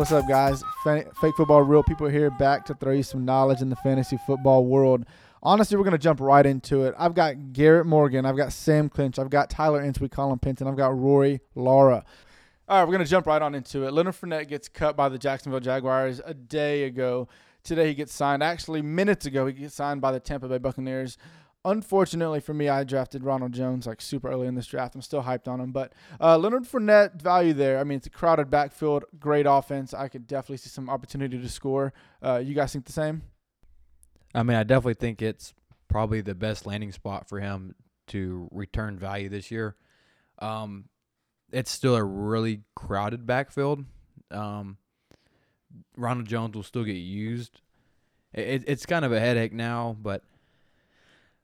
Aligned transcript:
What's 0.00 0.12
up, 0.12 0.26
guys? 0.26 0.64
Fa- 0.82 1.04
Fake 1.20 1.36
football, 1.36 1.60
real 1.60 1.82
people 1.82 2.08
here, 2.08 2.30
back 2.30 2.64
to 2.64 2.74
throw 2.74 2.92
you 2.92 3.02
some 3.02 3.26
knowledge 3.26 3.60
in 3.60 3.68
the 3.68 3.76
fantasy 3.76 4.16
football 4.26 4.64
world. 4.64 5.04
Honestly, 5.42 5.76
we're 5.76 5.84
going 5.84 5.92
to 5.92 5.98
jump 5.98 6.20
right 6.22 6.46
into 6.46 6.84
it. 6.84 6.94
I've 6.96 7.12
got 7.12 7.52
Garrett 7.52 7.84
Morgan, 7.84 8.24
I've 8.24 8.38
got 8.38 8.54
Sam 8.54 8.88
Clinch, 8.88 9.18
I've 9.18 9.28
got 9.28 9.50
Tyler 9.50 9.82
Ince, 9.84 10.00
we 10.00 10.08
call 10.08 10.32
him 10.32 10.38
Penton, 10.38 10.66
I've 10.66 10.76
got 10.78 10.98
Rory 10.98 11.42
Laura. 11.54 12.02
All 12.66 12.78
right, 12.78 12.84
we're 12.84 12.94
going 12.94 13.04
to 13.04 13.10
jump 13.10 13.26
right 13.26 13.42
on 13.42 13.54
into 13.54 13.86
it. 13.86 13.92
Leonard 13.92 14.14
Fournette 14.14 14.48
gets 14.48 14.70
cut 14.70 14.96
by 14.96 15.10
the 15.10 15.18
Jacksonville 15.18 15.60
Jaguars 15.60 16.22
a 16.24 16.32
day 16.32 16.84
ago. 16.84 17.28
Today 17.62 17.88
he 17.88 17.94
gets 17.94 18.14
signed. 18.14 18.42
Actually, 18.42 18.80
minutes 18.80 19.26
ago 19.26 19.46
he 19.46 19.52
gets 19.52 19.74
signed 19.74 20.00
by 20.00 20.12
the 20.12 20.20
Tampa 20.20 20.48
Bay 20.48 20.56
Buccaneers. 20.56 21.18
Unfortunately 21.64 22.40
for 22.40 22.54
me, 22.54 22.68
I 22.68 22.84
drafted 22.84 23.22
Ronald 23.22 23.52
Jones 23.52 23.86
like 23.86 24.00
super 24.00 24.30
early 24.30 24.46
in 24.46 24.54
this 24.54 24.66
draft. 24.66 24.94
I'm 24.94 25.02
still 25.02 25.22
hyped 25.22 25.46
on 25.46 25.60
him, 25.60 25.72
but 25.72 25.92
uh, 26.18 26.38
Leonard 26.38 26.64
Fournette 26.64 27.20
value 27.20 27.52
there. 27.52 27.78
I 27.78 27.84
mean, 27.84 27.98
it's 27.98 28.06
a 28.06 28.10
crowded 28.10 28.50
backfield, 28.50 29.04
great 29.18 29.44
offense. 29.46 29.92
I 29.92 30.08
could 30.08 30.26
definitely 30.26 30.56
see 30.56 30.70
some 30.70 30.88
opportunity 30.88 31.38
to 31.38 31.48
score. 31.48 31.92
Uh, 32.22 32.38
you 32.42 32.54
guys 32.54 32.72
think 32.72 32.86
the 32.86 32.92
same? 32.92 33.22
I 34.34 34.42
mean, 34.42 34.56
I 34.56 34.62
definitely 34.62 34.94
think 34.94 35.20
it's 35.20 35.52
probably 35.88 36.22
the 36.22 36.34
best 36.34 36.64
landing 36.64 36.92
spot 36.92 37.28
for 37.28 37.40
him 37.40 37.74
to 38.06 38.48
return 38.52 38.98
value 38.98 39.28
this 39.28 39.50
year. 39.50 39.76
Um, 40.38 40.86
it's 41.52 41.70
still 41.70 41.96
a 41.96 42.02
really 42.02 42.62
crowded 42.74 43.26
backfield. 43.26 43.84
Um, 44.30 44.78
Ronald 45.96 46.26
Jones 46.26 46.54
will 46.54 46.62
still 46.62 46.84
get 46.84 46.92
used. 46.92 47.60
It, 48.32 48.64
it's 48.66 48.86
kind 48.86 49.04
of 49.04 49.12
a 49.12 49.20
headache 49.20 49.52
now, 49.52 49.96
but 50.00 50.22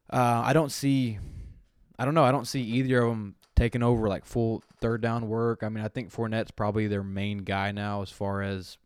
uh, 0.09 0.41
I 0.45 0.53
don't 0.53 0.71
see. 0.71 1.19
I 1.99 2.05
don't 2.05 2.13
know. 2.13 2.23
I 2.23 2.31
don't 2.31 2.47
see 2.47 2.61
either 2.61 3.01
of 3.03 3.09
them 3.09 3.35
taking 3.55 3.83
over 3.83 4.07
like 4.07 4.25
full 4.25 4.63
third 4.79 5.01
down 5.01 5.27
work. 5.27 5.63
I 5.63 5.69
mean, 5.69 5.83
I 5.83 5.87
think 5.87 6.11
Fournette's 6.11 6.51
probably 6.51 6.87
their 6.87 7.03
main 7.03 7.39
guy 7.39 7.71
now 7.71 8.01
as 8.01 8.11
far 8.11 8.41
as 8.41 8.77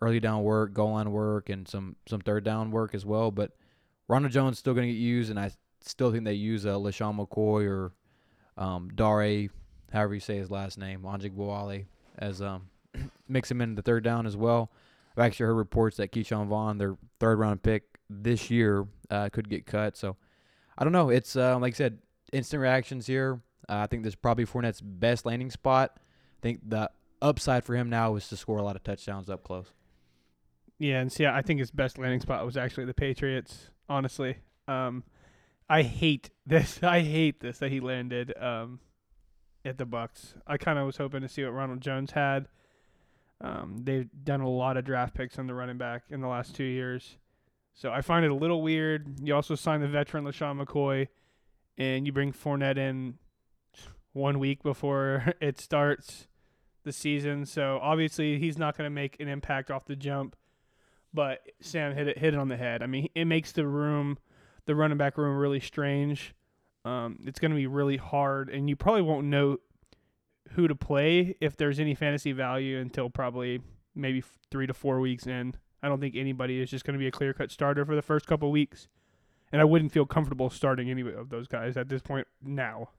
early 0.00 0.20
down 0.20 0.42
work, 0.42 0.72
goal 0.72 0.92
line 0.92 1.10
work, 1.12 1.48
and 1.48 1.68
some 1.68 1.96
some 2.06 2.20
third 2.20 2.44
down 2.44 2.70
work 2.70 2.94
as 2.94 3.04
well. 3.04 3.30
But 3.30 3.52
Ronald 4.08 4.32
Jones 4.32 4.58
still 4.58 4.74
going 4.74 4.88
to 4.88 4.92
get 4.92 4.98
used, 4.98 5.30
and 5.30 5.38
I 5.38 5.52
still 5.80 6.10
think 6.10 6.24
they 6.24 6.34
use 6.34 6.66
uh, 6.66 6.74
LeSean 6.74 7.16
McCoy 7.18 7.68
or 7.68 7.92
um, 8.56 8.90
Dare, 8.94 9.48
however 9.92 10.14
you 10.14 10.20
say 10.20 10.36
his 10.36 10.50
last 10.50 10.78
name, 10.78 11.02
Anjig 11.02 11.86
as 12.18 12.42
um, 12.42 12.68
mix 13.28 13.50
him 13.50 13.60
in 13.60 13.74
the 13.74 13.82
third 13.82 14.02
down 14.02 14.26
as 14.26 14.36
well. 14.36 14.70
I've 15.16 15.24
actually 15.24 15.46
heard 15.46 15.54
reports 15.54 15.96
that 15.98 16.12
Ke'Shawn 16.12 16.46
Vaughn, 16.48 16.78
their 16.78 16.96
third 17.20 17.38
round 17.38 17.62
pick 17.62 17.84
this 18.08 18.50
year, 18.50 18.86
uh, 19.10 19.28
could 19.30 19.48
get 19.48 19.66
cut. 19.66 19.96
So 19.96 20.16
I 20.78 20.84
don't 20.84 20.92
know. 20.92 21.10
It's 21.10 21.34
uh, 21.34 21.58
like 21.58 21.74
I 21.74 21.76
said, 21.76 21.98
instant 22.32 22.62
reactions 22.62 23.06
here. 23.06 23.40
Uh, 23.68 23.78
I 23.78 23.86
think 23.86 24.04
this 24.04 24.12
is 24.12 24.16
probably 24.16 24.46
Fournette's 24.46 24.80
best 24.80 25.26
landing 25.26 25.50
spot. 25.50 25.92
I 25.96 26.40
think 26.40 26.60
the 26.66 26.90
upside 27.20 27.64
for 27.64 27.74
him 27.74 27.90
now 27.90 28.14
is 28.14 28.28
to 28.28 28.36
score 28.36 28.58
a 28.58 28.62
lot 28.62 28.76
of 28.76 28.84
touchdowns 28.84 29.28
up 29.28 29.42
close. 29.42 29.72
Yeah, 30.78 31.00
and 31.00 31.10
see, 31.10 31.26
I 31.26 31.42
think 31.42 31.58
his 31.58 31.72
best 31.72 31.98
landing 31.98 32.20
spot 32.20 32.46
was 32.46 32.56
actually 32.56 32.86
the 32.86 32.94
Patriots. 32.94 33.70
Honestly, 33.88 34.36
um, 34.68 35.02
I 35.68 35.82
hate 35.82 36.30
this. 36.46 36.80
I 36.82 37.00
hate 37.00 37.40
this 37.40 37.58
that 37.58 37.72
he 37.72 37.80
landed 37.80 38.32
um, 38.40 38.78
at 39.64 39.78
the 39.78 39.84
Bucks. 39.84 40.34
I 40.46 40.56
kind 40.56 40.78
of 40.78 40.86
was 40.86 40.96
hoping 40.96 41.22
to 41.22 41.28
see 41.28 41.42
what 41.42 41.52
Ronald 41.52 41.80
Jones 41.80 42.12
had. 42.12 42.46
Um, 43.40 43.78
they've 43.82 44.08
done 44.24 44.40
a 44.40 44.48
lot 44.48 44.76
of 44.76 44.84
draft 44.84 45.14
picks 45.14 45.38
on 45.38 45.46
the 45.46 45.54
running 45.54 45.78
back 45.78 46.04
in 46.10 46.20
the 46.20 46.28
last 46.28 46.54
two 46.54 46.64
years. 46.64 47.16
So 47.78 47.92
I 47.92 48.00
find 48.00 48.24
it 48.24 48.32
a 48.32 48.34
little 48.34 48.60
weird. 48.60 49.20
You 49.22 49.36
also 49.36 49.54
sign 49.54 49.80
the 49.80 49.86
veteran 49.86 50.24
LeSean 50.24 50.60
McCoy, 50.60 51.06
and 51.76 52.06
you 52.06 52.12
bring 52.12 52.32
Fournette 52.32 52.76
in 52.76 53.18
one 54.12 54.40
week 54.40 54.64
before 54.64 55.32
it 55.40 55.60
starts 55.60 56.26
the 56.82 56.92
season. 56.92 57.46
So 57.46 57.78
obviously 57.80 58.40
he's 58.40 58.58
not 58.58 58.76
going 58.76 58.86
to 58.86 58.90
make 58.90 59.20
an 59.20 59.28
impact 59.28 59.70
off 59.70 59.84
the 59.84 59.94
jump. 59.94 60.34
But 61.14 61.40
Sam 61.60 61.94
hit 61.94 62.08
it 62.08 62.18
hit 62.18 62.34
it 62.34 62.40
on 62.40 62.48
the 62.48 62.56
head. 62.56 62.82
I 62.82 62.86
mean, 62.86 63.08
it 63.14 63.26
makes 63.26 63.52
the 63.52 63.66
room, 63.66 64.18
the 64.66 64.74
running 64.74 64.98
back 64.98 65.16
room, 65.16 65.38
really 65.38 65.60
strange. 65.60 66.34
Um, 66.84 67.20
it's 67.26 67.38
going 67.38 67.52
to 67.52 67.56
be 67.56 67.68
really 67.68 67.96
hard, 67.96 68.50
and 68.50 68.68
you 68.68 68.74
probably 68.74 69.02
won't 69.02 69.26
know 69.26 69.58
who 70.50 70.66
to 70.66 70.74
play 70.74 71.36
if 71.40 71.56
there's 71.56 71.78
any 71.78 71.94
fantasy 71.94 72.32
value 72.32 72.78
until 72.78 73.08
probably 73.08 73.60
maybe 73.94 74.22
three 74.50 74.66
to 74.66 74.74
four 74.74 74.98
weeks 74.98 75.28
in. 75.28 75.54
I 75.82 75.88
don't 75.88 76.00
think 76.00 76.16
anybody 76.16 76.60
is 76.60 76.70
just 76.70 76.84
going 76.84 76.94
to 76.94 76.98
be 76.98 77.06
a 77.06 77.10
clear 77.10 77.32
cut 77.32 77.50
starter 77.50 77.84
for 77.84 77.94
the 77.94 78.02
first 78.02 78.26
couple 78.26 78.50
weeks, 78.50 78.88
and 79.52 79.60
I 79.60 79.64
wouldn't 79.64 79.92
feel 79.92 80.06
comfortable 80.06 80.50
starting 80.50 80.90
any 80.90 81.02
of 81.02 81.30
those 81.30 81.48
guys 81.48 81.76
at 81.76 81.88
this 81.88 82.02
point 82.02 82.26
now. 82.42 82.90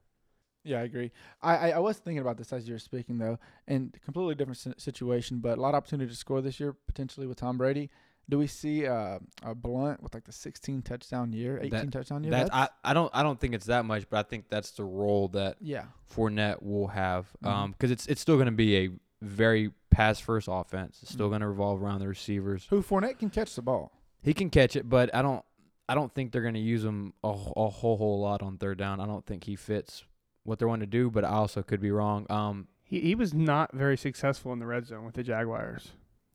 Yeah, 0.62 0.80
I 0.80 0.82
agree. 0.82 1.10
I, 1.40 1.56
I, 1.56 1.68
I 1.70 1.78
was 1.78 1.98
thinking 1.98 2.20
about 2.20 2.36
this 2.36 2.52
as 2.52 2.68
you 2.68 2.74
were 2.74 2.78
speaking 2.78 3.18
though, 3.18 3.38
and 3.66 3.96
completely 4.04 4.34
different 4.34 4.80
situation, 4.80 5.38
but 5.38 5.58
a 5.58 5.60
lot 5.60 5.70
of 5.70 5.76
opportunity 5.76 6.10
to 6.10 6.16
score 6.16 6.40
this 6.40 6.60
year 6.60 6.74
potentially 6.86 7.26
with 7.26 7.38
Tom 7.38 7.56
Brady. 7.56 7.90
Do 8.28 8.38
we 8.38 8.46
see 8.46 8.86
uh, 8.86 9.18
a 9.42 9.54
Blount 9.54 10.02
with 10.02 10.14
like 10.14 10.24
the 10.24 10.32
16 10.32 10.82
touchdown 10.82 11.32
year, 11.32 11.58
18 11.58 11.70
that, 11.70 11.92
touchdown 11.92 12.22
year? 12.22 12.30
That 12.30 12.54
I, 12.54 12.68
I 12.84 12.94
don't 12.94 13.10
I 13.14 13.22
don't 13.22 13.40
think 13.40 13.54
it's 13.54 13.66
that 13.66 13.84
much, 13.84 14.08
but 14.08 14.18
I 14.18 14.22
think 14.22 14.48
that's 14.48 14.70
the 14.72 14.84
role 14.84 15.28
that 15.28 15.56
yeah 15.60 15.84
Fournette 16.14 16.62
will 16.62 16.88
have. 16.88 17.26
Mm-hmm. 17.42 17.48
Um, 17.48 17.70
because 17.72 17.90
it's 17.90 18.06
it's 18.06 18.20
still 18.20 18.36
going 18.36 18.46
to 18.46 18.52
be 18.52 18.76
a 18.76 18.90
very 19.22 19.72
pass 19.90 20.20
first 20.20 20.48
offense. 20.50 21.00
It's 21.02 21.12
still 21.12 21.26
Mhm. 21.28 21.30
going 21.32 21.40
to 21.42 21.48
revolve 21.48 21.82
around 21.82 22.00
the 22.00 22.08
receivers. 22.08 22.66
who 22.70 22.82
Fournette 22.82 23.18
can 23.18 23.30
catch 23.30 23.54
the 23.54 23.62
ball. 23.62 23.92
He 24.22 24.32
can 24.34 24.50
catch 24.50 24.76
it, 24.76 24.88
but 24.88 25.14
I 25.14 25.22
don't 25.22 25.44
I 25.88 25.94
don't 25.94 26.14
think 26.14 26.30
they're 26.30 26.42
going 26.42 26.54
to 26.54 26.60
use 26.60 26.84
him 26.84 27.14
a, 27.24 27.28
a 27.28 27.32
whole 27.68 27.96
whole 27.96 28.20
lot 28.20 28.42
on 28.42 28.58
third 28.58 28.78
down. 28.78 29.00
I 29.00 29.06
don't 29.06 29.26
think 29.26 29.44
he 29.44 29.56
fits 29.56 30.04
what 30.44 30.58
they're 30.58 30.68
wanting 30.68 30.88
to 30.88 30.90
do, 30.90 31.10
but 31.10 31.24
I 31.24 31.30
also 31.30 31.62
could 31.62 31.80
be 31.80 31.90
wrong. 31.90 32.26
Um, 32.30 32.68
He 32.84 33.00
he 33.00 33.14
was 33.14 33.34
not 33.34 33.72
very 33.74 33.96
successful 33.96 34.52
in 34.52 34.58
the 34.60 34.66
red 34.66 34.86
zone 34.86 35.04
with 35.04 35.14
the 35.16 35.22
Jaguars. 35.24 35.92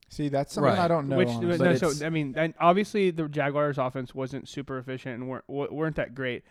See, 0.09 0.29
that's 0.29 0.53
something 0.53 0.73
I 0.73 0.87
don't 0.87 1.07
know. 1.09 1.17
Which 1.17 1.29
honestly. 1.29 1.57
But 1.57 1.81
no, 1.81 1.89
so 1.91 2.05
I 2.05 2.09
mean, 2.09 2.33
and 2.37 2.53
obviously 2.59 3.11
the 3.11 3.27
Jaguars' 3.29 3.77
offense 3.77 4.13
wasn't 4.13 4.47
super 4.49 4.77
efficient 4.77 5.15
and 5.21 5.29
weren't 5.29 5.45
weren't 5.49 5.95
that 5.95 6.13
great. 6.13 6.43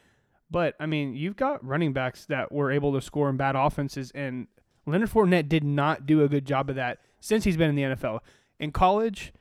But 0.50 0.75
I 0.81 0.87
mean, 0.87 1.14
you've 1.14 1.37
got 1.37 1.64
running 1.64 1.93
backs 1.93 2.26
that 2.26 2.53
were 2.53 2.70
able 2.70 2.93
to 2.94 3.00
score 3.00 3.28
in 3.31 3.37
bad 3.37 3.54
offenses, 3.56 4.10
and 4.12 4.47
Leonard 4.87 5.11
Fournette 5.11 5.49
did 5.49 5.65
not 5.65 6.06
do 6.06 6.22
a 6.22 6.28
good 6.28 6.45
job 6.45 6.69
of 6.69 6.77
that 6.77 6.99
since 7.21 7.45
he's 7.45 7.56
been 7.56 7.71
in 7.71 7.77
the 7.77 7.97
NFL. 7.97 8.21
In 8.59 8.71
college, 8.71 9.33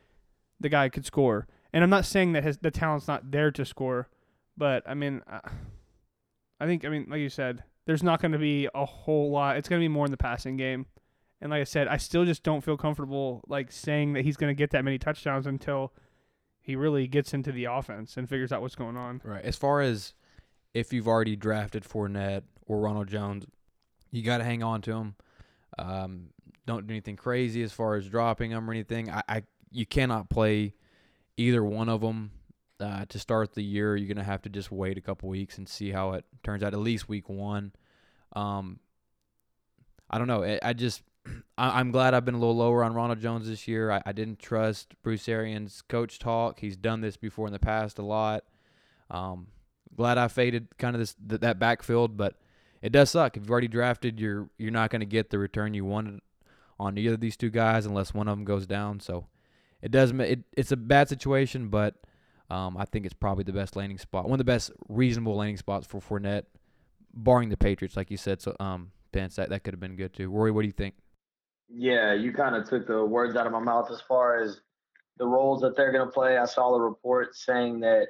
the 0.59 0.69
guy 0.69 0.89
could 0.89 1.05
score, 1.05 1.47
and 1.71 1.83
I'm 1.83 1.89
not 1.89 2.05
saying 2.05 2.33
that 2.33 2.43
his 2.43 2.57
the 2.57 2.71
talent's 2.71 3.07
not 3.07 3.31
there 3.31 3.51
to 3.51 3.65
score, 3.65 4.09
but 4.57 4.83
I 4.87 4.93
mean, 4.93 5.21
I 5.27 6.65
think 6.65 6.85
I 6.85 6.89
mean, 6.89 7.07
like 7.09 7.19
you 7.19 7.29
said, 7.29 7.63
there's 7.85 8.03
not 8.03 8.21
going 8.21 8.31
to 8.31 8.37
be 8.37 8.69
a 8.73 8.85
whole 8.85 9.31
lot. 9.31 9.57
It's 9.57 9.67
going 9.67 9.81
to 9.81 9.83
be 9.83 9.89
more 9.89 10.05
in 10.05 10.11
the 10.11 10.17
passing 10.17 10.57
game. 10.57 10.85
And 11.41 11.51
like 11.51 11.59
I 11.59 11.65
said, 11.65 11.89
I 11.89 11.97
still 11.97 12.23
just 12.23 12.43
don't 12.43 12.61
feel 12.61 12.77
comfortable 12.77 13.43
like 13.47 13.69
saying 13.69 14.13
that 14.13 14.23
he's 14.23 14.37
going 14.37 14.49
to 14.49 14.57
get 14.57 14.69
that 14.71 14.85
many 14.85 14.97
touchdowns 14.97 15.45
until 15.45 15.91
he 16.61 16.77
really 16.77 17.05
gets 17.05 17.33
into 17.33 17.51
the 17.51 17.65
offense 17.65 18.15
and 18.15 18.29
figures 18.29 18.53
out 18.53 18.61
what's 18.61 18.75
going 18.75 18.95
on. 18.95 19.19
right. 19.25 19.43
As 19.43 19.57
far 19.57 19.81
as 19.81 20.13
if 20.73 20.93
you've 20.93 21.07
already 21.07 21.35
drafted 21.35 21.83
Fournette 21.83 22.43
or 22.65 22.79
Ronald 22.79 23.09
Jones, 23.09 23.45
you 24.09 24.23
got 24.23 24.37
to 24.37 24.45
hang 24.45 24.63
on 24.63 24.81
to 24.83 24.93
him. 24.93 25.15
Um, 25.77 26.29
don't 26.65 26.87
do 26.87 26.93
anything 26.93 27.15
crazy 27.15 27.63
as 27.63 27.71
far 27.71 27.95
as 27.95 28.07
dropping 28.07 28.51
them 28.51 28.69
or 28.69 28.73
anything. 28.73 29.09
I, 29.09 29.23
I 29.27 29.43
you 29.71 29.85
cannot 29.85 30.29
play 30.29 30.73
either 31.37 31.63
one 31.63 31.89
of 31.89 32.01
them 32.01 32.31
uh, 32.79 33.05
to 33.09 33.19
start 33.19 33.53
the 33.53 33.63
year. 33.63 33.95
You're 33.95 34.13
gonna 34.13 34.23
have 34.25 34.41
to 34.43 34.49
just 34.49 34.71
wait 34.71 34.97
a 34.97 35.01
couple 35.01 35.29
weeks 35.29 35.57
and 35.57 35.67
see 35.67 35.91
how 35.91 36.13
it 36.13 36.25
turns 36.43 36.63
out. 36.63 36.73
At 36.73 36.79
least 36.79 37.09
week 37.09 37.29
one. 37.29 37.73
Um, 38.35 38.79
I 40.09 40.17
don't 40.17 40.27
know. 40.27 40.43
I, 40.43 40.59
I 40.61 40.73
just 40.73 41.01
I, 41.57 41.79
I'm 41.79 41.91
glad 41.91 42.13
I've 42.13 42.25
been 42.25 42.35
a 42.35 42.39
little 42.39 42.55
lower 42.57 42.83
on 42.83 42.93
Ronald 42.93 43.19
Jones 43.19 43.47
this 43.47 43.67
year. 43.67 43.91
I, 43.91 44.01
I 44.05 44.11
didn't 44.11 44.39
trust 44.39 44.93
Bruce 45.03 45.27
Arians' 45.27 45.81
coach 45.81 46.19
talk. 46.19 46.59
He's 46.59 46.77
done 46.77 47.01
this 47.01 47.17
before 47.17 47.47
in 47.47 47.53
the 47.53 47.59
past 47.59 47.99
a 47.99 48.03
lot. 48.03 48.43
Um, 49.09 49.47
glad 49.95 50.17
I 50.17 50.27
faded 50.27 50.77
kind 50.77 50.95
of 50.95 50.99
this 50.99 51.15
th- 51.27 51.41
that 51.41 51.59
backfield, 51.59 52.17
but 52.17 52.35
it 52.83 52.91
does 52.91 53.09
suck. 53.09 53.37
If 53.37 53.43
you've 53.43 53.49
already 53.49 53.69
drafted, 53.69 54.19
you're 54.19 54.49
you're 54.57 54.69
not 54.69 54.91
going 54.91 54.99
to 54.99 55.05
get 55.05 55.29
the 55.29 55.39
return 55.39 55.73
you 55.73 55.85
wanted 55.85 56.19
on 56.77 56.97
either 56.97 57.13
of 57.13 57.21
these 57.21 57.37
two 57.37 57.49
guys 57.49 57.85
unless 57.85 58.13
one 58.13 58.27
of 58.27 58.37
them 58.37 58.43
goes 58.43 58.67
down. 58.67 58.99
So 58.99 59.27
it 59.81 59.89
does 59.89 60.11
it, 60.11 60.41
it's 60.51 60.73
a 60.73 60.77
bad 60.77 61.07
situation, 61.07 61.69
but 61.69 61.95
um, 62.49 62.75
I 62.77 62.83
think 62.83 63.05
it's 63.05 63.13
probably 63.13 63.45
the 63.45 63.53
best 63.53 63.77
landing 63.77 63.97
spot, 63.97 64.25
one 64.25 64.33
of 64.33 64.37
the 64.37 64.43
best 64.43 64.69
reasonable 64.89 65.37
landing 65.37 65.55
spots 65.55 65.87
for 65.87 66.01
Fournette, 66.01 66.43
barring 67.13 67.47
the 67.47 67.57
Patriots, 67.57 67.95
like 67.95 68.11
you 68.11 68.17
said. 68.17 68.41
So 68.41 68.53
um, 68.59 68.91
Pence, 69.13 69.37
that 69.37 69.49
that 69.49 69.63
could 69.63 69.73
have 69.73 69.81
been 69.81 69.95
good 69.95 70.13
too. 70.13 70.29
Rory, 70.29 70.51
what 70.51 70.61
do 70.61 70.67
you 70.67 70.73
think? 70.73 70.95
Yeah, 71.69 72.13
you 72.13 72.33
kind 72.33 72.53
of 72.53 72.69
took 72.69 72.85
the 72.85 73.05
words 73.05 73.37
out 73.37 73.47
of 73.47 73.53
my 73.53 73.61
mouth 73.61 73.89
as 73.91 74.01
far 74.01 74.41
as 74.41 74.59
the 75.17 75.25
roles 75.25 75.61
that 75.61 75.77
they're 75.77 75.93
going 75.93 76.05
to 76.05 76.11
play. 76.11 76.37
I 76.37 76.45
saw 76.45 76.73
the 76.73 76.81
report 76.81 77.33
saying 77.33 77.79
that 77.79 78.07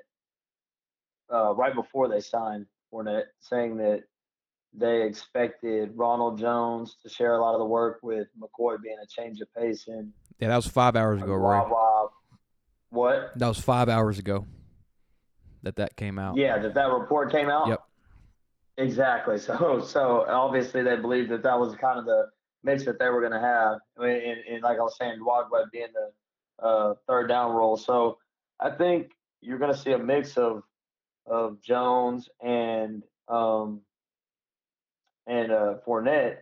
uh, 1.31 1.53
right 1.53 1.75
before 1.75 2.07
they 2.07 2.21
signed 2.21 2.65
Fournette, 2.91 3.25
saying 3.39 3.77
that 3.77 4.05
they 4.73 5.03
expected 5.03 5.91
Ronald 5.95 6.39
Jones 6.39 6.97
to 7.03 7.09
share 7.09 7.35
a 7.35 7.41
lot 7.41 7.53
of 7.53 7.59
the 7.59 7.65
work 7.65 7.99
with 8.01 8.27
McCoy 8.39 8.81
being 8.81 8.97
a 9.01 9.07
change 9.07 9.39
of 9.41 9.53
pace 9.53 9.87
and 9.87 10.11
Yeah, 10.39 10.49
that 10.49 10.55
was 10.55 10.67
five 10.67 10.95
hours 10.95 11.21
ago, 11.21 11.37
blah. 11.37 12.07
What? 12.89 13.31
That 13.35 13.47
was 13.47 13.59
five 13.59 13.89
hours 13.89 14.19
ago 14.19 14.45
that 15.63 15.77
that 15.77 15.95
came 15.95 16.19
out. 16.19 16.37
Yeah, 16.37 16.59
that 16.59 16.73
that 16.75 16.91
report 16.91 17.31
came 17.31 17.49
out. 17.49 17.67
Yep. 17.67 17.83
Exactly. 18.77 19.37
So 19.39 19.81
so 19.81 20.25
obviously 20.27 20.83
they 20.83 20.95
believed 20.95 21.31
that 21.31 21.43
that 21.43 21.59
was 21.59 21.75
kind 21.75 21.97
of 21.97 22.05
the 22.05 22.27
mix 22.63 22.85
that 22.85 22.99
they 22.99 23.09
were 23.09 23.19
going 23.19 23.33
to 23.33 23.39
have. 23.39 23.79
I 23.97 24.01
mean, 24.01 24.21
and, 24.29 24.39
and, 24.49 24.63
like 24.63 24.77
I 24.77 24.81
was 24.81 24.95
saying, 24.97 25.23
Wad 25.23 25.45
Webb 25.51 25.67
being 25.71 25.87
the 25.93 26.65
uh, 26.65 26.93
third 27.07 27.27
down 27.27 27.51
role. 27.51 27.75
So 27.75 28.17
I 28.59 28.69
think 28.69 29.11
you're 29.41 29.57
going 29.57 29.73
to 29.73 29.77
see 29.77 29.91
a 29.91 29.97
mix 29.97 30.37
of 30.37 30.63
of 31.25 31.61
Jones 31.61 32.29
and 32.43 33.03
um, 33.27 33.81
and 35.27 35.51
uh, 35.51 35.75
Fournette 35.85 36.37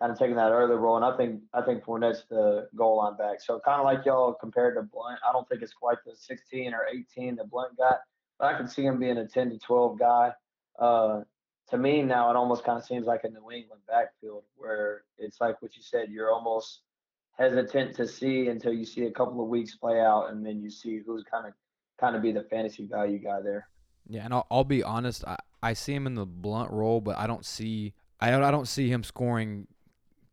kind 0.00 0.10
of 0.12 0.18
taking 0.18 0.36
that 0.36 0.50
early 0.50 0.76
role. 0.76 0.96
And 0.96 1.04
I 1.04 1.16
think 1.16 1.40
I 1.52 1.62
think 1.62 1.84
Fournette's 1.84 2.24
the 2.30 2.68
goal 2.74 2.98
line 2.98 3.16
back. 3.16 3.40
So 3.40 3.60
kind 3.64 3.80
of 3.80 3.84
like 3.84 4.04
y'all 4.06 4.32
compared 4.32 4.76
to 4.76 4.82
Blount, 4.82 5.20
I 5.28 5.32
don't 5.32 5.48
think 5.48 5.62
it's 5.62 5.74
quite 5.74 5.98
the 6.04 6.16
16 6.16 6.72
or 6.72 6.86
18 6.92 7.36
that 7.36 7.50
Blount 7.50 7.76
got, 7.76 7.98
but 8.38 8.54
I 8.54 8.56
can 8.56 8.66
see 8.66 8.82
him 8.82 8.98
being 8.98 9.18
a 9.18 9.26
10 9.26 9.50
to 9.50 9.58
12 9.58 9.98
guy. 9.98 10.32
Uh, 10.78 11.20
to 11.68 11.78
me 11.78 12.02
now, 12.02 12.30
it 12.30 12.36
almost 12.36 12.64
kind 12.64 12.78
of 12.78 12.84
seems 12.84 13.06
like 13.06 13.24
a 13.24 13.28
New 13.28 13.50
England 13.52 13.82
backfield 13.86 14.42
where 14.56 15.02
it's 15.18 15.40
like 15.40 15.60
what 15.62 15.76
you 15.76 15.82
said. 15.82 16.10
You're 16.10 16.32
almost 16.32 16.80
hesitant 17.38 17.94
to 17.96 18.08
see 18.08 18.48
until 18.48 18.72
you 18.72 18.84
see 18.84 19.04
a 19.04 19.10
couple 19.10 19.40
of 19.40 19.48
weeks 19.48 19.76
play 19.76 20.00
out, 20.00 20.30
and 20.30 20.44
then 20.44 20.60
you 20.60 20.70
see 20.70 21.00
who's 21.06 21.24
kind 21.30 21.46
of 21.46 21.52
kind 22.00 22.16
of 22.16 22.22
be 22.22 22.32
the 22.32 22.42
fantasy 22.44 22.86
value 22.86 23.18
guy 23.18 23.40
there. 23.42 23.68
Yeah, 24.08 24.24
and 24.24 24.34
I'll, 24.34 24.46
I'll 24.50 24.64
be 24.64 24.82
honest. 24.82 25.24
I, 25.26 25.36
I 25.62 25.74
see 25.74 25.94
him 25.94 26.06
in 26.06 26.14
the 26.14 26.26
Blount 26.26 26.72
role, 26.72 27.00
but 27.00 27.18
I 27.18 27.26
don't 27.26 27.44
see 27.44 27.94
I 28.20 28.30
don't 28.30 28.42
I 28.42 28.50
don't 28.50 28.68
see 28.68 28.88
him 28.88 29.02
scoring 29.02 29.66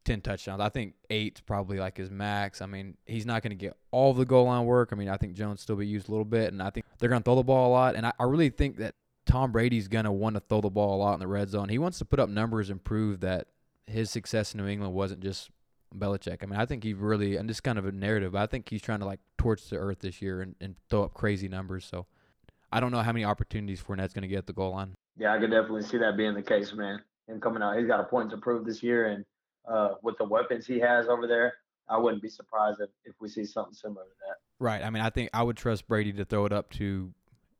ten 0.03 0.21
touchdowns. 0.21 0.61
I 0.61 0.69
think 0.69 0.95
eight's 1.09 1.41
probably 1.41 1.77
like 1.77 1.97
his 1.97 2.09
max. 2.09 2.61
I 2.61 2.65
mean, 2.65 2.95
he's 3.05 3.25
not 3.25 3.43
going 3.43 3.51
to 3.51 3.55
get 3.55 3.75
all 3.91 4.13
the 4.13 4.25
goal 4.25 4.45
line 4.45 4.65
work. 4.65 4.89
I 4.91 4.95
mean, 4.95 5.09
I 5.09 5.17
think 5.17 5.33
Jones 5.33 5.61
still 5.61 5.75
be 5.75 5.85
used 5.85 6.07
a 6.07 6.11
little 6.11 6.25
bit, 6.25 6.51
and 6.51 6.61
I 6.61 6.69
think 6.69 6.85
they're 6.99 7.09
going 7.09 7.21
to 7.21 7.25
throw 7.25 7.35
the 7.35 7.43
ball 7.43 7.69
a 7.69 7.71
lot. 7.71 7.95
And 7.95 8.05
I, 8.05 8.13
I 8.19 8.23
really 8.23 8.49
think 8.49 8.77
that 8.77 8.95
Tom 9.25 9.51
Brady's 9.51 9.87
going 9.87 10.05
to 10.05 10.11
want 10.11 10.35
to 10.35 10.39
throw 10.39 10.61
the 10.61 10.69
ball 10.69 10.95
a 10.95 10.99
lot 10.99 11.13
in 11.13 11.19
the 11.19 11.27
red 11.27 11.49
zone. 11.49 11.69
He 11.69 11.77
wants 11.77 11.99
to 11.99 12.05
put 12.05 12.19
up 12.19 12.29
numbers 12.29 12.69
and 12.69 12.83
prove 12.83 13.19
that 13.19 13.47
his 13.85 14.09
success 14.09 14.53
in 14.53 14.61
New 14.61 14.67
England 14.67 14.93
wasn't 14.93 15.21
just 15.21 15.49
Belichick. 15.95 16.43
I 16.43 16.45
mean, 16.45 16.59
I 16.59 16.65
think 16.65 16.83
he 16.83 16.93
really, 16.93 17.35
and 17.35 17.49
this 17.49 17.59
kind 17.59 17.77
of 17.77 17.85
a 17.85 17.91
narrative, 17.91 18.35
I 18.35 18.45
think 18.45 18.69
he's 18.69 18.81
trying 18.81 18.99
to 18.99 19.05
like 19.05 19.19
torch 19.37 19.69
the 19.69 19.77
earth 19.77 19.99
this 19.99 20.21
year 20.21 20.41
and, 20.41 20.55
and 20.61 20.75
throw 20.89 21.03
up 21.03 21.13
crazy 21.13 21.47
numbers. 21.47 21.85
So 21.85 22.05
I 22.71 22.79
don't 22.79 22.91
know 22.91 23.01
how 23.01 23.11
many 23.11 23.25
opportunities 23.25 23.81
Fournette's 23.81 24.13
going 24.13 24.23
to 24.23 24.27
get 24.27 24.39
at 24.39 24.47
the 24.47 24.53
goal 24.53 24.71
line. 24.71 24.95
Yeah, 25.17 25.33
I 25.33 25.39
could 25.39 25.51
definitely 25.51 25.83
see 25.83 25.97
that 25.97 26.15
being 26.15 26.33
the 26.33 26.41
case, 26.41 26.73
man. 26.73 27.01
Him 27.27 27.39
coming 27.41 27.61
out, 27.61 27.77
he's 27.77 27.87
got 27.87 27.99
a 27.99 28.05
point 28.05 28.29
to 28.31 28.37
prove 28.37 28.65
this 28.65 28.81
year, 28.81 29.07
and 29.07 29.25
uh, 29.67 29.95
with 30.01 30.17
the 30.17 30.25
weapons 30.25 30.65
he 30.65 30.79
has 30.79 31.07
over 31.07 31.27
there, 31.27 31.53
I 31.89 31.97
wouldn't 31.97 32.21
be 32.21 32.29
surprised 32.29 32.79
if, 32.81 32.89
if 33.05 33.15
we 33.19 33.29
see 33.29 33.45
something 33.45 33.73
similar 33.73 34.03
to 34.03 34.15
that. 34.27 34.35
Right. 34.59 34.83
I 34.83 34.89
mean, 34.89 35.03
I 35.03 35.09
think 35.09 35.29
I 35.33 35.43
would 35.43 35.57
trust 35.57 35.87
Brady 35.87 36.13
to 36.13 36.25
throw 36.25 36.45
it 36.45 36.53
up 36.53 36.71
to 36.73 37.13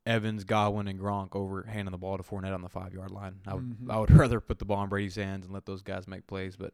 Evans, 0.06 0.44
Godwin, 0.46 0.88
and 0.88 1.00
Gronk 1.00 1.36
over 1.36 1.64
handing 1.64 1.92
the 1.92 1.98
ball 1.98 2.18
to 2.18 2.24
Fournette 2.24 2.54
on 2.54 2.62
the 2.62 2.70
five 2.70 2.94
yard 2.94 3.12
line. 3.12 3.36
I 3.46 3.56
would 3.56 3.64
mm-hmm. 3.64 3.92
I 3.92 4.00
would 4.00 4.12
rather 4.12 4.40
put 4.40 4.60
the 4.60 4.66
ball 4.66 4.82
in 4.84 4.90
Brady's 4.90 5.16
hands 5.16 5.46
and 5.46 5.54
let 5.54 5.66
those 5.66 5.82
guys 5.82 6.08
make 6.08 6.28
plays, 6.28 6.56
but 6.56 6.74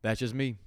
that's 0.00 0.20
just 0.20 0.34
me. 0.34 0.58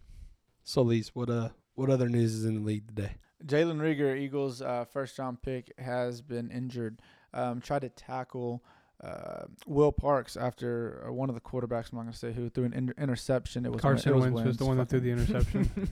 So, 0.64 0.82
Lise, 0.82 1.12
what 1.14 1.30
uh 1.30 1.50
what 1.76 1.90
other 1.90 2.10
news 2.10 2.34
is 2.34 2.46
in 2.46 2.56
the 2.56 2.62
league 2.62 2.88
today? 2.88 3.16
Jalen 3.46 3.80
Reagor, 3.80 4.16
Eagles' 4.18 4.62
uh, 4.62 4.86
first 4.86 5.18
round 5.18 5.42
pick, 5.42 5.72
has 5.80 6.22
been 6.22 6.52
injured. 6.52 7.02
Um, 7.34 7.62
tried 7.62 7.82
to 7.82 7.90
tackle 7.90 8.64
uh, 9.04 9.46
Will 9.66 9.92
Parks 9.92 10.38
after 10.38 11.06
uh, 11.08 11.12
one 11.12 11.30
of 11.30 11.36
the 11.36 11.42
quarterbacks. 11.42 11.92
I'm 11.92 11.98
not 11.98 12.04
going 12.04 12.14
to 12.14 12.18
say 12.18 12.34
who 12.34 12.50
threw 12.50 12.66
an 12.66 12.74
inter- 12.74 12.94
interception. 12.98 13.66
It 13.66 13.72
was 13.72 13.82
Carson 13.82 14.14
was 14.14 14.22
Wentz, 14.24 14.36
Wentz 14.36 14.48
was 14.48 14.58
the 14.58 14.66
one 14.66 14.78
that 14.78 14.90
threw 14.90 15.00
the 15.00 15.12
interception. 15.12 15.90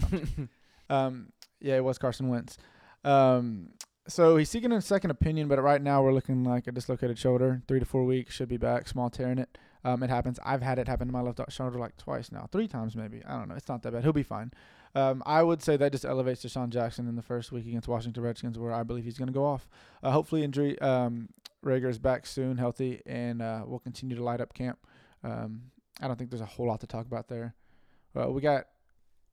um, 0.90 1.32
yeah, 1.60 1.76
it 1.76 1.84
was 1.84 1.98
Carson 1.98 2.28
Wentz. 2.28 2.58
Um, 3.04 3.70
so 4.08 4.36
he's 4.36 4.50
seeking 4.50 4.72
a 4.72 4.80
second 4.80 5.10
opinion, 5.10 5.48
but 5.48 5.62
right 5.62 5.80
now 5.80 6.02
we're 6.02 6.12
looking 6.12 6.44
like 6.44 6.66
a 6.66 6.72
dislocated 6.72 7.18
shoulder. 7.18 7.62
Three 7.68 7.78
to 7.78 7.84
four 7.84 8.04
weeks 8.04 8.34
should 8.34 8.48
be 8.48 8.56
back. 8.56 8.88
Small 8.88 9.10
tear 9.10 9.30
in 9.30 9.38
it. 9.38 9.56
Um, 9.84 10.02
it 10.02 10.10
happens. 10.10 10.38
I've 10.44 10.62
had 10.62 10.78
it 10.78 10.88
happen 10.88 11.08
to 11.08 11.12
my 11.12 11.20
left 11.20 11.40
shoulder 11.50 11.78
like 11.78 11.96
twice 11.96 12.30
now, 12.30 12.48
three 12.50 12.68
times 12.68 12.96
maybe. 12.96 13.22
I 13.24 13.38
don't 13.38 13.48
know. 13.48 13.56
It's 13.56 13.68
not 13.68 13.82
that 13.82 13.92
bad. 13.92 14.02
He'll 14.02 14.12
be 14.12 14.22
fine. 14.22 14.52
Um, 14.94 15.22
I 15.24 15.42
would 15.42 15.62
say 15.62 15.76
that 15.76 15.92
just 15.92 16.04
elevates 16.04 16.44
DeSean 16.44 16.68
Jackson 16.68 17.08
in 17.08 17.16
the 17.16 17.22
first 17.22 17.50
week 17.50 17.66
against 17.66 17.88
Washington 17.88 18.22
Redskins, 18.22 18.58
where 18.58 18.72
I 18.72 18.82
believe 18.82 19.04
he's 19.04 19.18
going 19.18 19.28
to 19.28 19.32
go 19.32 19.44
off. 19.44 19.68
Uh, 20.02 20.10
hopefully, 20.10 20.44
injury 20.44 20.78
um, 20.80 21.30
Reagor 21.64 21.88
is 21.88 21.98
back 21.98 22.26
soon, 22.26 22.58
healthy, 22.58 23.02
and 23.06 23.40
uh, 23.40 23.62
we'll 23.66 23.78
continue 23.78 24.16
to 24.16 24.22
light 24.22 24.40
up 24.40 24.52
camp. 24.52 24.78
Um, 25.22 25.62
I 26.00 26.08
don't 26.08 26.16
think 26.18 26.30
there's 26.30 26.40
a 26.40 26.46
whole 26.46 26.66
lot 26.66 26.80
to 26.80 26.86
talk 26.86 27.06
about 27.06 27.28
there. 27.28 27.54
Uh, 28.18 28.30
we 28.30 28.40
got 28.40 28.66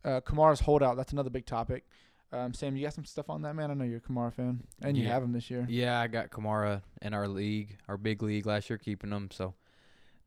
uh, 0.06 0.22
Kamara's 0.22 0.60
holdout. 0.60 0.98
That's 0.98 1.12
another 1.12 1.30
big 1.30 1.46
topic. 1.46 1.86
Um, 2.32 2.54
Sam, 2.54 2.78
you 2.78 2.84
got 2.84 2.94
some 2.94 3.06
stuff 3.06 3.30
on 3.30 3.42
that, 3.42 3.56
man? 3.56 3.72
I 3.72 3.74
know 3.74 3.84
you're 3.84 3.98
a 3.98 4.02
Kamara 4.02 4.32
fan, 4.32 4.62
and 4.84 4.96
you 4.96 5.08
have 5.08 5.24
him 5.24 5.34
this 5.34 5.50
year. 5.50 5.66
Yeah, 5.68 6.00
I 6.00 6.08
got 6.08 6.30
Kamara 6.30 6.84
in 7.02 7.14
our 7.16 7.28
league, 7.28 7.78
our 7.88 7.98
big 7.98 8.22
league 8.22 8.46
last 8.46 8.70
year, 8.70 8.78
keeping 8.78 9.12
him. 9.12 9.30
So 9.32 9.56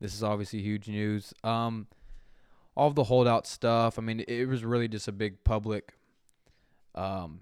this 0.00 0.12
is 0.12 0.25
obviously 0.25 0.60
huge 0.62 0.88
news. 0.88 1.32
Um, 1.44 1.87
all 2.76 2.88
of 2.88 2.96
the 2.96 3.04
holdout 3.04 3.46
stuff. 3.46 3.99
I 3.99 4.02
mean, 4.02 4.25
it 4.26 4.46
was 4.46 4.64
really 4.64 4.88
just 4.88 5.06
a 5.06 5.12
big 5.12 5.44
public 5.44 5.94
um, 6.96 7.40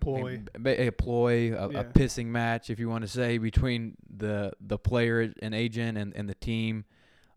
ploy, 0.00 0.42
a, 0.64 0.86
a 0.88 0.90
ploy, 0.90 1.54
a, 1.54 1.70
yeah. 1.72 1.80
a, 1.80 1.84
pissing 1.84 2.26
match, 2.26 2.70
if 2.70 2.78
you 2.78 2.88
want 2.88 3.02
to 3.02 3.08
say, 3.08 3.38
between 3.38 3.96
the 4.16 4.52
the 4.60 4.78
player 4.78 5.32
and 5.42 5.54
agent 5.54 5.98
and, 5.98 6.14
and 6.14 6.28
the 6.28 6.34
team. 6.34 6.84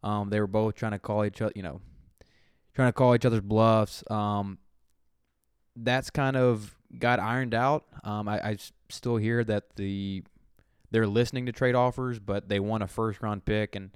Um, 0.04 0.30
they 0.30 0.40
were 0.40 0.48
both 0.48 0.76
trying 0.76 0.92
to 0.92 1.00
call 1.00 1.24
each 1.24 1.42
other, 1.42 1.54
you 1.56 1.64
know, 1.64 1.80
trying 2.76 2.90
to 2.90 2.94
call 2.94 3.16
each 3.16 3.26
other's 3.26 3.42
bluffs. 3.42 4.04
Um, 4.10 4.58
that's 5.76 6.10
kind 6.10 6.36
of 6.36 6.76
got 7.00 7.20
ironed 7.20 7.54
out. 7.54 7.86
Um, 8.04 8.28
I, 8.28 8.50
I 8.50 8.58
still 8.90 9.18
hear 9.18 9.44
that 9.46 9.76
the 9.76 10.24
they're 10.92 11.08
listening 11.08 11.46
to 11.48 11.52
trade 11.52 11.76
offers, 11.76 12.20
but 12.20 12.50
they 12.50 12.60
want 12.60 12.84
a 12.84 12.88
first 12.88 13.22
round 13.22 13.46
pick 13.46 13.76
and 13.76 13.92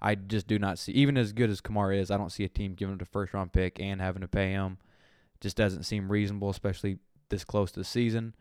I 0.00 0.14
just 0.14 0.46
do 0.46 0.58
not 0.58 0.78
see, 0.78 0.92
even 0.92 1.16
as 1.16 1.32
good 1.32 1.50
as 1.50 1.60
Kamara 1.60 1.98
is, 2.00 2.10
I 2.10 2.16
don't 2.16 2.30
see 2.30 2.44
a 2.44 2.48
team 2.48 2.74
giving 2.74 2.94
him 2.94 3.00
a 3.00 3.04
first 3.04 3.34
round 3.34 3.52
pick 3.52 3.80
and 3.80 4.00
having 4.00 4.22
to 4.22 4.28
pay 4.28 4.52
him. 4.52 4.78
Just 5.40 5.56
doesn't 5.56 5.84
seem 5.84 6.10
reasonable, 6.10 6.50
especially 6.50 6.98
this 7.30 7.44
close 7.44 7.72
to 7.72 7.80
the 7.80 7.84
season. 7.84 8.34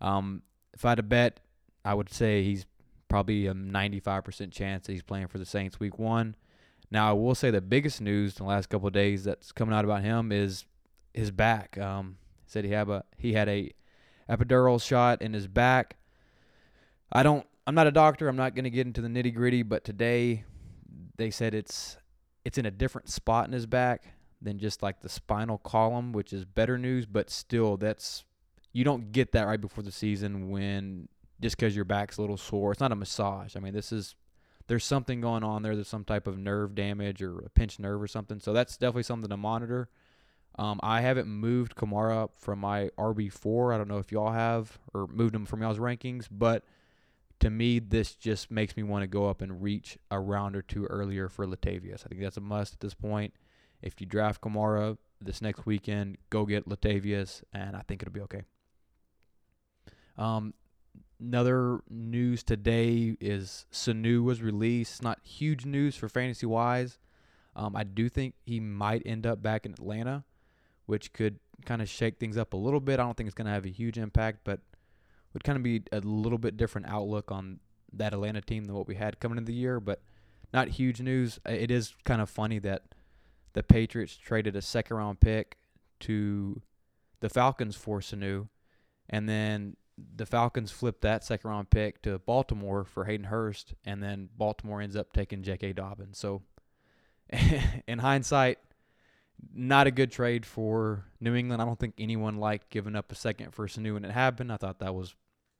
Um, 0.00 0.42
if 0.72 0.84
I 0.84 0.90
had 0.90 0.96
to 0.96 1.02
bet, 1.02 1.40
I 1.84 1.94
would 1.94 2.12
say 2.12 2.42
he's 2.42 2.66
probably 3.08 3.46
a 3.46 3.54
95% 3.54 4.52
chance 4.52 4.86
that 4.86 4.92
he's 4.92 5.02
playing 5.02 5.28
for 5.28 5.38
the 5.38 5.46
Saints 5.46 5.78
week 5.78 5.98
one. 5.98 6.36
Now, 6.90 7.10
I 7.10 7.12
will 7.12 7.34
say 7.34 7.50
the 7.50 7.60
biggest 7.60 8.00
news 8.00 8.38
in 8.38 8.44
the 8.44 8.48
last 8.48 8.68
couple 8.68 8.86
of 8.86 8.92
days 8.92 9.24
that's 9.24 9.52
coming 9.52 9.74
out 9.74 9.84
about 9.84 10.02
him 10.02 10.32
is 10.32 10.64
his 11.12 11.30
back. 11.30 11.78
Um, 11.78 12.16
said 12.46 12.64
he 12.64 12.70
had 12.70 12.88
a 12.88 13.04
he 13.16 13.32
had 13.32 13.48
a 13.48 13.72
epidural 14.28 14.82
shot 14.82 15.22
in 15.22 15.32
his 15.32 15.46
back. 15.46 15.96
I 17.10 17.22
don't. 17.22 17.46
I'm 17.66 17.74
not 17.74 17.86
a 17.86 17.92
doctor. 17.92 18.28
I'm 18.28 18.36
not 18.36 18.54
going 18.54 18.64
to 18.64 18.70
get 18.70 18.86
into 18.86 19.00
the 19.00 19.08
nitty 19.08 19.34
gritty. 19.34 19.62
But 19.62 19.84
today, 19.84 20.44
they 21.16 21.30
said 21.30 21.54
it's 21.54 21.96
it's 22.44 22.58
in 22.58 22.66
a 22.66 22.70
different 22.70 23.08
spot 23.08 23.46
in 23.46 23.52
his 23.52 23.66
back 23.66 24.14
than 24.44 24.58
just 24.58 24.82
like 24.82 25.00
the 25.00 25.08
spinal 25.08 25.58
column, 25.58 26.12
which 26.12 26.32
is 26.32 26.44
better 26.44 26.78
news, 26.78 27.06
but 27.06 27.30
still 27.30 27.76
that's 27.76 28.24
you 28.72 28.84
don't 28.84 29.12
get 29.12 29.32
that 29.32 29.46
right 29.46 29.60
before 29.60 29.84
the 29.84 29.92
season 29.92 30.50
when 30.50 31.08
just 31.40 31.56
because 31.56 31.74
your 31.74 31.84
back's 31.84 32.18
a 32.18 32.20
little 32.20 32.36
sore. 32.36 32.72
It's 32.72 32.80
not 32.80 32.92
a 32.92 32.96
massage. 32.96 33.56
I 33.56 33.60
mean, 33.60 33.74
this 33.74 33.92
is 33.92 34.14
there's 34.66 34.84
something 34.84 35.20
going 35.20 35.44
on 35.44 35.62
there. 35.62 35.74
There's 35.74 35.88
some 35.88 36.04
type 36.04 36.26
of 36.26 36.38
nerve 36.38 36.74
damage 36.74 37.22
or 37.22 37.38
a 37.40 37.50
pinched 37.50 37.80
nerve 37.80 38.00
or 38.00 38.06
something. 38.06 38.40
So 38.40 38.52
that's 38.52 38.76
definitely 38.76 39.02
something 39.02 39.30
to 39.30 39.36
monitor. 39.36 39.88
Um, 40.56 40.78
I 40.82 41.00
haven't 41.00 41.26
moved 41.26 41.74
Kamara 41.74 42.22
up 42.22 42.32
from 42.38 42.60
my 42.60 42.88
RB4. 42.96 43.74
I 43.74 43.78
don't 43.78 43.88
know 43.88 43.98
if 43.98 44.12
y'all 44.12 44.32
have 44.32 44.78
or 44.94 45.06
moved 45.08 45.34
him 45.34 45.46
from 45.46 45.62
y'all's 45.62 45.78
rankings, 45.78 46.28
but 46.30 46.64
to 47.40 47.50
me, 47.50 47.78
this 47.80 48.14
just 48.14 48.50
makes 48.50 48.76
me 48.76 48.82
want 48.82 49.02
to 49.02 49.06
go 49.06 49.28
up 49.28 49.42
and 49.42 49.62
reach 49.62 49.98
a 50.10 50.18
round 50.18 50.54
or 50.54 50.62
two 50.62 50.84
earlier 50.86 51.28
for 51.28 51.46
Latavius. 51.46 52.04
I 52.04 52.08
think 52.08 52.20
that's 52.20 52.36
a 52.36 52.40
must 52.40 52.74
at 52.74 52.80
this 52.80 52.94
point. 52.94 53.34
If 53.84 54.00
you 54.00 54.06
draft 54.06 54.40
Kamara 54.40 54.96
this 55.20 55.42
next 55.42 55.66
weekend, 55.66 56.16
go 56.30 56.46
get 56.46 56.66
Latavius, 56.66 57.42
and 57.52 57.76
I 57.76 57.82
think 57.86 58.02
it'll 58.02 58.12
be 58.12 58.22
okay. 58.22 58.42
Um, 60.16 60.54
another 61.20 61.80
news 61.90 62.42
today 62.42 63.14
is 63.20 63.66
Sanu 63.70 64.22
was 64.22 64.40
released. 64.40 65.02
Not 65.02 65.18
huge 65.22 65.66
news 65.66 65.96
for 65.96 66.08
fantasy 66.08 66.46
wise. 66.46 66.98
Um, 67.54 67.76
I 67.76 67.84
do 67.84 68.08
think 68.08 68.34
he 68.46 68.58
might 68.58 69.02
end 69.04 69.26
up 69.26 69.42
back 69.42 69.66
in 69.66 69.72
Atlanta, 69.72 70.24
which 70.86 71.12
could 71.12 71.38
kind 71.66 71.82
of 71.82 71.88
shake 71.88 72.18
things 72.18 72.38
up 72.38 72.54
a 72.54 72.56
little 72.56 72.80
bit. 72.80 72.98
I 72.98 73.02
don't 73.02 73.16
think 73.16 73.26
it's 73.26 73.34
going 73.34 73.46
to 73.46 73.52
have 73.52 73.66
a 73.66 73.70
huge 73.70 73.98
impact, 73.98 74.40
but 74.44 74.60
would 75.34 75.44
kind 75.44 75.56
of 75.56 75.62
be 75.62 75.82
a 75.92 76.00
little 76.00 76.38
bit 76.38 76.56
different 76.56 76.88
outlook 76.88 77.30
on 77.30 77.60
that 77.92 78.14
Atlanta 78.14 78.40
team 78.40 78.64
than 78.64 78.74
what 78.74 78.88
we 78.88 78.94
had 78.94 79.20
coming 79.20 79.36
into 79.36 79.52
the 79.52 79.58
year, 79.58 79.78
but 79.78 80.00
not 80.54 80.68
huge 80.68 81.02
news. 81.02 81.38
It 81.44 81.70
is 81.70 81.94
kind 82.04 82.22
of 82.22 82.30
funny 82.30 82.58
that 82.60 82.82
the 83.54 83.62
Patriots 83.62 84.16
traded 84.16 84.54
a 84.54 84.62
second 84.62 84.96
round 84.96 85.20
pick 85.20 85.56
to 86.00 86.60
the 87.20 87.28
Falcons 87.28 87.76
for 87.76 88.00
Sanu, 88.00 88.48
and 89.08 89.28
then 89.28 89.76
the 89.96 90.26
Falcons 90.26 90.70
flipped 90.70 91.02
that 91.02 91.24
second 91.24 91.48
round 91.48 91.70
pick 91.70 92.02
to 92.02 92.18
Baltimore 92.18 92.84
for 92.84 93.04
Hayden 93.04 93.26
Hurst, 93.26 93.74
and 93.84 94.02
then 94.02 94.28
Baltimore 94.36 94.80
ends 94.80 94.96
up 94.96 95.12
taking 95.12 95.42
J.K. 95.42 95.72
Dobbins. 95.72 96.18
So, 96.18 96.42
in 97.86 98.00
hindsight, 98.00 98.58
not 99.54 99.86
a 99.86 99.90
good 99.90 100.10
trade 100.10 100.44
for 100.44 101.04
New 101.20 101.34
England. 101.34 101.62
I 101.62 101.64
don't 101.64 101.78
think 101.78 101.94
anyone 101.98 102.38
liked 102.38 102.70
giving 102.70 102.96
up 102.96 103.12
a 103.12 103.14
second 103.14 103.52
for 103.52 103.66
Sanu 103.66 103.94
when 103.94 104.04
it 104.04 104.10
happened. 104.10 104.52
I 104.52 104.56
thought 104.56 104.80
that 104.80 104.94
was 104.94 105.14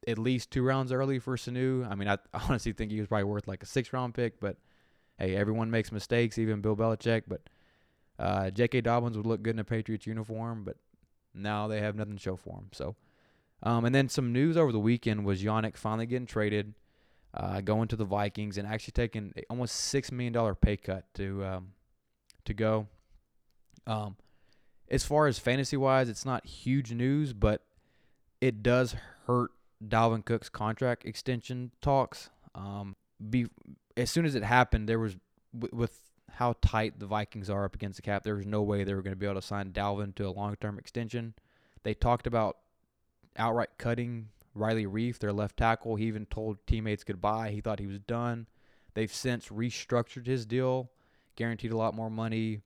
at 0.07 0.19
least 0.19 0.51
two 0.51 0.63
rounds 0.63 0.93
early 0.93 1.19
for 1.19 1.37
Sanu. 1.37 1.89
I 1.91 1.95
mean, 1.95 2.09
I 2.09 2.19
honestly 2.35 2.73
think 2.73 2.91
he 2.91 2.99
was 2.99 3.09
probably 3.09 3.25
worth 3.25 3.47
like 3.47 3.63
a 3.63 3.67
six 3.67 3.93
round 3.93 4.15
pick, 4.15 4.41
but 4.41 4.57
hey, 5.19 5.37
everyone 5.37 5.71
makes 5.71 5.93
mistakes, 5.93 6.39
even 6.39 6.61
Bill 6.61 6.77
Belichick. 6.77 7.23
But 7.29 7.43
uh, 8.19 8.51
J.K. 8.51 8.83
Dobbins 8.83 9.17
would 9.17 9.27
look 9.27 9.43
good 9.43 9.57
in 9.57 9.61
a 9.61 9.65
Patriots 9.65 10.07
uniform, 10.07 10.65
but 10.65 10.77
now 11.35 11.67
they 11.67 11.81
have 11.81 11.97
nothing 11.97 12.17
to 12.17 12.23
show 12.23 12.37
for 12.37 12.59
him. 12.59 12.69
So, 12.73 12.95
um, 13.63 13.85
and 13.85 13.95
then 13.95 14.09
some 14.09 14.33
news 14.33 14.57
over 14.57 14.73
the 14.73 14.79
weekend 14.79 15.25
was 15.25 15.43
Yannick 15.43 15.77
finally 15.77 16.07
getting 16.07 16.27
traded, 16.27 16.75
uh, 17.33 17.61
going 17.61 17.89
to 17.89 17.97
the 17.97 18.05
Vikings, 18.05 18.59
and 18.59 18.69
actually 18.69 18.93
taking 18.93 19.33
almost 19.51 19.75
six 19.75 20.13
million 20.13 20.33
dollar 20.33 20.55
pay 20.55 20.77
cut 20.77 21.13
to 21.15 21.45
um, 21.45 21.73
to 22.45 22.55
go. 22.55 22.87
Um, 23.87 24.17
as 24.89 25.05
far 25.05 25.27
as 25.27 25.39
fantasy 25.39 25.77
wise, 25.77 26.09
it's 26.09 26.25
not 26.25 26.47
huge 26.47 26.93
news, 26.93 27.33
but 27.33 27.63
it 28.41 28.63
does 28.63 28.95
hurt 29.27 29.51
Dalvin 29.85 30.25
Cook's 30.25 30.49
contract 30.49 31.05
extension 31.05 31.73
talks. 31.81 32.31
Um, 32.55 32.97
be 33.31 33.47
as 33.97 34.11
soon 34.11 34.25
as 34.25 34.35
it 34.35 34.45
happened, 34.45 34.89
there 34.89 34.99
was 34.99 35.17
with 35.53 35.99
how 36.31 36.57
tight 36.61 36.99
the 36.99 37.07
Vikings 37.07 37.49
are 37.49 37.65
up 37.65 37.75
against 37.75 37.97
the 37.97 38.03
cap, 38.03 38.23
there 38.23 38.35
was 38.35 38.47
no 38.47 38.63
way 38.63 38.85
they 38.85 38.95
were 38.95 39.03
going 39.03 39.13
to 39.13 39.19
be 39.19 39.27
able 39.27 39.41
to 39.41 39.47
sign 39.47 39.73
Dalvin 39.73 40.15
to 40.17 40.27
a 40.27 40.31
long 40.31 40.57
term 40.57 40.79
extension. 40.79 41.35
They 41.83 41.95
talked 41.95 42.27
about 42.27 42.59
outright 43.37 43.71
cutting 43.79 44.29
Riley 44.55 44.87
Reiff, 44.87 45.19
their 45.19 45.33
left 45.33 45.57
tackle. 45.57 45.97
He 45.97 46.07
even 46.07 46.27
told 46.27 46.65
teammates 46.67 47.05
goodbye. 47.05 47.51
He 47.51 47.61
thought 47.61 47.79
he 47.79 47.87
was 47.87 48.01
done. 48.01 48.47
They've 48.95 49.13
since 49.13 49.49
restructured 49.49 50.27
his 50.27 50.47
deal, 50.47 50.91
guaranteed 51.37 51.73
a 51.73 51.77
lot 51.77 51.95
more 51.95 52.11
money. 52.11 52.61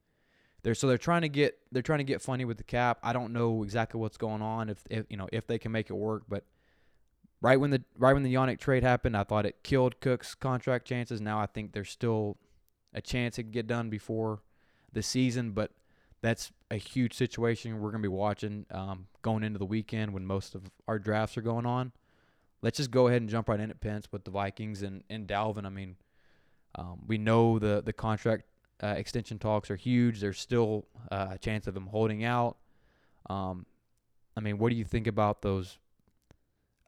They're 0.63 0.75
so 0.75 0.87
they're 0.87 0.99
trying 0.99 1.23
to 1.23 1.29
get 1.29 1.59
they're 1.73 1.83
trying 1.83 2.01
to 2.01 2.05
get 2.05 2.21
funny 2.21 2.45
with 2.45 2.59
the 2.59 2.65
cap. 2.65 2.99
I 3.03 3.13
don't 3.13 3.33
know 3.33 3.63
exactly 3.63 4.01
what's 4.01 4.19
going 4.19 4.43
on 4.43 4.69
if, 4.69 4.83
if 4.91 5.07
you 5.09 5.17
know 5.17 5.29
if 5.33 5.47
they 5.47 5.59
can 5.59 5.73
make 5.73 5.89
it 5.89 5.95
work, 5.95 6.25
but 6.29 6.45
right 7.41 7.59
when 7.59 7.71
the 7.71 7.83
right 7.97 8.13
when 8.13 8.23
the 8.23 8.35
Yannick 8.35 8.59
trade 8.59 8.83
happened, 8.83 9.17
I 9.17 9.25
thought 9.25 9.47
it 9.47 9.63
killed 9.63 10.01
Cook's 10.01 10.35
contract 10.35 10.87
chances. 10.87 11.21
Now 11.21 11.39
I 11.39 11.47
think 11.47 11.73
they're 11.73 11.85
still 11.85 12.37
a 12.95 13.01
chance 13.01 13.39
it 13.39 13.51
get 13.51 13.67
done 13.67 13.91
before 13.91 14.41
the 14.93 15.03
season, 15.03 15.53
but 15.53 15.73
that's 16.21 16.51
a 16.71 16.77
huge 16.77 17.15
situation 17.15 17.81
we're 17.81 17.91
going 17.91 18.03
to 18.03 18.09
be 18.09 18.15
watching 18.15 18.67
um, 18.71 19.07
going 19.23 19.45
into 19.45 19.59
the 19.59 19.65
weekend 19.65 20.13
when 20.13 20.27
most 20.27 20.55
of 20.55 20.63
our 20.87 20.99
drafts 20.99 21.37
are 21.37 21.43
going 21.43 21.67
on. 21.67 21.93
Let's 22.61 22.79
just 22.79 22.91
go 22.91 23.07
ahead 23.07 23.21
and 23.21 23.31
jump 23.31 23.49
right 23.49 23.61
in 23.61 23.71
at 23.71 23.81
Pence 23.81 24.09
with 24.11 24.25
the 24.25 24.31
Vikings 24.31 24.83
and, 24.83 25.05
and 25.09 25.29
Dalvin. 25.29 25.65
I 25.65 25.69
mean, 25.69 25.97
um, 26.75 27.01
we 27.07 27.19
know 27.19 27.59
the 27.59 27.83
the 27.85 27.93
contract 27.93 28.45
uh, 28.83 28.89
extension 28.89 29.39
talks 29.39 29.71
are 29.71 29.77
huge. 29.77 30.21
There's 30.21 30.41
still 30.41 30.87
uh, 31.11 31.29
a 31.33 31.39
chance 31.39 31.67
of 31.67 31.77
him 31.77 31.87
holding 31.87 32.25
out. 32.25 32.57
Um, 33.31 33.67
I 34.37 34.41
mean, 34.41 34.59
what 34.59 34.71
do 34.71 34.77
you 34.77 34.85
think 34.85 35.07
about 35.07 35.43
those? 35.43 35.79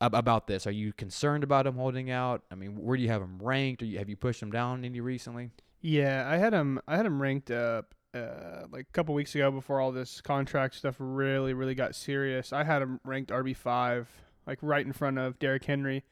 About 0.02 0.47
this, 0.47 0.66
are 0.66 0.71
you 0.71 0.95
concerned 0.95 1.45
about 1.45 1.66
him 1.66 1.75
holding 1.75 2.11
out? 2.11 2.40
I 2.50 2.54
mean, 2.54 2.75
where 2.75 2.97
do 2.97 3.02
you 3.02 3.11
have 3.11 3.21
him 3.21 3.38
ranked? 3.38 3.83
Or 3.83 3.87
have 3.99 4.09
you 4.09 4.16
pushed 4.16 4.42
him 4.42 4.50
down 4.50 4.83
any 4.83 4.99
recently? 4.99 5.50
Yeah, 5.80 6.28
I 6.28 6.37
had 6.37 6.52
him. 6.52 6.80
I 6.87 6.96
had 6.96 7.06
him 7.06 7.20
ranked 7.20 7.50
up 7.50 7.94
uh, 8.14 8.66
like 8.70 8.87
a 8.88 8.92
couple 8.92 9.14
weeks 9.14 9.34
ago 9.34 9.50
before 9.50 9.80
all 9.80 9.92
this 9.92 10.20
contract 10.20 10.75
stuff 10.75 10.96
really, 10.99 11.54
really 11.54 11.75
got 11.75 11.94
serious. 11.94 12.52
I 12.52 12.64
had 12.64 12.82
him 12.82 13.00
ranked 13.04 13.30
RB 13.30 13.56
five, 13.56 14.08
like 14.46 14.58
right 14.62 14.84
in 14.84 14.92
front 14.92 15.18
of 15.18 15.38
Derrick 15.38 15.64
Henry. 15.64 16.04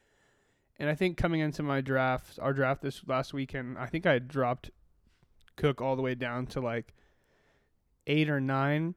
And 0.79 0.89
I 0.89 0.95
think 0.95 1.17
coming 1.17 1.41
into 1.41 1.61
my 1.61 1.81
draft, 1.81 2.39
our 2.41 2.53
draft 2.53 2.81
this 2.81 3.01
last 3.05 3.33
weekend, 3.33 3.77
I 3.77 3.87
think 3.87 4.05
I 4.05 4.17
dropped 4.17 4.71
Cook 5.57 5.81
all 5.81 5.97
the 5.97 6.01
way 6.01 6.15
down 6.15 6.45
to 6.47 6.61
like 6.61 6.93
eight 8.07 8.29
or 8.29 8.39
nine. 8.39 8.95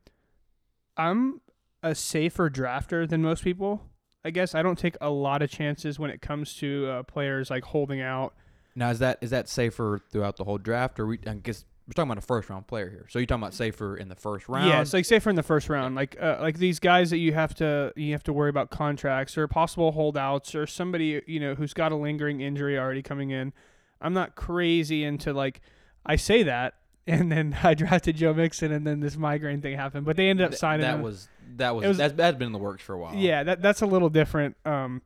I'm 0.96 1.40
a 1.82 1.94
safer 1.94 2.48
drafter 2.48 3.08
than 3.08 3.20
most 3.20 3.42
people. 3.42 3.82
I 4.24 4.30
guess 4.30 4.54
I 4.54 4.62
don't 4.62 4.78
take 4.78 4.96
a 5.00 5.10
lot 5.10 5.42
of 5.42 5.50
chances 5.50 5.98
when 5.98 6.10
it 6.10 6.22
comes 6.22 6.54
to 6.58 6.86
uh, 6.86 7.02
players 7.02 7.50
like 7.50 7.64
holding 7.64 8.00
out. 8.00 8.34
Now 8.74 8.90
is 8.90 8.98
that 9.00 9.18
is 9.20 9.30
that 9.30 9.48
safer 9.48 10.00
throughout 10.10 10.36
the 10.36 10.44
whole 10.44 10.58
draft, 10.58 10.98
or 10.98 11.06
we? 11.06 11.18
I 11.26 11.34
guess 11.34 11.64
we're 11.86 11.92
talking 11.94 12.10
about 12.10 12.22
a 12.22 12.26
first 12.26 12.48
round 12.48 12.66
player 12.66 12.88
here. 12.88 13.06
So 13.10 13.18
you're 13.18 13.26
talking 13.26 13.42
about 13.42 13.54
safer 13.54 13.96
in 13.96 14.08
the 14.08 14.14
first 14.14 14.48
round? 14.48 14.68
Yeah, 14.68 14.80
it's 14.80 14.92
like 14.92 15.04
safer 15.04 15.28
in 15.30 15.36
the 15.36 15.42
first 15.42 15.68
round. 15.68 15.94
Like 15.94 16.16
uh, 16.20 16.38
like 16.40 16.58
these 16.58 16.78
guys 16.78 17.10
that 17.10 17.18
you 17.18 17.32
have 17.32 17.54
to 17.56 17.92
you 17.96 18.12
have 18.12 18.22
to 18.24 18.32
worry 18.32 18.48
about 18.50 18.70
contracts 18.70 19.36
or 19.36 19.46
possible 19.48 19.92
holdouts 19.92 20.54
or 20.54 20.66
somebody 20.66 21.20
you 21.26 21.40
know 21.40 21.54
who's 21.54 21.74
got 21.74 21.92
a 21.92 21.96
lingering 21.96 22.40
injury 22.40 22.78
already 22.78 23.02
coming 23.02 23.30
in. 23.30 23.52
I'm 24.00 24.14
not 24.14 24.36
crazy 24.36 25.04
into 25.04 25.32
like 25.32 25.60
I 26.06 26.16
say 26.16 26.42
that 26.44 26.74
and 27.06 27.30
then 27.32 27.56
I 27.62 27.74
drafted 27.74 28.16
Joe 28.16 28.32
Mixon 28.32 28.70
and 28.72 28.86
then 28.86 29.00
this 29.00 29.16
migraine 29.16 29.60
thing 29.60 29.76
happened, 29.76 30.06
but 30.06 30.16
they 30.16 30.30
ended 30.30 30.46
up 30.46 30.54
signing 30.54 30.82
that 30.82 30.94
him. 30.94 31.02
was 31.02 31.28
that 31.56 31.74
was, 31.74 31.86
was- 31.88 31.98
that's 31.98 32.14
that's 32.14 32.38
been 32.38 32.46
in 32.46 32.52
the 32.52 32.58
works 32.58 32.82
for 32.84 32.94
a 32.94 32.98
while. 32.98 33.14
Yeah, 33.16 33.42
that 33.42 33.60
that's 33.60 33.82
a 33.82 33.86
little 33.86 34.08
different. 34.08 34.56
Um, 34.64 35.02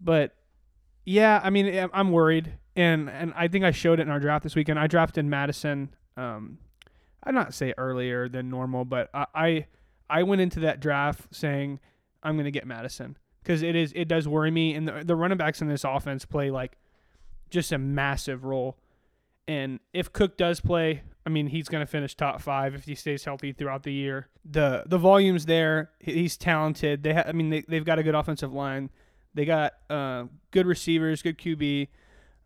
but 0.00 0.34
yeah, 1.04 1.40
I 1.42 1.48
mean, 1.50 1.66
I'm- 1.74 1.90
I'm 1.94 2.12
worried, 2.12 2.52
and 2.78 3.10
and 3.10 3.32
I 3.36 3.48
think 3.48 3.64
I 3.64 3.72
showed 3.72 3.98
it 3.98 4.02
in 4.02 4.10
our 4.10 4.20
draft 4.20 4.44
this 4.44 4.54
weekend. 4.54 4.78
I 4.78 4.86
drafted 4.86 5.24
Mattison. 5.26 5.94
Um, 6.16 6.58
I'd 7.24 7.34
not 7.34 7.52
say 7.52 7.74
earlier 7.76 8.28
than 8.28 8.48
normal, 8.48 8.84
but 8.84 9.10
I 9.12 9.26
I, 9.34 9.66
I 10.08 10.22
went 10.22 10.40
into 10.40 10.60
that 10.60 10.80
draft 10.80 11.34
saying 11.34 11.80
I'm 12.22 12.36
going 12.36 12.44
to 12.44 12.52
get 12.52 12.66
Mattison 12.66 13.18
because 13.42 13.62
it 13.62 13.74
is 13.74 13.92
it 13.96 14.06
does 14.06 14.28
worry 14.28 14.52
me, 14.52 14.74
and 14.74 14.86
the 14.86 15.02
the 15.04 15.16
running 15.16 15.36
backs 15.36 15.60
in 15.60 15.68
this 15.68 15.82
offense 15.84 16.24
play 16.24 16.50
like 16.50 16.78
just 17.50 17.72
a 17.72 17.78
massive 17.78 18.44
role. 18.44 18.78
And 19.48 19.80
if 19.94 20.12
Cook 20.12 20.36
does 20.36 20.60
play, 20.60 21.02
I 21.26 21.30
mean, 21.30 21.46
he's 21.46 21.68
going 21.68 21.80
to 21.80 21.90
finish 21.90 22.14
top 22.14 22.42
five 22.42 22.74
if 22.74 22.84
he 22.84 22.94
stays 22.94 23.24
healthy 23.24 23.52
throughout 23.52 23.82
the 23.82 23.92
year. 23.92 24.28
the 24.44 24.84
The 24.86 24.98
volume's 24.98 25.46
there. 25.46 25.90
He's 26.00 26.36
talented. 26.36 27.02
They, 27.02 27.14
ha- 27.14 27.24
I 27.26 27.32
mean, 27.32 27.48
they, 27.48 27.64
they've 27.66 27.84
got 27.84 27.98
a 27.98 28.02
good 28.02 28.14
offensive 28.14 28.52
line. 28.52 28.90
They 29.32 29.46
got 29.46 29.72
uh, 29.88 30.24
good 30.50 30.66
receivers, 30.66 31.22
good 31.22 31.38
QB. 31.38 31.88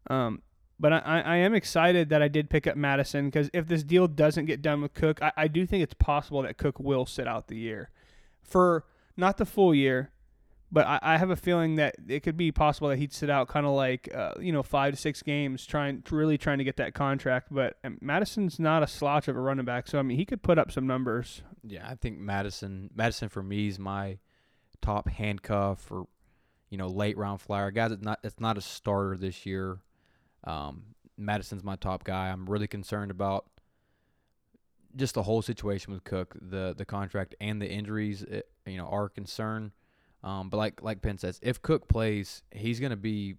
Um, 0.08 0.42
but 0.80 0.92
I, 0.92 1.22
I 1.24 1.36
am 1.36 1.54
excited 1.54 2.08
that 2.08 2.22
I 2.22 2.28
did 2.28 2.50
pick 2.50 2.66
up 2.66 2.76
Mattison 2.76 3.26
because 3.26 3.48
if 3.54 3.68
this 3.68 3.84
deal 3.84 4.08
doesn't 4.08 4.46
get 4.46 4.62
done 4.62 4.82
with 4.82 4.94
Cook, 4.94 5.22
I, 5.22 5.32
I 5.36 5.48
do 5.48 5.64
think 5.64 5.82
it's 5.84 5.94
possible 5.94 6.42
that 6.42 6.58
Cook 6.58 6.80
will 6.80 7.06
sit 7.06 7.28
out 7.28 7.46
the 7.46 7.56
year 7.56 7.90
for 8.42 8.84
not 9.16 9.36
the 9.36 9.46
full 9.46 9.74
year, 9.74 10.10
but 10.72 10.86
I, 10.86 10.98
I 11.02 11.18
have 11.18 11.30
a 11.30 11.36
feeling 11.36 11.76
that 11.76 11.94
it 12.08 12.24
could 12.24 12.36
be 12.36 12.50
possible 12.50 12.88
that 12.88 12.98
he'd 12.98 13.12
sit 13.12 13.30
out 13.30 13.46
kind 13.46 13.66
of 13.66 13.72
like 13.72 14.12
uh, 14.14 14.32
you 14.40 14.52
know 14.52 14.62
five 14.62 14.94
to 14.94 14.96
six 14.98 15.22
games, 15.22 15.66
trying 15.66 16.02
really 16.10 16.38
trying 16.38 16.58
to 16.58 16.64
get 16.64 16.78
that 16.78 16.94
contract. 16.94 17.48
But 17.50 17.76
um, 17.84 17.98
Mattison's 18.00 18.58
not 18.58 18.82
a 18.82 18.86
slouch 18.86 19.28
of 19.28 19.36
a 19.36 19.40
running 19.40 19.64
back, 19.64 19.86
so 19.86 19.98
I 19.98 20.02
mean 20.02 20.16
he 20.16 20.24
could 20.24 20.42
put 20.42 20.58
up 20.58 20.72
some 20.72 20.86
numbers. 20.86 21.42
Yeah, 21.62 21.86
I 21.88 21.94
think 21.94 22.18
Mattison 22.18 22.90
Madison 22.94 23.28
for 23.28 23.42
me 23.42 23.68
is 23.68 23.78
my 23.78 24.18
top 24.80 25.08
handcuff 25.08 25.92
or 25.92 26.06
you 26.70 26.78
know 26.78 26.88
late 26.88 27.16
round 27.16 27.40
flyer. 27.40 27.70
Guys, 27.70 27.92
it's 27.92 28.02
not 28.02 28.18
it's 28.24 28.40
not 28.40 28.56
a 28.56 28.62
starter 28.62 29.16
this 29.16 29.44
year. 29.44 29.78
Um, 30.44 30.82
Mattison's 31.16 31.62
my 31.62 31.76
top 31.76 32.04
guy. 32.04 32.30
I'm 32.30 32.48
really 32.48 32.66
concerned 32.66 33.10
about 33.10 33.46
just 34.96 35.14
the 35.14 35.22
whole 35.22 35.42
situation 35.42 35.92
with 35.92 36.04
Cook, 36.04 36.36
the 36.40 36.74
the 36.76 36.84
contract 36.84 37.34
and 37.40 37.60
the 37.60 37.70
injuries. 37.70 38.22
It, 38.22 38.48
you 38.66 38.76
know, 38.76 38.86
are 38.86 39.06
a 39.06 39.10
concern. 39.10 39.72
Um, 40.24 40.48
but 40.50 40.56
like 40.56 40.82
like 40.82 41.02
Penn 41.02 41.18
says, 41.18 41.38
if 41.42 41.62
Cook 41.62 41.88
plays, 41.88 42.42
he's 42.50 42.80
going 42.80 42.90
to 42.90 42.96
be 42.96 43.36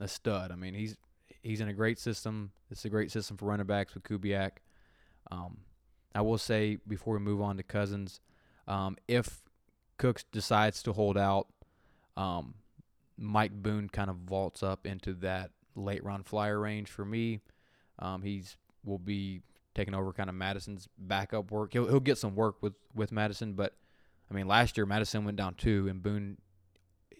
a 0.00 0.08
stud. 0.08 0.52
I 0.52 0.56
mean, 0.56 0.74
he's 0.74 0.96
he's 1.42 1.60
in 1.60 1.68
a 1.68 1.72
great 1.72 1.98
system. 1.98 2.52
It's 2.70 2.84
a 2.84 2.90
great 2.90 3.10
system 3.10 3.36
for 3.36 3.46
running 3.46 3.66
backs 3.66 3.94
with 3.94 4.04
Kubiak. 4.04 4.52
Um, 5.30 5.58
I 6.14 6.20
will 6.20 6.38
say 6.38 6.78
before 6.86 7.14
we 7.14 7.20
move 7.20 7.40
on 7.40 7.56
to 7.56 7.62
Cousins, 7.62 8.20
um, 8.66 8.96
if 9.06 9.42
Cook 9.98 10.22
decides 10.32 10.82
to 10.84 10.92
hold 10.92 11.16
out, 11.16 11.48
um, 12.16 12.54
Mike 13.16 13.52
Boone 13.52 13.88
kind 13.88 14.10
of 14.10 14.16
vaults 14.16 14.62
up 14.62 14.86
into 14.86 15.14
that 15.14 15.50
late 15.78 16.04
round 16.04 16.26
flyer 16.26 16.58
range 16.58 16.88
for 16.88 17.04
me. 17.04 17.40
Um, 17.98 18.22
he's 18.22 18.56
will 18.84 18.98
be 18.98 19.42
taking 19.74 19.94
over 19.94 20.12
kind 20.12 20.28
of 20.28 20.34
Mattison's 20.34 20.88
backup 20.98 21.50
work. 21.50 21.72
He'll 21.72 21.86
he'll 21.86 22.00
get 22.00 22.18
some 22.18 22.34
work 22.34 22.56
with 22.62 22.74
with 22.94 23.12
Mattison, 23.12 23.54
but 23.54 23.74
I 24.30 24.34
mean 24.34 24.46
last 24.46 24.76
year 24.76 24.86
Madison 24.86 25.24
went 25.24 25.36
down 25.36 25.54
two 25.54 25.88
and 25.88 26.02
Boone 26.02 26.38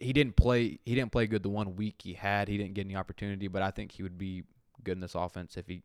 he 0.01 0.13
didn't 0.13 0.37
play 0.37 0.79
he 0.85 0.95
didn't 0.95 1.13
play 1.13 1.27
good 1.27 1.43
the 1.43 1.49
one 1.49 1.77
week 1.77 1.97
he 2.03 2.15
had. 2.15 2.49
He 2.49 2.57
didn't 2.57 2.75
get 2.75 2.85
any 2.85 2.97
opportunity, 2.97 3.49
but 3.49 3.63
I 3.63 3.71
think 3.71 3.93
he 3.93 4.03
would 4.03 4.19
be 4.19 4.45
good 4.85 4.93
in 4.93 5.01
this 5.01 5.15
offense 5.15 5.57
if 5.57 5.67
he 5.67 5.83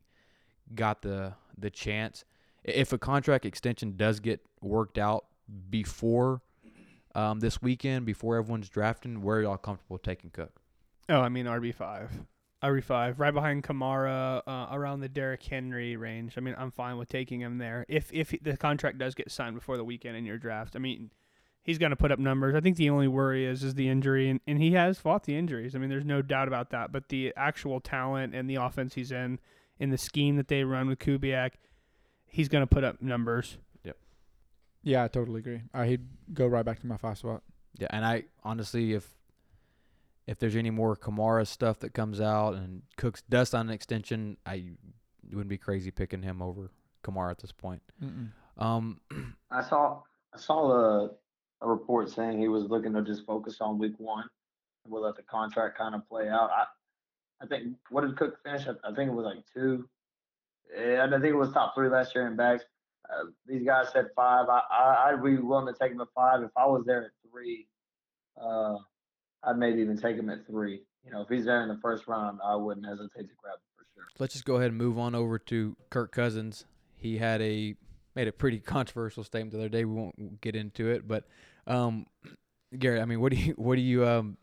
got 0.76 1.02
the 1.02 1.34
the 1.58 1.70
chance. 1.70 2.26
If 2.64 2.94
a 2.94 2.98
contract 2.98 3.46
extension 3.46 3.98
does 3.98 4.20
get 4.20 4.42
worked 4.62 4.98
out 4.98 5.26
before 5.70 6.42
um, 7.14 7.42
this 7.42 7.62
weekend, 7.62 8.06
before 8.06 8.38
everyone's 8.38 8.70
drafting, 8.70 9.22
where 9.22 9.38
are 9.38 9.42
y'all 9.42 9.58
comfortable 9.58 9.98
taking 9.98 10.30
Cook? 10.30 10.62
Oh, 11.10 11.20
I 11.20 11.30
mean 11.30 11.46
RB 11.46 11.74
five, 11.76 12.10
RB 12.64 12.84
five, 12.84 13.20
right 13.20 13.34
behind 13.34 13.64
Kamara, 13.64 14.42
uh, 14.48 14.68
around 14.72 15.02
the 15.02 15.10
Derrick 15.10 15.44
Henry 15.44 15.98
range. 15.98 16.36
I 16.38 16.42
mean, 16.42 16.56
I'm 16.58 16.72
fine 16.72 16.98
with 16.98 17.10
taking 17.10 17.42
him 17.42 17.58
there 17.58 17.86
if 17.90 18.12
if 18.14 18.34
the 18.42 18.56
contract 18.56 18.98
does 18.98 19.14
get 19.16 19.30
signed 19.32 19.56
before 19.56 19.78
the 19.78 19.84
weekend 19.84 20.16
in 20.16 20.26
your 20.26 20.38
draft. 20.38 20.76
I 20.76 20.80
mean, 20.80 21.12
he's 21.64 21.78
going 21.78 21.90
to 21.90 21.96
put 21.96 22.12
up 22.12 22.20
numbers. 22.20 22.56
I 22.56 22.62
think 22.62 22.78
the 22.78 22.90
only 22.90 23.08
worry 23.08 23.46
is 23.46 23.64
is 23.64 23.74
the 23.74 23.90
injury, 23.90 24.30
and, 24.30 24.40
and 24.48 24.62
he 24.62 24.74
has 24.74 24.98
fought 24.98 25.24
the 25.24 25.36
injuries. 25.36 25.76
I 25.76 25.80
mean, 25.80 25.90
there's 25.90 26.06
no 26.06 26.22
doubt 26.22 26.48
about 26.48 26.70
that. 26.70 26.92
But 26.92 27.10
the 27.10 27.34
actual 27.36 27.80
talent 27.80 28.36
and 28.36 28.50
the 28.50 28.56
offense 28.56 28.94
he's 28.94 29.12
in, 29.12 29.40
in 29.80 29.90
the 29.90 29.98
scheme 29.98 30.38
that 30.38 30.48
they 30.48 30.64
run 30.64 30.88
with 30.88 31.00
Kubiak, 31.00 31.52
he's 32.26 32.48
going 32.48 32.62
to 32.62 32.68
put 32.68 32.84
up 32.84 33.02
numbers. 33.02 33.58
Yep. 33.84 33.98
Yeah, 34.84 35.04
I 35.04 35.08
totally 35.08 35.40
agree. 35.40 35.62
Uh, 35.74 35.84
he'd 35.84 36.08
go 36.34 36.48
right 36.48 36.66
back 36.66 36.80
to 36.82 36.88
my 36.88 36.98
five 36.98 37.18
spot. 37.18 37.42
Yeah, 37.78 37.88
and 37.90 38.06
I 38.06 38.26
honestly, 38.44 38.94
if 38.94 39.10
if 40.28 40.40
there's 40.40 40.56
any 40.56 40.70
more 40.70 40.96
Kamara 40.96 41.46
stuff 41.46 41.80
that 41.80 41.94
comes 41.94 42.22
out 42.22 42.56
and 42.56 42.84
Cooks 42.98 43.24
does 43.30 43.50
sign 43.50 43.68
an 43.68 43.74
extension, 43.74 44.38
I 44.46 44.72
wouldn't 45.32 45.50
be 45.50 45.58
crazy 45.58 45.92
picking 45.92 46.24
him 46.24 46.42
over 46.42 46.72
Kamara 47.04 47.32
at 47.32 47.40
this 47.40 47.52
point. 47.52 47.82
Um, 48.58 49.02
I 49.52 49.62
saw 49.62 50.02
I 50.34 50.38
saw 50.38 50.72
a, 50.72 51.10
a 51.62 51.68
report 51.68 52.10
saying 52.10 52.40
he 52.40 52.48
was 52.48 52.66
looking 52.66 52.94
to 52.94 53.02
just 53.02 53.26
focus 53.26 53.58
on 53.62 53.78
week 53.78 53.94
one 53.98 54.26
and 54.84 54.94
we'll 54.94 55.04
let 55.04 55.16
the 55.16 55.24
contract 55.24 55.78
kind 55.78 55.96
of 55.96 56.08
play 56.08 56.30
out. 56.30 56.50
I 56.52 56.66
I 57.42 57.48
think 57.48 57.76
what 57.90 58.02
did 58.02 58.16
Cook 58.16 58.42
finish? 58.44 58.68
I, 58.68 58.72
I 58.90 58.94
think 58.94 59.10
it 59.10 59.14
was 59.14 59.26
like 59.26 59.44
two. 59.54 59.88
Yeah, 60.78 61.06
I 61.06 61.10
think 61.12 61.26
it 61.26 61.36
was 61.36 61.52
top 61.52 61.76
three 61.76 61.90
last 61.90 62.16
year 62.16 62.28
in 62.28 62.36
bags. 62.36 62.64
Uh, 63.10 63.26
these 63.46 63.64
guys 63.64 63.88
said 63.92 64.08
five. 64.16 64.48
I, 64.50 64.62
I 64.72 65.10
I'd 65.10 65.24
be 65.24 65.38
willing 65.38 65.72
to 65.72 65.78
take 65.78 65.92
him 65.92 66.02
at 66.02 66.08
five. 66.16 66.42
If 66.42 66.52
I 66.56 66.66
was 66.66 66.84
there 66.86 67.06
at 67.06 67.12
three, 67.30 67.68
uh, 68.42 68.78
I'd 69.48 69.58
maybe 69.58 69.82
even 69.82 69.98
take 69.98 70.16
him 70.18 70.30
at 70.30 70.46
three. 70.48 70.82
You 71.06 71.12
know, 71.12 71.22
if 71.22 71.30
he's 71.30 71.46
there 71.46 71.62
in 71.64 71.70
the 71.70 71.80
first 71.82 72.08
round, 72.08 72.40
I 72.46 72.56
wouldn't 72.56 72.86
hesitate 72.86 73.24
to 73.30 73.36
grab 73.42 73.56
him 73.56 73.62
for 73.76 73.86
sure. 73.94 74.04
let's 74.20 74.34
just 74.34 74.46
go 74.46 74.56
ahead 74.56 74.70
and 74.70 74.78
move 74.78 74.98
on 74.98 75.16
over 75.16 75.38
to 75.40 75.76
Kirk 75.90 76.12
Cousins. 76.14 76.66
He 76.96 77.18
had 77.18 77.42
a 77.42 77.76
made 78.16 78.28
a 78.28 78.32
pretty 78.32 78.60
controversial 78.76 79.24
statement 79.24 79.52
the 79.54 79.60
other 79.60 79.70
day. 79.70 79.84
We 79.86 79.94
won't 79.96 80.40
get 80.42 80.56
into 80.56 80.90
it, 80.90 81.08
but 81.08 81.26
um, 81.68 82.06
Garrett, 82.80 83.02
I 83.02 83.06
mean, 83.06 83.20
what 83.20 83.32
do 83.34 83.38
you 83.38 83.54
what 83.54 83.76
do 83.76 83.82
you 83.82 84.08
um 84.08 84.38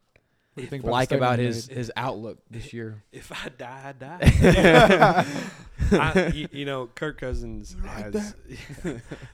What 0.55 0.57
do 0.61 0.63
you 0.65 0.69
think 0.69 0.83
about 0.85 0.93
like 0.93 1.13
about 1.13 1.39
his 1.39 1.69
made? 1.69 1.79
his 1.79 1.93
outlook 1.97 2.39
this 2.51 2.73
year? 2.75 3.03
If 3.13 3.33
I 3.33 3.49
die, 3.49 3.83
I 3.87 3.93
die. 3.93 5.27
I, 5.93 6.27
you, 6.35 6.49
you 6.53 6.65
know, 6.67 6.87
Kirk 6.95 7.19
Cousins 7.19 7.75
Like 7.83 8.15
has. 8.15 8.35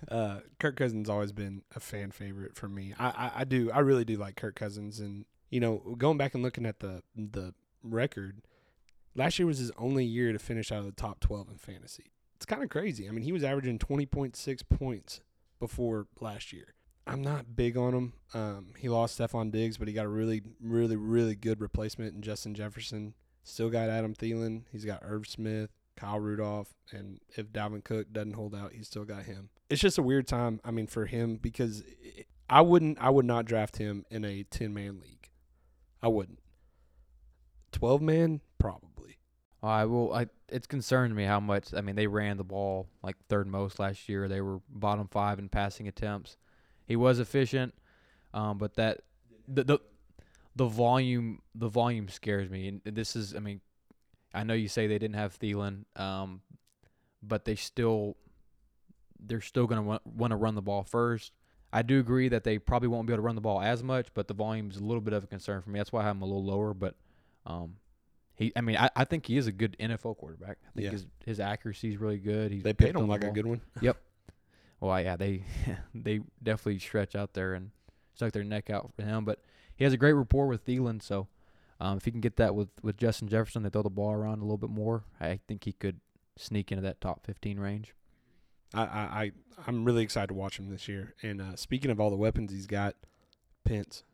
uh, 0.08 0.40
Kirk 0.58 0.76
Cousins 0.76 1.11
always 1.11 1.32
been 1.32 1.62
a 1.75 1.80
fan 1.80 2.11
favorite 2.12 2.54
for 2.56 2.68
me. 2.68 2.94
I, 2.99 3.06
I, 3.08 3.30
I 3.40 3.44
do. 3.44 3.70
I 3.73 3.80
really 3.80 4.04
do 4.04 4.16
like 4.16 4.37
Kirk 4.37 4.54
Cousins, 4.56 5.00
and 5.00 5.25
you 5.50 5.60
know, 5.60 5.96
going 5.98 6.18
back 6.18 6.34
and 6.34 6.42
looking 6.42 6.66
at 6.66 6.80
the 6.80 7.02
the 7.14 7.54
record, 7.82 8.42
last 9.14 9.38
year 9.38 9.46
was 9.46 9.58
his 9.58 9.72
only 9.78 10.04
year 10.04 10.32
to 10.32 10.38
finish 10.38 10.72
out 10.72 10.80
of 10.80 10.86
the 10.86 10.92
top 10.92 11.20
twelve 11.20 11.48
in 11.48 11.56
fantasy. 11.58 12.12
It's 12.36 12.46
kind 12.46 12.62
of 12.62 12.68
crazy. 12.68 13.08
I 13.08 13.12
mean, 13.12 13.22
he 13.22 13.32
was 13.32 13.44
averaging 13.44 13.78
twenty 13.78 14.06
point 14.06 14.36
six 14.36 14.62
points 14.62 15.20
before 15.58 16.06
last 16.20 16.52
year. 16.52 16.74
I'm 17.06 17.22
not 17.22 17.54
big 17.54 17.76
on 17.76 17.94
him. 17.94 18.12
Um, 18.34 18.74
he 18.76 18.88
lost 18.88 19.18
Stefon 19.18 19.52
Diggs, 19.52 19.78
but 19.78 19.86
he 19.86 19.94
got 19.94 20.06
a 20.06 20.08
really, 20.08 20.42
really, 20.60 20.96
really 20.96 21.36
good 21.36 21.60
replacement 21.60 22.14
in 22.14 22.22
Justin 22.22 22.52
Jefferson. 22.52 23.14
Still 23.44 23.70
got 23.70 23.88
Adam 23.88 24.12
Thielen. 24.12 24.64
He's 24.72 24.84
got 24.84 25.02
Irv 25.04 25.28
Smith, 25.28 25.70
Kyle 25.96 26.18
Rudolph, 26.18 26.74
and 26.90 27.20
if 27.36 27.52
Dalvin 27.52 27.84
Cook 27.84 28.12
doesn't 28.12 28.32
hold 28.32 28.56
out, 28.56 28.72
he's 28.72 28.88
still 28.88 29.04
got 29.04 29.22
him. 29.22 29.50
It's 29.70 29.80
just 29.80 29.98
a 29.98 30.02
weird 30.02 30.26
time. 30.26 30.60
I 30.64 30.72
mean, 30.72 30.88
for 30.88 31.06
him 31.06 31.36
because 31.36 31.84
I 32.50 32.60
wouldn't, 32.60 32.98
I 33.00 33.10
would 33.10 33.24
not 33.24 33.44
draft 33.44 33.76
him 33.76 34.04
in 34.10 34.24
a 34.24 34.42
ten 34.42 34.74
man 34.74 35.00
league. 35.00 35.15
I 36.06 36.08
wouldn't. 36.08 36.38
Twelve 37.72 38.00
man, 38.00 38.40
probably. 38.58 39.18
I 39.60 39.86
will. 39.86 40.14
I 40.14 40.28
it's 40.48 40.68
concerned 40.68 41.16
me 41.16 41.25
how 41.25 41.40
much. 41.40 41.75
I 41.75 41.80
mean, 41.80 41.96
they 41.96 42.06
ran 42.06 42.36
the 42.36 42.44
ball 42.44 42.86
like 43.02 43.16
third 43.28 43.48
most 43.48 43.80
last 43.80 44.08
year. 44.08 44.28
They 44.28 44.40
were 44.40 44.60
bottom 44.68 45.08
five 45.08 45.40
in 45.40 45.48
passing 45.48 45.88
attempts. 45.88 46.36
He 46.86 46.94
was 46.94 47.18
efficient, 47.18 47.75
um, 48.32 48.56
but 48.56 48.75
that 48.75 49.00
the 49.49 49.64
the 49.64 49.78
the 50.54 50.66
volume 50.66 51.42
the 51.56 51.69
volume 51.69 52.08
scares 52.08 52.49
me. 52.49 52.69
And 52.69 52.80
this 52.84 53.16
is, 53.16 53.34
I 53.34 53.40
mean, 53.40 53.60
I 54.32 54.45
know 54.45 54.54
you 54.54 54.69
say 54.69 54.86
they 54.86 55.00
didn't 55.00 55.16
have 55.16 55.36
Thielen, 55.36 55.86
um, 55.97 56.40
but 57.21 57.45
they 57.45 57.56
still 57.56 58.16
they're 59.19 59.40
still 59.40 59.66
going 59.66 59.82
to 59.82 60.00
want 60.04 60.30
to 60.30 60.36
run 60.36 60.54
the 60.54 60.62
ball 60.62 60.84
first. 60.84 61.32
I 61.76 61.82
do 61.82 62.00
agree 62.00 62.28
that 62.28 62.43
they 62.45 62.58
probably 62.58 62.89
won't 62.89 63.06
be 63.06 63.12
able 63.12 63.19
to 63.23 63.26
run 63.26 63.34
the 63.34 63.41
ball 63.41 63.60
as 63.60 63.82
much, 63.82 64.08
but 64.15 64.28
the 64.28 64.34
volume's 64.34 64.76
a 64.78 64.82
little 64.84 65.00
bit 65.02 65.12
of 65.12 65.25
a 65.25 65.26
concern 65.26 65.60
for 65.62 65.71
me. 65.71 65.78
That's 65.78 65.93
why 65.93 66.00
I 66.00 66.04
have 66.04 66.17
him 66.17 66.23
a 66.23 66.26
little 66.26 66.45
lower. 66.45 66.73
But 66.73 66.95
um, 67.45 67.76
he, 68.34 68.52
I 68.56 68.60
mean, 68.62 68.76
I, 68.76 68.89
I 68.97 69.04
think 69.04 69.26
he 69.26 69.36
is 69.36 69.47
a 69.47 69.52
good 69.52 69.76
NFL 69.78 70.17
quarterback. 70.17 70.58
I 70.67 70.71
think 70.75 70.84
Yeah. 70.86 70.91
his 70.91 71.06
his 71.25 71.41
accuracy 71.41 71.91
is 71.91 71.99
really 71.99 72.19
good. 72.19 72.50
He's 72.52 72.62
They 72.62 72.73
paid 72.73 72.97
him 72.97 73.06
like 73.08 73.25
a 73.25 73.30
good 73.30 73.47
one. 73.47 73.60
Yep. 73.82 73.99
Well, 74.80 75.00
yeah, 75.02 75.17
they 75.17 75.43
they 75.95 76.21
definitely 76.43 76.78
stretch 76.78 77.15
out 77.15 77.34
there 77.34 77.54
and 77.54 77.71
stuck 78.15 78.32
their 78.32 78.45
neck 78.45 78.71
out 78.71 78.93
for 78.95 79.02
him. 79.02 79.25
But 79.25 79.41
he 79.76 79.84
has 79.84 79.93
a 79.93 79.97
great 79.99 80.12
rapport 80.15 80.47
with 80.47 80.65
Thielen, 80.65 81.02
so 81.02 81.28
um, 81.80 81.99
if 81.99 82.04
he 82.06 82.10
can 82.10 82.21
get 82.21 82.36
that 82.36 82.54
with 82.54 82.69
with 82.82 82.97
Justin 82.97 83.28
Jefferson, 83.28 83.62
they 83.62 83.69
throw 83.71 83.82
the 83.82 83.91
ball 83.91 84.12
around 84.12 84.39
a 84.39 84.45
little 84.45 84.56
bit 84.58 84.71
more. 84.71 85.04
I 85.21 85.41
think 85.47 85.65
he 85.65 85.73
could 85.73 86.00
sneak 86.36 86.73
into 86.73 86.82
that 86.82 87.00
top 87.00 87.25
fifteen 87.26 87.58
range. 87.60 87.95
I, 88.74 88.82
I, 88.82 88.84
I 89.22 89.32
I'm 89.66 89.84
really 89.84 90.02
excited 90.02 90.28
to 90.28 90.34
watch 90.34 90.58
him 90.58 90.68
this 90.70 90.88
year. 90.88 91.14
And 91.22 91.40
uh, 91.40 91.56
speaking 91.56 91.90
of 91.90 92.00
all 92.00 92.10
the 92.10 92.16
weapons 92.16 92.52
he's 92.52 92.66
got, 92.66 92.94
Pence. 93.64 94.04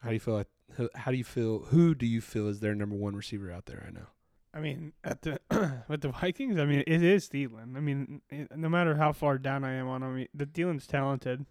How 0.00 0.08
do 0.10 0.14
you 0.14 0.20
feel? 0.20 0.34
Like, 0.34 0.48
how- 0.94 1.10
do 1.10 1.16
you 1.16 1.24
feel? 1.24 1.60
Who 1.66 1.94
do 1.94 2.06
you 2.06 2.20
feel 2.20 2.48
is 2.48 2.60
their 2.60 2.74
number 2.74 2.96
one 2.96 3.16
receiver 3.16 3.50
out 3.50 3.66
there 3.66 3.82
right 3.84 3.94
now? 3.94 4.08
I 4.54 4.60
mean, 4.60 4.92
at 5.04 5.22
the 5.22 5.38
with 5.88 6.00
the 6.02 6.08
Vikings, 6.08 6.58
I 6.58 6.64
mean, 6.64 6.82
it 6.86 7.02
is 7.02 7.28
Thielen. 7.28 7.76
I 7.76 7.80
mean, 7.80 8.22
it, 8.30 8.56
no 8.56 8.68
matter 8.68 8.96
how 8.96 9.12
far 9.12 9.38
down 9.38 9.64
I 9.64 9.74
am 9.74 9.88
on 9.88 10.02
him, 10.02 10.26
the 10.34 10.46
Thielen's 10.46 10.86
talented. 10.86 11.44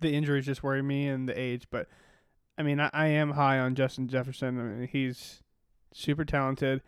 The 0.00 0.12
injuries 0.12 0.46
just 0.46 0.62
worry 0.62 0.82
me 0.82 1.08
and 1.08 1.28
the 1.28 1.38
age, 1.38 1.66
but 1.70 1.88
I 2.56 2.62
mean, 2.62 2.78
I, 2.78 2.90
I 2.92 3.06
am 3.08 3.32
high 3.32 3.58
on 3.58 3.74
Justin 3.74 4.06
Jefferson. 4.06 4.60
I 4.60 4.62
mean, 4.62 4.88
he's 4.88 5.42
super 5.92 6.24
talented. 6.24 6.82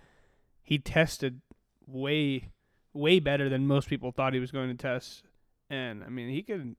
He 0.62 0.78
tested 0.78 1.40
way, 1.86 2.50
way 2.92 3.20
better 3.20 3.48
than 3.48 3.66
most 3.66 3.88
people 3.88 4.12
thought 4.12 4.34
he 4.34 4.40
was 4.40 4.50
going 4.50 4.68
to 4.68 4.74
test, 4.74 5.24
and 5.68 6.02
I 6.04 6.08
mean, 6.08 6.28
he 6.30 6.42
could. 6.42 6.76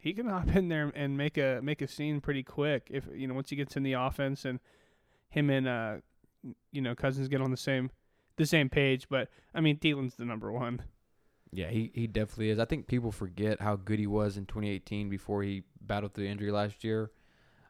He 0.00 0.12
can 0.12 0.28
hop 0.28 0.54
in 0.54 0.68
there 0.68 0.92
and 0.94 1.16
make 1.16 1.36
a 1.36 1.60
make 1.62 1.82
a 1.82 1.88
scene 1.88 2.20
pretty 2.20 2.42
quick 2.42 2.88
if 2.90 3.06
you 3.12 3.26
know 3.26 3.34
once 3.34 3.50
he 3.50 3.56
gets 3.56 3.76
in 3.76 3.82
the 3.82 3.94
offense 3.94 4.44
and 4.44 4.60
him 5.28 5.50
and 5.50 5.66
uh 5.66 5.96
you 6.70 6.80
know 6.80 6.94
Cousins 6.94 7.26
get 7.28 7.42
on 7.42 7.50
the 7.50 7.56
same 7.56 7.90
the 8.36 8.46
same 8.46 8.68
page. 8.68 9.08
But 9.08 9.28
I 9.54 9.60
mean, 9.60 9.78
Thielen's 9.78 10.14
the 10.14 10.24
number 10.24 10.50
one. 10.52 10.82
Yeah, 11.52 11.68
he, 11.68 11.90
he 11.94 12.06
definitely 12.06 12.50
is. 12.50 12.58
I 12.58 12.66
think 12.66 12.86
people 12.86 13.10
forget 13.10 13.60
how 13.60 13.76
good 13.76 13.98
he 13.98 14.06
was 14.06 14.36
in 14.36 14.44
2018 14.46 15.08
before 15.08 15.42
he 15.42 15.62
battled 15.80 16.14
through 16.14 16.26
injury 16.26 16.50
last 16.50 16.84
year. 16.84 17.10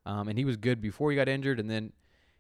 Um, 0.05 0.29
and 0.29 0.37
he 0.37 0.45
was 0.45 0.57
good 0.57 0.81
before 0.81 1.11
he 1.11 1.17
got 1.17 1.29
injured, 1.29 1.61
and 1.61 1.71
then 1.71 1.93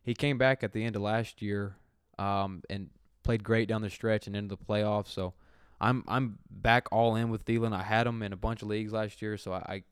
he 0.02 0.14
came 0.14 0.38
back 0.38 0.64
at 0.64 0.72
the 0.72 0.84
end 0.84 0.96
of 0.96 1.02
last 1.02 1.42
year 1.42 1.76
um, 2.18 2.62
and 2.70 2.90
played 3.28 3.44
great 3.44 3.68
down 3.68 3.82
the 3.82 3.90
stretch 3.90 4.26
and 4.26 4.34
into 4.34 4.56
the 4.56 4.64
playoffs. 4.64 5.08
So 5.08 5.34
I'm 5.82 6.02
I'm 6.08 6.38
back 6.50 6.88
all 6.90 7.14
in 7.14 7.28
with 7.28 7.44
Thielen. 7.44 7.74
I 7.74 7.82
had 7.82 8.06
him 8.06 8.22
in 8.22 8.32
a 8.32 8.38
bunch 8.38 8.62
of 8.62 8.68
leagues 8.68 8.90
last 8.90 9.20
year, 9.20 9.36
so 9.36 9.52
I 9.52 9.82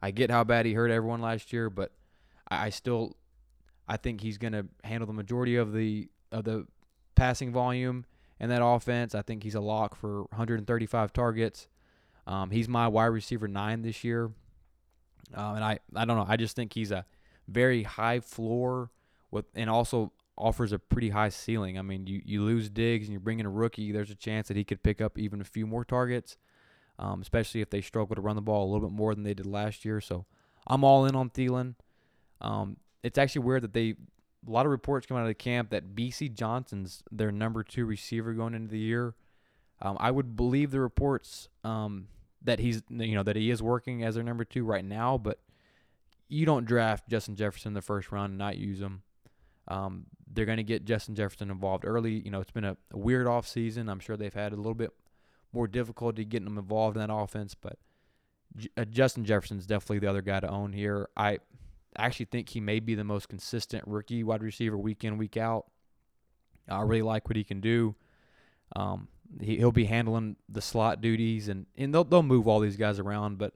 I, 0.00 0.12
get 0.12 0.30
how 0.30 0.44
bad 0.44 0.64
he 0.64 0.72
hurt 0.72 0.92
everyone 0.92 1.20
last 1.20 1.52
year, 1.52 1.68
but 1.68 1.90
I, 2.48 2.66
I 2.66 2.70
still 2.70 3.16
I 3.88 3.96
think 3.96 4.20
he's 4.20 4.38
to 4.38 4.66
handle 4.84 5.08
the 5.08 5.12
majority 5.12 5.56
of 5.56 5.72
the 5.72 6.08
of 6.30 6.44
the 6.44 6.68
passing 7.16 7.50
volume 7.50 8.04
in 8.38 8.48
that 8.50 8.64
offense. 8.64 9.12
I 9.16 9.22
think 9.22 9.42
he's 9.42 9.56
a 9.56 9.60
lock 9.60 9.96
for 9.96 10.22
135 10.26 11.12
targets. 11.12 11.66
Um, 12.28 12.52
he's 12.52 12.68
my 12.68 12.86
wide 12.86 13.06
receiver 13.06 13.48
nine 13.48 13.82
this 13.82 14.04
year, 14.04 14.26
um, 15.34 15.56
and 15.56 15.64
I 15.64 15.80
I 15.96 16.04
don't 16.04 16.16
know. 16.16 16.26
I 16.28 16.36
just 16.36 16.54
think 16.54 16.74
he's 16.74 16.92
a 16.92 17.06
very 17.48 17.82
high 17.82 18.20
floor 18.20 18.92
with 19.32 19.46
and 19.56 19.68
also 19.68 20.12
offers 20.42 20.72
a 20.72 20.78
pretty 20.78 21.10
high 21.10 21.28
ceiling. 21.28 21.78
I 21.78 21.82
mean, 21.82 22.06
you 22.06 22.20
you 22.24 22.42
lose 22.42 22.68
Diggs 22.68 23.06
and 23.06 23.12
you 23.12 23.20
bring 23.20 23.38
in 23.38 23.46
a 23.46 23.50
rookie. 23.50 23.92
There's 23.92 24.10
a 24.10 24.16
chance 24.16 24.48
that 24.48 24.56
he 24.56 24.64
could 24.64 24.82
pick 24.82 25.00
up 25.00 25.18
even 25.18 25.40
a 25.40 25.44
few 25.44 25.66
more 25.66 25.84
targets, 25.84 26.36
um, 26.98 27.22
especially 27.22 27.60
if 27.60 27.70
they 27.70 27.80
struggle 27.80 28.16
to 28.16 28.20
run 28.20 28.36
the 28.36 28.42
ball 28.42 28.64
a 28.64 28.70
little 28.72 28.88
bit 28.88 28.94
more 28.94 29.14
than 29.14 29.24
they 29.24 29.34
did 29.34 29.46
last 29.46 29.84
year. 29.84 30.00
So 30.00 30.26
I'm 30.66 30.84
all 30.84 31.06
in 31.06 31.14
on 31.14 31.30
Thielen. 31.30 31.76
Um, 32.40 32.76
it's 33.02 33.18
actually 33.18 33.42
weird 33.42 33.62
that 33.62 33.72
they 33.72 33.94
a 34.46 34.50
lot 34.50 34.66
of 34.66 34.72
reports 34.72 35.06
come 35.06 35.16
out 35.16 35.22
of 35.22 35.28
the 35.28 35.34
camp 35.34 35.70
that 35.70 35.94
Bisi 35.94 36.32
Johnson's 36.32 37.02
their 37.10 37.30
number 37.30 37.62
two 37.62 37.86
receiver 37.86 38.32
going 38.32 38.54
into 38.54 38.70
the 38.70 38.78
year. 38.78 39.14
Um, 39.80 39.96
I 40.00 40.10
would 40.10 40.36
believe 40.36 40.70
the 40.70 40.80
reports 40.80 41.48
um, 41.64 42.08
that 42.42 42.58
he's 42.58 42.82
you 42.88 43.14
know 43.14 43.22
that 43.22 43.36
he 43.36 43.50
is 43.50 43.62
working 43.62 44.02
as 44.02 44.16
their 44.16 44.24
number 44.24 44.44
two 44.44 44.64
right 44.64 44.84
now, 44.84 45.18
but 45.18 45.38
you 46.28 46.46
don't 46.46 46.64
draft 46.64 47.08
Justin 47.08 47.36
Jefferson 47.36 47.70
in 47.70 47.74
the 47.74 47.82
first 47.82 48.10
round 48.10 48.30
and 48.30 48.38
not 48.38 48.56
use 48.56 48.80
him. 48.80 49.02
Um, 49.68 50.06
they're 50.32 50.46
going 50.46 50.56
to 50.58 50.64
get 50.64 50.84
Justin 50.84 51.14
Jefferson 51.14 51.50
involved 51.50 51.84
early. 51.86 52.12
You 52.12 52.30
know, 52.30 52.40
it's 52.40 52.50
been 52.50 52.64
a, 52.64 52.76
a 52.90 52.98
weird 52.98 53.26
off 53.26 53.46
season. 53.46 53.88
I'm 53.88 54.00
sure 54.00 54.16
they've 54.16 54.32
had 54.32 54.52
a 54.52 54.56
little 54.56 54.74
bit 54.74 54.92
more 55.52 55.68
difficulty 55.68 56.24
getting 56.24 56.46
him 56.46 56.58
involved 56.58 56.96
in 56.96 57.06
that 57.06 57.12
offense, 57.12 57.54
but 57.54 57.78
J- 58.56 58.70
uh, 58.76 58.84
Justin 58.84 59.24
Jefferson's 59.24 59.66
definitely 59.66 59.98
the 59.98 60.08
other 60.08 60.22
guy 60.22 60.40
to 60.40 60.48
own 60.48 60.72
here. 60.72 61.08
I 61.16 61.38
actually 61.96 62.26
think 62.26 62.48
he 62.48 62.60
may 62.60 62.80
be 62.80 62.94
the 62.94 63.04
most 63.04 63.28
consistent 63.28 63.84
rookie 63.86 64.24
wide 64.24 64.42
receiver 64.42 64.78
week 64.78 65.04
in 65.04 65.18
week 65.18 65.36
out. 65.36 65.66
I 66.68 66.80
really 66.82 67.02
like 67.02 67.28
what 67.28 67.36
he 67.36 67.44
can 67.44 67.60
do. 67.60 67.94
Um, 68.74 69.08
he, 69.40 69.56
he'll 69.58 69.72
be 69.72 69.84
handling 69.84 70.36
the 70.48 70.62
slot 70.62 71.00
duties, 71.00 71.48
and, 71.48 71.66
and 71.76 71.92
they'll 71.92 72.04
they'll 72.04 72.22
move 72.22 72.48
all 72.48 72.60
these 72.60 72.76
guys 72.76 72.98
around. 72.98 73.36
But 73.36 73.54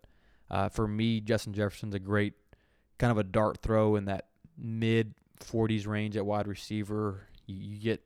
uh, 0.50 0.68
for 0.68 0.86
me, 0.86 1.20
Justin 1.20 1.54
Jefferson's 1.54 1.94
a 1.94 1.98
great 1.98 2.34
kind 2.98 3.10
of 3.10 3.18
a 3.18 3.24
dart 3.24 3.58
throw 3.62 3.96
in 3.96 4.06
that 4.06 4.26
mid 4.58 5.14
40s 5.40 5.86
range 5.86 6.16
at 6.16 6.26
wide 6.26 6.48
receiver. 6.48 7.26
You, 7.46 7.56
you 7.56 7.78
get 7.78 8.02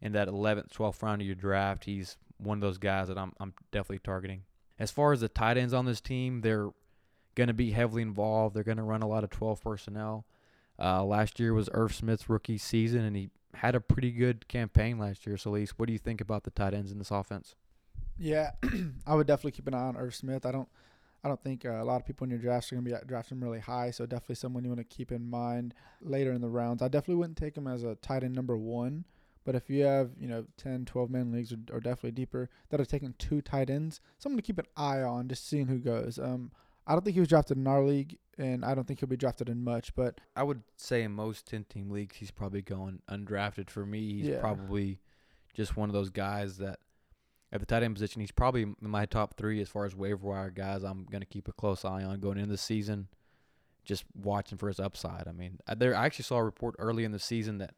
in 0.00 0.12
that 0.12 0.28
11th, 0.28 0.72
12th 0.72 1.02
round 1.02 1.22
of 1.22 1.26
your 1.26 1.36
draft. 1.36 1.84
He's 1.84 2.16
one 2.38 2.58
of 2.58 2.62
those 2.62 2.78
guys 2.78 3.08
that 3.08 3.18
I'm 3.18 3.32
I'm 3.38 3.54
definitely 3.70 4.00
targeting. 4.00 4.42
As 4.78 4.90
far 4.90 5.12
as 5.12 5.20
the 5.20 5.28
tight 5.28 5.56
ends 5.56 5.72
on 5.72 5.86
this 5.86 6.00
team, 6.00 6.40
they're 6.40 6.70
going 7.34 7.48
to 7.48 7.54
be 7.54 7.70
heavily 7.70 8.02
involved. 8.02 8.54
They're 8.54 8.64
going 8.64 8.78
to 8.78 8.82
run 8.82 9.02
a 9.02 9.08
lot 9.08 9.24
of 9.24 9.30
12 9.30 9.62
personnel. 9.62 10.26
Uh, 10.78 11.04
last 11.04 11.38
year 11.38 11.54
was 11.54 11.68
Irv 11.72 11.94
Smith's 11.94 12.28
rookie 12.28 12.58
season, 12.58 13.02
and 13.02 13.14
he 13.14 13.30
had 13.54 13.74
a 13.74 13.80
pretty 13.80 14.10
good 14.10 14.48
campaign 14.48 14.98
last 14.98 15.26
year. 15.26 15.36
So, 15.36 15.54
at 15.54 15.68
what 15.76 15.86
do 15.86 15.92
you 15.92 15.98
think 15.98 16.20
about 16.20 16.44
the 16.44 16.50
tight 16.50 16.74
ends 16.74 16.90
in 16.90 16.98
this 16.98 17.10
offense? 17.10 17.54
Yeah, 18.18 18.52
I 19.06 19.14
would 19.14 19.26
definitely 19.26 19.52
keep 19.52 19.66
an 19.68 19.74
eye 19.74 19.84
on 19.84 19.96
Irv 19.96 20.14
Smith. 20.14 20.44
I 20.46 20.52
don't, 20.52 20.68
I 21.24 21.28
don't 21.28 21.42
think 21.42 21.64
uh, 21.64 21.80
a 21.80 21.84
lot 21.84 22.00
of 22.00 22.06
people 22.06 22.24
in 22.24 22.30
your 22.30 22.38
drafts 22.40 22.72
are 22.72 22.76
going 22.76 22.84
to 22.84 22.90
be 22.90 23.06
drafting 23.06 23.40
really 23.40 23.60
high. 23.60 23.90
So 23.92 24.06
definitely 24.06 24.34
someone 24.36 24.64
you 24.64 24.70
want 24.70 24.80
to 24.80 24.96
keep 24.96 25.12
in 25.12 25.28
mind 25.28 25.72
later 26.00 26.32
in 26.32 26.40
the 26.40 26.48
rounds. 26.48 26.82
I 26.82 26.88
definitely 26.88 27.16
wouldn't 27.16 27.38
take 27.38 27.56
him 27.56 27.66
as 27.68 27.84
a 27.84 27.94
tight 27.96 28.24
end 28.24 28.34
number 28.34 28.56
one. 28.56 29.04
But 29.44 29.54
if 29.56 29.68
you 29.70 29.82
have, 29.84 30.10
you 30.20 30.28
know, 30.28 30.46
10, 30.56 30.84
12 30.84 31.10
man 31.10 31.32
leagues 31.32 31.52
or, 31.52 31.56
or 31.72 31.80
definitely 31.80 32.12
deeper 32.12 32.48
that 32.70 32.80
are 32.80 32.84
taking 32.84 33.14
two 33.18 33.40
tight 33.40 33.70
ends, 33.70 34.00
someone 34.18 34.36
to 34.36 34.42
keep 34.42 34.58
an 34.58 34.66
eye 34.76 35.00
on, 35.00 35.28
just 35.28 35.48
seeing 35.48 35.66
who 35.66 35.78
goes. 35.78 36.18
Um, 36.18 36.52
I 36.86 36.92
don't 36.92 37.04
think 37.04 37.14
he 37.14 37.20
was 37.20 37.28
drafted 37.28 37.56
in 37.56 37.66
our 37.66 37.82
league, 37.82 38.18
and 38.38 38.64
I 38.64 38.74
don't 38.74 38.86
think 38.86 39.00
he'll 39.00 39.08
be 39.08 39.16
drafted 39.16 39.48
in 39.48 39.62
much. 39.64 39.94
But 39.94 40.20
I 40.36 40.42
would 40.44 40.62
say 40.76 41.02
in 41.02 41.12
most 41.12 41.46
10 41.46 41.64
team 41.64 41.90
leagues, 41.90 42.16
he's 42.16 42.30
probably 42.32 42.62
going 42.62 43.00
undrafted. 43.08 43.68
For 43.70 43.84
me, 43.86 44.14
he's 44.14 44.28
Yeah. 44.28 44.40
probably 44.40 45.00
just 45.54 45.76
one 45.76 45.88
of 45.88 45.92
those 45.92 46.10
guys 46.10 46.58
that 46.58 46.78
at 47.52 47.60
the 47.60 47.66
tight 47.66 47.82
end 47.82 47.94
position, 47.94 48.20
he's 48.20 48.30
probably 48.32 48.62
in 48.62 48.76
my 48.80 49.06
top 49.06 49.36
three 49.36 49.60
as 49.60 49.68
far 49.68 49.84
as 49.84 49.94
waiver 49.94 50.26
wire 50.28 50.50
guys. 50.50 50.82
I'm 50.82 51.04
going 51.10 51.20
to 51.20 51.26
keep 51.26 51.48
a 51.48 51.52
close 51.52 51.84
eye 51.84 52.02
on 52.02 52.18
going 52.20 52.38
into 52.38 52.50
the 52.50 52.56
season, 52.58 53.08
just 53.84 54.04
watching 54.14 54.58
for 54.58 54.68
his 54.68 54.80
upside. 54.80 55.28
I 55.28 55.32
mean, 55.32 55.58
I- 55.66 55.74
there 55.74 55.94
I 55.94 56.06
actually 56.06 56.24
saw 56.24 56.36
a 56.38 56.44
report 56.44 56.74
early 56.78 57.04
in 57.04 57.12
the 57.12 57.18
season 57.18 57.58
that 57.58 57.74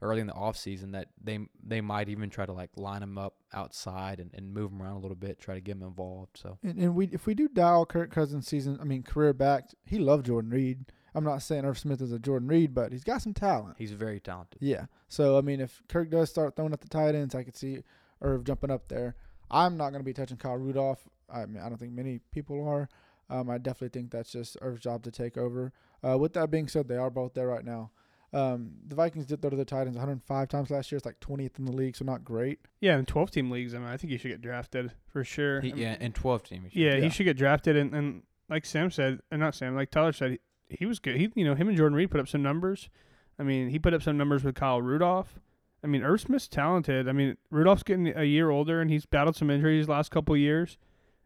early 0.00 0.20
in 0.20 0.28
the 0.28 0.32
off 0.34 0.56
season 0.56 0.92
that 0.92 1.08
they 1.20 1.40
they 1.60 1.80
might 1.80 2.08
even 2.08 2.30
try 2.30 2.46
to 2.46 2.52
like 2.52 2.70
line 2.76 3.02
him 3.02 3.18
up 3.18 3.34
outside 3.52 4.20
and, 4.20 4.30
and 4.32 4.54
move 4.54 4.70
him 4.70 4.80
around 4.80 4.94
a 4.94 5.00
little 5.00 5.16
bit, 5.16 5.40
try 5.40 5.54
to 5.54 5.60
get 5.60 5.72
him 5.76 5.82
involved. 5.82 6.36
So 6.38 6.58
and, 6.62 6.78
and 6.78 6.94
we 6.94 7.06
if 7.12 7.26
we 7.26 7.34
do 7.34 7.48
dial 7.48 7.84
Kirk 7.86 8.10
Cousins 8.12 8.46
season, 8.46 8.78
I 8.80 8.84
mean 8.84 9.02
career 9.02 9.32
back, 9.32 9.64
he 9.86 9.98
loved 9.98 10.26
Jordan 10.26 10.50
Reed. 10.50 10.84
I'm 11.14 11.24
not 11.24 11.42
saying 11.42 11.64
Irv 11.64 11.78
Smith 11.78 12.00
is 12.00 12.12
a 12.12 12.18
Jordan 12.18 12.46
Reed, 12.46 12.74
but 12.74 12.92
he's 12.92 13.02
got 13.02 13.22
some 13.22 13.34
talent. 13.34 13.74
he's 13.78 13.90
very 13.92 14.20
talented. 14.20 14.58
Yeah. 14.62 14.84
So 15.08 15.36
I 15.36 15.40
mean, 15.40 15.58
if 15.60 15.82
Kirk 15.88 16.10
does 16.10 16.28
start 16.30 16.54
throwing 16.54 16.72
at 16.74 16.80
the 16.80 16.88
tight 16.88 17.14
ends, 17.16 17.34
I 17.34 17.42
could 17.42 17.56
see 17.56 17.78
Irv 18.22 18.44
jumping 18.44 18.70
up 18.70 18.88
there. 18.88 19.14
I'm 19.50 19.76
not 19.76 19.90
going 19.90 20.00
to 20.00 20.04
be 20.04 20.12
touching 20.12 20.36
Kyle 20.36 20.56
Rudolph. 20.56 21.08
I 21.32 21.46
mean, 21.46 21.62
I 21.62 21.68
don't 21.68 21.78
think 21.78 21.92
many 21.92 22.20
people 22.32 22.66
are. 22.66 22.88
Um, 23.30 23.50
I 23.50 23.58
definitely 23.58 23.98
think 23.98 24.10
that's 24.10 24.32
just 24.32 24.56
Irv's 24.62 24.80
job 24.80 25.02
to 25.04 25.10
take 25.10 25.36
over. 25.36 25.72
Uh, 26.06 26.16
with 26.16 26.32
that 26.34 26.50
being 26.50 26.68
said, 26.68 26.88
they 26.88 26.96
are 26.96 27.10
both 27.10 27.34
there 27.34 27.48
right 27.48 27.64
now. 27.64 27.90
Um, 28.32 28.72
the 28.86 28.94
Vikings 28.94 29.26
did 29.26 29.40
throw 29.40 29.50
to 29.50 29.56
the 29.56 29.64
Titans 29.64 29.96
105 29.96 30.48
times 30.48 30.70
last 30.70 30.92
year. 30.92 30.96
It's 30.96 31.06
like 31.06 31.20
20th 31.20 31.58
in 31.58 31.64
the 31.64 31.72
league, 31.72 31.96
so 31.96 32.04
not 32.04 32.24
great. 32.24 32.60
Yeah, 32.80 32.98
in 32.98 33.06
12 33.06 33.30
team 33.30 33.50
leagues, 33.50 33.74
I 33.74 33.78
mean, 33.78 33.88
I 33.88 33.96
think 33.96 34.10
he 34.10 34.18
should 34.18 34.30
get 34.30 34.42
drafted 34.42 34.92
for 35.06 35.24
sure. 35.24 35.60
He, 35.60 35.70
I 35.70 35.74
mean, 35.74 35.82
yeah, 35.82 35.96
in 35.98 36.12
12 36.12 36.42
team. 36.42 36.62
he 36.64 36.70
should 36.70 36.78
yeah, 36.78 36.96
be. 36.96 37.02
he 37.02 37.10
should 37.10 37.24
get 37.24 37.38
drafted. 37.38 37.76
And, 37.76 37.94
and 37.94 38.22
like 38.50 38.66
Sam 38.66 38.90
said, 38.90 39.20
and 39.30 39.40
not 39.40 39.54
Sam, 39.54 39.74
like 39.74 39.90
Tyler 39.90 40.12
said, 40.12 40.32
he, 40.32 40.76
he 40.78 40.86
was 40.86 40.98
good. 40.98 41.16
He, 41.16 41.30
you 41.34 41.44
know, 41.44 41.54
him 41.54 41.68
and 41.68 41.76
Jordan 41.76 41.96
Reed 41.96 42.10
put 42.10 42.20
up 42.20 42.28
some 42.28 42.42
numbers. 42.42 42.90
I 43.38 43.44
mean, 43.44 43.70
he 43.70 43.78
put 43.78 43.94
up 43.94 44.02
some 44.02 44.18
numbers 44.18 44.44
with 44.44 44.54
Kyle 44.54 44.82
Rudolph. 44.82 45.38
I 45.82 45.86
mean, 45.86 46.02
Irv 46.02 46.20
Smith's 46.20 46.48
talented. 46.48 47.08
I 47.08 47.12
mean, 47.12 47.36
Rudolph's 47.50 47.82
getting 47.82 48.08
a 48.16 48.24
year 48.24 48.50
older, 48.50 48.80
and 48.80 48.90
he's 48.90 49.06
battled 49.06 49.36
some 49.36 49.50
injuries 49.50 49.86
the 49.86 49.92
last 49.92 50.10
couple 50.10 50.34
of 50.34 50.40
years. 50.40 50.76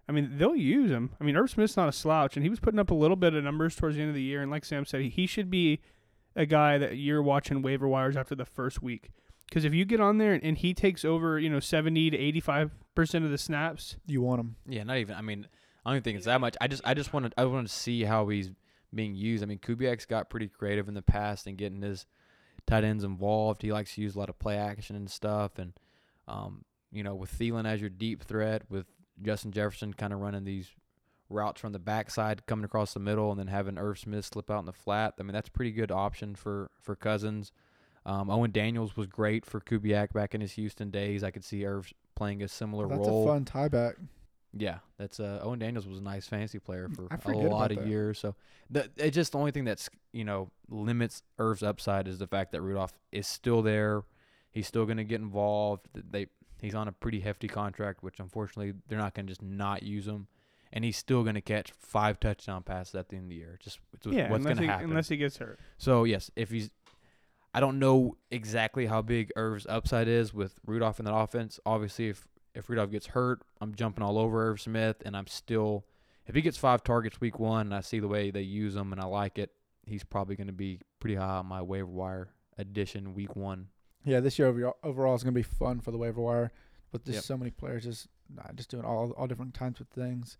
I 0.08 0.12
mean, 0.12 0.32
they'll 0.36 0.56
use 0.56 0.90
him. 0.90 1.10
I 1.20 1.24
mean, 1.24 1.36
Irv 1.36 1.50
Smith's 1.50 1.76
not 1.76 1.88
a 1.88 1.92
slouch, 1.92 2.36
and 2.36 2.44
he 2.44 2.50
was 2.50 2.60
putting 2.60 2.80
up 2.80 2.90
a 2.90 2.94
little 2.94 3.16
bit 3.16 3.34
of 3.34 3.44
numbers 3.44 3.76
towards 3.76 3.96
the 3.96 4.02
end 4.02 4.10
of 4.10 4.14
the 4.14 4.22
year. 4.22 4.42
And 4.42 4.50
like 4.50 4.64
Sam 4.64 4.84
said, 4.84 5.00
he, 5.00 5.08
he 5.08 5.26
should 5.26 5.50
be 5.50 5.80
a 6.36 6.44
guy 6.44 6.78
that 6.78 6.96
you're 6.96 7.22
watching 7.22 7.62
waiver 7.62 7.88
wires 7.88 8.16
after 8.16 8.34
the 8.34 8.44
first 8.44 8.82
week. 8.82 9.10
Because 9.48 9.64
if 9.64 9.74
you 9.74 9.84
get 9.84 10.00
on 10.00 10.18
there 10.18 10.32
and, 10.32 10.42
and 10.42 10.58
he 10.58 10.74
takes 10.74 11.04
over, 11.04 11.38
you 11.38 11.48
know, 11.48 11.60
70 11.60 12.10
to 12.10 12.18
85 12.18 12.72
percent 12.94 13.24
of 13.24 13.30
the 13.30 13.38
snaps, 13.38 13.96
You 14.06 14.22
want 14.22 14.40
him. 14.40 14.56
Yeah, 14.68 14.82
not 14.84 14.98
even. 14.98 15.14
I 15.14 15.22
mean, 15.22 15.46
I 15.84 15.90
don't 15.90 15.96
even 15.96 16.04
think 16.04 16.16
it's 16.16 16.26
that 16.26 16.40
much. 16.40 16.56
I 16.60 16.68
just, 16.68 16.82
I 16.84 16.94
just 16.94 17.12
wanted, 17.12 17.34
I 17.36 17.44
wanted 17.44 17.68
to 17.68 17.72
see 17.74 18.04
how 18.04 18.28
he's 18.28 18.50
being 18.94 19.14
used. 19.14 19.42
I 19.42 19.46
mean, 19.46 19.58
Kubiak's 19.58 20.06
got 20.06 20.30
pretty 20.30 20.48
creative 20.48 20.88
in 20.88 20.94
the 20.94 21.02
past 21.02 21.46
and 21.46 21.56
getting 21.56 21.82
his 21.82 22.06
tight 22.66 22.85
ends 22.85 23.05
involved. 23.05 23.62
He 23.62 23.72
likes 23.72 23.94
to 23.94 24.03
use 24.03 24.14
a 24.14 24.18
lot 24.18 24.29
of 24.29 24.38
play 24.38 24.57
action 24.57 24.96
and 24.96 25.11
stuff. 25.11 25.59
And, 25.59 25.72
um, 26.29 26.64
you 26.90 27.03
know, 27.03 27.14
with 27.14 27.37
Thielen 27.37 27.66
as 27.66 27.81
your 27.81 27.90
deep 27.90 28.22
threat, 28.22 28.62
with 28.68 28.87
Justin 29.20 29.53
Jefferson 29.53 29.92
kind 29.92 30.12
of 30.12 30.20
running 30.20 30.44
these 30.44 30.70
routes 31.29 31.61
from 31.61 31.72
the 31.72 31.79
backside, 31.79 32.46
coming 32.46 32.64
across 32.64 32.94
the 32.94 33.01
middle, 33.01 33.31
and 33.31 33.38
then 33.38 33.46
having 33.46 33.79
Irv 33.79 33.98
Smith 33.98 34.25
slip 34.25 34.51
out 34.51 34.61
in 34.61 34.66
the 34.66 34.72
flat. 34.72 35.14
I 35.18 35.22
mean, 35.22 35.33
that's 35.33 35.48
a 35.48 35.53
pretty 35.53 35.72
good 35.72 35.90
option 35.90 36.35
for 36.35 36.70
for 36.81 36.94
Cousins. 36.94 37.53
Um, 38.05 38.31
Owen 38.31 38.51
Daniels 38.51 38.96
was 38.96 39.07
great 39.07 39.46
for 39.46 39.61
Kubiak 39.61 40.12
back 40.12 40.35
in 40.35 40.40
his 40.40 40.53
Houston 40.53 40.90
days. 40.90 41.22
I 41.22 41.31
could 41.31 41.44
see 41.44 41.64
Irv 41.64 41.92
playing 42.16 42.42
a 42.42 42.48
similar 42.48 42.88
That's 42.88 42.98
role. 42.98 43.25
That's 43.25 43.31
a 43.31 43.35
fun 43.35 43.44
tie 43.44 43.68
back. 43.68 43.94
Yeah, 44.54 44.78
that's 44.98 45.18
uh, 45.18 45.40
Owen 45.42 45.58
Daniels 45.58 45.86
was 45.86 45.98
a 45.98 46.02
nice 46.02 46.26
fantasy 46.26 46.58
player 46.58 46.88
for 46.88 47.08
I 47.10 47.32
a 47.32 47.36
lot 47.36 47.70
of 47.70 47.78
that. 47.78 47.86
years. 47.86 48.18
So 48.18 48.34
the 48.70 48.90
it's 48.96 49.14
just 49.14 49.32
the 49.32 49.38
only 49.38 49.50
thing 49.50 49.64
that's 49.64 49.88
you 50.12 50.24
know 50.24 50.50
limits 50.68 51.22
Irv's 51.38 51.62
upside 51.62 52.06
is 52.06 52.18
the 52.18 52.26
fact 52.26 52.52
that 52.52 52.60
Rudolph 52.60 52.92
is 53.12 53.26
still 53.26 53.62
there. 53.62 54.02
He's 54.50 54.66
still 54.66 54.84
going 54.84 54.98
to 54.98 55.04
get 55.04 55.20
involved. 55.20 55.88
They 55.94 56.26
he's 56.60 56.74
on 56.74 56.88
a 56.88 56.92
pretty 56.92 57.20
hefty 57.20 57.48
contract, 57.48 58.02
which 58.02 58.20
unfortunately 58.20 58.74
they're 58.88 58.98
not 58.98 59.14
going 59.14 59.26
to 59.26 59.30
just 59.30 59.42
not 59.42 59.82
use 59.82 60.06
him. 60.06 60.28
And 60.74 60.84
he's 60.84 60.96
still 60.96 61.22
going 61.22 61.34
to 61.34 61.42
catch 61.42 61.70
five 61.78 62.18
touchdown 62.18 62.62
passes 62.62 62.94
at 62.94 63.10
the 63.10 63.16
end 63.16 63.24
of 63.26 63.30
the 63.30 63.36
year. 63.36 63.58
Just 63.62 63.78
it's 63.92 64.06
yeah, 64.06 64.30
what's 64.30 64.44
going 64.44 64.56
to 64.56 64.66
happen. 64.66 64.88
unless 64.88 65.08
he 65.08 65.18
gets 65.18 65.36
hurt. 65.36 65.58
So 65.76 66.04
yes, 66.04 66.30
if 66.34 66.50
he's, 66.50 66.70
I 67.52 67.60
don't 67.60 67.78
know 67.78 68.16
exactly 68.30 68.86
how 68.86 69.02
big 69.02 69.30
Irv's 69.36 69.66
upside 69.66 70.08
is 70.08 70.32
with 70.32 70.54
Rudolph 70.64 70.98
in 70.98 71.04
that 71.04 71.14
offense. 71.14 71.60
Obviously, 71.66 72.08
if 72.08 72.26
if 72.54 72.68
Rudolph 72.68 72.90
gets 72.90 73.06
hurt, 73.08 73.40
I'm 73.60 73.74
jumping 73.74 74.04
all 74.04 74.18
over 74.18 74.50
Irv 74.50 74.60
Smith, 74.60 74.96
and 75.04 75.16
I'm 75.16 75.26
still, 75.26 75.84
if 76.26 76.34
he 76.34 76.42
gets 76.42 76.56
five 76.58 76.84
targets 76.84 77.20
week 77.20 77.38
one, 77.38 77.66
and 77.66 77.74
I 77.74 77.80
see 77.80 77.98
the 77.98 78.08
way 78.08 78.30
they 78.30 78.42
use 78.42 78.76
him 78.76 78.92
and 78.92 79.00
I 79.00 79.04
like 79.06 79.38
it, 79.38 79.50
he's 79.86 80.04
probably 80.04 80.36
going 80.36 80.46
to 80.48 80.52
be 80.52 80.80
pretty 81.00 81.16
high 81.16 81.38
on 81.38 81.46
my 81.46 81.62
waiver 81.62 81.86
wire 81.86 82.28
addition 82.58 83.14
week 83.14 83.34
one. 83.36 83.68
Yeah, 84.04 84.20
this 84.20 84.38
year 84.38 84.48
overall, 84.82 85.14
is 85.14 85.22
going 85.22 85.34
to 85.34 85.38
be 85.38 85.42
fun 85.42 85.80
for 85.80 85.90
the 85.90 85.98
waiver 85.98 86.20
wire 86.20 86.52
with 86.92 87.04
just 87.04 87.16
Yep. 87.16 87.24
so 87.24 87.36
many 87.36 87.50
players 87.50 87.84
just 87.84 88.08
just 88.54 88.70
doing 88.70 88.84
all 88.84 89.10
all 89.12 89.26
different 89.26 89.54
kinds 89.54 89.80
of 89.80 89.88
things. 89.88 90.38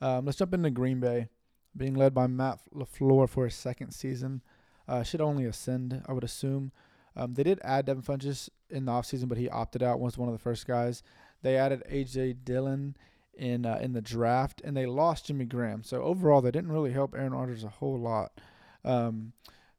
Um, 0.00 0.24
let's 0.26 0.38
jump 0.38 0.54
into 0.54 0.70
Green 0.70 1.00
Bay, 1.00 1.28
being 1.76 1.94
led 1.94 2.14
by 2.14 2.26
Matt 2.26 2.60
Lafleur 2.74 3.28
for 3.28 3.44
his 3.44 3.54
second 3.54 3.92
season. 3.92 4.42
Uh, 4.88 5.02
should 5.02 5.20
only 5.20 5.44
ascend, 5.44 6.02
I 6.06 6.12
would 6.12 6.24
assume. 6.24 6.72
Um, 7.16 7.34
they 7.34 7.42
did 7.42 7.60
add 7.64 7.86
Devin 7.86 8.02
Funchess 8.02 8.48
in 8.70 8.84
the 8.84 8.92
offseason, 8.92 9.28
but 9.28 9.38
he 9.38 9.48
opted 9.48 9.82
out. 9.82 10.00
Was 10.00 10.18
one 10.18 10.28
of 10.28 10.34
the 10.34 10.38
first 10.38 10.66
guys. 10.66 11.02
They 11.42 11.56
added 11.56 11.82
AJ 11.90 12.44
Dillon 12.44 12.96
in 13.36 13.66
uh, 13.66 13.78
in 13.80 13.92
the 13.92 14.00
draft, 14.00 14.60
and 14.64 14.76
they 14.76 14.86
lost 14.86 15.26
Jimmy 15.26 15.44
Graham. 15.44 15.82
So 15.82 16.02
overall, 16.02 16.40
they 16.40 16.50
didn't 16.50 16.72
really 16.72 16.92
help 16.92 17.14
Aaron 17.14 17.34
Rodgers 17.34 17.64
a 17.64 17.68
whole 17.68 17.98
lot. 17.98 18.32
Um, 18.84 19.32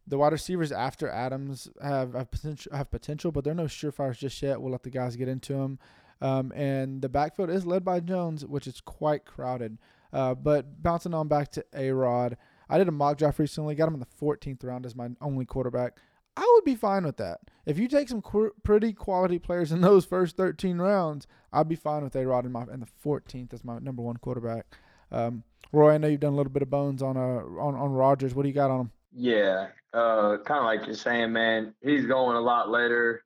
the 0.05 0.17
wide 0.17 0.31
receivers 0.31 0.71
after 0.71 1.09
Adams 1.09 1.69
have 1.81 2.13
have 2.13 2.31
potential, 2.31 2.75
have 2.75 2.91
potential, 2.91 3.31
but 3.31 3.43
they're 3.43 3.53
no 3.53 3.65
surefires 3.65 4.17
just 4.17 4.41
yet. 4.41 4.61
We'll 4.61 4.71
let 4.71 4.83
the 4.83 4.89
guys 4.89 5.15
get 5.15 5.27
into 5.27 5.53
them. 5.53 5.79
Um, 6.21 6.51
and 6.53 7.01
the 7.01 7.09
backfield 7.09 7.49
is 7.49 7.65
led 7.65 7.83
by 7.85 7.99
Jones, 7.99 8.45
which 8.45 8.67
is 8.67 8.81
quite 8.81 9.25
crowded. 9.25 9.77
Uh, 10.11 10.33
but 10.33 10.81
bouncing 10.81 11.13
on 11.13 11.27
back 11.27 11.51
to 11.51 11.65
A 11.75 11.91
Rod, 11.91 12.37
I 12.69 12.77
did 12.77 12.87
a 12.87 12.91
mock 12.91 13.17
draft 13.17 13.39
recently, 13.39 13.75
got 13.75 13.87
him 13.87 13.93
in 13.93 13.99
the 13.99 14.07
14th 14.21 14.63
round 14.63 14.85
as 14.85 14.95
my 14.95 15.09
only 15.21 15.45
quarterback. 15.45 15.99
I 16.37 16.53
would 16.53 16.63
be 16.63 16.75
fine 16.75 17.03
with 17.03 17.17
that. 17.17 17.39
If 17.65 17.79
you 17.79 17.87
take 17.87 18.07
some 18.07 18.21
qu- 18.21 18.53
pretty 18.63 18.93
quality 18.93 19.39
players 19.39 19.71
in 19.71 19.81
those 19.81 20.05
first 20.05 20.37
13 20.37 20.77
rounds, 20.77 21.25
I'd 21.51 21.67
be 21.67 21.75
fine 21.75 22.03
with 22.03 22.15
A 22.15 22.25
Rod 22.27 22.45
in 22.45 22.51
my 22.51 22.63
in 22.71 22.79
the 22.79 22.87
14th 23.03 23.53
as 23.53 23.63
my 23.63 23.79
number 23.79 24.03
one 24.03 24.17
quarterback. 24.17 24.67
Um, 25.11 25.43
Roy, 25.71 25.95
I 25.95 25.97
know 25.97 26.07
you've 26.07 26.19
done 26.19 26.33
a 26.33 26.35
little 26.35 26.51
bit 26.51 26.61
of 26.61 26.69
bones 26.69 27.01
on 27.01 27.17
uh 27.17 27.19
on 27.19 27.75
on 27.75 27.91
Rodgers. 27.91 28.35
What 28.35 28.43
do 28.43 28.49
you 28.49 28.55
got 28.55 28.69
on 28.69 28.81
him? 28.81 28.91
Yeah, 29.11 29.67
uh, 29.93 30.37
kind 30.45 30.59
of 30.59 30.65
like 30.65 30.85
you're 30.85 30.95
saying, 30.95 31.33
man. 31.33 31.73
He's 31.81 32.05
going 32.05 32.37
a 32.37 32.41
lot 32.41 32.69
later 32.69 33.23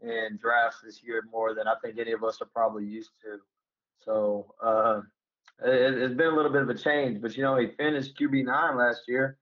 in 0.00 0.38
drafts 0.40 0.80
this 0.82 1.02
year 1.02 1.22
more 1.30 1.54
than 1.54 1.68
I 1.68 1.74
think 1.84 1.98
any 1.98 2.12
of 2.12 2.24
us 2.24 2.40
are 2.40 2.48
probably 2.54 2.84
used 2.84 3.10
to. 3.22 3.38
So 3.98 4.54
uh, 4.62 5.02
it, 5.64 5.94
it's 5.94 6.14
been 6.14 6.28
a 6.28 6.34
little 6.36 6.52
bit 6.52 6.62
of 6.62 6.70
a 6.70 6.74
change, 6.74 7.20
but 7.20 7.36
you 7.36 7.42
know, 7.42 7.56
he 7.56 7.68
finished 7.76 8.18
QB 8.18 8.46
nine 8.46 8.78
last 8.78 9.02
year. 9.06 9.36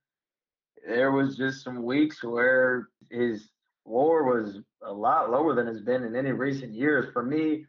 There 0.87 1.13
was 1.13 1.37
just 1.37 1.65
some 1.65 1.83
weeks 1.83 2.23
where 2.23 2.89
his 3.11 3.49
WAR 3.85 4.25
was 4.25 4.61
a 4.83 4.93
lot 4.93 5.31
lower 5.31 5.55
than 5.55 5.69
it's 5.69 5.81
been 5.81 6.05
in 6.05 6.15
any 6.15 6.33
recent 6.33 6.73
years. 6.73 7.13
For 7.13 7.23
me, 7.23 7.67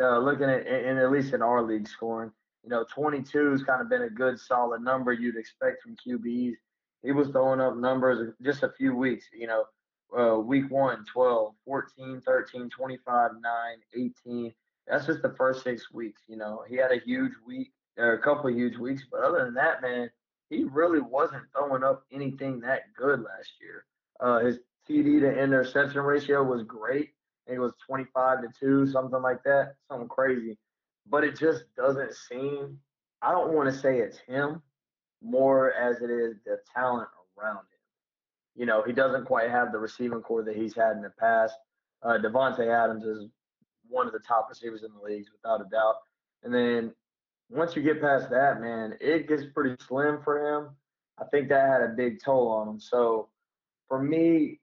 uh, 0.00 0.18
looking 0.18 0.48
at, 0.48 0.66
and 0.66 0.98
at 0.98 1.10
least 1.10 1.34
in 1.34 1.42
our 1.42 1.62
league 1.62 1.88
scoring, 1.88 2.30
you 2.62 2.70
know, 2.70 2.84
22 2.92 3.52
has 3.52 3.62
kind 3.62 3.80
of 3.80 3.88
been 3.88 4.02
a 4.02 4.10
good 4.10 4.38
solid 4.38 4.82
number 4.82 5.12
you'd 5.12 5.36
expect 5.36 5.82
from 5.82 5.96
QBs 5.96 6.54
he 7.06 7.12
was 7.12 7.28
throwing 7.28 7.60
up 7.60 7.76
numbers 7.76 8.34
just 8.42 8.64
a 8.64 8.72
few 8.76 8.94
weeks, 8.94 9.26
you 9.32 9.46
know, 9.46 9.64
uh, 10.18 10.38
week 10.38 10.70
one, 10.70 11.04
12, 11.12 11.54
14, 11.64 12.22
13, 12.26 12.68
25, 12.68 13.30
9, 13.40 14.12
18. 14.26 14.52
That's 14.88 15.06
just 15.06 15.22
the 15.22 15.34
first 15.38 15.62
six 15.62 15.92
weeks, 15.92 16.22
you 16.26 16.36
know. 16.36 16.64
He 16.68 16.76
had 16.76 16.90
a 16.90 16.98
huge 16.98 17.32
week, 17.46 17.72
or 17.96 18.14
a 18.14 18.22
couple 18.22 18.50
of 18.50 18.56
huge 18.56 18.76
weeks, 18.76 19.04
but 19.10 19.20
other 19.22 19.44
than 19.44 19.54
that, 19.54 19.82
man, 19.82 20.10
he 20.50 20.64
really 20.64 21.00
wasn't 21.00 21.42
throwing 21.52 21.82
up 21.82 22.04
anything 22.12 22.60
that 22.60 22.82
good 22.96 23.20
last 23.20 23.52
year. 23.60 23.84
Uh, 24.20 24.40
his 24.40 24.58
TD 24.88 25.20
to 25.20 25.42
interception 25.42 26.00
ratio 26.00 26.42
was 26.42 26.62
great. 26.62 27.10
It 27.46 27.58
was 27.58 27.72
25 27.86 28.42
to 28.42 28.48
2, 28.58 28.86
something 28.86 29.22
like 29.22 29.42
that, 29.44 29.74
something 29.88 30.08
crazy. 30.08 30.56
But 31.08 31.24
it 31.24 31.38
just 31.38 31.64
doesn't 31.76 32.14
seem, 32.14 32.78
I 33.22 33.32
don't 33.32 33.52
want 33.52 33.72
to 33.72 33.78
say 33.78 33.98
it's 33.98 34.18
him, 34.18 34.62
more 35.22 35.72
as 35.74 36.02
it 36.02 36.10
is 36.10 36.36
the 36.44 36.58
talent 36.74 37.08
around 37.38 37.58
him. 37.58 37.64
you 38.54 38.66
know, 38.66 38.82
he 38.84 38.92
doesn't 38.92 39.26
quite 39.26 39.50
have 39.50 39.72
the 39.72 39.78
receiving 39.78 40.20
core 40.20 40.42
that 40.42 40.56
he's 40.56 40.74
had 40.74 40.92
in 40.96 41.02
the 41.02 41.12
past. 41.18 41.54
Uh, 42.02 42.18
Davante 42.18 42.68
Adams 42.68 43.04
is 43.04 43.28
one 43.88 44.06
of 44.06 44.12
the 44.12 44.20
top 44.20 44.48
receivers 44.48 44.82
in 44.82 44.90
the 44.92 45.00
leagues 45.00 45.30
without 45.30 45.60
a 45.60 45.68
doubt. 45.70 45.96
And 46.42 46.54
then 46.54 46.92
once 47.50 47.76
you 47.76 47.82
get 47.82 48.00
past 48.00 48.30
that, 48.30 48.60
man, 48.60 48.96
it 49.00 49.28
gets 49.28 49.44
pretty 49.54 49.76
slim 49.86 50.20
for 50.22 50.44
him. 50.44 50.70
I 51.18 51.24
think 51.24 51.48
that 51.48 51.68
had 51.68 51.82
a 51.82 51.94
big 51.96 52.22
toll 52.22 52.48
on 52.48 52.68
him. 52.68 52.80
So 52.80 53.28
for 53.88 54.02
me, 54.02 54.60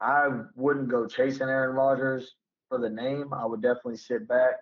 I 0.00 0.28
wouldn't 0.54 0.88
go 0.88 1.06
chasing 1.06 1.48
Aaron 1.48 1.74
Rodgers 1.74 2.34
for 2.68 2.78
the 2.78 2.88
name. 2.88 3.32
I 3.32 3.46
would 3.46 3.62
definitely 3.62 3.96
sit 3.96 4.28
back 4.28 4.54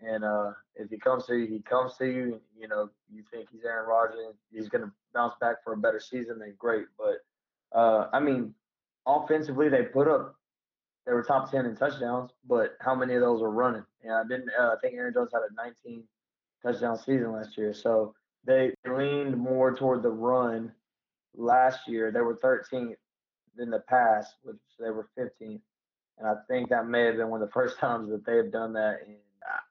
and 0.00 0.24
uh, 0.24 0.52
if 0.74 0.90
he 0.90 0.98
comes 0.98 1.26
to 1.26 1.36
you, 1.36 1.46
he 1.46 1.60
comes 1.60 1.96
to 1.96 2.06
you. 2.06 2.40
You 2.58 2.68
know, 2.68 2.90
you 3.12 3.22
think 3.30 3.48
he's 3.50 3.64
Aaron 3.64 3.88
Rodgers, 3.88 4.34
he's 4.52 4.68
to 4.68 4.90
bounce 5.14 5.34
back 5.40 5.64
for 5.64 5.72
a 5.72 5.76
better 5.76 6.00
season. 6.00 6.38
Then 6.38 6.54
great. 6.58 6.86
But 6.98 7.78
uh, 7.78 8.08
I 8.12 8.20
mean, 8.20 8.54
offensively, 9.06 9.68
they 9.68 9.82
put 9.82 10.08
up. 10.08 10.34
They 11.06 11.12
were 11.12 11.22
top 11.22 11.50
ten 11.50 11.66
in 11.66 11.76
touchdowns, 11.76 12.32
but 12.48 12.76
how 12.80 12.94
many 12.94 13.14
of 13.14 13.20
those 13.20 13.40
were 13.40 13.50
running? 13.50 13.84
Yeah, 14.04 14.22
I 14.24 14.28
didn't. 14.28 14.50
Uh, 14.58 14.70
I 14.70 14.74
think 14.82 14.94
Aaron 14.94 15.14
Jones 15.14 15.30
had 15.32 15.42
a 15.42 15.54
19 15.54 16.02
touchdown 16.62 16.98
season 16.98 17.32
last 17.32 17.56
year, 17.56 17.72
so 17.72 18.14
they 18.44 18.72
leaned 18.86 19.36
more 19.36 19.74
toward 19.74 20.02
the 20.02 20.10
run 20.10 20.72
last 21.34 21.88
year. 21.88 22.10
They 22.10 22.20
were 22.20 22.36
13th 22.36 22.96
in 23.58 23.70
the 23.70 23.80
pass, 23.80 24.34
which 24.42 24.56
they 24.78 24.90
were 24.90 25.08
15th, 25.18 25.60
and 26.18 26.28
I 26.28 26.34
think 26.48 26.68
that 26.70 26.86
may 26.86 27.04
have 27.04 27.16
been 27.16 27.28
one 27.28 27.42
of 27.42 27.48
the 27.48 27.52
first 27.52 27.78
times 27.80 28.10
that 28.10 28.24
they 28.24 28.36
have 28.36 28.52
done 28.52 28.72
that 28.74 29.00
in 29.06 29.16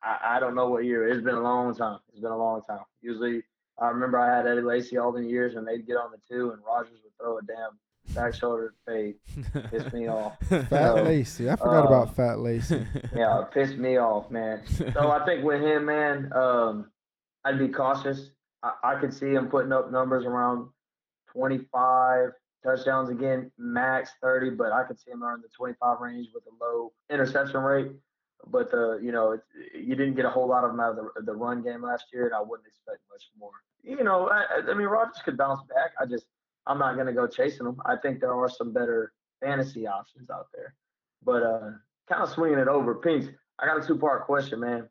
I, 0.03 0.37
I 0.37 0.39
don't 0.39 0.55
know 0.55 0.69
what 0.69 0.85
year. 0.85 1.07
It's 1.07 1.23
been 1.23 1.35
a 1.35 1.41
long 1.41 1.75
time. 1.75 1.99
It's 2.09 2.21
been 2.21 2.31
a 2.31 2.37
long 2.37 2.61
time. 2.61 2.81
Usually, 3.01 3.43
I 3.79 3.87
remember 3.89 4.19
I 4.19 4.35
had 4.35 4.47
Eddie 4.47 4.61
Lacy 4.61 4.97
all 4.97 5.11
the 5.11 5.23
years, 5.23 5.55
and 5.55 5.67
they'd 5.67 5.85
get 5.85 5.97
on 5.97 6.11
the 6.11 6.19
two, 6.29 6.51
and 6.51 6.61
Rodgers 6.65 6.99
would 7.03 7.17
throw 7.19 7.37
a 7.37 7.41
damn 7.41 7.77
back 8.13 8.33
shoulder 8.33 8.73
fade. 8.85 9.15
Piss 9.71 9.91
me 9.93 10.07
off. 10.07 10.37
Fat 10.49 10.69
so, 10.69 11.03
Lacy. 11.03 11.49
I 11.49 11.55
forgot 11.55 11.83
uh, 11.83 11.87
about 11.87 12.15
Fat 12.15 12.39
Lacy. 12.39 12.85
Yeah, 13.15 13.41
it 13.41 13.51
pissed 13.51 13.77
me 13.77 13.97
off, 13.97 14.29
man. 14.29 14.63
So 14.67 15.11
I 15.11 15.23
think 15.25 15.43
with 15.43 15.61
him, 15.61 15.85
man, 15.85 16.31
um, 16.33 16.91
I'd 17.43 17.59
be 17.59 17.69
cautious. 17.69 18.31
I, 18.63 18.71
I 18.83 18.95
could 18.99 19.13
see 19.13 19.31
him 19.31 19.47
putting 19.47 19.71
up 19.71 19.91
numbers 19.91 20.25
around 20.25 20.69
25 21.33 22.29
touchdowns 22.63 23.09
again, 23.09 23.51
max 23.57 24.11
30, 24.21 24.51
but 24.51 24.71
I 24.71 24.83
could 24.83 24.99
see 24.99 25.11
him 25.11 25.23
around 25.23 25.43
the 25.43 25.49
25 25.55 25.99
range 25.99 26.27
with 26.33 26.43
a 26.45 26.63
low 26.63 26.91
interception 27.09 27.61
rate 27.61 27.91
but 28.51 28.71
the 28.71 28.99
you 29.01 29.11
know 29.11 29.37
you 29.73 29.95
didn't 29.95 30.15
get 30.15 30.25
a 30.25 30.29
whole 30.29 30.47
lot 30.47 30.63
of 30.63 30.71
them 30.71 30.79
out 30.79 30.91
of 30.91 30.97
the, 30.97 31.21
the 31.23 31.33
run 31.33 31.63
game 31.63 31.83
last 31.83 32.05
year, 32.13 32.25
and 32.25 32.35
I 32.35 32.41
wouldn't 32.41 32.67
expect 32.67 32.99
much 33.09 33.23
more. 33.39 33.51
You 33.83 34.03
know, 34.03 34.29
I, 34.29 34.61
I 34.69 34.73
mean 34.73 34.87
Rodgers 34.87 35.21
could 35.23 35.37
bounce 35.37 35.61
back. 35.63 35.91
I 35.99 36.05
just 36.05 36.25
I'm 36.67 36.79
not 36.79 36.95
going 36.95 37.07
to 37.07 37.13
go 37.13 37.27
chasing 37.27 37.65
them. 37.65 37.79
I 37.85 37.95
think 37.97 38.19
there 38.19 38.33
are 38.33 38.49
some 38.49 38.73
better 38.73 39.13
fantasy 39.41 39.87
options 39.87 40.29
out 40.29 40.47
there, 40.53 40.73
but 41.23 41.43
uh, 41.43 41.71
kind 42.09 42.23
of 42.23 42.29
swinging 42.29 42.59
it 42.59 42.67
over. 42.67 42.95
Pinks, 42.95 43.27
I 43.59 43.65
got 43.65 43.83
a 43.83 43.87
two 43.87 43.97
part 43.97 44.25
question, 44.25 44.59
man. 44.59 44.89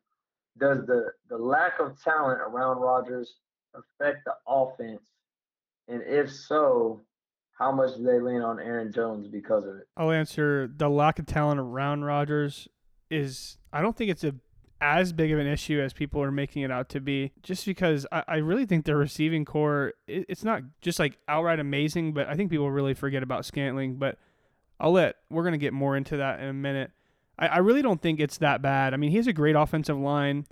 Does 0.57 0.85
the 0.85 1.11
the 1.29 1.37
lack 1.37 1.79
of 1.79 2.01
talent 2.01 2.39
around 2.39 2.79
Rodgers 2.79 3.35
affect 3.73 4.25
the 4.25 4.33
offense, 4.47 5.01
and 5.87 6.01
if 6.05 6.31
so, 6.31 7.01
how 7.57 7.71
much 7.71 7.95
do 7.97 8.03
they 8.03 8.19
lean 8.19 8.41
on 8.41 8.59
Aaron 8.59 8.91
Jones 8.91 9.27
because 9.27 9.65
of 9.65 9.75
it? 9.75 9.87
I'll 9.97 10.11
answer 10.11 10.71
the 10.73 10.89
lack 10.89 11.19
of 11.19 11.25
talent 11.25 11.59
around 11.59 12.03
Rodgers 12.03 12.69
is 13.09 13.57
I 13.71 13.81
don't 13.81 13.95
think 13.95 14.11
it's 14.11 14.23
a 14.23 14.35
as 14.81 15.13
big 15.13 15.31
of 15.31 15.39
an 15.39 15.47
issue 15.47 15.79
as 15.79 15.93
people 15.93 16.21
are 16.21 16.31
making 16.31 16.63
it 16.63 16.71
out 16.71 16.89
to 16.89 16.99
be. 16.99 17.31
Just 17.43 17.65
because 17.65 18.05
I, 18.11 18.23
I 18.27 18.35
really 18.37 18.65
think 18.65 18.85
their 18.85 18.97
receiving 18.97 19.45
core 19.45 19.93
it, 20.07 20.25
it's 20.29 20.43
not 20.43 20.61
just 20.81 20.99
like 20.99 21.17
outright 21.27 21.59
amazing, 21.59 22.13
but 22.13 22.27
I 22.27 22.35
think 22.35 22.51
people 22.51 22.69
really 22.69 22.93
forget 22.93 23.23
about 23.23 23.45
Scantling. 23.45 23.95
But 23.95 24.17
I'll 24.79 24.91
let 24.91 25.15
we're 25.29 25.43
gonna 25.43 25.57
get 25.57 25.73
more 25.73 25.95
into 25.95 26.17
that 26.17 26.39
in 26.39 26.47
a 26.47 26.53
minute. 26.53 26.91
I, 27.37 27.47
I 27.47 27.57
really 27.57 27.81
don't 27.81 28.01
think 28.01 28.19
it's 28.19 28.37
that 28.39 28.61
bad. 28.61 28.93
I 28.93 28.97
mean, 28.97 29.11
he 29.11 29.17
has 29.17 29.27
a 29.27 29.33
great 29.33 29.55
offensive 29.55 29.97
line. 29.97 30.45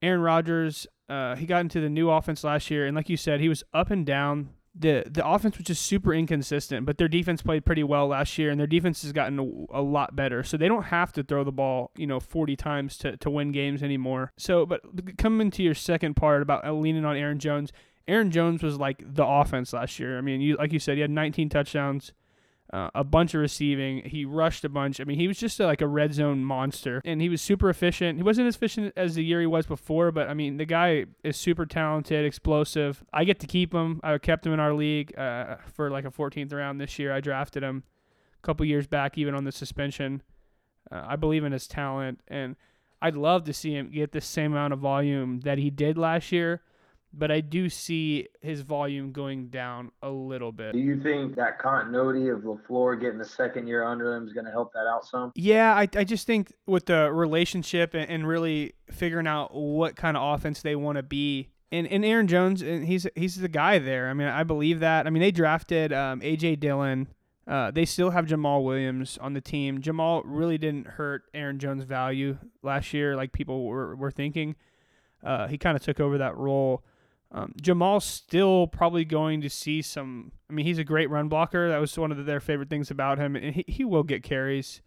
Aaron 0.00 0.20
Rodgers, 0.20 0.86
uh, 1.08 1.34
he 1.34 1.46
got 1.46 1.60
into 1.60 1.80
the 1.80 1.88
new 1.88 2.08
offense 2.10 2.44
last 2.44 2.70
year, 2.70 2.86
and 2.86 2.94
like 2.94 3.08
you 3.08 3.16
said, 3.16 3.40
he 3.40 3.48
was 3.48 3.64
up 3.74 3.90
and 3.90 4.06
down 4.06 4.50
the 4.78 5.04
the 5.10 5.26
offense 5.26 5.58
was 5.58 5.66
just 5.66 5.82
super 5.82 6.14
inconsistent, 6.14 6.86
but 6.86 6.98
their 6.98 7.08
defense 7.08 7.42
played 7.42 7.64
pretty 7.64 7.82
well 7.82 8.08
last 8.08 8.38
year, 8.38 8.50
and 8.50 8.60
their 8.60 8.66
defense 8.66 9.02
has 9.02 9.12
gotten 9.12 9.38
a, 9.38 9.78
a, 9.80 9.82
lot 9.82 10.14
better. 10.14 10.42
So 10.42 10.56
they 10.56 10.68
don't 10.68 10.84
have 10.84 11.12
to 11.14 11.22
throw 11.22 11.44
the 11.44 11.52
ball, 11.52 11.90
you 11.96 12.06
know, 12.06 12.20
40 12.20 12.56
times 12.56 12.96
to, 12.98 13.16
to 13.16 13.30
win 13.30 13.52
games 13.52 13.82
anymore. 13.82 14.32
So, 14.36 14.64
but 14.66 14.80
coming 15.18 15.50
to 15.52 15.62
your 15.62 15.74
second 15.74 16.14
part 16.14 16.42
about 16.42 16.66
leaning 16.74 17.04
on 17.04 17.16
Aaron 17.16 17.38
Jones, 17.38 17.72
Aaron 18.06 18.30
Jones 18.30 18.62
was 18.62 18.78
like 18.78 19.02
the 19.04 19.26
offense 19.26 19.72
last 19.72 19.98
year. 19.98 20.16
I 20.16 20.20
mean, 20.20 20.40
you 20.40 20.56
like 20.56 20.72
you 20.72 20.78
said, 20.78 20.94
he 20.94 21.00
had 21.00 21.10
19 21.10 21.48
touchdowns, 21.48 22.12
uh, 22.72 22.90
a 22.94 23.04
bunch 23.04 23.34
of 23.34 23.40
receiving. 23.40 24.02
He 24.04 24.24
rushed 24.24 24.64
a 24.64 24.68
bunch. 24.68 25.00
I 25.00 25.04
mean, 25.04 25.18
he 25.18 25.28
was 25.28 25.38
just 25.38 25.58
a, 25.60 25.66
like 25.66 25.80
a 25.80 25.86
red 25.86 26.12
zone 26.12 26.44
monster, 26.44 27.00
and 27.04 27.20
he 27.20 27.28
was 27.28 27.40
super 27.40 27.70
efficient. 27.70 28.18
He 28.18 28.22
wasn't 28.22 28.46
as 28.46 28.56
efficient 28.56 28.92
as 28.96 29.14
the 29.14 29.24
year 29.24 29.40
he 29.40 29.46
was 29.46 29.66
before, 29.66 30.12
but 30.12 30.28
I 30.28 30.34
mean, 30.34 30.58
the 30.58 30.66
guy 30.66 31.06
is 31.24 31.36
super 31.36 31.64
talented, 31.64 32.24
explosive. 32.24 33.04
I 33.12 33.24
get 33.24 33.40
to 33.40 33.46
keep 33.46 33.72
him. 33.72 34.00
I 34.02 34.18
kept 34.18 34.46
him 34.46 34.52
in 34.52 34.60
our 34.60 34.74
league 34.74 35.16
uh, 35.18 35.56
for 35.74 35.90
like 35.90 36.04
a 36.04 36.10
14th 36.10 36.52
round 36.52 36.80
this 36.80 36.98
year. 36.98 37.12
I 37.12 37.20
drafted 37.20 37.62
him 37.62 37.84
a 38.42 38.46
couple 38.46 38.66
years 38.66 38.86
back, 38.86 39.16
even 39.16 39.34
on 39.34 39.44
the 39.44 39.52
suspension. 39.52 40.22
Uh, 40.90 41.04
I 41.06 41.16
believe 41.16 41.44
in 41.44 41.52
his 41.52 41.66
talent, 41.66 42.20
and 42.28 42.56
I'd 43.00 43.16
love 43.16 43.44
to 43.44 43.52
see 43.52 43.74
him 43.74 43.90
get 43.90 44.12
the 44.12 44.20
same 44.20 44.52
amount 44.52 44.72
of 44.72 44.80
volume 44.80 45.40
that 45.40 45.58
he 45.58 45.70
did 45.70 45.96
last 45.96 46.32
year 46.32 46.62
but 47.12 47.30
I 47.30 47.40
do 47.40 47.68
see 47.68 48.28
his 48.40 48.60
volume 48.60 49.12
going 49.12 49.48
down 49.48 49.92
a 50.02 50.10
little 50.10 50.52
bit. 50.52 50.72
Do 50.72 50.78
you 50.78 51.02
think 51.02 51.36
that 51.36 51.58
continuity 51.58 52.28
of 52.28 52.40
LaFleur 52.40 53.00
getting 53.00 53.18
the 53.18 53.24
second 53.24 53.66
year 53.66 53.84
under 53.84 54.14
him 54.14 54.26
is 54.26 54.32
going 54.32 54.46
to 54.46 54.52
help 54.52 54.72
that 54.74 54.86
out 54.86 55.06
some? 55.06 55.32
Yeah, 55.34 55.74
I, 55.74 55.88
I 55.96 56.04
just 56.04 56.26
think 56.26 56.52
with 56.66 56.86
the 56.86 57.10
relationship 57.12 57.94
and, 57.94 58.08
and 58.10 58.28
really 58.28 58.74
figuring 58.90 59.26
out 59.26 59.54
what 59.54 59.96
kind 59.96 60.16
of 60.16 60.34
offense 60.34 60.62
they 60.62 60.76
want 60.76 60.96
to 60.96 61.02
be. 61.02 61.48
And, 61.70 61.86
and 61.86 62.04
Aaron 62.04 62.28
Jones, 62.28 62.62
and 62.62 62.86
he's 62.86 63.06
he's 63.14 63.36
the 63.36 63.48
guy 63.48 63.78
there. 63.78 64.08
I 64.08 64.14
mean, 64.14 64.28
I 64.28 64.42
believe 64.42 64.80
that. 64.80 65.06
I 65.06 65.10
mean, 65.10 65.20
they 65.20 65.30
drafted 65.30 65.92
um, 65.92 66.20
A.J. 66.22 66.56
Dillon. 66.56 67.08
Uh, 67.46 67.70
they 67.70 67.84
still 67.84 68.10
have 68.10 68.26
Jamaal 68.26 68.62
Williams 68.64 69.18
on 69.20 69.32
the 69.32 69.40
team. 69.40 69.80
Jamaal 69.80 70.22
really 70.24 70.58
didn't 70.58 70.86
hurt 70.86 71.24
Aaron 71.32 71.58
Jones' 71.58 71.84
value 71.84 72.38
last 72.62 72.92
year, 72.92 73.16
like 73.16 73.32
people 73.32 73.64
were, 73.64 73.96
were 73.96 74.10
thinking. 74.10 74.54
Uh, 75.22 75.46
he 75.48 75.56
kind 75.56 75.74
of 75.74 75.82
took 75.82 75.98
over 75.98 76.18
that 76.18 76.36
role. 76.36 76.84
Um, 77.30 77.52
Jamaal's 77.60 78.04
still 78.04 78.66
probably 78.66 79.04
going 79.04 79.42
to 79.42 79.50
see 79.50 79.82
some. 79.82 80.32
I 80.48 80.54
mean, 80.54 80.64
he's 80.64 80.78
a 80.78 80.84
great 80.84 81.10
run 81.10 81.28
blocker. 81.28 81.68
That 81.68 81.78
was 81.78 81.96
one 81.98 82.10
of 82.10 82.16
the, 82.16 82.22
their 82.22 82.40
favorite 82.40 82.70
things 82.70 82.90
about 82.90 83.18
him, 83.18 83.36
and 83.36 83.54
he, 83.54 83.64
he 83.66 83.84
will 83.84 84.02
get 84.02 84.22
carries. 84.22 84.80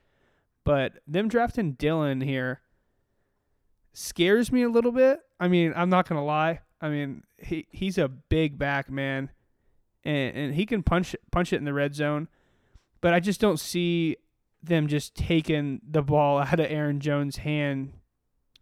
But 0.63 0.93
them 1.07 1.27
drafting 1.27 1.73
Dillon 1.73 2.21
here 2.21 2.61
scares 3.93 4.51
me 4.51 4.63
a 4.63 4.69
little 4.69 4.91
bit. 4.91 5.19
I 5.39 5.47
mean, 5.47 5.73
I'm 5.75 5.89
not 5.89 6.07
gonna 6.07 6.25
lie. 6.25 6.61
I 6.81 6.89
mean, 6.89 7.23
he 7.37 7.67
he's 7.71 7.97
a 7.97 8.07
big 8.07 8.57
back 8.57 8.89
man, 8.89 9.29
and 10.03 10.35
and 10.35 10.55
he 10.55 10.65
can 10.65 10.81
punch 10.81 11.15
punch 11.31 11.53
it 11.53 11.57
in 11.57 11.65
the 11.65 11.73
red 11.73 11.93
zone. 11.93 12.27
But 13.01 13.13
I 13.13 13.19
just 13.19 13.41
don't 13.41 13.59
see 13.59 14.17
them 14.63 14.87
just 14.87 15.15
taking 15.15 15.81
the 15.87 16.01
ball 16.01 16.39
out 16.39 16.59
of 16.59 16.71
Aaron 16.71 16.99
Jones' 16.99 17.37
hand 17.37 17.93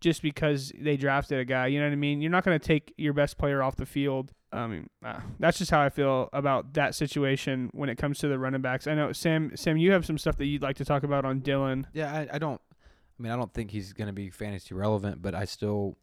just 0.02 0.22
because 0.22 0.72
they 0.80 0.98
drafted 0.98 1.40
a 1.40 1.46
guy. 1.46 1.68
You 1.68 1.80
know 1.80 1.86
what 1.86 1.94
I 1.94 1.98
mean? 1.98 2.22
You're 2.22 2.32
not 2.32 2.44
going 2.44 2.58
to 2.58 2.66
take 2.66 2.94
your 2.98 3.14
best 3.14 3.38
player 3.38 3.62
off 3.62 3.76
the 3.76 3.86
field. 3.86 4.34
I 4.52 4.68
mean, 4.68 4.90
uh, 5.06 5.20
that's 5.40 5.60
just 5.60 5.70
how 5.70 5.82
I 5.82 5.90
feel 5.90 6.30
about 6.34 6.74
that 6.74 6.96
situation 6.96 7.70
when 7.74 7.90
it 7.90 7.98
comes 7.98 8.20
to 8.20 8.28
the 8.28 8.40
running 8.40 8.62
backs. 8.62 8.88
I 8.88 8.96
know 8.96 9.12
Sam. 9.12 9.52
Sam, 9.56 9.78
you 9.78 9.92
have 9.92 10.06
some 10.06 10.18
stuff 10.18 10.38
that 10.38 10.46
you'd 10.46 10.64
like 10.64 10.78
to 10.78 10.86
talk 10.86 11.04
about 11.04 11.24
on 11.26 11.40
Dillon. 11.40 11.86
Yeah, 11.94 12.12
I, 12.12 12.28
I 12.34 12.38
don't. 12.40 12.60
I 13.20 13.24
mean, 13.24 13.32
I 13.32 13.36
don't 13.36 13.54
think 13.54 13.72
he's 13.72 13.94
going 13.94 14.08
to 14.08 14.14
be 14.14 14.30
fantasy 14.30 14.74
relevant, 14.74 15.22
but 15.22 15.36
I 15.36 15.46
still. 15.46 15.98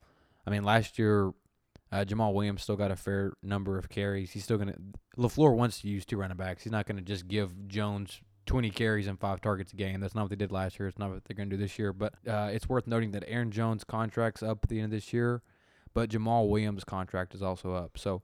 I 0.46 0.50
mean, 0.50 0.62
last 0.62 0.96
year, 0.96 1.32
uh, 1.90 2.04
Jamaal 2.04 2.34
Williams 2.34 2.62
still 2.62 2.76
got 2.76 2.92
a 2.92 2.96
fair 2.96 3.32
number 3.42 3.78
of 3.78 3.88
carries. 3.88 4.30
He's 4.30 4.44
still 4.44 4.58
going 4.58 4.72
to. 4.72 4.78
LaFleur 5.18 5.56
wants 5.56 5.80
to 5.80 5.88
use 5.88 6.04
two 6.04 6.16
running 6.16 6.36
backs. 6.36 6.62
He's 6.62 6.72
not 6.72 6.86
going 6.86 6.98
to 6.98 7.02
just 7.02 7.26
give 7.26 7.66
Jones 7.66 8.20
20 8.46 8.70
carries 8.70 9.06
and 9.06 9.18
five 9.18 9.40
targets 9.40 9.72
a 9.72 9.76
game. 9.76 10.00
That's 10.00 10.14
not 10.14 10.22
what 10.22 10.30
they 10.30 10.36
did 10.36 10.52
last 10.52 10.78
year. 10.78 10.88
It's 10.88 10.98
not 10.98 11.10
what 11.10 11.24
they're 11.24 11.36
going 11.36 11.50
to 11.50 11.56
do 11.56 11.62
this 11.62 11.78
year. 11.78 11.92
But 11.92 12.14
uh, 12.26 12.50
it's 12.52 12.68
worth 12.68 12.86
noting 12.86 13.10
that 13.12 13.24
Aaron 13.26 13.50
Jones' 13.50 13.84
contract's 13.84 14.42
up 14.42 14.60
at 14.62 14.68
the 14.68 14.78
end 14.78 14.86
of 14.86 14.90
this 14.92 15.12
year, 15.12 15.42
but 15.92 16.10
Jamaal 16.10 16.48
Williams' 16.48 16.84
contract 16.84 17.34
is 17.34 17.42
also 17.42 17.74
up. 17.74 17.98
So 17.98 18.22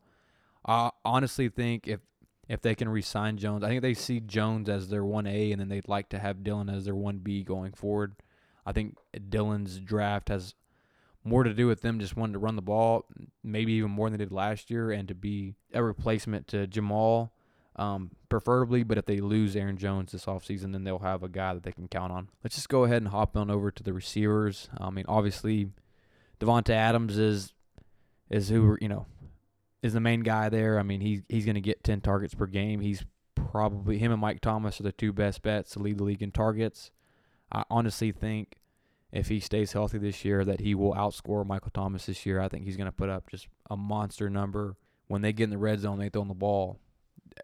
I 0.65 0.91
honestly 1.05 1.49
think 1.49 1.87
if 1.87 2.01
if 2.49 2.61
they 2.61 2.75
can 2.75 2.89
re-sign 2.89 3.39
Jones, 3.39 3.63
I 3.65 3.69
think 3.69 3.83
they 3.83 3.95
see 3.95 4.21
Jones 4.21 4.69
as 4.69 4.89
their 4.89 5.05
1A, 5.05 5.53
and 5.53 5.61
then 5.61 5.69
they'd 5.69 5.89
like 5.89 6.09
to 6.11 6.19
have 6.19 6.43
Dillon 6.43 6.69
as 6.69 6.85
their 6.85 6.95
1B 6.95 7.45
going 7.47 7.73
forward. 7.73 8.17
I 8.67 8.73
think 8.73 8.97
Dillon's 9.31 9.79
draft 9.79 10.29
has 10.29 10.55
more 11.25 11.45
to 11.45 11.55
do 11.55 11.67
with 11.67 11.83
them 11.83 12.01
just 12.01 12.17
wanting 12.17 12.35
to 12.35 12.39
run 12.41 12.57
the 12.57 12.63
ball, 12.63 13.07
maybe 13.43 13.73
even 13.75 13.93
more 13.93 14.11
than 14.11 14.19
they 14.19 14.25
did 14.25 14.33
last 14.33 14.71
year, 14.71 14.91
and 14.91 15.07
to 15.09 15.15
be 15.15 15.55
a 15.73 15.83
replacement 15.83 16.49
to 16.49 16.67
Jamaal 16.67 17.31
um, 17.77 18.11
preferably. 18.29 18.83
But 18.83 18.99
if 18.99 19.07
they 19.07 19.19
lose 19.19 19.57
Aaron 19.57 19.77
Jones 19.77 20.13
this 20.13 20.27
offseason, 20.27 20.73
then 20.73 20.85
they'll 20.85 20.99
have 21.01 21.23
a 21.23 21.29
guy 21.29 21.55
that 21.55 21.63
they 21.63 21.73
can 21.73 21.89
count 21.89 22.13
on. 22.13 22.29
Let's 22.43 22.57
just 22.57 22.69
go 22.69 22.85
ahead 22.85 23.03
and 23.03 23.09
hop 23.09 23.37
on 23.37 23.51
over 23.51 23.71
to 23.71 23.83
the 23.83 23.93
receivers. 23.93 24.69
I 24.79 24.91
mean, 24.91 25.05
obviously, 25.09 25.71
Davante 26.41 26.71
Adams 26.71 27.19
is 27.19 27.53
is 28.31 28.49
who 28.49 28.77
you 28.81 28.89
know 28.89 29.07
is 29.83 29.93
the 29.93 30.01
main 30.01 30.21
guy 30.21 30.49
there. 30.49 30.79
I 30.79 30.83
mean, 30.83 31.01
he's 31.01 31.23
he's 31.29 31.45
going 31.45 31.55
to 31.57 31.61
get 31.61 31.85
ten 31.85 32.01
targets 32.01 32.35
per 32.35 32.47
game. 32.47 32.81
He's 32.81 33.05
probably 33.35 33.99
him 33.99 34.13
and 34.13 34.21
Mike 34.21 34.41
Thomas 34.41 34.81
are 34.81 34.85
the 34.85 34.93
two 34.93 35.13
best 35.13 35.43
bets 35.43 35.71
to 35.73 35.79
lead 35.79 35.99
the 35.99 36.05
league 36.05 36.23
in 36.23 36.31
targets. 36.31 36.91
I 37.51 37.65
honestly 37.71 38.13
think 38.13 38.59
if 39.13 39.29
he 39.29 39.41
stays 39.41 39.73
healthy 39.73 39.99
this 39.99 40.25
year, 40.25 40.45
that 40.45 40.61
he 40.61 40.75
will 40.75 40.95
outscore 40.95 41.47
Michael 41.47 41.71
Thomas 41.73 42.07
this 42.07 42.25
year. 42.25 42.41
I 42.41 42.49
think 42.49 42.65
he's 42.65 42.79
going 42.79 42.87
to 42.87 42.93
put 42.93 43.11
up 43.11 43.29
just 43.31 43.47
a 43.71 43.77
monster 43.77 44.31
number. 44.31 44.77
When 45.07 45.21
they 45.21 45.35
get 45.35 45.45
in 45.45 45.51
the 45.51 45.59
red 45.59 45.81
zone, 45.81 45.99
they 45.99 46.09
throw 46.09 46.23
in 46.23 46.29
the 46.29 46.35
ball. 46.35 46.79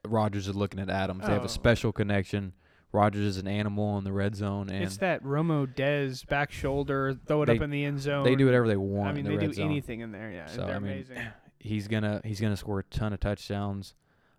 Rodgers 0.07 0.48
is 0.48 0.55
looking 0.57 0.81
at 0.81 0.90
Adams. 0.90 1.24
They 1.27 1.33
have 1.33 1.42
Oh. 1.42 1.46
a 1.46 1.48
special 1.48 1.92
connection. 1.92 2.53
Rodgers 2.92 3.22
is 3.22 3.37
an 3.37 3.46
animal 3.46 3.98
in 3.98 4.05
the 4.05 4.12
red 4.12 4.35
zone, 4.35 4.70
and 4.70 4.83
it's 4.83 4.96
that 4.98 5.22
Romo 5.22 5.66
Dez 5.66 6.27
back 6.27 6.51
shoulder, 6.51 7.12
throw 7.27 7.42
it 7.42 7.46
They- 7.46 7.57
up 7.57 7.62
in 7.62 7.68
the 7.70 7.85
end 7.85 8.01
zone. 8.01 8.24
they 8.24 8.35
do 8.35 8.46
whatever 8.46 8.66
they 8.66 8.79
want 8.79 9.11
I 9.11 9.12
mean, 9.12 9.27
in 9.27 9.33
they 9.33 9.38
the 9.38 9.46
do 9.48 9.53
zone. 9.53 9.66
anything 9.66 10.01
in 10.01 10.11
there. 10.12 10.31
Yeah, 10.33 10.46
So, 10.46 10.64
they're 10.64 10.77
I 10.77 10.79
mean, 10.79 10.92
amazing. 10.92 11.18
He's 11.61 11.87
gonna 11.88 12.20
he's 12.24 12.40
gonna 12.40 12.57
score 12.57 12.79
a 12.79 12.85
ton 12.85 13.12
of 13.12 13.20
touchdowns. 13.20 13.94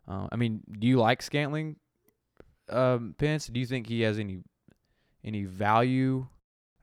Uh, 0.08 0.28
I 0.32 0.36
mean, 0.38 0.62
do 0.80 0.88
you 0.88 0.98
like 0.98 1.22
Scantling, 1.22 1.76
um, 2.70 3.14
Spence? 3.18 3.48
Do 3.48 3.60
you 3.60 3.66
think 3.66 3.88
he 3.88 4.02
has 4.02 4.18
any 4.18 4.40
any 5.24 5.44
value? 5.44 6.28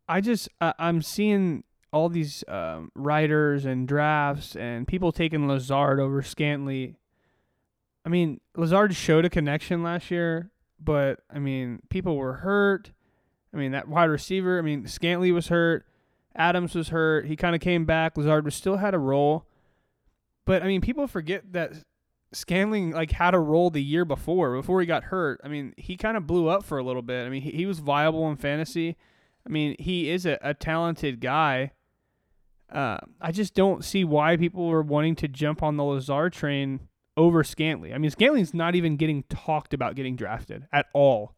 I 0.08 0.20
just 0.20 0.48
uh, 0.60 0.72
I'm 0.78 1.02
seeing 1.02 1.64
all 1.92 2.08
these 2.08 2.44
um, 2.48 2.92
writers 2.94 3.64
and 3.64 3.88
drafts 3.88 4.54
and 4.56 4.86
people 4.86 5.10
taking 5.10 5.48
Lazard 5.48 5.98
over 6.00 6.20
Scantley. 6.22 6.96
I 8.06 8.08
mean, 8.08 8.40
Lazard 8.56 8.94
showed 8.94 9.24
a 9.24 9.30
connection 9.30 9.82
last 9.82 10.12
year, 10.12 10.52
but 10.78 11.18
I 11.28 11.40
mean, 11.40 11.80
people 11.90 12.16
were 12.16 12.34
hurt. 12.34 12.92
I 13.52 13.56
mean, 13.56 13.72
that 13.72 13.88
wide 13.88 14.04
receiver. 14.04 14.58
I 14.58 14.62
mean, 14.62 14.84
Scantley 14.84 15.34
was 15.34 15.48
hurt. 15.48 15.84
Adams 16.36 16.76
was 16.76 16.90
hurt. 16.90 17.26
He 17.26 17.34
kind 17.34 17.56
of 17.56 17.60
came 17.60 17.84
back. 17.84 18.16
Lazard 18.16 18.44
was 18.44 18.54
still 18.54 18.76
had 18.76 18.94
a 18.94 18.98
role, 18.98 19.48
but 20.44 20.62
I 20.62 20.66
mean, 20.66 20.80
people 20.80 21.08
forget 21.08 21.52
that 21.52 21.72
Scantling 22.32 22.92
like 22.92 23.10
had 23.10 23.34
a 23.34 23.40
role 23.40 23.70
the 23.70 23.82
year 23.82 24.04
before 24.04 24.54
before 24.54 24.80
he 24.80 24.86
got 24.86 25.04
hurt. 25.04 25.40
I 25.42 25.48
mean, 25.48 25.74
he 25.76 25.96
kind 25.96 26.16
of 26.16 26.28
blew 26.28 26.48
up 26.48 26.64
for 26.64 26.78
a 26.78 26.84
little 26.84 27.02
bit. 27.02 27.26
I 27.26 27.28
mean, 27.28 27.42
he, 27.42 27.50
he 27.50 27.66
was 27.66 27.80
viable 27.80 28.28
in 28.30 28.36
fantasy. 28.36 28.96
I 29.44 29.48
mean, 29.48 29.74
he 29.80 30.10
is 30.10 30.26
a, 30.26 30.38
a 30.42 30.54
talented 30.54 31.20
guy. 31.20 31.72
Uh, 32.70 32.98
I 33.20 33.32
just 33.32 33.54
don't 33.54 33.84
see 33.84 34.04
why 34.04 34.36
people 34.36 34.70
are 34.70 34.82
wanting 34.82 35.16
to 35.16 35.28
jump 35.28 35.62
on 35.62 35.76
the 35.76 35.84
Lazard 35.84 36.32
train 36.32 36.88
over 37.16 37.42
Scantley. 37.42 37.94
I 37.94 37.98
mean, 37.98 38.10
Scantley's 38.10 38.54
not 38.54 38.74
even 38.74 38.96
getting 38.96 39.22
talked 39.24 39.72
about 39.72 39.94
getting 39.94 40.16
drafted 40.16 40.66
at 40.72 40.86
all. 40.92 41.34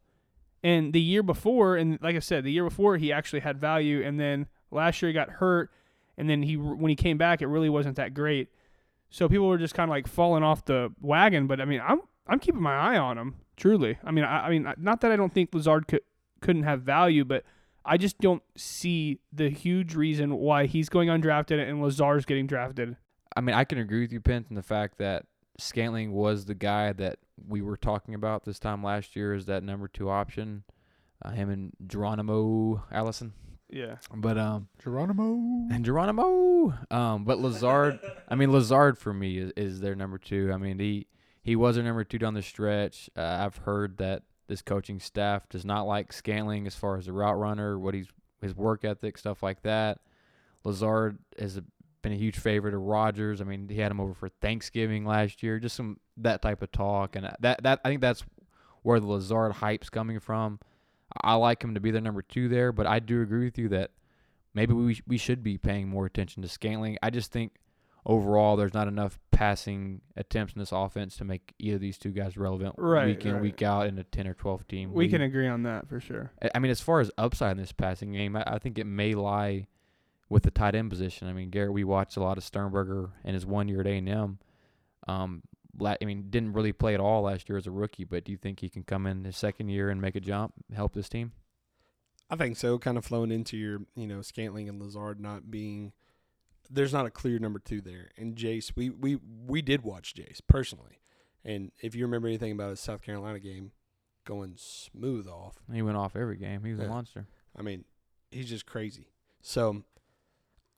And 0.63 0.91
the 0.91 1.01
year 1.01 1.23
before, 1.23 1.77
and 1.77 1.97
like 2.01 2.15
I 2.15 2.19
said, 2.19 2.43
the 2.43 2.51
year 2.51 2.65
before 2.65 2.97
he 2.97 3.13
actually 3.13 3.39
had 3.39 3.59
value, 3.59 4.03
and 4.03 4.19
then 4.19 4.47
last 4.71 5.01
year 5.01 5.09
he 5.09 5.13
got 5.13 5.29
hurt, 5.29 5.71
and 6.17 6.29
then 6.29 6.43
he 6.43 6.57
when 6.57 6.89
he 6.89 6.95
came 6.95 7.17
back, 7.17 7.41
it 7.41 7.47
really 7.47 7.69
wasn't 7.69 7.95
that 7.95 8.13
great. 8.13 8.49
So 9.09 9.29
people 9.29 9.47
were 9.47 9.57
just 9.57 9.73
kind 9.73 9.89
of 9.89 9.93
like 9.93 10.07
falling 10.07 10.43
off 10.43 10.65
the 10.65 10.93
wagon. 10.99 11.47
But 11.47 11.61
I 11.61 11.65
mean, 11.65 11.81
I'm 11.85 12.01
I'm 12.27 12.39
keeping 12.39 12.61
my 12.61 12.75
eye 12.75 12.97
on 12.97 13.17
him. 13.17 13.35
Truly, 13.55 13.97
I 14.03 14.11
mean, 14.11 14.25
I, 14.25 14.47
I 14.47 14.49
mean, 14.49 14.71
not 14.77 15.01
that 15.01 15.11
I 15.11 15.15
don't 15.15 15.33
think 15.33 15.53
Lazard 15.53 15.87
could 15.87 16.01
couldn't 16.41 16.63
have 16.63 16.81
value, 16.81 17.23
but 17.23 17.43
I 17.85 17.97
just 17.97 18.19
don't 18.19 18.43
see 18.55 19.19
the 19.31 19.49
huge 19.49 19.95
reason 19.95 20.35
why 20.35 20.65
he's 20.65 20.89
going 20.89 21.07
undrafted 21.07 21.59
and 21.67 21.81
Lazard's 21.81 22.25
getting 22.25 22.47
drafted. 22.47 22.97
I 23.35 23.41
mean, 23.41 23.55
I 23.55 23.63
can 23.63 23.77
agree 23.77 24.01
with 24.01 24.11
you, 24.11 24.19
Spence, 24.19 24.49
in 24.49 24.55
the 24.55 24.61
fact 24.61 24.97
that 24.97 25.25
Scantling 25.59 26.11
was 26.13 26.45
the 26.45 26.55
guy 26.55 26.93
that 26.93 27.19
we 27.47 27.61
were 27.61 27.77
talking 27.77 28.13
about 28.13 28.43
this 28.45 28.59
time 28.59 28.83
last 28.83 29.15
year 29.15 29.33
as 29.33 29.45
that 29.45 29.63
number 29.63 29.87
two 29.87 30.09
option. 30.09 30.63
Uh, 31.23 31.31
him 31.31 31.49
and 31.49 31.73
Geronimo 31.85 32.83
Allison, 32.91 33.33
Yeah. 33.69 33.95
but 34.15 34.37
um, 34.37 34.69
Geronimo. 34.81 35.33
and 35.69 35.83
Geronimo. 35.83 36.73
Um, 36.89 37.25
but 37.25 37.39
Lazard, 37.39 37.99
I 38.29 38.35
mean 38.35 38.51
Lazard 38.53 38.97
for 38.97 39.13
me 39.13 39.37
is, 39.37 39.51
is 39.57 39.79
their 39.81 39.95
number 39.95 40.17
two. 40.17 40.51
I 40.53 40.57
mean 40.57 40.79
he 40.79 41.07
he 41.43 41.55
was 41.57 41.75
their 41.75 41.83
number 41.83 42.03
two 42.05 42.19
down 42.19 42.35
the 42.35 42.41
stretch. 42.41 43.09
Uh, 43.17 43.21
I've 43.41 43.57
heard 43.57 43.97
that 43.97 44.23
this 44.47 44.61
coaching 44.61 44.99
staff 44.99 45.47
does 45.49 45.65
not 45.65 45.83
like 45.87 46.13
Scantling 46.13 46.65
as 46.67 46.75
far 46.75 46.97
as 46.97 47.05
the 47.05 47.13
route 47.13 47.37
runner, 47.37 47.77
what 47.77 47.93
he's 47.93 48.07
his 48.41 48.55
work 48.55 48.85
ethic, 48.85 49.17
stuff 49.17 49.43
like 49.43 49.61
that. 49.63 49.99
Lazard 50.63 51.19
is 51.37 51.57
a, 51.57 51.63
been 52.01 52.11
a 52.13 52.17
huge 52.17 52.37
favorite 52.39 52.73
of 52.73 52.81
Rodgers. 52.81 53.41
I 53.41 53.43
mean 53.43 53.67
he 53.69 53.77
had 53.79 53.91
him 53.91 53.99
over 53.99 54.13
for 54.13 54.29
Thanksgiving 54.29 55.05
last 55.05 55.43
year. 55.43 55.59
Just 55.59 55.75
some 55.75 55.99
that 56.17 56.41
type 56.41 56.61
of 56.61 56.71
talk, 56.71 57.15
and 57.15 57.25
that 57.39 57.61
that 57.63 57.79
I 57.83 57.89
think 57.89 58.01
that's 58.01 58.23
where 58.83 58.99
the 58.99 59.07
Lazard 59.07 59.53
hype's 59.53 59.89
coming 59.89 60.19
from. 60.19 60.59
I 61.21 61.33
like 61.35 61.63
him 61.63 61.73
to 61.73 61.79
be 61.79 61.91
their 61.91 62.01
number 62.01 62.21
two 62.21 62.47
there, 62.49 62.71
but 62.71 62.85
I 62.87 62.99
do 62.99 63.21
agree 63.21 63.45
with 63.45 63.57
you 63.57 63.69
that 63.69 63.91
maybe 64.53 64.73
we 64.73 65.01
we 65.07 65.17
should 65.17 65.43
be 65.43 65.57
paying 65.57 65.87
more 65.89 66.05
attention 66.05 66.41
to 66.43 66.47
Scantling. 66.49 66.97
I 67.03 67.09
just 67.09 67.31
think 67.31 67.53
overall 68.05 68.55
there's 68.55 68.73
not 68.73 68.87
enough 68.87 69.19
passing 69.31 70.01
attempts 70.15 70.53
in 70.53 70.59
this 70.59 70.71
offense 70.71 71.17
to 71.17 71.25
make 71.25 71.53
either 71.59 71.75
of 71.75 71.81
these 71.81 71.97
two 71.97 72.11
guys 72.11 72.37
relevant 72.37 72.75
Right, 72.77 73.07
week 73.07 73.25
in 73.25 73.33
right. 73.33 73.41
week 73.41 73.61
out 73.61 73.87
in 73.87 73.97
a 73.99 74.03
ten 74.03 74.27
or 74.27 74.33
twelve 74.33 74.67
team. 74.67 74.93
We 74.93 75.03
league. 75.05 75.11
can 75.11 75.21
agree 75.21 75.47
on 75.47 75.63
that 75.63 75.87
for 75.89 75.99
sure. 75.99 76.31
I- 76.41 76.51
I 76.55 76.59
mean, 76.59 76.71
as 76.71 76.79
far 76.81 76.99
as 77.01 77.11
upside 77.17 77.51
in 77.51 77.57
this 77.57 77.71
passing 77.73 78.13
game, 78.13 78.35
I, 78.35 78.43
I 78.47 78.59
think 78.59 78.77
it 78.79 78.85
may 78.85 79.15
lie 79.15 79.67
with 80.29 80.43
the 80.43 80.51
tight 80.51 80.75
end 80.75 80.89
position. 80.89 81.27
I 81.27 81.33
mean, 81.33 81.49
Garrett, 81.49 81.73
we 81.73 81.83
watched 81.83 82.17
a 82.17 82.21
lot 82.21 82.37
of 82.37 82.43
Sternberger 82.43 83.09
in 83.23 83.33
his 83.33 83.45
one 83.45 83.67
year 83.67 83.81
at 83.81 83.87
A 83.87 83.91
and 83.97 84.07
M. 84.09 84.39
Um, 85.07 85.41
la- 85.77 85.95
I 86.01 86.05
mean, 86.05 86.27
didn't 86.29 86.53
really 86.53 86.71
play 86.73 86.93
at 86.93 86.99
all 86.99 87.23
last 87.23 87.49
year 87.49 87.57
as 87.57 87.65
a 87.67 87.71
rookie, 87.71 88.03
but 88.03 88.23
do 88.25 88.31
you 88.31 88.37
think 88.37 88.59
he 88.59 88.69
can 88.69 88.83
come 88.83 89.07
in 89.07 89.25
his 89.25 89.37
second 89.37 89.69
year 89.69 89.89
and 89.89 89.99
make 90.01 90.15
a 90.15 90.19
jump, 90.19 90.53
help 90.75 90.93
this 90.93 91.09
team? 91.09 91.31
I 92.29 92.35
think 92.35 92.57
so. 92.57 92.77
Kind 92.77 92.97
of 92.97 93.05
flowing 93.05 93.31
into 93.31 93.57
your, 93.57 93.81
you 93.95 94.05
know, 94.05 94.21
Scantling 94.21 94.69
and 94.69 94.79
Lazard 94.81 95.19
not 95.19 95.49
being. 95.49 95.93
There's 96.69 96.93
not 96.93 97.07
a 97.07 97.09
clear 97.09 97.39
number 97.39 97.57
two 97.57 97.81
there. 97.81 98.09
And 98.15 98.35
Jace, 98.35 98.71
we 98.75 98.91
we 98.91 99.17
we 99.47 99.63
did 99.63 99.81
watch 99.81 100.13
Jace 100.13 100.39
personally, 100.47 100.99
and 101.43 101.71
if 101.81 101.95
you 101.95 102.05
remember 102.05 102.27
anything 102.27 102.51
about 102.51 102.69
his 102.69 102.79
South 102.79 103.01
Carolina 103.01 103.39
game, 103.39 103.71
going 104.25 104.53
smooth 104.57 105.27
off. 105.27 105.55
He 105.73 105.81
went 105.81 105.97
off 105.97 106.15
every 106.15 106.37
game. 106.37 106.63
He 106.63 106.69
was 106.69 106.79
Yeah. 106.79 106.85
a 106.85 106.89
monster. 106.89 107.25
I 107.57 107.63
mean, 107.63 107.85
he's 108.29 108.47
just 108.47 108.67
crazy. 108.67 109.07
So, 109.41 109.83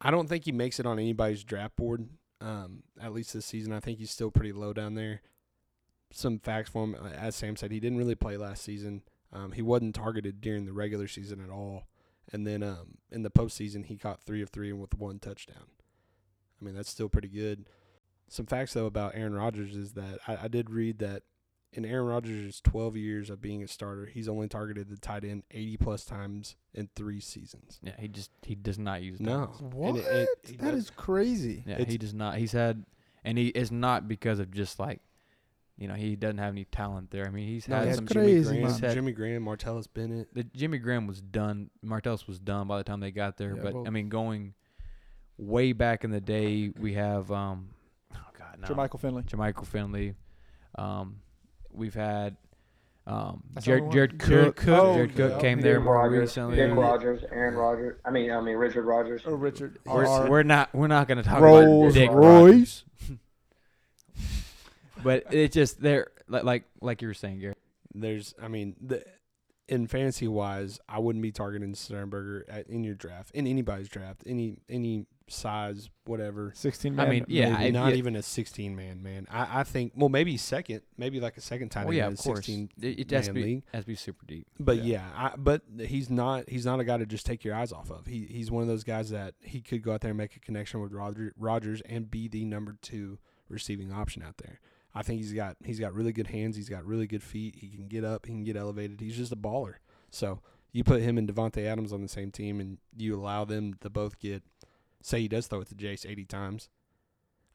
I 0.02 0.12
don't 0.12 0.28
think 0.28 0.46
he 0.46 0.52
makes 0.52 0.80
it 0.80 0.86
on 0.86 1.00
anybody's 1.00 1.44
draft 1.44 1.76
board. 1.76 2.10
Um, 2.42 2.84
at 3.00 3.14
least 3.14 3.34
this 3.34 3.46
season, 3.46 3.72
I 3.72 3.80
think 3.80 4.00
he's 4.00 4.10
still 4.10 4.32
pretty 4.32 4.52
low 4.52 4.74
down 4.74 4.96
there. 4.96 5.22
Some 6.12 6.40
facts 6.40 6.70
for 6.70 6.84
him, 6.84 6.96
uh, 7.00 7.10
as 7.10 7.36
Sam 7.36 7.56
said, 7.56 7.72
he 7.72 7.80
didn't 7.80 8.00
really 8.00 8.16
play 8.16 8.36
last 8.36 8.64
season. 8.64 9.04
Um, 9.32 9.52
he 9.52 9.62
wasn't 9.62 9.96
targeted 9.96 10.42
during 10.42 10.66
the 10.66 10.74
regular 10.74 11.08
season 11.08 11.42
at 11.42 11.50
all, 11.50 11.88
and 12.34 12.46
then 12.46 12.64
um, 12.64 12.98
in 13.12 13.22
the 13.22 13.30
postseason, 13.30 13.86
he 13.86 13.96
caught 13.96 14.22
three 14.22 14.42
of 14.42 14.50
three 14.50 14.72
and 14.72 14.82
with 14.82 14.98
one 14.98 15.20
touchdown. 15.20 15.68
I 16.60 16.66
mean, 16.66 16.76
that's 16.76 16.90
still 16.90 17.08
pretty 17.08 17.30
good. 17.30 17.70
Some 18.28 18.46
facts 18.46 18.74
though 18.74 18.88
about 18.88 19.14
Aaron 19.16 19.34
Rodgers 19.34 19.76
is 19.76 19.94
that 19.94 20.20
I, 20.28 20.38
I 20.44 20.48
did 20.48 20.70
read 20.70 21.00
that 21.00 21.24
in 21.74 21.86
Aaron 21.86 22.06
Rodgers' 22.08 22.60
12 22.62 22.98
years 22.98 23.30
of 23.30 23.42
being 23.42 23.64
a 23.64 23.68
starter, 23.68 24.06
he's 24.06 24.28
only 24.28 24.48
targeted 24.48 24.90
the 24.90 24.98
tight 24.98 25.24
end 25.24 25.44
80 25.52 25.78
plus 25.78 26.04
times 26.06 26.56
in 26.74 26.90
three 26.96 27.20
seasons. 27.22 27.80
Yeah, 27.82 27.94
he 28.00 28.08
just 28.08 28.32
he 28.44 28.56
does 28.56 28.78
not 28.78 29.02
use 29.02 29.20
No. 29.20 29.46
targets. 29.48 29.62
What? 29.62 29.90
And 29.90 29.98
it- 29.98 30.30
it- 30.44 30.58
that 30.60 30.72
does- 30.72 30.84
is 30.86 30.90
crazy. 30.90 31.64
Yeah, 31.66 31.76
It's- 31.76 31.92
he 31.92 31.98
does 31.98 32.14
not. 32.14 32.38
He's 32.38 32.52
had, 32.52 32.86
and 33.24 33.38
he 33.38 33.48
is 33.50 33.72
not 33.72 34.08
because 34.08 34.40
of 34.40 34.52
just 34.52 34.80
like, 34.80 35.00
you 35.78 35.88
know, 35.88 35.94
he 35.96 36.16
doesn't 36.16 36.38
have 36.40 36.54
any 36.54 36.66
talent 36.66 37.10
there. 37.12 37.26
I 37.26 37.30
mean, 37.32 37.48
he's 37.48 37.68
No, 37.68 37.76
had 37.78 37.82
he 37.84 37.86
that's 37.88 37.98
some. 37.98 38.08
Jimmy 38.08 38.26
crazy, 38.26 38.50
Graham, 38.50 38.68
He's 38.70 38.80
had- 38.80 38.94
Jimmy 38.94 39.12
Graham, 39.14 39.46
Martellus 39.46 39.88
Bennett. 39.92 40.34
the 40.34 40.44
Jimmy 40.44 40.78
Graham 40.78 41.08
was 41.08 41.22
done. 41.22 41.70
Martellus 41.84 42.28
was 42.28 42.40
done 42.40 42.68
by 42.68 42.78
the 42.78 42.84
time 42.84 43.00
they 43.00 43.12
got 43.12 43.38
there. 43.38 43.56
Yeah, 43.56 43.64
but 43.64 43.74
well- 43.74 43.88
I 43.88 43.90
mean, 43.92 44.10
going 44.10 44.54
way 45.38 45.72
back 45.74 46.04
in 46.04 46.12
the 46.12 46.22
day, 46.22 46.70
we 46.70 46.94
have 46.96 47.32
um, 47.32 47.70
oh 48.14 48.18
god, 48.38 48.60
no, 48.60 48.68
Jermichael 48.68 49.00
Finley. 49.00 49.24
Jermichael 49.24 49.66
Finley. 49.66 50.14
Um, 50.76 51.22
we've 51.74 51.94
had 51.94 52.38
um, 53.08 53.44
Jared, 53.62 53.88
the 53.88 53.90
Jared 53.92 54.12
one. 54.12 54.20
Cook. 54.20 54.30
Jared 54.30 54.56
Cook. 54.56 54.96
Jared 54.96 55.12
Oh, 55.12 55.16
Cook 55.16 55.32
yeah. 55.32 55.42
came 55.42 55.58
Jake 55.58 55.64
there 55.64 55.80
more 55.80 55.96
Rogers, 55.96 56.20
recently. 56.20 56.56
Dick 56.58 56.76
Rogers, 56.76 57.24
Aaron 57.32 57.56
Rodgers. 57.56 57.98
I 58.06 58.12
mean, 58.12 58.32
I 58.32 58.40
mean 58.42 58.56
Richard 58.58 58.84
Rodgers. 58.86 59.22
Oh, 59.26 59.34
Richard. 59.34 59.80
We're, 59.86 60.06
R. 60.06 60.30
we're 60.30 60.44
not 60.44 60.74
we're 60.74 60.88
not 60.88 61.08
gonna 61.08 61.24
talk 61.24 61.42
Rolls 61.42 61.96
about 61.96 62.00
Dick 62.02 62.12
Royce. 62.12 62.84
But 65.04 65.26
it's 65.32 65.56
just 65.56 65.82
there, 65.82 66.12
like 66.28 66.44
like 66.44 66.64
like 66.80 67.02
you 67.02 67.08
were 67.08 67.14
saying, 67.16 67.40
Gary. 67.40 67.56
There's, 67.94 68.36
I 68.42 68.48
mean, 68.48 68.76
the 68.80 69.04
in 69.68 69.88
fantasy 69.88 70.28
wise, 70.28 70.80
I 70.88 71.00
wouldn't 71.00 71.24
be 71.24 71.32
targeting 71.32 71.74
Sternberger 71.76 72.46
at, 72.48 72.68
in 72.68 72.84
your 72.84 72.94
draft, 72.94 73.32
in 73.34 73.48
anybody's 73.48 73.90
draft, 73.90 74.24
any 74.28 74.58
any 74.70 75.08
size, 75.28 75.90
whatever. 76.06 76.52
16 76.56 76.96
Man, 76.96 77.06
I 77.06 77.10
mean, 77.10 77.26
yeah, 77.28 77.52
Maybe 77.54 77.66
I- 77.66 77.70
not 77.72 77.90
yeah. 77.92 77.96
even 77.96 78.16
a 78.16 78.22
16 78.22 78.76
man, 78.76 79.02
man. 79.02 79.28
I, 79.30 79.62
I 79.62 79.64
think, 79.64 79.94
well, 79.96 80.10
maybe 80.10 80.36
second, 80.38 80.82
maybe 80.98 81.20
like 81.20 81.38
a 81.38 81.42
second 81.42 81.70
time 81.70 81.86
Well, 81.86 81.94
yeah, 81.96 82.08
of 82.08 82.18
course. 82.18 82.46
16 82.46 82.70
It, 82.82 83.00
it 83.00 83.12
has 83.12 83.28
to 83.28 83.34
be 83.34 83.44
league. 83.44 83.64
has 83.74 83.84
to 83.84 83.88
be 83.88 83.96
super 83.96 84.26
deep. 84.26 84.48
But 84.60 84.78
Yeah. 84.78 84.84
yeah, 84.84 85.06
I, 85.16 85.36
but 85.38 85.62
he's 85.80 86.10
not 86.10 86.50
he's 86.50 86.66
not 86.66 86.80
a 86.80 86.84
guy 86.84 86.98
to 86.98 87.06
just 87.06 87.26
take 87.26 87.44
your 87.44 87.56
eyes 87.56 87.72
off 87.72 87.90
of. 87.92 88.06
He 88.06 88.26
he's 88.30 88.52
one 88.52 88.62
of 88.62 88.68
those 88.68 88.84
guys 88.84 89.10
that 89.12 89.36
he 89.42 89.62
could 89.62 89.82
go 89.84 89.94
out 89.94 90.02
there 90.02 90.12
and 90.12 90.18
make 90.18 90.36
a 90.36 90.40
connection 90.40 90.82
with 90.82 90.92
Roger, 90.94 91.34
Rodgers 91.38 91.82
and 91.82 92.10
be 92.12 92.28
the 92.28 92.44
number 92.46 92.76
two 92.82 93.18
receiving 93.50 93.92
option 93.92 94.22
out 94.24 94.38
there. 94.38 94.60
I 94.94 95.04
think 95.04 95.22
he's 95.22 95.34
got 95.34 95.56
he's 95.64 95.80
got 95.80 95.94
really 95.94 96.12
good 96.12 96.28
hands. 96.28 96.56
He's 96.58 96.68
got 96.70 96.86
really 96.86 97.08
good 97.08 97.24
feet. 97.24 97.56
He 97.58 97.70
can 97.70 97.88
get 97.88 98.04
up. 98.04 98.26
He 98.26 98.34
can 98.34 98.44
get 98.44 98.58
elevated. 98.58 99.00
He's 99.00 99.16
just 99.16 99.32
a 99.32 99.38
baller. 99.38 99.76
So 100.10 100.42
you 100.74 100.84
put 100.84 101.02
him 101.02 101.18
and 101.18 101.28
Davante 101.34 101.66
Adams 101.66 101.92
on 101.94 102.02
the 102.02 102.08
same 102.08 102.32
team, 102.32 102.60
and 102.62 102.78
you 102.98 103.18
allow 103.20 103.46
them 103.46 103.74
to 103.82 103.90
both 103.90 104.20
get. 104.20 104.44
Say 105.02 105.22
he 105.22 105.28
does 105.28 105.48
throw 105.48 105.62
it 105.62 105.70
to 105.70 105.76
Jace 105.76 106.06
eighty 106.10 106.26
times. 106.26 106.70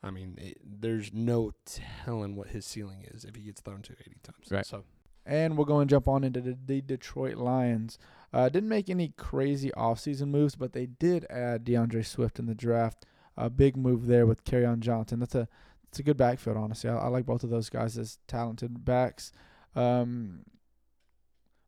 I 0.03 0.11
mean, 0.11 0.37
it, 0.41 0.59
there's 0.63 1.13
no 1.13 1.53
telling 1.65 2.37
what 2.37 2.49
his 2.49 2.65
ceiling 2.65 3.05
is 3.13 3.25
if 3.25 3.35
he 3.35 3.43
gets 3.43 3.61
thrown 3.61 3.83
to 3.83 3.93
eighty 3.93 4.19
times. 4.23 4.51
Right. 4.51 4.67
So 4.67 4.85
And 5.25 5.57
we'll 5.57 5.65
go 5.65 5.81
and 5.81 5.91
jump 5.91 6.07
on 6.07 6.23
into 6.23 6.41
the, 6.41 6.57
the 6.65 6.81
Detroit 6.81 7.37
Lions. 7.37 7.99
Uh, 8.33 8.49
didn't 8.49 8.69
make 8.69 8.89
any 8.89 9.13
crazy 9.17 9.71
offseason 9.77 10.29
moves, 10.29 10.55
but 10.55 10.73
they 10.73 10.87
did 10.87 11.27
add 11.31 11.65
DeAndre 11.65 12.07
Swift 12.07 12.39
in 12.39 12.47
the 12.47 12.55
draft. 12.55 13.05
A 13.37 13.51
big 13.51 13.77
move 13.77 14.07
there 14.07 14.27
with 14.27 14.43
on 14.55 14.81
Johnson. 14.81 15.21
That's 15.21 15.35
a 15.35 15.49
it's 15.89 15.99
a 15.99 16.03
good 16.03 16.17
backfield, 16.17 16.57
honestly. 16.57 16.91
I, 16.91 16.97
I 16.97 17.09
like 17.09 17.27
both 17.27 17.45
of 17.45 17.51
those 17.51 17.69
guys 17.69 17.99
as 17.99 18.19
talented 18.29 18.85
backs. 18.85 19.33
Um, 19.75 20.45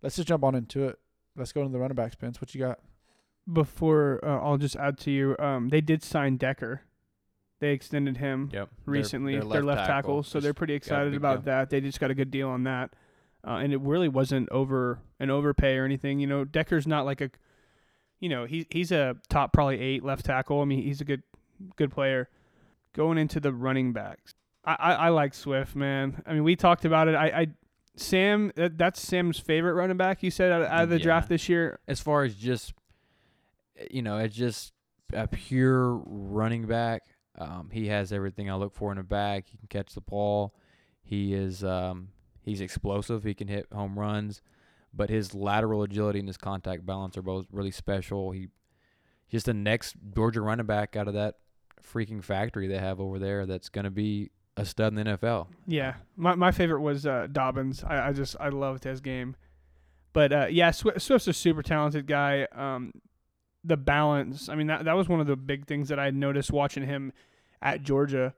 let's 0.02 0.16
just 0.16 0.28
jump 0.28 0.44
on 0.44 0.54
into 0.54 0.86
it. 0.88 0.98
Let's 1.36 1.52
go 1.52 1.60
into 1.60 1.72
the 1.72 1.78
running 1.78 1.94
backs, 1.94 2.12
Spence. 2.12 2.40
What 2.40 2.54
you 2.54 2.60
got? 2.60 2.80
Before 3.50 4.20
uh, 4.22 4.40
I'll 4.40 4.58
just 4.58 4.76
add 4.76 4.98
to 4.98 5.10
you, 5.10 5.34
um, 5.38 5.68
they 5.70 5.80
did 5.80 6.02
sign 6.02 6.36
Decker. 6.36 6.82
They 7.60 7.70
extended 7.72 8.18
him 8.18 8.50
Yep. 8.52 8.68
recently. 8.86 9.32
Their, 9.38 9.44
their 9.48 9.62
left, 9.62 9.86
tackle, 9.86 10.22
so 10.22 10.38
they're 10.38 10.54
pretty 10.54 10.74
excited 10.74 11.14
about 11.14 11.38
deal. 11.38 11.44
that. 11.46 11.70
They 11.70 11.80
just 11.80 11.98
got 11.98 12.10
a 12.10 12.14
good 12.14 12.30
deal 12.30 12.48
on 12.50 12.64
that, 12.64 12.94
uh, 13.46 13.52
and 13.52 13.72
it 13.72 13.80
really 13.80 14.08
wasn't 14.08 14.48
over 14.50 15.00
an 15.18 15.30
overpay 15.30 15.76
or 15.76 15.84
anything. 15.84 16.20
You 16.20 16.26
know, 16.26 16.44
Decker's 16.44 16.86
not 16.86 17.04
like 17.06 17.20
a, 17.20 17.30
you 18.20 18.28
know, 18.28 18.44
he 18.44 18.66
he's 18.70 18.92
a 18.92 19.16
top 19.28 19.52
probably 19.52 19.80
eight 19.80 20.04
left 20.04 20.26
tackle. 20.26 20.60
I 20.60 20.66
mean, 20.66 20.82
he's 20.82 21.00
a 21.00 21.04
good 21.04 21.22
good 21.76 21.90
player. 21.90 22.28
Going 22.94 23.18
into 23.18 23.40
the 23.40 23.52
running 23.52 23.92
backs, 23.92 24.34
I 24.64 24.74
I, 24.78 24.92
I 24.92 25.08
like 25.08 25.32
Swift, 25.34 25.74
man. 25.74 26.22
I 26.26 26.34
mean, 26.34 26.44
we 26.44 26.54
talked 26.54 26.84
about 26.84 27.08
it. 27.08 27.14
I, 27.14 27.26
I 27.28 27.46
Sam, 27.96 28.52
that's 28.54 29.00
Sam's 29.00 29.40
favorite 29.40 29.72
running 29.74 29.96
back. 29.96 30.22
You 30.22 30.30
said 30.30 30.52
out, 30.52 30.62
out 30.62 30.82
of 30.84 30.90
the 30.90 30.98
Yeah. 30.98 31.02
draft 31.02 31.28
this 31.28 31.48
year. 31.48 31.80
as 31.88 32.00
far 32.00 32.22
as 32.22 32.34
just 32.36 32.72
you 33.90 34.02
know, 34.02 34.18
it's 34.18 34.34
just 34.34 34.72
a 35.12 35.26
pure 35.26 36.00
running 36.06 36.66
back. 36.66 37.02
Um, 37.38 37.70
he 37.72 37.88
has 37.88 38.12
everything 38.12 38.50
I 38.50 38.54
look 38.54 38.74
for 38.74 38.90
in 38.92 38.98
a 38.98 39.02
back. 39.02 39.46
He 39.48 39.56
can 39.58 39.68
catch 39.68 39.94
the 39.94 40.00
ball. 40.00 40.54
He 41.02 41.34
is 41.34 41.62
um, 41.64 42.08
he's 42.42 42.60
explosive. 42.60 43.24
He 43.24 43.34
can 43.34 43.48
hit 43.48 43.66
home 43.72 43.98
runs, 43.98 44.42
but 44.92 45.08
his 45.08 45.34
lateral 45.34 45.82
agility 45.82 46.18
and 46.18 46.28
his 46.28 46.36
contact 46.36 46.84
balance 46.84 47.16
are 47.16 47.22
both 47.22 47.46
really 47.52 47.70
special. 47.70 48.32
He 48.32 48.48
just 49.30 49.46
the 49.46 49.54
next 49.54 49.96
Georgia 50.14 50.40
running 50.40 50.66
back 50.66 50.96
out 50.96 51.08
of 51.08 51.14
that 51.14 51.36
freaking 51.82 52.22
factory 52.22 52.66
they 52.66 52.78
have 52.78 53.00
over 53.00 53.18
there. 53.18 53.46
That's 53.46 53.68
going 53.68 53.84
to 53.84 53.90
be 53.90 54.30
a 54.56 54.64
stud 54.64 54.92
in 54.92 55.04
the 55.04 55.16
NFL. 55.16 55.46
Yeah, 55.66 55.94
my 56.16 56.34
my 56.34 56.50
favorite 56.50 56.80
was 56.80 57.06
uh, 57.06 57.28
Dobbins. 57.30 57.84
I, 57.84 58.08
I 58.08 58.12
just 58.12 58.36
I 58.40 58.48
loved 58.48 58.84
his 58.84 59.00
game, 59.00 59.36
but 60.12 60.32
uh, 60.32 60.46
yeah, 60.50 60.72
Swift, 60.72 61.00
Swift's 61.00 61.28
a 61.28 61.32
super 61.32 61.62
talented 61.62 62.06
guy. 62.06 62.46
Um, 62.52 62.92
the 63.64 63.76
balance. 63.76 64.48
I 64.48 64.54
mean, 64.54 64.66
that 64.68 64.84
that 64.84 64.94
was 64.96 65.08
one 65.08 65.20
of 65.20 65.26
the 65.26 65.36
big 65.36 65.66
things 65.66 65.88
that 65.88 65.98
I 65.98 66.10
noticed 66.10 66.50
watching 66.52 66.84
him 66.84 67.12
at 67.62 67.82
Georgia. 67.82 68.34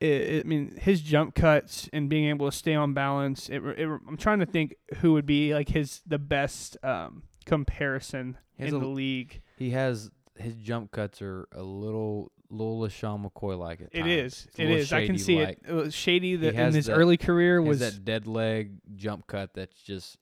It, 0.00 0.06
it- 0.06 0.46
I 0.46 0.48
mean, 0.48 0.76
his 0.80 1.02
jump 1.02 1.34
cuts 1.34 1.88
and 1.92 2.08
being 2.08 2.28
able 2.28 2.50
to 2.50 2.56
stay 2.56 2.74
on 2.74 2.94
balance. 2.94 3.48
It, 3.50 3.62
it, 3.64 3.86
I'm 4.08 4.16
trying 4.16 4.38
to 4.40 4.46
think 4.46 4.74
who 4.98 5.12
would 5.12 5.26
be 5.26 5.52
like 5.52 5.68
his 5.68 6.00
the 6.06 6.18
best 6.18 6.76
um, 6.82 7.24
comparison 7.44 8.38
in 8.58 8.68
a- 8.74 8.78
the 8.78 8.86
league. 8.86 9.42
He 9.56 9.70
has 9.70 10.10
his 10.36 10.54
jump 10.54 10.90
cuts 10.90 11.20
are 11.20 11.46
a 11.52 11.62
little 11.62 12.32
little 12.52 12.80
LeSean 12.80 13.30
McCoy 13.30 13.58
like 13.58 13.80
it. 13.80 13.90
It 13.92 14.06
is. 14.06 14.48
It 14.56 14.70
is. 14.70 14.92
I 14.92 15.06
can 15.06 15.18
see 15.18 15.44
like. 15.44 15.58
it. 15.64 15.70
it. 15.70 15.72
was 15.72 15.94
Shady 15.94 16.36
that 16.36 16.54
in 16.54 16.72
his 16.74 16.86
that- 16.86 16.94
early 16.94 17.16
career 17.18 17.60
was 17.60 17.80
that 17.80 18.04
dead 18.04 18.26
leg 18.26 18.72
jump 18.96 19.26
cut 19.26 19.52
that's 19.54 19.80
just 19.82 20.16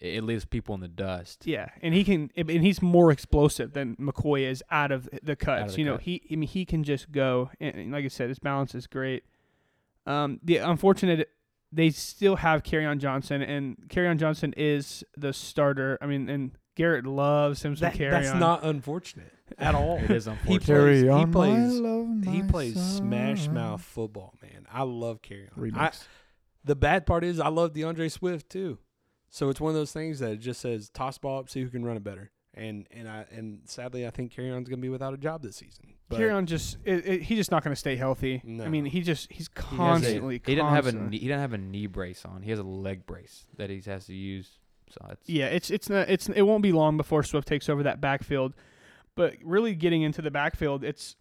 it 0.00 0.14
it 0.16 0.24
leaves 0.24 0.44
people 0.44 0.74
in 0.74 0.80
the 0.80 0.88
dust. 0.88 1.46
Yeah, 1.46 1.68
and 1.82 1.92
he 1.94 2.04
can, 2.04 2.30
and 2.36 2.48
he's 2.50 2.80
more 2.82 3.10
explosive 3.10 3.72
than 3.72 3.96
McCoy 3.96 4.42
is 4.48 4.62
out 4.70 4.92
of 4.92 5.08
the 5.22 5.36
cuts. 5.36 5.74
the 5.74 5.80
you 5.80 5.84
know, 5.84 5.94
cut. 5.94 6.02
he, 6.02 6.22
I 6.32 6.36
mean, 6.36 6.48
he 6.48 6.64
can 6.64 6.84
just 6.84 7.10
go, 7.12 7.50
and, 7.60 7.74
and 7.76 7.92
like 7.92 8.04
I 8.04 8.08
said, 8.08 8.28
his 8.28 8.38
balance 8.38 8.74
is 8.74 8.86
great. 8.86 9.24
Um, 10.06 10.40
the 10.42 10.58
unfortunate, 10.58 11.28
they 11.72 11.90
still 11.90 12.36
have 12.36 12.62
on 12.86 12.98
Johnson, 12.98 13.42
and 13.42 13.76
on 14.08 14.18
Johnson 14.18 14.54
is 14.56 15.04
the 15.16 15.32
starter. 15.32 15.98
I 16.00 16.06
mean, 16.06 16.28
and 16.28 16.52
Garrett 16.76 17.04
loves 17.04 17.62
him 17.64 17.76
some 17.76 17.88
That, 17.90 17.94
carry 17.94 18.10
that's 18.12 18.30
on. 18.30 18.38
not 18.40 18.64
unfortunate 18.64 19.32
at 19.58 19.74
all. 19.74 19.98
It 19.98 20.10
is 20.10 20.24
He 20.26 20.30
unfortunate. 20.30 20.64
plays, 20.64 20.66
Carry 20.66 21.02
he 21.02 21.08
on, 21.08 21.30
my 21.30 21.32
plays, 21.32 21.72
love, 21.80 22.06
he 22.34 22.42
my 22.42 22.48
plays 22.48 22.80
smash 22.80 23.48
mouth 23.48 23.82
football, 23.82 24.32
man. 24.40 24.66
I 24.72 24.84
love 24.84 25.20
carry 25.22 25.48
on. 25.58 25.74
I, 25.74 25.90
the 26.64 26.76
bad 26.76 27.04
part 27.04 27.24
is 27.24 27.40
I 27.40 27.48
love 27.48 27.72
DeAndre 27.72 28.10
Swift 28.10 28.48
too. 28.48 28.78
So 29.30 29.48
it's 29.50 29.60
one 29.60 29.70
of 29.70 29.76
those 29.76 29.92
things 29.92 30.20
that 30.20 30.32
it 30.32 30.40
just 30.40 30.60
says 30.60 30.88
toss 30.90 31.18
ball 31.18 31.40
up, 31.40 31.50
see 31.50 31.62
who 31.62 31.68
can 31.68 31.84
run 31.84 31.96
it 31.96 32.04
better. 32.04 32.30
And 32.54 32.86
and 32.90 33.08
I 33.08 33.26
and 33.30 33.60
sadly 33.64 34.06
I 34.06 34.10
think 34.10 34.32
Kerryon's 34.32 34.68
gonna 34.68 34.82
be 34.82 34.88
without 34.88 35.14
a 35.14 35.18
job 35.18 35.42
this 35.42 35.56
season. 35.56 35.94
But 36.08 36.16
Carry 36.16 36.44
just 36.44 36.78
it, 36.84 37.06
it, 37.06 37.22
he's 37.22 37.36
just 37.36 37.50
not 37.50 37.62
going 37.62 37.72
to 37.72 37.78
stay 37.78 37.94
healthy. 37.96 38.42
I 38.46 38.68
mean, 38.68 38.86
he 38.86 39.02
just 39.02 39.30
he's 39.30 39.48
He 39.54 39.60
a- 39.60 39.62
constantly. 39.62 40.40
He 40.44 40.54
didn't 40.54 40.70
have 40.70 40.86
a 40.86 40.92
knee, 40.92 41.18
he 41.18 41.26
didn't 41.26 41.40
have 41.40 41.52
a 41.52 41.58
knee 41.58 41.86
brace 41.86 42.24
on. 42.24 42.42
He 42.42 42.50
has 42.50 42.58
a 42.58 42.64
leg 42.64 43.04
brace 43.04 43.44
that 43.58 43.68
he 43.68 43.82
has 43.84 44.06
to 44.06 44.14
use. 44.14 44.58
So 44.90 45.06
it's 45.10 45.28
Yeah, 45.28 45.46
it's 45.46 45.70
it's 45.70 45.90
not 45.90 46.08
it's 46.08 46.28
it 46.30 46.42
won't 46.42 46.62
be 46.62 46.72
long 46.72 46.96
before 46.96 47.22
Swift 47.22 47.46
takes 47.46 47.68
over 47.68 47.82
that 47.82 48.00
backfield. 48.00 48.54
But 49.16 49.34
really 49.42 49.74
getting 49.74 50.00
into 50.02 50.22
the 50.22 50.30
backfield, 50.30 50.82
it's 50.82 51.16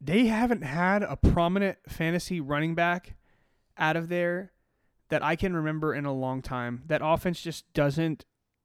they 0.00 0.26
haven't 0.26 0.62
had 0.62 1.02
a 1.02 1.16
prominent 1.16 1.78
fantasy 1.88 2.40
running 2.40 2.74
back 2.74 3.14
out 3.78 3.96
of 3.96 4.08
there 4.10 4.52
that 5.08 5.22
I 5.24 5.36
can 5.36 5.54
remember 5.54 5.94
in 5.94 6.04
a 6.04 6.12
long 6.12 6.42
time. 6.42 6.82
That 6.86 7.00
offense 7.04 7.40
just 7.40 7.72
doesn't 7.72 8.24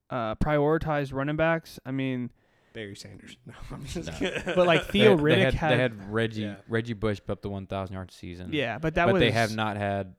uh, 0.09 0.35
prioritize 0.35 1.13
running 1.13 1.35
backs. 1.37 1.79
I 1.85 1.91
mean, 1.91 2.31
Barry 2.73 2.95
Sanders. 2.95 3.37
No, 3.45 3.53
I'm 3.71 3.85
just 3.85 4.21
No. 4.21 4.31
but 4.55 4.65
like 4.67 4.87
They- 4.87 4.99
Theo 4.99 5.15
they, 5.17 5.23
Riddick 5.23 5.43
had, 5.43 5.53
had, 5.53 5.71
they 5.71 5.77
had 5.81 6.11
Reggie 6.13 6.41
Yeah. 6.41 6.55
Reggie 6.67 6.93
Bush 6.93 7.19
put 7.25 7.33
up 7.33 7.41
the 7.41 7.49
1,000 7.49 7.93
yard 7.93 8.11
season. 8.11 8.49
yeah, 8.51 8.77
but 8.79 8.95
that 8.95 9.05
but 9.05 9.13
was 9.13 9.19
they 9.21 9.31
have 9.31 9.55
not 9.55 9.77
had 9.77 10.15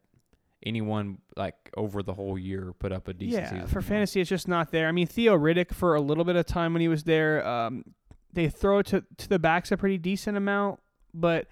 anyone 0.64 1.18
like 1.36 1.54
over 1.76 2.02
the 2.02 2.14
whole 2.14 2.38
year 2.38 2.72
put 2.78 2.90
up 2.92 3.06
a 3.08 3.12
decent 3.12 3.42
yeah, 3.44 3.50
season. 3.50 3.66
for 3.66 3.82
fantasy, 3.82 4.20
it's 4.20 4.30
just 4.30 4.48
not 4.48 4.70
there. 4.70 4.88
I 4.88 4.92
mean, 4.92 5.06
Theo 5.06 5.36
Riddick 5.38 5.72
for 5.74 5.94
a 5.94 6.00
little 6.00 6.24
bit 6.24 6.36
of 6.36 6.46
time 6.46 6.72
when 6.72 6.80
he 6.80 6.88
was 6.88 7.04
there, 7.04 7.46
um, 7.46 7.84
they 8.32 8.48
throw 8.48 8.80
to 8.82 9.04
to 9.18 9.28
the 9.28 9.38
backs 9.38 9.70
a 9.72 9.76
pretty 9.76 9.98
decent 9.98 10.36
amount, 10.36 10.80
but 11.12 11.46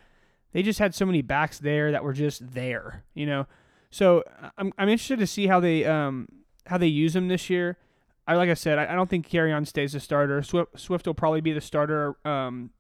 they 0.53 0.63
just 0.63 0.79
had 0.79 0.95
so 0.95 1.05
many 1.05 1.21
backs 1.23 1.59
there 1.59 1.93
that 1.93 2.03
were 2.05 2.13
just 2.15 2.55
there, 2.55 3.05
you 3.15 3.27
know. 3.27 3.47
So 3.93 4.25
I'm 4.59 4.73
I'm 4.79 4.89
interested 4.89 5.21
to 5.21 5.27
see 5.27 5.47
how 5.47 5.61
they 5.61 5.85
um 5.85 6.27
how 6.67 6.79
they 6.79 6.89
use 6.89 7.15
him 7.15 7.29
this 7.29 7.49
year. 7.49 7.77
I 8.27 8.35
like 8.35 8.49
I 8.49 8.55
said, 8.55 8.79
I, 8.79 8.93
I 8.93 8.95
don't 8.95 9.09
think 9.09 9.29
Kerryon 9.29 9.67
stays 9.67 9.95
a 9.95 10.01
starter. 10.01 10.43
Swift 10.43 10.81
Swift 10.81 11.07
will 11.07 11.15
probably 11.15 11.43
be 11.43 11.53
the 11.53 11.61
starter 11.61 12.17
um 12.25 12.71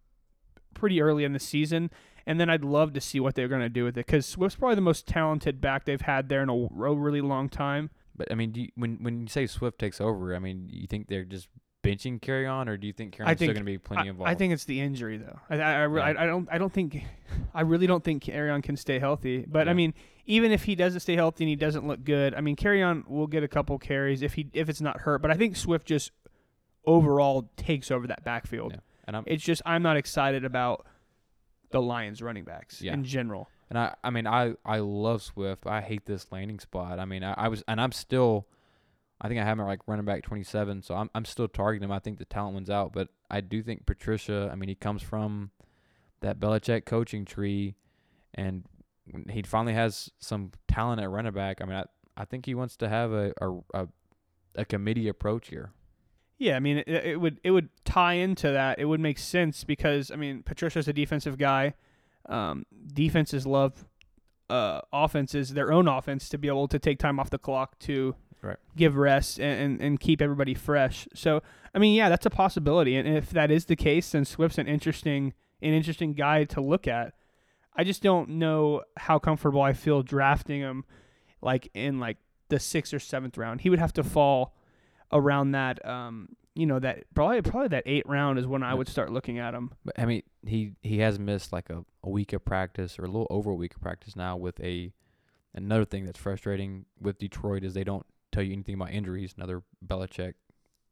pretty 0.75 1.01
early 1.01 1.23
in 1.23 1.35
the 1.35 1.39
season. 1.39 1.91
And 2.27 2.41
then 2.41 2.49
I'd 2.49 2.65
love 2.65 2.93
to 2.95 3.01
see 3.01 3.21
what 3.21 3.35
they're 3.35 3.49
going 3.49 3.63
to 3.63 3.69
do 3.69 3.85
with 3.85 3.99
it 3.99 4.07
because 4.07 4.25
Swift's 4.25 4.57
probably 4.57 4.77
the 4.77 4.81
most 4.81 5.07
talented 5.07 5.61
back 5.61 5.85
they've 5.85 6.01
had 6.01 6.29
there 6.29 6.43
in 6.43 6.49
a, 6.49 6.69
really 6.95 7.21
long 7.21 7.49
time. 7.49 7.91
But 8.15 8.31
I 8.31 8.35
mean, 8.35 8.55
you, 8.55 8.69
when 8.75 8.99
when 9.03 9.23
you 9.23 9.27
say 9.29 9.47
Swift 9.47 9.79
takes 9.79 10.01
over, 10.01 10.35
I 10.35 10.39
mean, 10.39 10.69
you 10.71 10.87
think 10.87 11.09
they're 11.09 11.25
just 11.25 11.49
benching 11.83 12.21
Kerryon, 12.21 12.69
or 12.69 12.77
do 12.77 12.87
you 12.87 12.93
think 12.93 13.13
carry 13.13 13.27
I 13.27 13.31
on's 13.31 13.39
still 13.39 13.49
going 13.49 13.59
to 13.59 13.65
be 13.65 13.79
plenty 13.79 14.09
I, 14.09 14.11
involved? 14.11 14.31
I 14.31 14.35
think 14.35 14.53
it's 14.53 14.65
the 14.65 14.81
injury 14.81 15.17
though. 15.19 15.39
I 15.51 15.57
I, 15.57 15.73
I, 15.85 15.87
Yeah. 15.87 16.01
I, 16.01 16.23
I 16.23 16.27
don't 16.27 16.49
I 16.51 16.59
don't 16.59 16.73
think 16.73 17.03
I 17.55 17.63
really 17.63 17.87
don't 17.87 18.03
think 18.05 18.25
Kerryon 18.25 18.63
can 18.63 18.77
stay 18.77 18.99
healthy. 18.99 19.45
But 19.47 19.69
I 19.69 19.75
mean, 19.75 19.95
even 20.27 20.53
if 20.53 20.65
he 20.65 20.75
doesn't 20.75 21.01
stay 21.01 21.17
healthy 21.17 21.45
and 21.45 21.49
he 21.49 21.57
doesn't 21.57 21.87
look 21.87 22.05
good, 22.05 22.35
I 22.35 22.41
mean, 22.41 22.57
Kerryon 22.57 23.09
will 23.09 23.27
get 23.27 23.43
a 23.43 23.49
couple 23.49 23.79
carries 23.79 24.23
if 24.23 24.35
he 24.35 24.49
if 24.53 24.69
it's 24.69 24.81
not 24.81 25.01
hurt. 25.01 25.23
But 25.23 25.31
I 25.31 25.35
think 25.35 25.57
Swift 25.57 25.87
just 25.87 26.13
overall 26.85 27.51
takes 27.57 27.91
over 27.91 28.07
that 28.07 28.25
backfield. 28.25 28.73
Yeah. 28.73 28.81
and 29.07 29.17
I'm 29.17 29.25
It's 29.27 29.43
just 29.45 29.63
I'm 29.67 29.83
not 29.83 29.97
excited 29.97 30.45
about 30.45 30.87
the 31.71 31.81
Lions 31.81 32.23
running 32.23 32.45
backs 32.45 32.83
Yeah. 32.83 32.93
in 32.95 33.05
general. 33.05 33.49
And 33.71 33.79
I, 33.79 33.95
I 34.05 34.11
mean, 34.11 34.27
I, 34.27 34.55
I 34.67 34.81
love 34.81 35.23
Swift. 35.23 35.67
I 35.67 35.81
hate 35.81 36.05
this 36.05 36.27
landing 36.31 36.61
spot. 36.61 36.99
I 36.99 37.07
mean, 37.07 37.25
I, 37.25 37.33
I 37.33 37.49
was, 37.49 37.65
and 37.67 37.81
I'm 37.81 37.93
still, 37.93 38.47
I 39.23 39.29
think 39.29 39.41
I 39.41 39.45
have 39.45 39.59
him 39.59 39.67
like 39.67 39.81
running 39.87 40.05
back 40.05 40.25
27, 40.25 40.83
so 40.83 40.97
I'm, 40.97 41.09
I'm 41.15 41.25
still 41.25 41.47
targeting 41.47 41.89
him. 41.89 41.93
I 41.93 42.01
think 42.01 42.19
the 42.19 42.25
talent 42.25 42.55
one's 42.55 42.69
out, 42.69 42.93
but 42.93 43.09
I 43.31 43.41
do 43.41 43.63
think 43.63 43.87
Patricia. 43.87 44.51
I 44.53 44.57
mean, 44.57 44.69
he 44.69 44.75
comes 44.75 45.01
from 45.01 45.53
that 46.23 46.41
Belichick 46.41 46.87
coaching 46.87 47.25
tree, 47.25 47.77
and 48.35 48.65
he 49.31 49.43
finally 49.43 49.75
has 49.75 50.11
some 50.19 50.51
talent 50.67 51.01
at 51.01 51.09
running 51.09 51.33
back. 51.33 51.63
I 51.63 51.67
mean, 51.67 51.77
I, 51.77 51.85
I 52.17 52.25
think 52.25 52.47
he 52.47 52.57
wants 52.57 52.77
to 52.79 52.89
have 52.89 53.13
a, 53.13 53.33
a, 53.41 53.51
a, 53.75 53.89
a 54.57 54.65
committee 54.65 55.07
approach 55.07 55.49
here. 55.49 55.71
Yeah, 56.39 56.57
I 56.57 56.61
mean, 56.61 56.79
it, 56.79 56.89
it 56.89 57.21
would 57.21 57.41
it 57.45 57.53
would 57.53 57.69
tie 57.85 58.15
into 58.15 58.51
that. 58.51 58.81
It 58.81 58.87
would 58.87 58.99
make 58.99 59.19
sense 59.19 59.63
because 59.63 60.11
I 60.11 60.17
mean, 60.17 60.43
Patricia's 60.43 60.89
a 60.89 60.93
defensive 60.93 61.39
guy. 61.39 61.75
Um, 62.29 62.67
defenses 62.93 63.47
love 63.47 63.87
uh, 64.51 64.81
offenses, 64.93 65.55
their 65.55 65.73
own 65.73 65.87
offense, 65.87 66.29
to 66.31 66.39
be 66.39 66.49
able 66.49 66.67
to 66.67 66.81
take 66.81 66.99
time 66.99 67.21
off 67.21 67.31
the 67.31 67.39
clock 67.39 67.79
to 67.81 68.17
Right. 68.43 68.57
give 68.77 68.97
rest 68.97 69.39
and, 69.39 69.61
and, 69.61 69.81
and 69.81 70.01
keep 70.01 70.21
everybody 70.21 70.55
fresh. 70.55 71.07
So, 71.15 71.43
I 71.75 71.79
mean, 71.79 71.95
yeah, 71.95 72.09
that's 72.09 72.27
a 72.27 72.31
possibility. 72.31 72.97
And 72.97 73.07
if 73.07 73.31
that 73.31 73.53
is 73.53 73.67
the 73.67 73.77
case, 73.77 74.11
then 74.11 74.25
Swift's 74.25 74.59
an 74.59 74.67
interesting 74.67 75.35
an 75.61 75.73
interesting 75.73 76.13
guy 76.13 76.43
to 76.45 76.61
look 76.61 76.89
at. 76.89 77.15
I 77.77 77.85
just 77.85 78.03
don't 78.03 78.31
know 78.31 78.83
how 78.97 79.21
comfortable 79.21 79.63
I 79.63 79.75
feel 79.75 80.03
drafting 80.03 80.61
him, 80.61 80.85
like 81.41 81.71
in 81.73 82.01
like 82.01 82.19
the 82.49 82.59
sixth 82.59 82.93
or 82.93 82.99
seventh 82.99 83.39
round. 83.39 83.61
He 83.61 83.71
would 83.71 83.79
have 83.79 83.93
to 83.95 84.03
fall 84.03 84.55
around 85.13 85.53
that 85.53 85.87
um 85.87 86.31
you 86.55 86.67
know 86.67 86.79
that 86.79 87.05
probably 87.15 87.41
probably 87.43 87.69
that 87.69 87.85
eight 87.87 88.07
round 88.09 88.39
is 88.39 88.47
when 88.47 88.63
I 88.63 88.75
would 88.75 88.89
start 88.89 89.11
looking 89.11 89.39
at 89.39 89.55
him. 89.55 89.71
But 89.85 89.99
I 89.99 90.05
mean, 90.05 90.23
he 90.45 90.73
he 90.83 90.99
has 90.99 91.19
missed 91.19 91.53
like 91.53 91.71
a, 91.71 91.85
a 92.03 92.11
week 92.11 92.33
of 92.33 92.45
practice 92.45 92.99
or 92.99 93.05
a 93.05 93.07
little 93.07 93.29
over 93.31 93.51
a 93.51 93.55
week 93.55 93.75
of 93.75 93.81
practice 93.81 94.17
now 94.17 94.37
with 94.37 94.61
a 94.61 94.93
another 95.55 95.85
thing 95.85 96.05
that's 96.05 96.19
frustrating 96.19 96.85
with 97.01 97.19
Detroit 97.19 97.63
is 97.65 97.75
they 97.75 97.85
don't 97.85 98.07
tell 98.33 98.43
you 98.43 98.53
anything 98.53 98.75
about 98.75 98.91
injuries, 98.91 99.35
another 99.37 99.63
Belichick 99.87 100.35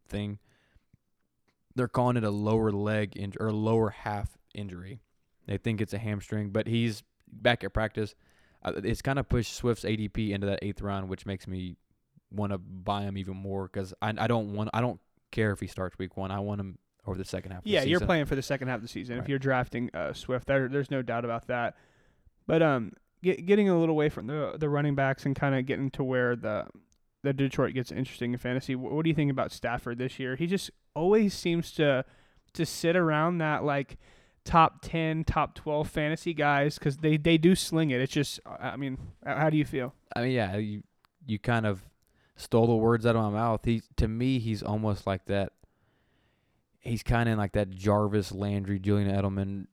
thing. 0.09 0.39
They're 1.75 1.89
calling 1.89 2.17
it 2.17 2.25
a 2.25 2.31
lower 2.31 2.71
leg 2.71 3.17
injury 3.17 3.39
or 3.41 3.53
lower 3.53 3.91
half 3.91 4.37
injury. 4.55 5.01
They 5.47 5.57
think 5.57 5.81
it's 5.81 5.93
a 5.93 5.99
hamstring, 5.99 6.51
but 6.51 6.67
he's 6.67 7.03
back 7.33 7.65
at 7.65 7.73
practice. 7.73 8.15
Uh, 8.63 8.73
it's 8.85 9.03
kind 9.03 9.19
of 9.19 9.29
pushed 9.29 9.55
Swift's 9.55 9.85
ADP 9.85 10.31
into 10.31 10.47
that 10.47 10.59
eighth 10.63 10.83
round, 10.83 11.09
which 11.09 11.27
makes 11.27 11.47
me 11.47 11.77
want 12.31 12.53
to 12.53 12.59
buy 12.59 13.03
him 13.03 13.17
even 13.17 13.37
more 13.37 13.69
because 13.73 13.95
I, 14.03 14.13
I 14.17 14.27
don't 14.27 14.53
want 14.55 14.71
I 14.73 14.81
don't 14.81 15.01
care 15.31 15.53
if 15.53 15.61
he 15.61 15.67
starts 15.67 15.99
week 15.99 16.17
one. 16.17 16.31
I 16.31 16.41
want 16.41 16.61
him 16.61 16.79
over 17.07 17.17
the 17.17 17.25
second 17.25 17.53
half. 17.53 17.61
Of 17.61 17.67
Yeah, 17.67 17.83
you're 17.83 18.01
playing 18.01 18.27
for 18.27 18.37
the 18.37 18.43
second 18.43 18.69
half 18.69 18.77
of 18.77 18.83
the 18.83 18.89
season. 18.89 19.19
If 19.19 19.29
you're 19.29 19.39
drafting 19.39 19.91
uh, 19.95 20.13
Swift, 20.13 20.47
there, 20.47 20.69
there's 20.69 20.91
no 20.91 21.03
doubt 21.03 21.25
about 21.25 21.47
that. 21.47 21.77
But 22.47 22.63
um, 22.63 22.93
get, 23.23 23.47
getting 23.47 23.69
a 23.69 23.79
little 23.79 23.95
away 23.95 24.09
from 24.09 24.27
the 24.27 24.57
the 24.59 24.69
running 24.69 24.95
backs 24.95 25.25
and 25.27 25.35
kind 25.35 25.55
of 25.55 25.67
getting 25.67 25.91
to 25.93 26.05
where 26.05 26.37
the 26.37 26.67
the 27.23 27.33
Detroit 27.33 27.75
gets 27.75 27.93
interesting 27.93 28.33
in 28.33 28.39
fantasy. 28.39 28.75
What, 28.75 29.03
do 29.03 29.09
you 29.09 29.15
think 29.15 29.31
about 29.31 29.53
Stafford 29.53 29.99
this 29.99 30.19
year? 30.19 30.37
He 30.37 30.47
just 30.47 30.71
always 30.95 31.35
seems 31.35 31.73
to 31.73 32.05
to 32.53 32.67
sit 32.67 32.97
around 32.97 33.39
that 33.39 33.63
like 33.63 33.97
top 34.45 34.83
10 34.83 35.23
top 35.23 35.55
12 35.55 35.89
fantasy 35.89 36.35
guys 36.35 36.79
because 36.79 36.97
they, 36.97 37.17
they 37.17 37.39
do 37.39 37.55
sling 37.55 37.91
it 37.91 38.01
it's 38.01 38.13
just 38.13 38.41
uh, 38.45 38.57
i 38.61 38.75
mean 38.75 38.99
how 39.25 39.49
do 39.49 39.57
you 39.57 39.65
feel 39.65 39.95
I 40.15 40.23
mean, 40.23 40.33
yeah, 40.33 40.57
you 40.57 40.83
you 41.27 41.39
kind 41.39 41.67
of 41.67 41.83
stole 42.37 42.67
the 42.67 42.75
words 42.75 43.07
out 43.07 43.17
of 43.17 43.23
my 43.23 43.39
mouth. 43.39 43.65
He 43.65 43.83
to 43.97 44.09
me, 44.09 44.39
he's 44.39 44.63
almost 44.63 45.07
like 45.07 45.27
that. 45.27 45.53
He's 46.79 47.03
kind 47.03 47.29
of 47.29 47.39
like 47.39 47.53
that 47.53 47.71
Jarvis 47.71 48.33
Landry, 48.33 48.79
Julian 48.79 49.11
Edelman 49.11 49.67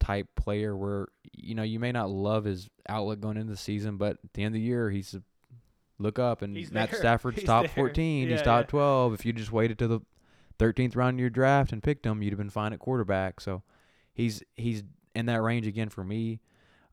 type 0.00 0.28
player, 0.36 0.76
where 0.76 1.08
you 1.32 1.54
know 1.54 1.62
you 1.62 1.78
may 1.78 1.92
not 1.92 2.10
love 2.10 2.44
his 2.44 2.68
outlook 2.88 3.20
going 3.20 3.36
into 3.36 3.52
the 3.52 3.56
season, 3.56 3.96
but 3.96 4.18
at 4.24 4.32
the 4.34 4.42
end 4.42 4.54
of 4.54 4.60
the 4.60 4.66
year, 4.66 4.90
he's 4.90 5.14
a, 5.14 5.22
look 5.98 6.18
up 6.18 6.42
and 6.42 6.56
He's 6.56 6.70
Matt 6.72 6.90
there. 6.90 7.00
Stafford's 7.00 7.38
He's 7.38 7.46
top 7.46 7.62
there. 7.66 7.74
fourteen. 7.74 8.28
he's 8.28 8.42
top 8.42 8.64
yeah. 8.64 8.70
twelve. 8.70 9.14
If 9.14 9.24
you 9.26 9.32
just 9.32 9.52
waited 9.52 9.78
to 9.80 9.88
the 9.88 10.00
thirteenth 10.58 10.96
round 10.96 11.16
of 11.16 11.20
your 11.20 11.30
draft 11.30 11.72
and 11.72 11.82
picked 11.82 12.06
him, 12.06 12.22
you'd 12.22 12.30
have 12.32 12.38
been 12.38 12.50
fine 12.50 12.72
at 12.72 12.78
quarterback. 12.78 13.40
So 13.40 13.62
he's 14.14 14.42
he's 14.54 14.84
in 15.14 15.26
that 15.26 15.42
range 15.42 15.66
again 15.66 15.88
for 15.88 16.04
me. 16.04 16.40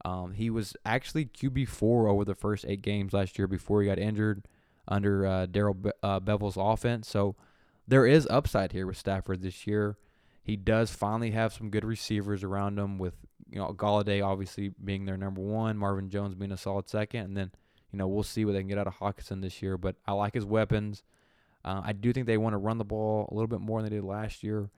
Um, 0.03 0.33
he 0.33 0.49
was 0.49 0.75
actually 0.85 1.25
QB 1.25 1.67
four 1.67 2.07
over 2.07 2.23
the 2.25 2.35
first 2.35 2.65
eight 2.67 2.81
games 2.83 3.13
last 3.13 3.39
year 3.39 3.47
before 3.47 3.81
he 3.81 3.87
got 3.87 3.97
injured 3.97 4.45
under 4.87 5.25
uh, 5.25 5.45
Darrell 5.47 5.73
Be- 5.73 5.91
uh, 6.03 6.19
Bevell's 6.19 6.57
offense. 6.59 7.09
So 7.09 7.35
there 7.87 8.05
is 8.05 8.27
upside 8.29 8.71
here 8.71 8.85
with 8.85 8.97
Stafford 8.97 9.41
this 9.41 9.65
year. 9.65 9.97
He 10.43 10.55
does 10.57 10.91
finally 10.91 11.31
have 11.31 11.53
some 11.53 11.71
good 11.71 11.83
receivers 11.83 12.43
around 12.43 12.77
him, 12.77 12.99
with 12.99 13.15
you 13.49 13.57
know 13.57 13.73
Golladay 13.73 14.23
obviously 14.23 14.69
being 14.83 15.05
their 15.05 15.17
number 15.17 15.41
one, 15.41 15.75
Marvin 15.75 16.09
Jones 16.09 16.35
being 16.35 16.51
a 16.51 16.57
solid 16.57 16.87
second, 16.87 17.21
and 17.21 17.37
then 17.37 17.51
you 17.95 17.99
know 17.99 18.09
we'll 18.09 18.23
see 18.23 18.43
what 18.43 18.51
they 18.51 18.59
can 18.59 18.67
get 18.67 18.77
out 18.77 18.87
of 18.87 18.95
Hockenson 18.95 19.41
this 19.41 19.61
year. 19.61 19.77
But 19.77 19.95
I 20.05 20.11
like 20.11 20.33
his 20.33 20.43
weapons. 20.43 21.01
Uh, 21.63 21.81
I 21.81 21.93
do 21.93 22.11
think 22.11 22.27
they 22.27 22.37
want 22.37 22.51
to 22.51 22.57
run 22.57 22.77
the 22.77 22.83
ball 22.83 23.29
a 23.31 23.33
little 23.33 23.47
bit 23.47 23.61
more 23.61 23.81
than 23.81 23.89
they 23.89 23.95
did 23.95 24.03
last 24.03 24.43
year. 24.43 24.69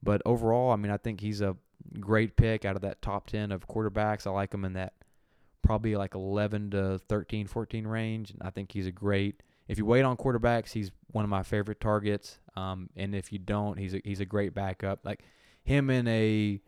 But 0.00 0.22
overall, 0.24 0.70
I 0.70 0.76
mean, 0.76 0.92
I 0.92 0.96
think 0.96 1.20
he's 1.20 1.40
a 1.40 1.56
great 1.98 2.36
pick 2.36 2.64
out 2.64 2.76
of 2.76 2.82
that 2.82 3.02
top 3.02 3.26
10 3.26 3.50
of 3.50 3.66
quarterbacks. 3.66 4.24
I 4.24 4.30
like 4.30 4.54
him 4.54 4.64
in 4.64 4.74
that 4.74 4.92
probably 5.62 5.96
like 5.96 6.14
11 6.14 6.70
to 6.70 7.00
13, 7.08 7.48
14 7.48 7.86
range. 7.88 8.30
And 8.30 8.40
I 8.40 8.50
think 8.50 8.70
he's 8.70 8.86
a 8.86 8.92
great. 8.92 9.42
If 9.66 9.76
you 9.76 9.84
wait 9.84 10.02
on 10.02 10.16
quarterbacks, 10.16 10.70
he's 10.70 10.92
one 11.10 11.24
of 11.24 11.28
my 11.28 11.42
favorite 11.42 11.80
targets. 11.80 12.38
Um, 12.54 12.88
and 12.94 13.16
if 13.16 13.32
you 13.32 13.40
don't, 13.40 13.78
he's 13.78 13.94
a, 13.94 14.00
he's 14.04 14.20
a 14.20 14.24
great 14.24 14.54
backup. 14.54 15.00
Like 15.04 15.24
him 15.62 15.90
in 15.90 16.08
a 16.08 16.60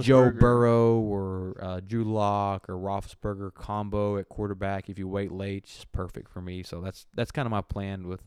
Joe 0.00 0.30
Burrow 0.30 0.98
or 0.98 1.56
uh, 1.62 1.80
Drew 1.80 2.04
Lock 2.04 2.68
or 2.68 2.74
Roethlisberger 2.74 3.54
combo 3.54 4.18
at 4.18 4.28
quarterback. 4.28 4.88
If 4.88 4.98
you 4.98 5.08
wait 5.08 5.32
late, 5.32 5.64
it's 5.64 5.84
perfect 5.86 6.28
for 6.30 6.40
me. 6.40 6.62
So 6.62 6.80
that's 6.80 7.06
that's 7.14 7.30
kind 7.30 7.46
of 7.46 7.50
my 7.50 7.62
plan 7.62 8.06
with 8.06 8.22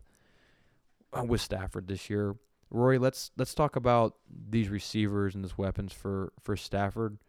uh, 1.11 1.23
with 1.23 1.41
Stafford 1.41 1.87
this 1.87 2.09
year. 2.09 2.35
Rory, 2.69 2.97
let's 2.97 3.31
let's 3.37 3.53
talk 3.53 3.75
about 3.75 4.15
these 4.49 4.69
receivers 4.69 5.35
and 5.35 5.43
these 5.43 5.57
weapons 5.57 5.93
for 5.93 6.33
for 6.41 6.57
Stafford. 6.57 7.19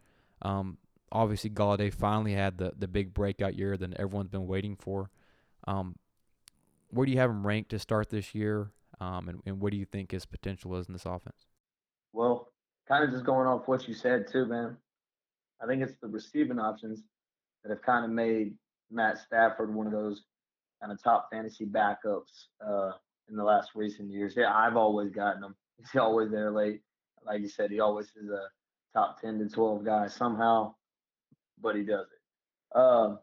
Um, 0.41 0.77
obviously, 1.11 1.49
Golladay 1.49 1.93
finally 1.93 2.33
had 2.33 2.57
the 2.57 2.73
the 2.77 2.87
big 2.87 3.13
breakout 3.13 3.55
year 3.55 3.77
that 3.77 3.93
everyone's 3.95 4.29
been 4.29 4.47
waiting 4.47 4.75
for. 4.75 5.11
Um, 5.67 5.95
where 6.89 7.05
do 7.05 7.11
you 7.11 7.19
have 7.19 7.29
him 7.29 7.45
ranked 7.45 7.71
to 7.71 7.79
start 7.79 8.09
this 8.09 8.33
year? 8.33 8.71
Um, 8.99 9.27
and, 9.27 9.41
and 9.45 9.59
what 9.59 9.71
do 9.71 9.77
you 9.77 9.85
think 9.85 10.11
his 10.11 10.25
potential 10.25 10.75
is 10.77 10.87
in 10.87 10.93
this 10.93 11.05
offense? 11.05 11.47
Well, 12.13 12.44
kind 12.87 13.03
of 13.03 13.11
just 13.11 13.25
going 13.25 13.47
off 13.47 13.67
what 13.67 13.87
you 13.87 13.93
said 13.93 14.27
too, 14.31 14.45
man. 14.45 14.77
I 15.61 15.67
think 15.67 15.81
it's 15.81 15.95
the 16.01 16.07
receiving 16.07 16.59
options 16.59 17.01
that 17.63 17.69
have 17.69 17.81
kind 17.81 18.05
of 18.05 18.11
made 18.11 18.53
Matt 18.91 19.17
Stafford 19.17 19.73
one 19.73 19.87
of 19.87 19.93
those 19.93 20.23
kind 20.81 20.91
of 20.91 21.01
top 21.01 21.29
fantasy 21.31 21.65
backups 21.65 22.47
uh, 22.65 22.91
in 23.29 23.35
the 23.35 23.43
last 23.43 23.71
recent 23.75 24.11
years. 24.11 24.33
Yeah, 24.35 24.53
I've 24.53 24.75
always 24.75 25.11
gotten 25.11 25.43
him. 25.43 25.55
He's 25.77 25.99
always 25.99 26.31
there 26.31 26.51
late. 26.51 26.81
Like 27.25 27.41
you 27.41 27.49
said, 27.49 27.71
he 27.71 27.79
always 27.79 28.07
is 28.07 28.29
a 28.29 28.47
top 28.93 29.19
10 29.19 29.39
to 29.39 29.49
12 29.49 29.83
guy 29.83 30.07
somehow, 30.07 30.75
but 31.61 31.75
he 31.75 31.83
does 31.83 32.05
it. 32.05 32.77
Um, 32.77 33.19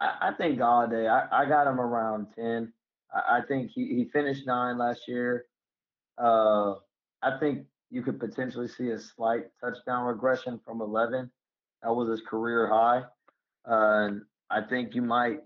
I, 0.00 0.28
I 0.28 0.32
think 0.36 0.58
Golladay, 0.58 1.08
I, 1.08 1.44
I 1.44 1.48
got 1.48 1.66
him 1.66 1.80
around 1.80 2.26
10. 2.36 2.72
I, 3.14 3.38
I 3.38 3.40
think 3.46 3.70
he, 3.70 3.86
he 3.86 4.10
finished 4.12 4.46
nine 4.46 4.76
last 4.76 5.08
year. 5.08 5.46
Uh, 6.18 6.74
I 7.22 7.38
think 7.40 7.66
you 7.90 8.02
could 8.02 8.18
potentially 8.18 8.68
see 8.68 8.90
a 8.90 8.98
slight 8.98 9.44
touchdown 9.60 10.06
regression 10.06 10.60
from 10.64 10.80
11. 10.80 11.30
That 11.82 11.94
was 11.94 12.08
his 12.08 12.20
career 12.20 12.68
high. 12.68 13.02
Uh, 13.68 14.06
and 14.06 14.22
I 14.50 14.62
think 14.62 14.94
you 14.94 15.02
might, 15.02 15.40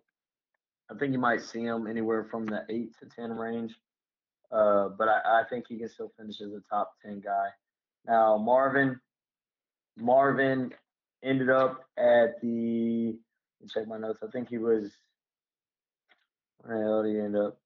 I 0.91 0.95
think 0.99 1.12
you 1.12 1.18
might 1.18 1.43
see 1.43 1.62
him 1.62 1.86
anywhere 1.86 2.24
from 2.30 2.47
the 2.47 2.64
eight 2.68 2.93
to 3.01 3.07
10 3.07 3.32
range. 3.32 3.74
Uh, 4.51 4.88
but 4.88 5.09
I, 5.09 5.43
I 5.43 5.43
think 5.49 5.66
he 5.68 5.78
can 5.78 5.88
still 5.88 6.12
finish 6.18 6.41
as 6.41 6.53
a 6.53 6.62
top 6.68 6.93
10 7.05 7.20
guy. 7.20 7.49
Now, 8.07 8.36
Marvin, 8.38 8.99
Marvin 9.97 10.72
ended 11.22 11.51
up 11.51 11.84
at 11.97 12.41
the, 12.41 13.16
check 13.72 13.86
my 13.86 13.99
notes. 13.99 14.20
I 14.22 14.30
think 14.30 14.49
he 14.49 14.59
was, 14.59 14.91
where 16.62 16.78
the 16.78 16.84
hell 16.84 17.03
did 17.03 17.14
he 17.14 17.20
end 17.20 17.36
up? 17.36 17.59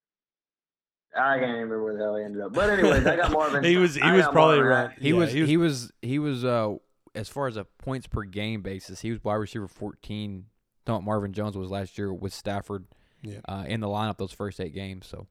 I 1.16 1.38
can't 1.38 1.52
remember 1.52 1.82
where 1.82 1.94
the 1.96 2.00
hell 2.02 2.16
he 2.16 2.24
ended 2.24 2.42
up. 2.42 2.52
But 2.52 2.70
anyways, 2.70 3.06
I 3.06 3.16
got 3.16 3.30
Marvin. 3.32 3.62
he 3.64 3.76
was 3.76 3.94
he 3.94 4.00
I 4.02 4.14
was 4.16 4.24
probably 4.26 4.56
Marvin 4.56 4.66
around. 4.66 4.90
at- 4.92 4.98
He 4.98 5.08
yeah, 5.10 5.14
was 5.16 5.32
he 5.32 5.56
was 5.56 5.92
he 6.02 6.18
was 6.18 6.44
uh 6.44 6.74
as 7.14 7.28
far 7.28 7.46
as 7.46 7.56
a 7.56 7.64
points 7.78 8.06
per 8.08 8.22
game 8.24 8.62
basis, 8.62 9.00
he 9.00 9.10
was 9.10 9.22
wide 9.22 9.34
receiver 9.34 9.68
fourteen. 9.68 10.46
Don't 10.84 11.04
Marvin 11.04 11.32
Jones 11.32 11.56
was 11.56 11.70
last 11.70 11.96
year 11.96 12.12
with 12.12 12.32
Stafford 12.34 12.86
Yeah. 13.22 13.38
uh, 13.48 13.64
in 13.66 13.80
the 13.80 13.86
lineup 13.86 14.18
those 14.18 14.32
first 14.32 14.60
eight 14.60 14.74
games. 14.74 15.06
So 15.06 15.26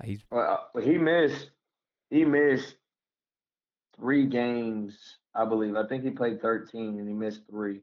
uh, 0.00 0.04
he's 0.06 0.20
Well, 0.30 0.68
uh, 0.74 0.80
he 0.80 0.98
missed. 0.98 1.50
He 2.10 2.24
missed 2.24 2.74
three 3.96 4.26
games, 4.26 4.96
I 5.34 5.44
believe. 5.44 5.76
I 5.76 5.86
think 5.86 6.04
he 6.04 6.10
played 6.10 6.40
13 6.42 6.98
and 6.98 7.08
he 7.08 7.14
missed 7.14 7.42
three. 7.48 7.80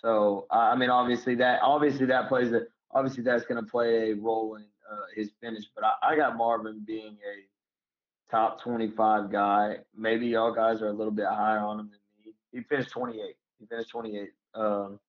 So 0.00 0.46
I 0.50 0.72
I 0.72 0.76
mean, 0.76 0.90
obviously 0.90 1.34
that 1.36 1.60
obviously 1.62 2.06
that 2.06 2.28
plays 2.28 2.52
a 2.52 2.62
obviously 2.92 3.22
that's 3.22 3.44
going 3.44 3.62
to 3.64 3.68
play 3.70 4.10
a 4.10 4.14
role 4.14 4.56
in 4.56 4.64
uh, 4.90 5.06
his 5.14 5.30
finish. 5.40 5.64
But 5.74 5.84
I, 5.84 6.12
I 6.12 6.16
got 6.16 6.36
Marvin 6.36 6.82
being 6.86 7.16
a 7.16 8.30
top 8.30 8.62
25 8.62 9.30
guy. 9.30 9.76
Maybe 9.96 10.28
y'all 10.28 10.54
guys 10.54 10.82
are 10.82 10.88
a 10.88 10.92
little 10.92 11.12
bit 11.12 11.26
higher 11.26 11.58
on 11.58 11.80
him 11.80 11.90
than 11.90 12.00
me. 12.24 12.32
He 12.52 12.62
finished 12.62 12.90
28. 12.90 13.20
He 13.58 13.66
finished 13.66 13.90
28. 13.90 14.30
Um, 14.54 15.00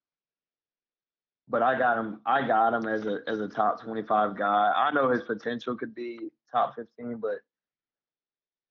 but 1.50 1.64
I 1.64 1.78
got 1.78 1.98
him. 1.98 2.20
I 2.26 2.46
got 2.46 2.74
him 2.74 2.88
as 2.88 3.06
a 3.06 3.20
as 3.28 3.40
a 3.40 3.48
top 3.48 3.82
25 3.82 4.38
guy. 4.38 4.74
I 4.76 4.92
know 4.92 5.10
his 5.10 5.24
potential 5.24 5.76
could 5.78 5.96
be 5.96 6.20
top 6.52 6.76
15, 6.76 7.18
but 7.22 7.40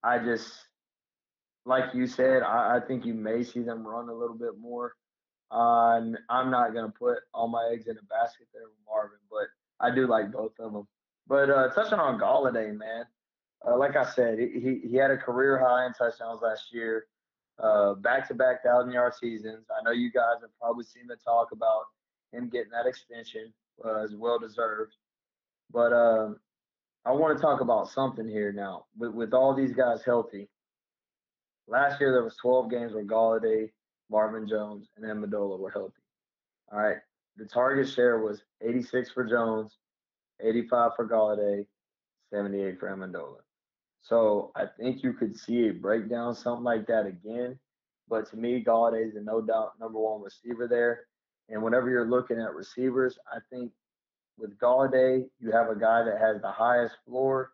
I 0.03 0.19
just 0.19 0.47
like 1.65 1.93
you 1.93 2.07
said, 2.07 2.43
I, 2.43 2.77
I 2.77 2.79
think 2.87 3.05
you 3.05 3.13
may 3.13 3.43
see 3.43 3.61
them 3.61 3.85
run 3.85 4.09
a 4.09 4.13
little 4.13 4.37
bit 4.37 4.57
more. 4.59 4.93
Uh, 5.51 5.99
I'm 6.29 6.51
not 6.51 6.73
gonna 6.73 6.93
put 6.97 7.17
all 7.33 7.47
my 7.47 7.69
eggs 7.73 7.87
in 7.87 7.97
a 7.97 8.03
basket 8.03 8.47
there 8.53 8.63
with 8.63 8.77
Marvin, 8.87 9.19
but 9.29 9.47
I 9.79 9.93
do 9.93 10.07
like 10.07 10.31
both 10.31 10.53
of 10.59 10.73
them. 10.73 10.87
But 11.27 11.49
uh, 11.49 11.69
touching 11.73 11.99
on 11.99 12.19
Golladay, 12.19 12.75
man, 12.75 13.05
uh, 13.67 13.77
like 13.77 13.95
I 13.95 14.05
said, 14.05 14.39
he 14.39 14.79
he- 14.89 14.95
had 14.95 15.11
a 15.11 15.17
career 15.17 15.59
high 15.59 15.85
in 15.85 15.93
touchdowns 15.93 16.41
last 16.41 16.73
year, 16.73 17.07
uh, 17.61 17.95
back-to-back 17.95 18.63
thousand 18.63 18.93
yard 18.93 19.13
seasons. 19.15 19.65
I 19.69 19.83
know 19.83 19.91
you 19.91 20.11
guys 20.11 20.41
have 20.41 20.51
probably 20.59 20.85
seen 20.85 21.07
the 21.07 21.17
talk 21.17 21.51
about 21.51 21.83
him 22.31 22.49
getting 22.49 22.71
that 22.71 22.85
extension, 22.85 23.53
uh, 23.83 24.05
well 24.15 24.39
deserved. 24.39 24.95
But 25.71 25.91
um, 25.91 26.39
I 27.05 27.11
want 27.11 27.37
to 27.37 27.41
talk 27.41 27.61
about 27.61 27.89
something 27.89 28.27
here 28.27 28.53
now. 28.53 28.85
With 28.97 29.13
with 29.13 29.33
all 29.33 29.53
these 29.53 29.73
guys 29.73 30.03
healthy, 30.05 30.47
last 31.67 31.99
year 31.99 32.11
there 32.11 32.23
was 32.23 32.37
12 32.37 32.69
games 32.69 32.93
where 32.93 33.03
Golladay, 33.03 33.71
Marvin 34.09 34.47
Jones, 34.47 34.87
and 34.95 35.05
Amendola 35.05 35.59
were 35.59 35.71
healthy. 35.71 35.93
All 36.71 36.79
right, 36.79 36.97
the 37.37 37.45
target 37.45 37.89
share 37.89 38.19
was 38.19 38.41
86 38.61 39.11
for 39.11 39.25
Jones, 39.25 39.75
85 40.41 40.91
for 40.95 41.07
Golladay, 41.07 41.65
78 42.31 42.79
for 42.79 42.89
Amendola. 42.89 43.37
So 44.01 44.51
I 44.55 44.65
think 44.79 45.03
you 45.03 45.13
could 45.13 45.37
see 45.37 45.67
a 45.67 45.73
breakdown, 45.73 46.33
something 46.35 46.63
like 46.63 46.87
that 46.87 47.05
again. 47.05 47.59
But 48.09 48.29
to 48.29 48.37
me, 48.37 48.63
Golladay 48.63 49.09
is 49.09 49.15
a 49.15 49.21
no 49.21 49.41
doubt 49.41 49.73
number 49.79 49.99
one 49.99 50.21
receiver 50.21 50.67
there. 50.67 51.01
And 51.49 51.61
whenever 51.61 51.89
you're 51.89 52.09
looking 52.09 52.39
at 52.39 52.53
receivers, 52.53 53.17
I 53.31 53.39
think 53.49 53.71
with 54.37 54.57
Golladay, 54.59 55.25
you 55.39 55.51
have 55.51 55.69
a 55.69 55.75
guy 55.75 56.03
that 56.03 56.19
has 56.19 56.41
the 56.41 56.51
highest 56.51 56.95
floor 57.05 57.51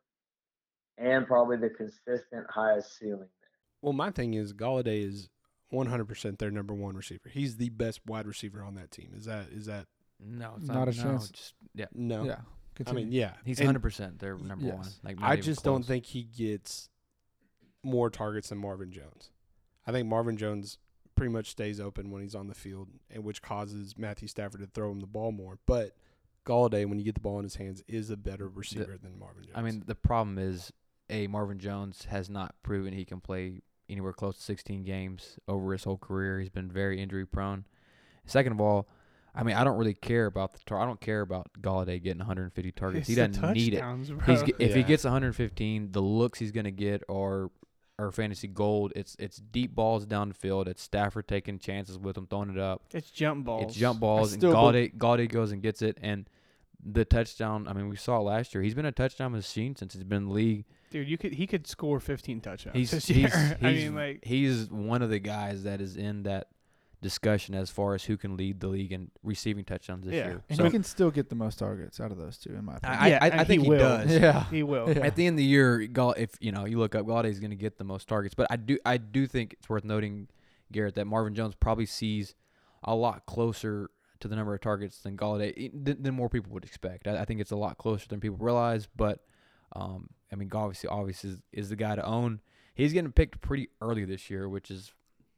and 0.97 1.25
probably 1.25 1.57
the 1.57 1.69
consistent 1.69 2.45
highest 2.49 2.97
ceiling 2.97 3.19
there. 3.19 3.49
Well, 3.81 3.93
my 3.93 4.11
thing 4.11 4.33
is 4.35 4.53
Golladay 4.53 5.07
is 5.07 5.29
100% 5.73 6.37
their 6.37 6.51
number 6.51 6.73
one 6.73 6.95
receiver. 6.95 7.29
He's 7.31 7.57
the 7.57 7.69
best 7.69 8.01
wide 8.05 8.27
receiver 8.27 8.63
on 8.63 8.75
that 8.75 8.91
team. 8.91 9.11
Is 9.15 9.25
that 9.25 9.47
is 9.51 9.65
that 9.65 9.87
No, 10.19 10.53
it's 10.57 10.67
Not 10.67 10.75
not, 10.75 10.87
a 10.89 10.97
no, 10.97 11.03
chance. 11.03 11.29
Just, 11.29 11.53
yeah, 11.73 11.85
no? 11.93 12.23
Yeah. 12.25 12.41
I 12.85 12.91
mean, 12.91 13.11
yeah. 13.11 13.33
he's 13.45 13.59
And 13.59 13.67
100 13.67 13.81
percent 13.81 14.19
their 14.19 14.37
number 14.37 14.65
yes. 14.65 14.75
one. 14.75 14.87
Like 15.03 15.17
I 15.21 15.35
just 15.35 15.63
don't 15.63 15.83
think 15.83 16.05
he 16.05 16.23
gets 16.23 16.89
more 17.83 18.09
targets 18.09 18.49
than 18.49 18.57
Marvin 18.57 18.91
Jones. 18.91 19.31
I 19.85 19.91
think 19.91 20.07
Marvin 20.07 20.37
Jones 20.37 20.77
pretty 21.15 21.31
much 21.31 21.49
stays 21.49 21.79
open 21.79 22.09
when 22.09 22.21
he's 22.21 22.35
on 22.35 22.47
the 22.47 22.55
field, 22.55 22.89
and 23.11 23.23
which 23.23 23.41
causes 23.41 23.97
Matthew 23.97 24.27
Stafford 24.27 24.61
to 24.61 24.67
throw 24.67 24.91
him 24.91 24.99
the 24.99 25.07
ball 25.07 25.31
more. 25.31 25.59
But 25.65 25.95
Golladay, 26.45 26.87
when 26.87 26.99
you 26.99 27.05
get 27.05 27.15
the 27.15 27.21
ball 27.21 27.37
in 27.39 27.43
his 27.43 27.55
hands, 27.55 27.83
is 27.87 28.09
a 28.09 28.17
better 28.17 28.47
receiver 28.47 28.97
than 29.01 29.19
Marvin 29.19 29.43
Jones. 29.43 29.55
I 29.55 29.61
mean, 29.61 29.83
the 29.85 29.95
problem 29.95 30.37
is, 30.37 30.71
a 31.09 31.27
Marvin 31.27 31.59
Jones 31.59 32.05
has 32.05 32.29
not 32.29 32.55
proven 32.63 32.93
he 32.93 33.05
can 33.05 33.19
play 33.19 33.61
anywhere 33.89 34.13
close 34.13 34.37
to 34.37 34.43
16 34.43 34.83
games 34.83 35.37
over 35.47 35.73
his 35.73 35.83
whole 35.83 35.97
career. 35.97 36.39
He's 36.39 36.49
been 36.49 36.71
very 36.71 37.01
injury 37.01 37.25
prone. 37.25 37.65
Second 38.25 38.53
of 38.53 38.61
all, 38.61 38.87
I 39.35 39.43
mean, 39.43 39.55
I 39.55 39.63
don't 39.63 39.77
really 39.77 39.93
care 39.95 40.25
about 40.27 40.53
the 40.53 40.59
tar- 40.65 40.79
I 40.79 40.85
don't 40.85 41.01
care 41.01 41.21
about 41.21 41.47
Golladay 41.59 42.01
getting 42.01 42.19
150 42.19 42.71
targets. 42.73 43.07
he 43.07 43.13
It's 43.13 43.35
the 43.37 43.41
doesn't 43.41 43.53
need 43.53 43.73
it. 43.73 43.77
touchdowns, 43.79 44.07
He's 44.09 44.39
bro. 44.43 44.47
ge- 44.47 44.53
if 44.59 44.75
he 44.75 44.83
gets 44.83 45.03
115, 45.05 45.91
the 45.91 46.01
looks 46.01 46.39
he's 46.39 46.51
gonna 46.51 46.71
get 46.71 47.03
are 47.09 47.49
are 47.99 48.11
fantasy 48.11 48.47
gold. 48.47 48.93
It's 48.95 49.15
it's 49.19 49.37
deep 49.37 49.73
balls 49.75 50.05
down 50.05 50.29
the 50.29 50.33
field. 50.35 50.67
It's 50.67 50.81
Stafford 50.81 51.27
taking 51.27 51.57
chances 51.59 51.97
with 51.97 52.17
him, 52.17 52.27
throwing 52.27 52.49
it 52.49 52.57
up. 52.59 52.83
It's 52.93 53.09
jump 53.11 53.45
balls. 53.45 53.63
It's 53.63 53.75
jump 53.75 53.99
balls, 53.99 54.33
and 54.33 54.41
still 54.41 54.53
Golladay 54.53 54.95
Golladay 54.95 55.29
goes 55.31 55.51
and 55.51 55.61
gets 55.61 55.81
it. 55.81 55.97
And 56.01 56.27
the 56.85 57.05
touchdown. 57.05 57.67
I 57.67 57.73
mean, 57.73 57.89
we 57.89 57.95
saw 57.95 58.17
it 58.17 58.23
last 58.23 58.53
year. 58.53 58.61
He's 58.63 58.73
been 58.75 58.85
a 58.85 58.91
touchdown 58.91 59.31
machine 59.31 59.75
since 59.75 59.93
he's 59.93 60.03
been 60.03 60.23
in 60.23 60.27
the 60.27 60.33
league. 60.33 60.65
Dude, 60.91 61.07
you 61.07 61.17
could 61.17 61.33
he 61.33 61.47
could 61.47 61.65
score 61.65 61.99
15 61.99 62.41
touchdowns 62.41 62.75
He's 62.75 62.91
this 62.91 63.07
he's, 63.07 63.17
year. 63.17 63.57
I 63.61 63.71
mean, 63.71 63.95
like 63.95 64.23
he's 64.23 64.69
one 64.69 65.01
of 65.01 65.09
the 65.09 65.19
guys 65.19 65.63
that 65.63 65.79
is 65.81 65.95
in 65.95 66.23
that 66.23 66.47
discussion 67.03 67.53
as 67.53 67.69
far 67.69 67.93
as 67.93 68.03
who 68.05 68.17
can 68.17 68.35
lead 68.35 68.59
the 68.59 68.67
league 68.67 68.91
in 68.91 69.11
receiving 69.21 69.63
touchdowns 69.63 70.05
this 70.05 70.15
Yeah. 70.15 70.27
year. 70.29 70.43
and 70.49 70.57
So 70.57 70.63
he 70.63 70.71
can 70.71 70.83
still 70.83 71.11
get 71.11 71.29
the 71.29 71.35
most 71.35 71.59
targets 71.59 71.99
out 71.99 72.11
of 72.11 72.17
those 72.17 72.37
two, 72.39 72.55
in 72.55 72.65
my 72.65 72.77
opinion. 72.77 72.99
I, 72.99 73.07
Yeah, 73.09 73.19
I, 73.21 73.25
I 73.25 73.29
and 73.29 73.47
think 73.47 73.61
he 73.61 73.65
he, 73.65 73.69
will. 73.69 73.77
does. 73.79 74.11
yeah. 74.19 74.43
he 74.49 74.63
will. 74.63 74.89
Yeah. 74.91 75.05
At 75.05 75.15
the 75.15 75.27
end 75.27 75.35
of 75.35 75.37
the 75.37 75.43
year, 75.43 75.85
Gall, 75.85 76.13
if 76.13 76.31
you 76.39 76.51
know 76.51 76.65
you 76.65 76.79
look 76.79 76.95
up, 76.95 77.05
Golladay's 77.05 77.39
going 77.39 77.51
to 77.51 77.55
get 77.57 77.77
the 77.77 77.83
most 77.83 78.07
targets. 78.07 78.33
But 78.33 78.47
I 78.49 78.55
do 78.55 78.79
I 78.85 78.97
do 78.97 79.27
think 79.27 79.53
it's 79.53 79.69
worth 79.69 79.83
noting, 79.83 80.29
Garrett, 80.71 80.95
that 80.95 81.05
Marvin 81.05 81.35
Jones 81.35 81.53
probably 81.53 81.85
sees 81.85 82.33
a 82.83 82.95
lot 82.95 83.25
closer 83.27 83.89
to 84.19 84.27
the 84.27 84.35
number 84.35 84.53
of 84.53 84.61
targets 84.61 84.99
than 84.99 85.17
Golladay 85.17 85.69
than, 85.73 86.01
than 86.01 86.13
more 86.15 86.29
people 86.29 86.51
would 86.53 86.63
expect. 86.65 87.07
I, 87.07 87.19
I 87.21 87.25
think 87.25 87.41
it's 87.41 87.51
a 87.51 87.55
lot 87.57 87.77
closer 87.77 88.07
than 88.07 88.19
people 88.19 88.37
realize. 88.39 88.87
But 88.95 89.19
um, 89.75 90.09
I 90.31 90.35
mean, 90.35 90.49
obviously, 90.53 90.87
obviously 90.89 91.31
is, 91.31 91.41
is 91.51 91.69
the 91.69 91.75
guy 91.75 91.95
to 91.95 92.05
own. 92.05 92.39
He's 92.75 92.91
getting 92.93 93.11
picked 93.11 93.39
pretty 93.41 93.67
early 93.81 94.03
this 94.05 94.29
year, 94.31 94.49
which 94.49 94.71
is, 94.71 94.93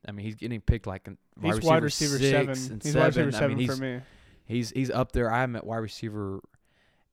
I 0.07 0.11
mean, 0.11 0.25
he's 0.25 0.35
getting 0.35 0.61
picked 0.61 0.87
like 0.87 1.07
in 1.07 1.17
He's 1.41 1.55
wide 1.55 1.63
wide 1.63 1.83
receiver, 1.83 2.13
receiver 2.13 2.47
six 2.47 2.59
seven. 2.61 2.73
and 2.73 2.83
He's 2.83 2.93
seven. 2.93 3.01
wide 3.01 3.07
receiver 3.07 3.27
I 3.27 3.39
seven 3.39 3.57
mean, 3.57 3.67
for 3.67 3.73
he's 3.73 3.81
me. 3.81 4.01
he's 4.45 4.69
he's 4.71 4.91
up 4.91 5.11
there. 5.11 5.31
I'm 5.31 5.55
at 5.55 5.65
wide 5.65 5.77
receiver 5.77 6.41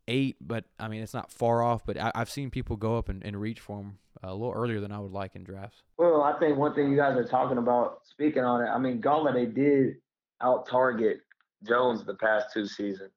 eight, 0.09 0.36
but 0.40 0.64
I 0.78 0.88
mean 0.88 1.03
it's 1.03 1.14
not 1.14 1.30
far 1.30 1.62
off. 1.62 1.84
But 1.86 1.99
I, 1.99 2.12
I've 2.14 2.30
seen 2.30 2.51
people 2.51 2.76
go 2.76 2.97
up 2.99 3.09
and, 3.09 3.24
and 3.24 3.40
reach 3.40 3.61
for 3.61 3.80
him 3.80 3.99
a 4.22 4.32
little 4.32 4.53
earlier 4.53 4.80
than 4.80 4.93
I 4.93 4.99
would 5.01 5.12
like 5.12 5.34
in 5.34 5.43
drafts. 5.45 5.82
Well, 5.99 6.22
I 6.22 6.38
think 6.38 6.57
one 6.57 6.74
thing 6.74 6.90
you 6.90 6.97
guys 6.97 7.16
are 7.16 7.26
talking 7.26 7.59
about, 7.59 8.01
speaking 8.05 8.45
on 8.45 8.62
it, 8.62 8.68
I 8.68 8.78
mean, 8.78 9.01
Golladay 9.03 9.53
did 9.53 9.97
out 10.40 10.68
target 10.68 11.20
Jones 11.66 12.05
the 12.05 12.14
past 12.14 12.47
two 12.53 12.66
seasons. 12.66 13.11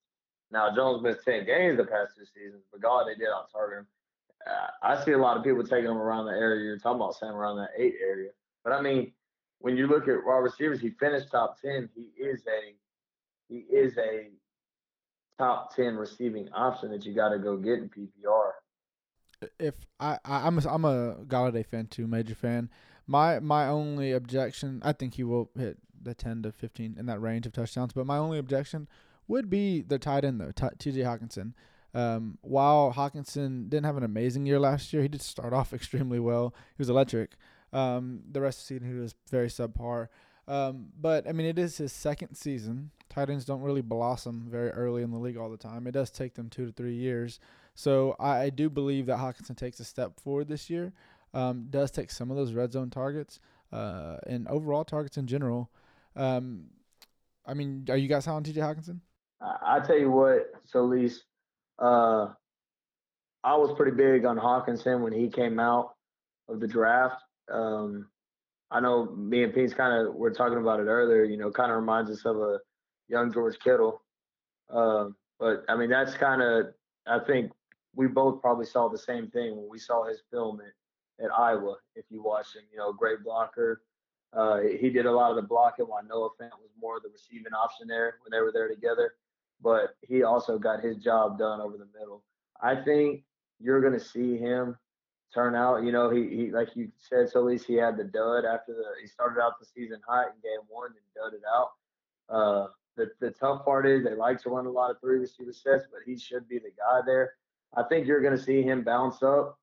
Now, 0.52 0.74
Jones 0.76 1.04
missed 1.04 1.24
10 1.26 1.46
games 1.46 1.78
the 1.78 1.84
past 1.86 2.14
two 2.18 2.26
seasons, 2.26 2.64
but 2.72 2.82
Golladay 2.82 3.18
did 3.18 3.28
out 3.28 3.52
target 3.52 3.80
him. 3.80 3.88
Uh, 4.48 4.68
I 4.88 5.04
see 5.04 5.12
a 5.12 5.18
lot 5.18 5.38
of 5.38 5.44
people 5.44 5.64
taking 5.64 5.90
him 5.90 5.98
around 5.98 6.26
the 6.26 6.32
area 6.32 6.64
you're 6.64 6.78
talking 6.78 7.02
about, 7.02 7.16
saying 7.16 7.34
around 7.34 7.58
that 7.58 7.70
eight 7.78 7.96
area. 8.04 8.30
But 8.64 8.74
I 8.74 8.82
mean, 8.82 9.12
when 9.66 9.76
you 9.76 9.88
look 9.88 10.08
at 10.08 10.24
wide 10.24 10.44
receivers, 10.44 10.80
he 10.80 10.92
finished 10.92 11.32
top 11.32 11.60
10. 11.60 11.90
He 11.96 12.12
is 12.24 12.44
a 12.46 12.76
he 13.50 13.62
is 13.76 13.98
a 13.98 14.30
top 15.40 15.76
10 15.76 15.96
receiving 15.96 16.48
option 16.54 16.92
that 16.92 17.04
you 17.04 17.16
got 17.16 17.30
to 17.30 17.40
go 17.40 17.58
get 17.58 17.80
in 17.80 17.90
PPR. 17.90 18.52
if 19.60 19.74
I, 20.00 20.20
I 20.24 20.46
I'm 20.46 20.60
a, 20.60 20.70
I'm 20.70 20.86
a 20.86 21.16
Golladay 21.26 21.66
fan 21.66 21.88
too, 21.88 22.06
major 22.06 22.36
fan. 22.36 22.70
My 23.08 23.40
my 23.40 23.68
only 23.68 24.12
objection, 24.12 24.84
I 24.86 24.94
think 24.94 25.16
he 25.16 25.24
will 25.24 25.50
hit 25.58 25.80
the 26.00 26.14
10 26.14 26.44
to 26.44 26.52
15 26.52 26.98
in 27.00 27.08
that 27.08 27.20
range 27.20 27.48
of 27.48 27.54
touchdowns, 27.54 27.92
but 27.92 28.06
my 28.06 28.18
only 28.18 28.38
objection 28.38 28.88
would 29.28 29.50
be 29.50 29.82
the 29.82 29.98
tight 29.98 30.24
end 30.24 30.40
though, 30.40 30.52
T.J. 30.78 31.00
Hockenson. 31.00 31.54
Um, 31.96 32.38
while 32.42 32.94
Hockenson 32.94 33.68
didn't 33.68 33.86
have 33.86 33.98
an 33.98 34.04
amazing 34.04 34.46
year 34.46 34.60
last 34.60 34.94
year, 34.94 35.02
he 35.02 35.08
did 35.08 35.24
start 35.24 35.54
off 35.54 35.74
extremely 35.74 36.20
well. 36.20 36.54
He 36.78 36.82
was 36.82 36.90
electric. 36.90 37.32
Um, 37.74 38.22
the 38.32 38.42
rest 38.42 38.60
of 38.60 38.64
the 38.64 38.76
season 38.76 38.94
he 38.94 39.00
was 39.00 39.16
very 39.30 39.48
subpar. 39.48 40.08
Um, 40.48 40.88
but 41.00 41.28
I 41.28 41.32
mean, 41.32 41.48
it 41.48 41.58
is 41.58 41.78
his 41.78 41.92
second 41.92 42.36
season. 42.36 42.92
Tight 43.10 43.30
ends 43.30 43.46
don't 43.46 43.62
really 43.62 43.82
blossom 43.82 44.48
very 44.50 44.70
early 44.72 45.02
in 45.02 45.12
the 45.12 45.18
league 45.18 45.38
all 45.38 45.50
the 45.50 45.58
time. 45.58 45.88
It 45.88 45.92
does 45.92 46.12
take 46.12 46.36
them 46.36 46.50
two 46.50 46.66
to 46.66 46.72
three 46.72 46.96
years. 46.96 47.40
So 47.74 48.16
I, 48.20 48.42
I 48.42 48.50
do 48.50 48.70
believe 48.70 49.08
that 49.08 49.18
Hockenson 49.18 49.58
takes 49.58 49.80
a 49.80 49.84
step 49.84 50.20
forward 50.20 50.48
this 50.48 50.70
year. 50.70 50.94
Um, 51.34 51.68
does 51.70 51.92
take 51.92 52.12
some 52.12 52.32
of 52.32 52.38
those 52.38 52.54
red 52.54 52.72
zone 52.72 52.90
targets 52.90 53.40
uh, 53.74 54.18
and 54.28 54.48
overall 54.48 54.86
targets 54.86 55.18
in 55.18 55.28
general. 55.28 55.70
Um, 56.16 56.68
I 57.46 57.54
mean, 57.54 57.86
are 57.90 57.98
you 57.98 58.08
guys 58.08 58.26
high 58.26 58.34
on 58.34 58.44
TJ 58.44 58.58
Hockenson? 58.58 59.00
I, 59.42 59.78
I 59.78 59.80
tell 59.86 59.98
you 59.98 60.12
what, 60.12 60.52
Solis, 60.64 61.24
uh, 61.80 62.28
I 63.44 63.56
was 63.56 63.74
pretty 63.76 63.96
big 63.96 64.26
on 64.26 64.38
Hockenson 64.38 65.02
when 65.02 65.14
he 65.14 65.28
came 65.28 65.60
out 65.60 65.96
of 66.48 66.60
the 66.60 66.68
draft. 66.68 67.22
Um, 67.52 68.08
I 68.72 68.80
know 68.80 69.06
me 69.16 69.44
and 69.44 69.54
Pete's 69.54 69.74
kind 69.74 70.08
of 70.08 70.16
were 70.16 70.32
talking 70.32 70.58
about 70.58 70.80
it 70.80 70.88
earlier. 70.88 71.24
You 71.24 71.38
know, 71.38 71.52
kind 71.52 71.72
of 71.72 71.78
reminds 71.78 72.12
us 72.12 72.26
of 72.26 72.38
a 72.38 72.60
young 73.08 73.32
George 73.32 73.58
Kittle. 73.60 74.02
Um, 74.70 75.16
but 75.40 75.64
I 75.70 75.76
mean, 75.76 75.90
that's 75.90 76.16
kind 76.16 76.42
of 76.42 76.68
I 77.08 77.20
think 77.20 77.52
we 77.96 78.08
both 78.08 78.42
probably 78.42 78.66
saw 78.66 78.90
the 78.90 78.98
same 78.98 79.28
thing 79.30 79.56
when 79.56 79.70
we 79.70 79.80
saw 79.80 80.08
his 80.08 80.22
film 80.32 80.60
at, 80.62 81.26
at 81.26 81.32
Iowa. 81.32 81.76
If 81.96 82.06
you 82.10 82.24
watched 82.24 82.56
him, 82.56 82.64
you 82.72 82.78
know, 82.78 82.92
great 82.92 83.24
blocker. 83.24 83.82
Uh, 84.34 84.60
he 84.80 84.90
did 84.90 85.06
a 85.06 85.12
lot 85.12 85.30
of 85.30 85.38
the 85.38 85.42
blocking 85.42 85.86
while 85.86 86.04
Noah 86.04 86.30
Fant 86.42 86.60
was 86.60 86.72
more 86.80 87.00
the 87.02 87.10
receiving 87.10 87.54
option 87.54 87.88
there 87.88 88.16
when 88.22 88.32
they 88.32 88.44
were 88.44 88.52
there 88.52 88.68
together. 88.68 89.14
But 89.62 89.96
he 90.02 90.24
also 90.24 90.60
got 90.60 90.84
his 90.84 90.98
job 90.98 91.40
done 91.40 91.62
over 91.62 91.78
the 91.78 91.88
middle. 91.98 92.22
I 92.62 92.76
think 92.76 93.24
you're 93.60 93.80
going 93.80 93.98
to 93.98 94.04
see 94.04 94.38
him 94.38 94.76
turn 95.34 95.56
out. 95.56 95.84
You 95.84 95.92
know, 95.92 96.10
he, 96.10 96.28
he 96.36 96.52
like 96.52 96.76
you 96.76 96.90
said, 96.98 97.30
so 97.30 97.40
at 97.40 97.46
least 97.46 97.66
he 97.66 97.76
had 97.76 97.98
the 97.98 98.04
dud 98.04 98.46
after 98.46 98.74
the 98.74 98.86
he 99.02 99.08
started 99.08 99.42
out 99.42 99.60
the 99.60 99.66
season 99.66 100.00
hot 100.08 100.28
in 100.28 100.42
game 100.42 100.66
one 100.70 100.92
and 100.92 101.06
dud 101.16 101.34
it 101.34 101.44
out. 101.54 101.70
Uh, 102.30 102.68
the 102.96 103.12
the 103.20 103.32
tough 103.32 103.66
part 103.66 103.88
is 103.88 104.04
they 104.04 104.16
like 104.16 104.42
to 104.44 104.50
run 104.50 104.66
a 104.66 104.72
lot 104.72 104.92
of 104.92 105.00
three 105.00 105.20
receiver 105.20 105.54
sets, 105.54 105.86
but 105.92 106.02
he 106.06 106.18
should 106.18 106.48
be 106.48 106.60
the 106.60 106.72
guy 106.78 107.02
there. 107.06 107.34
I 107.76 107.84
think 107.84 108.08
you're 108.08 108.22
going 108.22 108.38
to 108.38 108.44
see 108.44 108.62
him 108.62 108.84
bounce 108.84 109.22
up. 109.22 109.60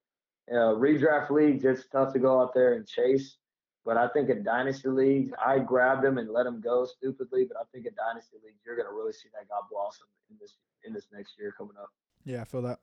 Uh, 0.50 0.74
redraft 0.74 1.30
leagues, 1.30 1.64
it's 1.64 1.86
tough 1.90 2.12
to 2.12 2.18
go 2.18 2.40
out 2.40 2.52
there 2.52 2.74
and 2.74 2.86
chase. 2.86 3.36
But 3.84 3.96
I 3.96 4.08
think 4.08 4.28
in 4.28 4.44
dynasty 4.44 4.88
leagues, 4.88 5.32
I 5.44 5.58
grabbed 5.58 6.04
him 6.04 6.18
and 6.18 6.30
let 6.30 6.46
him 6.46 6.60
go 6.60 6.84
stupidly. 6.84 7.46
But 7.48 7.56
I 7.56 7.64
think 7.72 7.86
in 7.86 7.94
dynasty 7.94 8.36
leagues, 8.44 8.60
you're 8.64 8.76
going 8.76 8.88
to 8.88 8.94
really 8.94 9.12
see 9.12 9.28
that 9.32 9.48
guy 9.48 9.56
blossom 9.70 10.06
in 10.30 10.36
this 10.40 10.56
in 10.84 10.92
this 10.92 11.06
next 11.12 11.34
year 11.38 11.54
coming 11.56 11.76
up. 11.80 11.90
Yeah, 12.24 12.42
I 12.42 12.44
feel 12.44 12.62
that. 12.62 12.80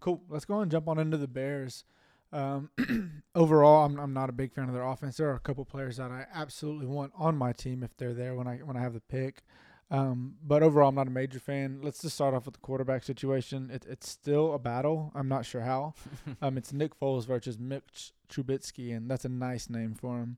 Cool. 0.00 0.22
Let's 0.28 0.44
go 0.44 0.60
and 0.60 0.70
jump 0.70 0.88
on 0.88 0.98
into 0.98 1.16
the 1.16 1.26
Bears. 1.26 1.84
Um, 2.32 2.70
overall, 3.34 3.84
I'm 3.84 3.98
I'm 3.98 4.12
not 4.12 4.28
a 4.28 4.32
big 4.32 4.52
fan 4.52 4.68
of 4.68 4.74
their 4.74 4.86
offense. 4.86 5.16
There 5.16 5.28
are 5.28 5.34
a 5.34 5.40
couple 5.40 5.64
players 5.64 5.96
that 5.96 6.10
I 6.10 6.26
absolutely 6.32 6.86
want 6.86 7.12
on 7.16 7.36
my 7.36 7.52
team 7.52 7.82
if 7.82 7.96
they're 7.96 8.14
there 8.14 8.34
when 8.34 8.46
I 8.46 8.58
when 8.58 8.76
I 8.76 8.80
have 8.80 8.94
the 8.94 9.00
pick. 9.00 9.42
Um, 9.90 10.34
but 10.42 10.62
overall, 10.62 10.90
I'm 10.90 10.94
not 10.94 11.06
a 11.06 11.10
major 11.10 11.38
fan. 11.38 11.80
Let's 11.82 12.02
just 12.02 12.14
start 12.14 12.34
off 12.34 12.44
with 12.44 12.54
the 12.54 12.60
quarterback 12.60 13.04
situation. 13.04 13.70
It, 13.72 13.86
it's 13.88 14.08
still 14.08 14.52
a 14.52 14.58
battle. 14.58 15.10
I'm 15.14 15.28
not 15.28 15.46
sure 15.46 15.62
how. 15.62 15.94
um, 16.42 16.58
it's 16.58 16.72
Nick 16.72 16.98
Foles 17.00 17.26
versus 17.26 17.58
Mitch 17.58 18.12
Trubisky, 18.30 18.94
and 18.94 19.10
that's 19.10 19.24
a 19.24 19.30
nice 19.30 19.70
name 19.70 19.94
for 19.94 20.18
him. 20.18 20.36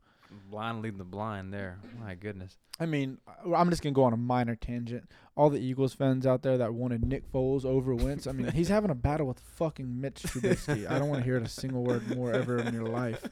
Blind 0.51 0.83
leading 0.83 0.99
the 0.99 1.05
blind 1.05 1.53
there. 1.53 1.79
My 2.01 2.15
goodness. 2.15 2.57
I 2.79 2.87
mean, 2.87 3.19
I'm 3.55 3.69
just 3.71 3.83
gonna 3.83 3.93
go 3.93 4.05
on 4.05 4.13
a 4.13 4.17
minor 4.17 4.57
tangent. 4.57 5.09
All 5.37 5.51
the 5.51 5.61
Eagles 5.61 5.93
fans 5.93 6.27
out 6.27 6.43
there 6.43 6.59
that 6.59 6.73
wanted 6.75 7.05
Nick 7.05 7.31
Foles 7.31 7.65
over 7.65 7.95
Wentz, 7.95 8.27
I 8.27 8.33
mean, 8.33 8.51
he's 8.53 8.69
having 8.77 8.91
a 8.91 8.95
battle 8.95 9.27
with 9.27 9.41
fucking 9.41 10.01
Mitch 10.01 10.23
Trubisky. 10.23 10.91
I 10.91 10.99
don't 10.99 11.09
want 11.09 11.21
to 11.21 11.25
hear 11.25 11.37
it 11.37 11.43
a 11.43 11.49
single 11.49 11.85
word 11.85 12.17
more 12.17 12.33
ever 12.33 12.59
in 12.59 12.73
your 12.73 12.87
life. 12.87 13.23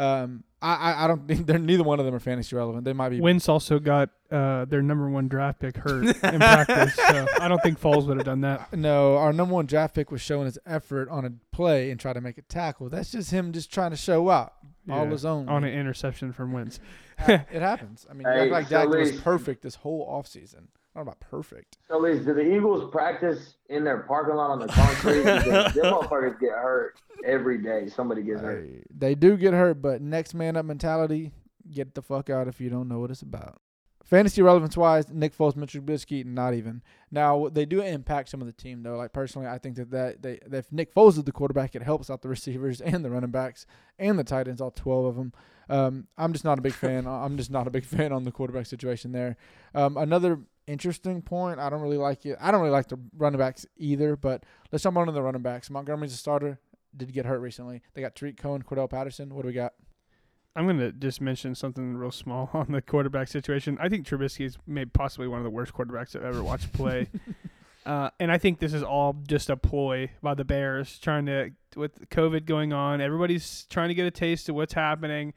Um, 0.00 0.44
I, 0.62 0.74
I, 0.74 1.04
I 1.04 1.06
don't 1.08 1.26
think 1.28 1.46
they're 1.46 1.58
neither 1.58 1.82
one 1.84 1.98
of 2.00 2.06
them 2.06 2.14
are 2.14 2.20
fantasy 2.20 2.54
relevant. 2.56 2.84
They 2.84 2.92
might 2.92 3.10
be. 3.10 3.20
Wentz 3.20 3.48
also 3.48 3.78
got 3.78 4.10
uh, 4.30 4.64
their 4.66 4.82
number 4.82 5.08
one 5.08 5.28
draft 5.28 5.58
pick 5.60 5.76
hurt 5.76 6.04
in 6.24 6.38
practice, 6.40 6.94
so 6.94 7.26
I 7.40 7.48
don't 7.48 7.62
think 7.62 7.80
Foles 7.80 8.06
would 8.06 8.16
have 8.16 8.26
done 8.26 8.40
that. 8.42 8.72
No, 8.76 9.16
our 9.16 9.32
number 9.32 9.54
one 9.54 9.66
draft 9.66 9.94
pick 9.94 10.10
was 10.10 10.20
showing 10.20 10.46
his 10.46 10.58
effort 10.66 11.08
on 11.10 11.24
a 11.24 11.32
play 11.54 11.90
and 11.90 11.98
try 12.00 12.12
to 12.12 12.20
make 12.20 12.38
a 12.38 12.42
tackle. 12.42 12.88
That's 12.88 13.10
just 13.12 13.30
him 13.30 13.52
just 13.52 13.72
trying 13.72 13.90
to 13.90 13.96
show 13.96 14.28
up. 14.28 14.56
all 14.90 15.04
Yeah. 15.04 15.10
his 15.10 15.24
own. 15.24 15.48
on 15.48 15.64
an 15.64 15.72
interception 15.72 16.32
from 16.32 16.52
Wentz. 16.52 16.80
it 17.28 17.60
happens. 17.62 18.06
I 18.10 18.14
mean, 18.14 18.26
you 18.26 18.32
Hey, 18.32 18.50
like 18.50 18.68
so 18.68 18.78
Dak 18.78 18.88
was 18.88 19.12
perfect 19.20 19.62
this 19.62 19.74
whole 19.76 20.06
offseason. 20.08 20.68
About 21.02 21.20
perfect. 21.20 21.78
So, 21.88 21.98
Liz, 21.98 22.24
do 22.24 22.34
the 22.34 22.56
Eagles 22.56 22.90
practice 22.90 23.54
in 23.68 23.84
their 23.84 23.98
parking 23.98 24.34
lot 24.34 24.50
on 24.50 24.58
the 24.58 24.68
concrete? 24.68 25.22
Because 25.22 25.74
them 25.74 25.84
motherfuckers 25.86 26.38
get 26.40 26.52
hurt 26.52 27.00
every 27.24 27.58
day. 27.58 27.88
Somebody 27.88 28.22
gets 28.22 28.40
hurt. 28.40 28.64
Hey, 28.64 28.82
they 28.94 29.14
do 29.14 29.36
get 29.36 29.54
hurt, 29.54 29.80
but 29.80 30.02
next 30.02 30.34
man 30.34 30.56
up 30.56 30.64
mentality, 30.64 31.32
get 31.70 31.94
the 31.94 32.02
fuck 32.02 32.30
out 32.30 32.48
if 32.48 32.60
you 32.60 32.70
don't 32.70 32.88
know 32.88 32.98
what 32.98 33.10
it's 33.10 33.22
about. 33.22 33.60
Fantasy 34.10 34.42
relevance 34.42 34.76
wise, 34.76 35.08
Nick 35.08 35.36
Foles, 35.36 35.54
Mitchell 35.54 35.82
Trubisky, 35.82 36.24
not 36.24 36.52
even. 36.52 36.82
Now 37.12 37.48
they 37.48 37.64
do 37.64 37.80
impact 37.80 38.28
some 38.28 38.40
of 38.40 38.48
the 38.48 38.52
team 38.52 38.82
though. 38.82 38.96
Like 38.96 39.12
personally, 39.12 39.46
I 39.46 39.58
think 39.58 39.76
that 39.76 39.92
that, 39.92 40.22
they, 40.22 40.40
that 40.48 40.58
if 40.58 40.72
Nick 40.72 40.92
Foles 40.92 41.16
is 41.16 41.22
the 41.22 41.30
quarterback, 41.30 41.76
it 41.76 41.84
helps 41.84 42.10
out 42.10 42.22
the 42.22 42.28
receivers 42.36 42.80
and 42.80 43.04
the 43.04 43.10
running 43.10 43.30
backs 43.30 43.66
and 44.00 44.18
the 44.18 44.24
tight 44.24 44.48
ends, 44.48 44.60
all 44.60 44.72
twelve 44.72 45.04
of 45.04 45.14
them. 45.14 45.32
Um, 45.68 46.08
I'm 46.18 46.32
just 46.32 46.44
not 46.44 46.58
a 46.58 46.62
big 46.62 46.72
fan. 46.74 47.06
I'm 47.06 47.36
just 47.36 47.52
not 47.52 47.68
a 47.68 47.70
big 47.70 47.84
fan 47.84 48.12
on 48.12 48.24
the 48.24 48.32
quarterback 48.32 48.66
situation 48.66 49.12
there. 49.12 49.36
Um, 49.76 49.96
another 49.96 50.40
interesting 50.66 51.22
point. 51.22 51.58
I 51.58 51.70
don't 51.70 51.80
really 51.80 51.96
like 51.96 52.26
it. 52.26 52.38
I 52.40 52.50
don't 52.50 52.60
really 52.60 52.72
like 52.72 52.88
the 52.88 52.98
running 53.16 53.38
backs 53.38 53.66
either. 53.76 54.16
But 54.16 54.44
let's 54.72 54.82
jump 54.82 54.96
on 54.96 55.06
to 55.06 55.12
the 55.12 55.22
running 55.22 55.42
backs. 55.42 55.70
Montgomery's 55.70 56.12
a 56.12 56.16
starter. 56.16 56.58
Did 56.96 57.12
get 57.12 57.26
hurt 57.26 57.40
recently. 57.40 57.82
They 57.94 58.00
got 58.00 58.16
Tarik 58.16 58.36
Cohen, 58.36 58.62
Cordarrelle 58.62 58.90
Patterson. 58.90 59.34
What 59.34 59.42
do 59.42 59.48
we 59.48 59.54
got? 59.54 59.74
I'm 60.56 60.66
gonna 60.66 60.90
just 60.90 61.20
mention 61.20 61.54
something 61.54 61.96
real 61.96 62.10
small 62.10 62.50
on 62.54 62.72
the 62.72 62.82
quarterback 62.82 63.28
situation. 63.28 63.78
I 63.80 63.88
think 63.88 64.06
Trubisky 64.06 64.44
is 64.44 64.58
maybe 64.66 64.90
possibly 64.92 65.28
one 65.28 65.38
of 65.38 65.44
the 65.44 65.50
worst 65.50 65.72
quarterbacks 65.72 66.16
I've 66.16 66.24
ever 66.24 66.42
watched 66.42 66.72
play. 66.72 67.08
Uh, 67.86 68.10
and 68.20 68.30
I 68.30 68.38
think 68.38 68.58
this 68.58 68.74
is 68.74 68.82
all 68.82 69.16
just 69.26 69.48
a 69.48 69.56
ploy 69.56 70.10
by 70.22 70.34
the 70.34 70.44
Bears 70.44 70.98
trying 70.98 71.26
to, 71.26 71.50
with 71.76 72.10
COVID 72.10 72.44
going 72.44 72.72
on, 72.72 73.00
everybody's 73.00 73.66
trying 73.70 73.88
to 73.88 73.94
get 73.94 74.06
a 74.06 74.10
taste 74.10 74.48
of 74.48 74.54
what's 74.54 74.74
happening. 74.74 75.32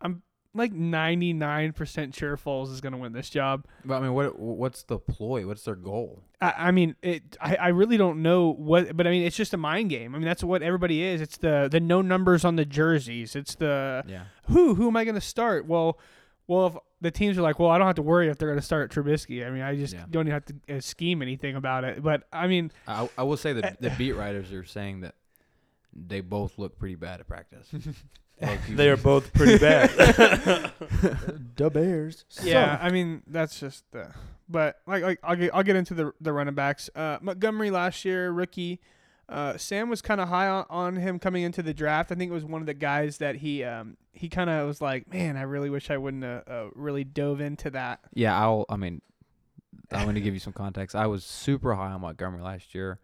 I'm 0.00 0.22
like 0.54 0.72
99% 0.72 2.14
sure 2.16 2.36
Foles 2.36 2.72
is 2.72 2.80
going 2.80 2.92
to 2.92 2.98
win 2.98 3.12
this 3.12 3.30
job. 3.30 3.64
But 3.84 3.96
I 3.96 4.00
mean, 4.00 4.14
what 4.14 4.38
what's 4.38 4.82
the 4.82 4.98
ploy? 4.98 5.46
What's 5.46 5.62
their 5.64 5.74
goal? 5.76 6.22
I, 6.40 6.54
I 6.58 6.70
mean, 6.70 6.96
it. 7.02 7.36
I, 7.40 7.56
I 7.56 7.68
really 7.68 7.96
don't 7.96 8.22
know 8.22 8.52
what, 8.52 8.96
but 8.96 9.06
I 9.06 9.10
mean, 9.10 9.22
it's 9.24 9.36
just 9.36 9.54
a 9.54 9.56
mind 9.58 9.90
game. 9.90 10.14
I 10.14 10.18
mean, 10.18 10.26
that's 10.26 10.42
what 10.44 10.62
everybody 10.62 11.02
is. 11.02 11.20
It's 11.20 11.36
the 11.36 11.68
the 11.70 11.80
no 11.80 12.00
numbers 12.02 12.44
on 12.44 12.56
the 12.56 12.64
jerseys. 12.64 13.36
It's 13.36 13.54
the 13.56 14.04
Yeah. 14.06 14.24
who 14.44 14.74
who 14.74 14.88
am 14.88 14.96
I 14.96 15.04
going 15.04 15.14
to 15.16 15.20
start? 15.20 15.66
Well, 15.66 15.98
well, 16.46 16.66
if 16.68 16.74
the 17.02 17.10
teams 17.10 17.36
are 17.38 17.42
like, 17.42 17.58
well, 17.58 17.70
I 17.70 17.76
don't 17.78 17.86
have 17.86 17.96
to 17.96 18.02
worry 18.02 18.28
if 18.28 18.38
they're 18.38 18.48
going 18.48 18.58
to 18.58 18.64
start 18.64 18.90
Trubisky. 18.90 19.46
I 19.46 19.50
mean, 19.50 19.62
I 19.62 19.76
just 19.76 19.92
Yeah. 19.94 20.04
don't 20.10 20.26
even 20.26 20.32
have 20.32 20.44
to 20.46 20.76
uh, 20.76 20.80
scheme 20.80 21.20
anything 21.22 21.56
about 21.56 21.84
it. 21.84 22.02
But 22.02 22.26
I 22.32 22.46
mean, 22.46 22.72
I, 22.86 23.08
I 23.18 23.22
will 23.24 23.36
say 23.36 23.52
that 23.52 23.80
the 23.80 23.90
beat 23.90 24.12
writers 24.12 24.50
are 24.52 24.64
saying 24.64 25.00
that 25.00 25.14
they 25.94 26.20
both 26.20 26.58
look 26.58 26.78
pretty 26.78 26.94
bad 26.94 27.20
at 27.20 27.28
practice. 27.28 27.68
Low-key. 28.40 28.74
They 28.76 28.88
are 28.88 28.96
both 28.96 29.32
pretty 29.32 29.58
bad. 29.58 29.90
the 31.56 31.70
Bears. 31.70 32.24
yeah, 32.42 32.78
I 32.80 32.90
mean, 32.90 33.22
that's 33.26 33.58
just 33.58 33.90
the. 33.92 34.12
But 34.48 34.80
like, 34.86 35.02
like 35.02 35.18
I'll 35.22 35.36
get 35.36 35.54
I'll 35.54 35.62
get 35.62 35.76
into 35.76 35.94
the 35.94 36.12
the 36.20 36.32
running 36.32 36.54
backs. 36.54 36.88
Uh, 36.94 37.18
Montgomery 37.20 37.70
last 37.70 38.04
year, 38.04 38.30
rookie. 38.30 38.80
Uh, 39.28 39.58
Sam 39.58 39.90
was 39.90 40.00
kind 40.00 40.22
of 40.22 40.28
high 40.28 40.48
on, 40.48 40.64
on 40.70 40.96
him 40.96 41.18
coming 41.18 41.42
into 41.42 41.62
the 41.62 41.74
draft. 41.74 42.10
I 42.10 42.14
think 42.14 42.30
it 42.30 42.34
was 42.34 42.46
one 42.46 42.62
of 42.62 42.66
the 42.66 42.72
guys 42.74 43.18
that 43.18 43.36
he 43.36 43.62
um 43.62 43.96
he 44.12 44.28
kind 44.28 44.48
of 44.48 44.66
was 44.66 44.80
like, 44.80 45.12
man, 45.12 45.36
I 45.36 45.42
really 45.42 45.70
wish 45.70 45.90
I 45.90 45.96
wouldn't 45.96 46.24
have 46.24 46.48
uh, 46.48 46.66
really 46.74 47.04
dove 47.04 47.40
into 47.40 47.70
that. 47.70 48.00
Yeah, 48.14 48.38
I'll. 48.38 48.64
I 48.68 48.76
mean, 48.76 49.02
I'm 49.92 50.04
going 50.04 50.14
to 50.14 50.20
give 50.20 50.34
you 50.34 50.40
some 50.40 50.52
context. 50.52 50.96
I 50.96 51.06
was 51.06 51.24
super 51.24 51.74
high 51.74 51.92
on 51.92 52.00
Montgomery 52.00 52.42
last 52.42 52.74
year. 52.74 53.00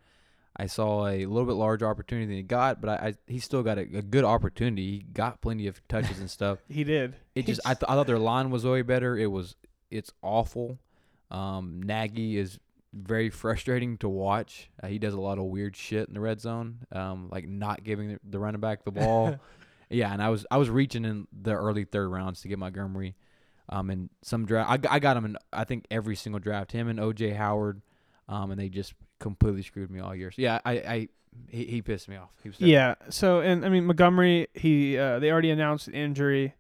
I 0.57 0.67
saw 0.67 1.07
a 1.07 1.27
little 1.27 1.47
bit 1.47 1.55
larger 1.55 1.87
opportunity 1.89 2.27
than 2.27 2.37
he 2.37 2.43
got, 2.43 2.81
but 2.81 2.91
I, 2.91 3.07
I 3.09 3.15
he 3.27 3.39
still 3.41 3.63
got 3.63 3.77
a, 3.79 3.83
a 3.83 4.03
good 4.03 4.25
opportunity. 4.25 4.93
He 4.93 4.99
got 5.01 5.41
plenty 5.41 5.67
of 5.67 5.87
touches 5.89 6.21
and 6.21 6.31
stuff. 6.31 6.59
He 6.69 6.85
did. 6.85 7.17
It 7.35 7.47
just 7.47 7.61
I, 7.65 7.75
th- 7.75 7.85
I 7.89 7.95
thought 7.95 8.07
their 8.07 8.19
line 8.19 8.51
was 8.51 8.65
way 8.65 8.83
better. 8.83 9.17
It 9.19 9.27
was 9.27 9.57
it's 9.91 10.13
awful. 10.23 10.79
Um, 11.31 11.83
Nagy 11.83 12.39
is 12.39 12.59
very 12.93 13.31
frustrating 13.31 13.99
to 13.99 14.09
watch. 14.09 14.71
Uh, 14.81 14.87
he 14.87 14.99
does 15.01 15.15
a 15.15 15.21
lot 15.21 15.39
of 15.39 15.45
weird 15.45 15.75
shit 15.77 16.07
in 16.07 16.15
the 16.15 16.21
red 16.21 16.41
zone, 16.41 16.79
um, 16.93 17.29
like 17.31 17.49
not 17.49 17.83
giving 17.83 18.09
the, 18.11 18.21
the 18.29 18.39
running 18.39 18.61
back 18.61 18.85
the 18.85 18.91
ball. 18.93 19.37
yeah, 19.91 20.13
and 20.13 20.23
I 20.23 20.29
was 20.29 20.47
I 20.51 20.59
was 20.59 20.71
reaching 20.71 21.05
in 21.05 21.27
the 21.33 21.53
early 21.53 21.85
third 21.85 22.09
rounds 22.09 22.43
to 22.43 22.49
get 22.49 22.59
Montgomery. 22.59 23.17
Um, 23.69 23.89
and 23.89 24.11
some 24.23 24.45
draft 24.45 24.87
I, 24.87 24.97
I 24.97 24.99
got 24.99 25.17
him 25.17 25.25
in 25.25 25.37
I 25.53 25.65
think 25.65 25.87
every 25.91 26.15
single 26.17 26.39
draft. 26.39 26.71
Him 26.71 26.87
and 26.87 26.99
OJ 27.01 27.35
Howard, 27.35 27.81
um, 28.29 28.51
and 28.53 28.61
they 28.61 28.69
just 28.69 28.95
completely 29.19 29.63
screwed 29.63 29.91
me 29.91 30.01
all 30.01 30.15
year. 30.15 30.31
So 30.31 30.43
yeah, 30.43 30.61
I, 30.65 30.73
I 30.73 31.09
he, 31.49 31.65
he 31.65 31.83
pissed 31.83 32.09
me 32.09 32.17
off. 32.17 32.31
He 32.43 32.49
was 32.49 32.61
Yeah. 32.61 32.95
So 33.11 33.41
and 33.41 33.65
I 33.65 33.69
mean 33.69 33.87
Montgomery, 33.87 34.49
he 34.55 34.99
uh, 34.99 35.19
they 35.19 35.31
already 35.31 35.51
announced 35.51 35.89
an 35.89 35.95
injury. 35.95 36.55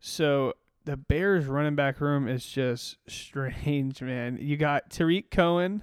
So 0.00 0.54
the 0.84 0.96
Bears 0.96 1.46
running 1.46 1.76
back 1.76 2.00
room 2.00 2.26
is 2.28 2.44
just 2.44 2.96
strange, 3.08 4.00
man. 4.02 4.38
You 4.40 4.56
got 4.56 4.90
Tarik 4.90 5.30
Cohen, 5.30 5.82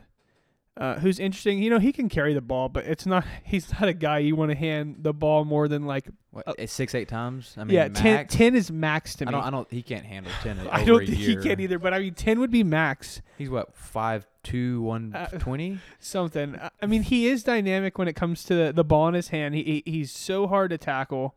uh, 0.78 1.00
who's 1.00 1.20
interesting. 1.20 1.62
You 1.62 1.70
know, 1.72 1.80
he 1.80 1.92
can 1.92 2.08
carry 2.08 2.34
the 2.34 2.42
ball, 2.42 2.70
but 2.70 2.86
it's 2.86 3.06
not 3.06 3.26
he's 3.44 3.72
not 3.74 3.90
a 3.90 3.94
guy 3.94 4.20
you 4.20 4.36
want 4.36 4.52
to 4.52 4.58
hand 4.58 4.98
the 5.00 5.14
ball 5.14 5.44
more 5.46 5.68
than 5.68 5.86
like 5.86 6.08
what, 6.32 6.48
uh, 6.48 6.54
eh, 6.60 6.66
six 6.68 6.94
eight 6.96 7.08
times. 7.08 7.56
I 7.58 7.64
mean, 7.64 7.74
yeah, 7.76 7.88
10, 7.90 8.14
max. 8.16 8.36
10 8.36 8.56
is 8.56 8.72
max 8.72 9.16
to 9.16 9.26
me. 9.26 9.30
I 9.30 9.32
don't 9.32 9.44
I 9.44 9.50
don't 9.50 9.72
he 9.72 9.82
can't 9.82 10.06
handle 10.06 10.32
ten. 10.44 10.60
I 10.72 10.84
don't 10.86 11.04
a 11.04 11.06
think 11.06 11.18
year. 11.20 11.30
he 11.30 11.36
can 11.50 11.60
either, 11.60 11.80
but 11.80 11.94
I 11.94 12.00
mean 12.00 12.14
10 12.14 12.40
would 12.40 12.52
be 12.52 12.64
max. 12.64 13.22
He's 13.38 13.50
what 13.50 13.76
five 13.76 14.28
two 14.44 14.82
one 14.82 15.14
Uh, 15.16 15.28
twenty. 15.40 15.80
something. 16.00 16.56
I- 16.56 16.70
I 16.82 16.86
mean, 16.86 17.02
he 17.04 17.28
is 17.28 17.44
dynamic 17.44 17.98
when 17.98 18.08
it 18.08 18.16
comes 18.16 18.44
to 18.46 18.56
the, 18.56 18.72
the 18.74 18.84
ball 18.84 19.08
in 19.08 19.14
his 19.16 19.30
hand. 19.30 19.56
He, 19.56 19.64
he 19.64 19.84
he's 19.92 20.12
so 20.12 20.48
hard 20.48 20.70
to 20.70 20.78
tackle, 20.78 21.36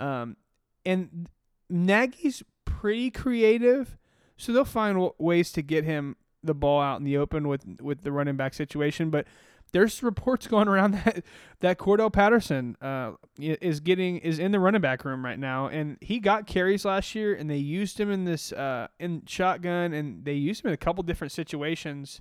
um, 0.00 0.36
and 0.84 1.28
Nagy's 1.70 2.42
pretty 2.64 3.10
creative, 3.10 3.96
so 4.36 4.52
they'll 4.52 4.64
find 4.64 4.96
w- 4.96 5.12
ways 5.18 5.52
to 5.52 5.62
get 5.62 5.84
him 5.84 6.16
the 6.44 6.54
ball 6.54 6.80
out 6.80 6.98
in 6.98 7.04
the 7.04 7.16
open 7.16 7.48
with 7.48 7.80
with 7.80 8.02
the 8.02 8.12
running 8.12 8.36
back 8.36 8.54
situation. 8.54 9.10
But 9.10 9.26
there's 9.72 10.02
reports 10.02 10.46
going 10.48 10.68
around 10.68 10.92
that 10.92 11.24
that 11.60 11.78
Cordarrelle 11.78 12.12
Patterson 12.12 12.76
uh, 12.80 13.12
is 13.38 13.80
getting 13.80 14.18
is 14.18 14.38
in 14.38 14.52
the 14.52 14.60
running 14.60 14.80
back 14.80 15.04
room 15.04 15.24
right 15.24 15.38
now, 15.38 15.68
and 15.68 15.98
he 16.00 16.20
got 16.20 16.46
carries 16.46 16.84
last 16.84 17.14
year, 17.14 17.34
and 17.34 17.50
they 17.50 17.56
used 17.56 17.98
him 17.98 18.10
in 18.10 18.24
this 18.24 18.52
uh, 18.52 18.88
in 18.98 19.22
shotgun, 19.26 19.92
and 19.92 20.24
they 20.24 20.34
used 20.34 20.64
him 20.64 20.68
in 20.68 20.74
a 20.74 20.78
couple 20.78 21.02
different 21.02 21.32
situations. 21.32 22.20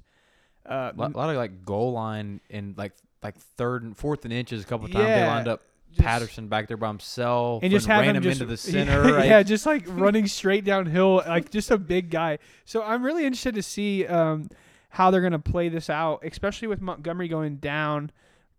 Uh, 0.65 0.91
A 0.97 0.99
lot, 1.17 1.29
of 1.29 1.35
like 1.35 1.65
goal 1.65 1.91
line 1.91 2.39
and 2.49 2.77
like 2.77 2.93
like 3.21 3.37
third 3.37 3.83
and 3.83 3.95
fourth 3.95 4.23
and 4.25 4.33
inches. 4.33 4.63
A 4.63 4.65
couple 4.65 4.85
of 4.85 4.91
times 4.93 5.05
they 5.05 5.27
lined 5.27 5.47
up 5.47 5.61
just- 5.93 6.05
Patterson 6.05 6.47
back 6.47 6.67
there 6.67 6.77
by 6.77 6.87
himself 6.87 7.63
and 7.63 7.71
just 7.71 7.87
have 7.87 8.01
ran 8.01 8.09
him 8.11 8.17
him 8.17 8.23
just 8.23 8.41
into 8.41 8.51
the 8.51 8.57
center. 8.71 9.03
Yeah, 9.07 9.11
right? 9.15 9.25
yeah, 9.25 9.43
just 9.43 9.65
like 9.65 9.83
running 9.87 10.27
straight 10.27 10.65
downhill, 10.65 11.23
like 11.27 11.49
just 11.51 11.71
a 11.71 11.77
big 11.77 12.09
guy. 12.09 12.39
So 12.65 12.83
I'm 12.83 13.03
really 13.03 13.25
interested 13.25 13.55
to 13.55 13.63
see 13.63 14.05
um, 14.07 14.49
how 14.89 15.11
they're 15.11 15.21
gonna 15.21 15.39
play 15.39 15.69
this 15.69 15.89
out, 15.89 16.23
especially 16.23 16.67
with 16.67 16.81
Montgomery 16.81 17.27
going 17.27 17.57
down. 17.57 18.11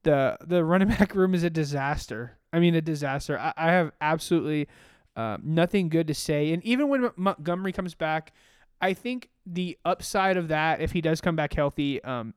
The 0.02 0.36
the 0.44 0.64
running 0.64 0.88
back 0.98 1.14
room 1.14 1.34
is 1.34 1.44
a 1.44 1.50
disaster. 1.50 2.38
I 2.52 2.60
mean, 2.60 2.74
a 2.74 2.80
disaster. 2.80 3.38
I, 3.38 3.52
I 3.56 3.70
have 3.72 3.92
absolutely 4.00 4.68
uh, 5.16 5.38
nothing 5.42 5.88
good 5.88 6.06
to 6.08 6.14
say. 6.14 6.52
And 6.52 6.62
even 6.64 6.88
when 6.88 7.10
Montgomery 7.16 7.72
comes 7.72 7.94
back, 7.94 8.32
I 8.80 8.94
think 8.94 9.30
the 9.46 9.78
upside 9.84 10.36
of 10.36 10.48
that, 10.48 10.80
if 10.80 10.92
he 10.92 11.00
does 11.00 11.20
come 11.20 11.36
back 11.36 11.52
healthy, 11.54 12.02
um, 12.04 12.34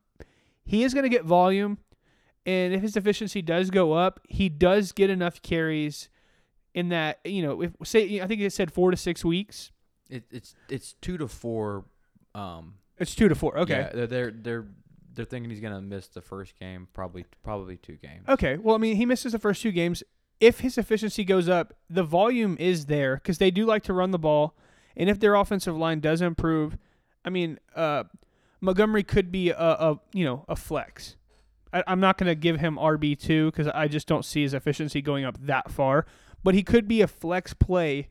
he 0.66 0.84
is 0.84 0.94
going 0.94 1.04
to 1.04 1.10
get 1.10 1.24
volume. 1.24 1.78
And 2.48 2.74
if 2.74 2.82
his 2.82 2.96
efficiency 2.96 3.42
does 3.42 3.70
go 3.70 3.92
up, 3.92 4.22
he 4.30 4.48
does 4.48 4.94
get 4.94 5.10
enough 5.10 5.42
carries 5.42 6.08
in 6.74 6.90
that, 6.90 7.20
you 7.26 7.42
know, 7.42 7.62
if 7.62 7.72
say, 7.84 8.22
I 8.22 8.26
think 8.28 8.40
it 8.40 8.54
said 8.54 8.72
four 8.72 8.90
to 8.90 8.96
six 8.96 9.26
weeks. 9.26 9.72
It, 10.10 10.24
it's 10.32 10.56
it's 10.70 10.94
two 11.02 11.18
to 11.18 11.28
four. 11.28 11.84
Um, 12.34 12.76
It's 12.98 13.14
two 13.14 13.28
to 13.28 13.36
four. 13.36 13.58
Okay. 13.60 13.90
yeah, 13.94 14.06
they're 14.06 14.32
they're 14.32 14.66
they're 15.14 15.26
thinking 15.26 15.50
he's 15.50 15.60
gonna 15.60 15.82
miss 15.82 16.08
the 16.08 16.22
first 16.22 16.58
game, 16.58 16.88
probably 16.94 17.26
probably 17.44 17.76
two 17.76 17.98
games. 17.98 18.24
Okay. 18.30 18.56
Well, 18.56 18.76
I 18.76 18.78
mean, 18.78 18.96
he 18.96 19.06
misses 19.06 19.34
the 19.34 19.40
first 19.40 19.62
two 19.62 19.74
games. 19.74 20.02
If 20.40 20.62
his 20.62 20.78
efficiency 20.78 21.26
goes 21.26 21.50
up, 21.50 21.74
the 21.90 22.04
volume 22.04 22.56
is 22.60 22.86
there 22.86 23.16
because 23.18 23.40
they 23.40 23.52
do 23.52 23.66
like 23.66 23.84
to 23.84 23.94
run 23.94 24.12
the 24.12 24.20
ball. 24.20 24.56
And 24.96 25.10
if 25.10 25.20
their 25.20 25.36
offensive 25.36 25.76
line 25.76 26.00
does 26.00 26.22
improve, 26.22 26.78
I 27.26 27.30
mean, 27.30 27.60
uh, 27.76 28.06
Montgomery 28.62 29.04
could 29.04 29.32
be 29.34 29.50
a, 29.50 29.58
a 29.58 30.00
you 30.14 30.24
know 30.24 30.46
a 30.48 30.56
flex. 30.56 31.17
I, 31.74 31.84
I'm 31.88 32.00
not 32.00 32.18
going 32.18 32.28
to 32.28 32.36
give 32.36 32.60
him 32.60 32.76
RB 32.78 33.20
two 33.20 33.52
because 33.52 33.68
I 33.68 33.88
just 33.88 34.08
don't 34.08 34.24
see 34.26 34.42
his 34.44 34.54
efficiency 34.54 35.02
going 35.02 35.26
up 35.26 35.38
that 35.46 35.70
far. 35.72 36.06
But 36.44 36.54
he 36.56 36.64
could 36.64 36.88
be 36.88 37.02
a 37.02 37.08
flex 37.08 37.54
play 37.54 38.10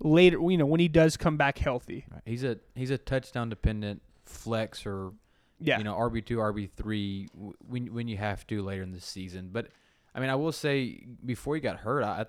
later. 0.00 0.38
You 0.40 0.58
know, 0.58 0.66
when 0.66 0.80
he 0.80 0.88
does 0.88 1.16
come 1.16 1.36
back 1.36 1.58
healthy. 1.58 2.04
Right. 2.10 2.22
He's 2.24 2.44
a 2.44 2.58
he's 2.74 2.90
a 2.90 2.98
touchdown 2.98 3.48
dependent 3.48 4.02
flex 4.24 4.84
or 4.86 5.12
Yeah. 5.60 5.78
you 5.78 5.84
know 5.84 5.94
RB 5.94 6.24
two 6.24 6.38
RB 6.38 6.68
three 6.70 7.28
when 7.66 7.92
when 7.94 8.08
you 8.08 8.16
have 8.16 8.46
to 8.48 8.62
later 8.62 8.82
in 8.82 8.92
the 8.92 9.00
season. 9.00 9.50
But 9.52 9.68
I 10.14 10.20
mean, 10.20 10.30
I 10.30 10.34
will 10.34 10.52
say 10.52 11.04
before 11.24 11.54
he 11.54 11.60
got 11.60 11.78
hurt, 11.78 12.02
I, 12.02 12.26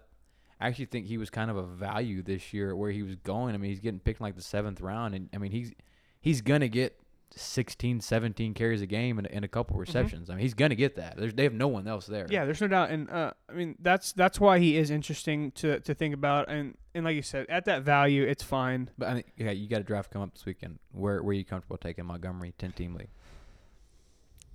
I 0.59 0.67
actually 0.67 0.85
think 0.85 1.05
he 1.07 1.17
was 1.17 1.29
kind 1.29 1.49
of 1.49 1.57
a 1.57 1.63
value 1.63 2.21
this 2.21 2.53
year 2.53 2.75
where 2.75 2.91
he 2.91 3.01
was 3.03 3.15
going. 3.15 3.55
I 3.55 3.57
mean, 3.57 3.69
he's 3.69 3.79
getting 3.79 3.99
picked 3.99 4.19
in 4.19 4.25
like 4.25 4.35
the 4.35 4.41
seventh 4.41 4.81
round, 4.81 5.15
and 5.15 5.29
I 5.33 5.37
mean 5.37 5.51
he's 5.51 5.73
he's 6.21 6.41
gonna 6.41 6.67
get 6.67 6.99
16, 7.35 8.01
17 8.01 8.53
carries 8.53 8.81
a 8.81 8.85
game 8.85 9.17
and, 9.17 9.27
and 9.27 9.45
a 9.45 9.47
couple 9.47 9.77
receptions. 9.77 10.29
I 10.29 10.33
mean, 10.33 10.41
he's 10.41 10.53
going 10.53 10.69
to 10.69 10.75
get 10.75 10.95
that. 10.95 11.17
There's, 11.17 11.33
they 11.33 11.43
have 11.43 11.53
no 11.53 11.67
one 11.67 11.87
else 11.87 12.05
there. 12.05 12.25
Yeah, 12.29 12.45
there's 12.45 12.61
no 12.61 12.67
doubt, 12.67 12.89
and 12.89 13.09
uh, 13.09 13.31
I 13.49 13.53
mean 13.53 13.75
that's 13.79 14.13
that's 14.13 14.39
why 14.39 14.59
he 14.59 14.77
is 14.77 14.89
interesting 14.89 15.51
to, 15.51 15.79
to 15.81 15.93
think 15.93 16.13
about, 16.13 16.49
and 16.49 16.75
and 16.95 17.05
like 17.05 17.15
you 17.15 17.21
said, 17.21 17.45
at 17.49 17.65
that 17.65 17.83
value, 17.83 18.23
it's 18.23 18.43
fine. 18.43 18.89
But 18.97 19.09
I 19.09 19.13
mean, 19.15 19.23
yeah, 19.37 19.51
you 19.51 19.67
got 19.67 19.81
a 19.81 19.83
draft 19.83 20.11
come 20.11 20.21
up 20.21 20.33
this 20.33 20.45
weekend. 20.45 20.79
Where 20.91 21.21
where 21.21 21.31
are 21.31 21.33
you 21.33 21.45
comfortable 21.45 21.77
taking 21.77 22.05
Montgomery, 22.05 22.53
10 22.57 22.71
team 22.71 22.95
league? 22.95 23.09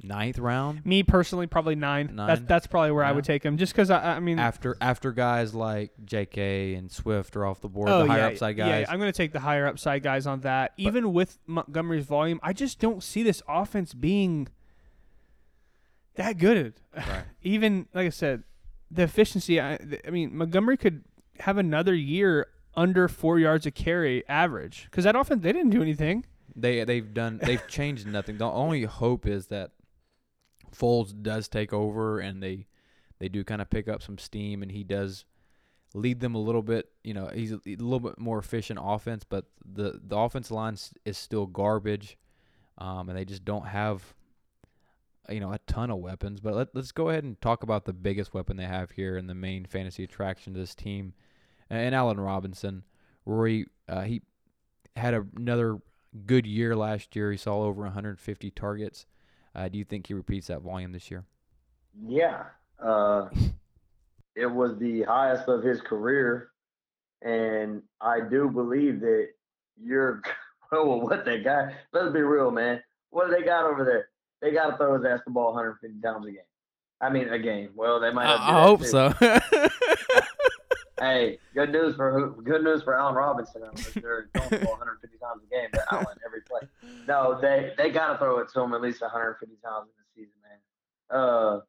Ninth 0.05 0.39
round? 0.39 0.85
Me 0.85 1.03
personally, 1.03 1.47
probably 1.47 1.75
nine. 1.75 2.17
That's 2.17 2.41
Nine? 2.41 2.47
that's 2.47 2.67
probably 2.67 2.91
where 2.93 3.05
I 3.05 3.13
would 3.13 3.25
take 3.25 3.45
him, 3.45 3.57
just 3.57 3.73
because 3.73 3.91
I 3.91 4.17
I 4.17 4.21
mean. 4.21 4.39
After 4.39 4.77
after 4.81 5.13
guys 5.13 5.55
like 5.55 5.93
J.K. 6.05 6.75
and 6.75 6.91
Swift 6.91 7.37
are 7.37 7.47
off 7.47 7.61
the 7.61 7.69
board, 7.69 7.89
Oh 7.89 8.03
the 8.03 8.09
higher 8.09 8.21
yeah, 8.21 8.27
upside 8.27 8.57
yeah, 8.59 8.69
guys. 8.69 8.87
I'm 8.89 8.99
going 8.99 9.13
to 9.13 9.17
take 9.17 9.33
the 9.33 9.41
higher 9.41 9.67
upside 9.67 10.03
guys 10.03 10.27
on 10.27 10.41
that. 10.41 10.73
Even 10.77 11.13
with 11.13 11.39
Montgomery's 11.47 12.05
volume, 12.07 12.41
I 12.43 12.53
just 12.53 12.79
don't 12.79 13.03
see 13.03 13.23
this 13.23 13.43
offense 13.49 13.95
being 13.95 14.49
that 16.15 16.39
good. 16.39 16.75
Right. 16.95 17.25
Even 17.43 17.87
like 17.95 18.07
I 18.07 18.11
said, 18.11 18.43
the 18.91 19.03
efficiency. 19.05 19.59
I, 19.59 19.79
I 20.07 20.11
mean, 20.11 20.37
Montgomery 20.37 20.77
could 20.77 21.05
have 21.41 21.57
another 21.57 21.95
year 21.95 22.49
under 22.75 23.09
four 23.09 23.39
yards 23.39 23.65
a 23.65 23.71
carry 23.71 24.23
average 24.29 24.89
because 24.91 25.05
that 25.05 25.17
offense 25.17 25.43
they 25.43 25.53
didn't 25.53 25.71
do 25.71 25.81
anything. 25.81 26.25
They 26.55 26.85
they've 26.85 27.15
done 27.15 27.41
they've 27.43 27.67
changed 27.67 28.07
nothing. 28.07 28.37
The 28.37 28.45
only 28.45 28.85
hope 28.85 29.27
is 29.27 29.47
that 29.47 29.71
Foles 30.77 31.15
does 31.23 31.49
take 31.49 31.73
over 31.73 32.21
and 32.21 32.43
they 32.43 32.67
they 33.19 33.29
do 33.29 33.45
kind 33.45 33.63
of 33.63 33.71
pick 33.71 33.89
up 33.89 34.03
some 34.03 34.19
steam 34.19 34.63
and 34.63 34.73
he 34.73 34.83
does 34.83 35.25
lead 35.95 36.21
them 36.21 36.35
a 36.35 36.41
little 36.41 36.63
bit. 36.63 36.91
You 37.05 37.15
know, 37.15 37.29
he's 37.29 37.53
a, 37.53 37.61
little 37.65 38.01
bit 38.01 38.19
more 38.19 38.39
efficient 38.39 38.79
offense, 38.83 39.25
but 39.25 39.47
the 39.65 40.01
the 40.03 40.17
offense 40.17 40.51
line 40.51 40.77
is 41.05 41.19
still 41.19 41.47
garbage, 41.47 42.17
um, 42.79 43.09
and 43.09 43.19
they 43.19 43.25
just 43.25 43.45
don't 43.45 43.67
have 43.67 44.15
you 45.29 45.41
know 45.41 45.53
a 45.53 45.59
ton 45.67 45.91
of 45.91 45.99
weapons. 45.99 46.41
But 46.41 46.55
let, 46.55 46.75
let's 46.75 46.93
go 46.93 47.09
ahead 47.09 47.25
and 47.25 47.41
talk 47.41 47.63
about 47.63 47.85
the 47.85 47.93
biggest 47.93 48.35
weapon 48.35 48.57
they 48.57 48.65
have 48.65 48.93
here 48.93 49.17
and 49.17 49.29
the 49.29 49.35
main 49.35 49.65
fantasy 49.65 50.05
attraction 50.05 50.55
to 50.55 50.61
this 50.61 50.75
team, 50.75 51.15
and 51.71 51.95
Allen 51.95 52.21
Robinson. 52.21 52.85
Rory, 53.25 53.67
uh, 53.89 54.03
he 54.03 54.23
had 54.97 55.15
a, 55.15 55.25
another 55.37 55.79
good 56.27 56.45
year 56.45 56.75
last 56.75 57.15
year. 57.15 57.31
He 57.31 57.39
saw 57.39 57.63
over 57.63 57.83
150 57.83 58.51
targets. 58.51 59.07
Uh, 59.55 59.69
do 59.69 59.79
you 59.79 59.85
think 59.85 60.07
he 60.07 60.15
repeats 60.15 60.47
that 60.47 60.63
volume 60.63 60.93
this 60.93 61.11
year? 61.11 61.25
Yeah. 62.07 62.45
Uh, 62.83 63.29
it 64.35 64.47
was 64.47 64.79
the 64.79 65.03
highest 65.03 65.49
of 65.49 65.63
his 65.63 65.81
career. 65.81 66.49
And 67.21 67.83
I 68.01 68.21
do 68.21 68.49
believe 68.49 69.01
that 69.01 69.29
you're, 69.81 70.23
well, 70.73 71.01
what 71.01 71.25
they 71.25 71.41
got, 71.41 71.73
let's 71.93 72.13
be 72.13 72.23
real, 72.23 72.51
man. 72.51 72.83
What 73.11 73.29
do 73.29 73.35
they 73.35 73.43
got 73.43 73.65
over 73.65 73.85
there? 73.85 74.09
They 74.41 74.53
got 74.53 74.71
to 74.71 74.77
throw 74.77 74.97
his 74.97 75.05
ass 75.05 75.21
the 75.25 75.31
ball 75.31 75.53
150 75.55 76.01
times 76.01 76.27
a 76.27 76.31
game. 76.31 76.41
I 77.01 77.11
mean, 77.11 77.29
a 77.29 77.39
game. 77.39 77.71
Well, 77.75 78.01
they 78.01 78.13
might 78.13 78.25
not 78.25 78.79
do 78.79 78.87
that 78.87 79.19
too. 79.19 79.69
Hey, 81.03 81.41
good 81.53 81.73
news 81.73 81.97
for? 81.97 82.31
Good 82.45 82.63
news 82.63 82.85
for 82.85 82.95
Allen 82.97 83.17
Robinson. 83.17 83.63
They're 84.01 84.29
the 84.33 84.39
ball 84.41 84.77
150 84.77 85.19
times 85.19 85.43
a 85.45 85.53
game 85.53 85.69
to 85.73 85.85
Allen 85.93 86.17
every 86.25 86.43
play. 86.43 86.61
No, 87.09 87.41
they 87.41 87.73
they 87.77 87.91
got 87.91 88.13
to 88.13 88.19
throw 88.19 88.39
it 88.39 88.49
to 88.55 88.61
him 88.61 88.73
at 88.73 88.81
least 88.81 89.01
150 89.03 89.57
times 89.65 89.89
in 89.89 89.95
the 89.99 90.23
season, 90.23 90.39
man. 90.45 91.19
Uh, 91.19 91.61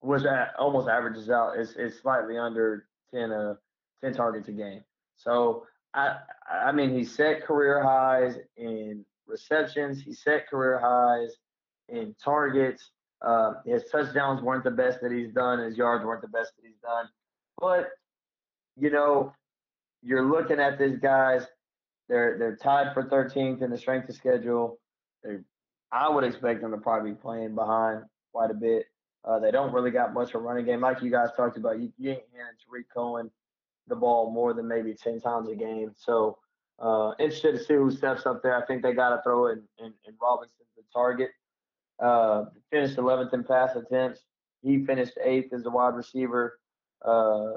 which 0.00 0.22
a- 0.24 0.52
almost 0.58 0.88
averages 0.88 1.28
out. 1.28 1.58
It's 1.58 1.72
it's 1.76 2.00
slightly 2.00 2.38
under 2.38 2.86
10 3.12 3.30
uh 3.30 3.54
10 4.02 4.14
targets 4.14 4.48
a 4.48 4.52
game. 4.52 4.82
So 5.16 5.66
I 5.92 6.16
I 6.50 6.72
mean 6.72 6.96
he 6.96 7.04
set 7.04 7.44
career 7.44 7.82
highs 7.82 8.38
in 8.56 9.04
receptions. 9.26 10.00
He 10.00 10.14
set 10.14 10.48
career 10.48 10.78
highs 10.82 11.36
in 11.90 12.16
targets. 12.24 12.90
Uh, 13.20 13.54
his 13.66 13.84
touchdowns 13.92 14.40
weren't 14.40 14.64
the 14.64 14.70
best 14.70 15.02
that 15.02 15.12
he's 15.12 15.30
done. 15.32 15.58
His 15.58 15.76
yards 15.76 16.06
weren't 16.06 16.22
the 16.22 16.28
best 16.28 16.52
that 16.56 16.66
he's 16.66 16.78
done. 16.82 17.06
But 17.58 17.90
you 18.76 18.90
know, 18.90 19.32
you're 20.02 20.26
looking 20.26 20.60
at 20.60 20.78
these 20.78 20.98
guys. 20.98 21.46
They're 22.08 22.36
they're 22.38 22.56
tied 22.56 22.92
for 22.92 23.04
13th 23.04 23.62
in 23.62 23.70
the 23.70 23.78
strength 23.78 24.08
of 24.08 24.14
schedule. 24.14 24.78
They, 25.22 25.38
I 25.90 26.08
would 26.10 26.24
expect 26.24 26.60
them 26.60 26.72
to 26.72 26.78
probably 26.78 27.12
be 27.12 27.16
playing 27.16 27.54
behind 27.54 28.02
quite 28.32 28.50
a 28.50 28.54
bit. 28.54 28.86
Uh, 29.24 29.38
they 29.38 29.50
don't 29.50 29.72
really 29.72 29.90
got 29.90 30.12
much 30.12 30.30
of 30.30 30.36
a 30.36 30.38
running 30.38 30.66
game, 30.66 30.80
like 30.80 31.00
you 31.02 31.10
guys 31.10 31.28
talked 31.36 31.56
about. 31.56 31.80
You, 31.80 31.90
you 31.96 32.10
ain't 32.10 32.22
handing 32.32 32.56
Tarik 32.68 32.86
Cohen 32.94 33.30
the 33.86 33.96
ball 33.96 34.30
more 34.30 34.52
than 34.52 34.68
maybe 34.68 34.94
10 34.94 35.20
times 35.20 35.48
a 35.48 35.54
game. 35.54 35.92
So 35.96 36.38
uh, 36.78 37.12
interested 37.18 37.52
to 37.52 37.64
see 37.64 37.74
who 37.74 37.90
steps 37.90 38.26
up 38.26 38.42
there. 38.42 38.60
I 38.60 38.66
think 38.66 38.82
they 38.82 38.92
got 38.92 39.10
to 39.10 39.22
throw 39.22 39.46
in, 39.46 39.62
in, 39.78 39.92
in 40.06 40.14
Robinson 40.20 40.66
the 40.76 40.82
target. 40.92 41.30
Uh, 42.02 42.46
finished 42.70 42.96
11th 42.96 43.32
in 43.32 43.44
pass 43.44 43.76
attempts. 43.76 44.20
He 44.62 44.84
finished 44.84 45.12
eighth 45.22 45.52
as 45.52 45.64
a 45.64 45.70
wide 45.70 45.94
receiver. 45.94 46.58
Uh, 47.04 47.52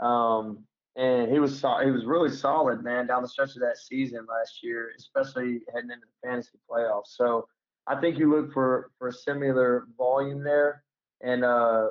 um, 0.00 0.64
and 0.96 1.30
he 1.30 1.38
was 1.38 1.58
so, 1.58 1.78
he 1.84 1.90
was 1.90 2.04
really 2.04 2.30
solid, 2.30 2.82
man, 2.82 3.06
down 3.06 3.22
the 3.22 3.28
stretch 3.28 3.54
of 3.54 3.60
that 3.60 3.78
season 3.78 4.26
last 4.28 4.62
year, 4.62 4.90
especially 4.98 5.60
heading 5.72 5.90
into 5.90 6.06
the 6.06 6.28
fantasy 6.28 6.58
playoffs. 6.68 7.08
So 7.08 7.46
I 7.86 8.00
think 8.00 8.18
you 8.18 8.30
look 8.30 8.52
for 8.52 8.90
for 8.98 9.12
similar 9.12 9.86
volume 9.96 10.42
there, 10.42 10.82
and 11.20 11.44
uh, 11.44 11.88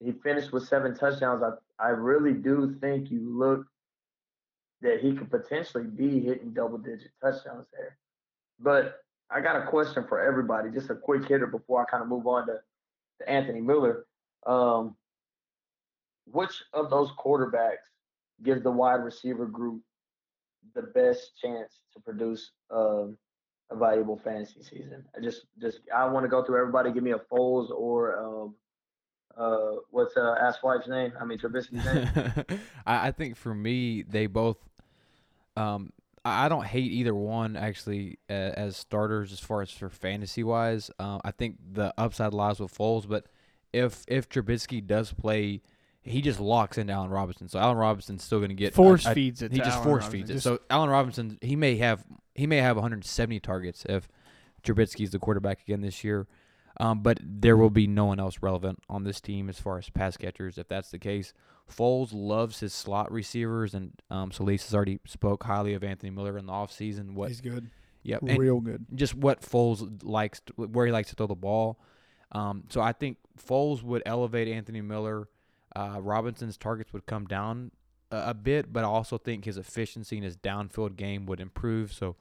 he 0.00 0.12
finished 0.12 0.52
with 0.52 0.68
seven 0.68 0.94
touchdowns. 0.94 1.42
I 1.42 1.52
I 1.82 1.88
really 1.90 2.34
do 2.34 2.76
think 2.80 3.10
you 3.10 3.20
look 3.26 3.66
that 4.82 5.00
he 5.00 5.14
could 5.14 5.30
potentially 5.30 5.84
be 5.84 6.20
hitting 6.20 6.52
double 6.52 6.78
digit 6.78 7.10
touchdowns 7.22 7.66
there. 7.72 7.96
But 8.60 9.00
I 9.30 9.40
got 9.40 9.56
a 9.56 9.66
question 9.66 10.04
for 10.08 10.20
everybody, 10.20 10.70
just 10.70 10.90
a 10.90 10.94
quick 10.94 11.26
hitter 11.26 11.46
before 11.46 11.82
I 11.82 11.90
kind 11.90 12.02
of 12.02 12.08
move 12.08 12.26
on 12.26 12.46
to, 12.48 12.58
to 13.20 13.28
Anthony 13.28 13.60
Miller. 13.60 14.04
Um, 14.46 14.96
which 16.26 16.62
of 16.72 16.90
those 16.90 17.10
quarterbacks 17.12 17.88
gives 18.42 18.62
the 18.62 18.70
wide 18.70 19.04
receiver 19.04 19.46
group 19.46 19.82
the 20.74 20.82
best 20.82 21.32
chance 21.40 21.80
to 21.92 22.00
produce 22.00 22.52
a 22.70 23.08
valuable 23.72 24.20
fantasy 24.22 24.62
season? 24.62 25.04
I 25.16 25.20
just, 25.20 25.46
just 25.60 25.80
I 25.94 26.06
want 26.06 26.24
to 26.24 26.28
go 26.28 26.44
through 26.44 26.60
everybody. 26.60 26.92
Give 26.92 27.02
me 27.02 27.12
a 27.12 27.18
Foles 27.18 27.70
or 27.70 28.18
um, 28.18 28.54
uh, 29.36 29.76
what's 29.90 30.16
uh, 30.16 30.34
Asswife's 30.42 30.88
name? 30.88 31.12
I 31.20 31.24
mean 31.24 31.38
Trubisky's 31.38 31.84
name. 31.84 32.60
I, 32.86 33.08
I 33.08 33.10
think 33.12 33.36
for 33.36 33.54
me, 33.54 34.02
they 34.02 34.26
both. 34.26 34.58
Um, 35.56 35.92
I 36.24 36.48
don't 36.48 36.64
hate 36.64 36.92
either 36.92 37.14
one 37.14 37.56
actually 37.56 38.18
uh, 38.30 38.32
as 38.32 38.76
starters 38.76 39.32
as 39.32 39.40
far 39.40 39.60
as 39.60 39.70
for 39.70 39.88
fantasy 39.88 40.44
wise. 40.44 40.90
Uh, 40.98 41.18
I 41.24 41.32
think 41.32 41.56
the 41.72 41.92
upside 41.98 42.32
lies 42.32 42.60
with 42.60 42.76
Foles, 42.76 43.08
but 43.08 43.26
if 43.72 44.04
if 44.06 44.28
Trubisky 44.28 44.86
does 44.86 45.12
play, 45.12 45.62
he 46.02 46.20
just 46.20 46.40
locks 46.40 46.78
into 46.78 46.92
Allen 46.92 47.10
Robinson. 47.10 47.48
So 47.48 47.58
Allen 47.58 47.76
Robinson's 47.76 48.24
still 48.24 48.38
going 48.38 48.48
to 48.50 48.54
get 48.54 48.74
Force 48.74 49.06
a- 49.06 49.14
feeds 49.14 49.40
it. 49.42 49.52
he 49.52 49.58
just 49.58 49.70
Allen 49.70 49.84
force 49.84 50.02
Robinson. 50.04 50.12
feeds 50.18 50.30
it. 50.30 50.32
Just- 50.34 50.44
So 50.44 50.58
Allen 50.70 50.90
Robinson, 50.90 51.38
he 51.40 51.56
may 51.56 51.76
have 51.76 52.04
he 52.34 52.46
may 52.46 52.58
have 52.58 52.76
170 52.76 53.38
targets 53.40 53.84
if 53.88 54.08
Trubisky's 54.62 55.10
the 55.10 55.18
quarterback 55.18 55.60
again 55.62 55.80
this 55.82 56.02
year. 56.04 56.26
Um, 56.80 57.02
but 57.02 57.18
there 57.22 57.56
will 57.58 57.68
be 57.70 57.86
no 57.86 58.06
one 58.06 58.18
else 58.18 58.38
relevant 58.40 58.78
on 58.88 59.04
this 59.04 59.20
team 59.20 59.50
as 59.50 59.58
far 59.60 59.76
as 59.78 59.90
pass 59.90 60.16
catchers 60.16 60.56
if 60.56 60.68
that's 60.68 60.90
the 60.90 60.98
case. 60.98 61.34
Foles 61.70 62.08
loves 62.12 62.60
his 62.60 62.72
slot 62.72 63.12
receivers, 63.12 63.74
and 63.74 63.92
um, 64.10 64.32
Solis 64.32 64.64
has 64.64 64.74
already 64.74 64.98
spoke 65.06 65.44
highly 65.44 65.74
of 65.74 65.84
Anthony 65.84 66.10
Miller 66.10 66.38
in 66.38 66.46
the 66.46 66.52
offseason. 66.52 67.12
What? 67.12 67.28
He's 67.28 67.40
good, 67.42 67.70
yeah, 68.02 68.16
real 68.22 68.60
good. 68.60 68.86
just 68.94 69.14
what 69.14 69.42
Foles 69.42 70.02
likes, 70.02 70.40
to, 70.46 70.52
where 70.54 70.86
he 70.86 70.92
likes 70.92 71.10
to 71.10 71.14
throw 71.14 71.26
the 71.26 71.34
ball. 71.34 71.78
Um, 72.32 72.64
so 72.70 72.80
I 72.80 72.92
think 72.92 73.18
Foles 73.46 73.82
would 73.82 74.02
elevate 74.06 74.48
Anthony 74.48 74.80
Miller. 74.80 75.28
Uh, 75.74 75.98
Robinson's 76.00 76.56
targets 76.56 76.92
would 76.92 77.06
come 77.06 77.26
down 77.26 77.70
a, 78.10 78.30
a 78.30 78.34
bit, 78.34 78.72
but 78.72 78.84
I 78.84 78.86
also 78.88 79.18
think 79.18 79.44
his 79.44 79.56
efficiency 79.56 80.16
in 80.16 80.22
his 80.22 80.36
downfield 80.36 80.96
game 80.96 81.26
would 81.26 81.40
improve. 81.40 81.92
So 81.92 82.16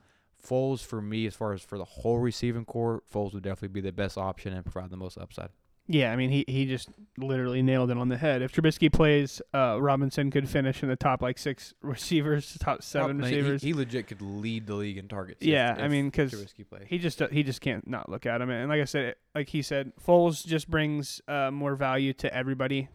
Foles, 0.46 0.84
for 0.84 1.02
me, 1.02 1.26
as 1.28 1.36
far 1.36 1.54
as 1.54 1.62
for 1.62 1.78
the 1.78 1.86
whole 1.86 2.20
receiving 2.20 2.66
core, 2.66 3.04
Foles 3.14 3.34
would 3.34 3.44
definitely 3.44 3.68
be 3.70 3.82
the 3.82 3.92
best 3.92 4.18
option 4.18 4.54
and 4.54 4.64
provide 4.66 4.90
the 4.90 4.98
most 4.98 5.18
upside. 5.18 5.50
Yeah, 5.88 6.14
I 6.14 6.16
mean, 6.16 6.30
he, 6.30 6.46
he 6.48 6.66
just 6.68 6.90
literally 7.18 7.62
nailed 7.62 7.92
it 7.92 7.98
on 7.98 8.08
the 8.08 8.16
head. 8.18 8.42
If 8.42 8.54
Trubisky 8.54 8.92
plays, 8.94 9.42
uh, 9.54 9.78
Robinson 9.82 10.32
could 10.32 10.48
finish 10.48 10.84
in 10.84 10.90
the 10.90 10.96
top 10.96 11.22
like 11.22 11.38
six 11.38 11.74
receivers, 11.82 12.56
top 12.62 12.82
seven 12.82 13.18
No, 13.18 13.26
receivers. 13.26 13.62
He, 13.62 13.70
he 13.70 13.74
legit 13.74 14.08
could 14.08 14.22
lead 14.22 14.68
the 14.68 14.76
league 14.76 14.98
in 14.98 15.08
targets. 15.10 15.40
if- 15.42 15.48
Yeah, 15.50 15.76
I 15.78 15.86
if 15.86 15.92
mean, 15.92 16.10
'cause 16.12 16.32
Trubisky 16.32 16.68
plays. 16.70 16.84
he 16.88 16.98
just 16.98 17.20
he 17.32 17.44
just 17.44 17.60
can't 17.62 17.86
not 17.88 18.08
look 18.10 18.26
at 18.26 18.42
him. 18.42 18.50
And 18.50 18.70
like 18.70 18.80
I 18.80 18.86
said, 18.86 19.16
like 19.36 19.50
he 19.50 19.62
said, 19.64 19.92
Foles 20.02 20.46
just 20.46 20.70
brings 20.70 21.20
uh, 21.28 21.52
more 21.52 21.76
value 21.76 22.14
to 22.14 22.34
everybody, 22.34 22.88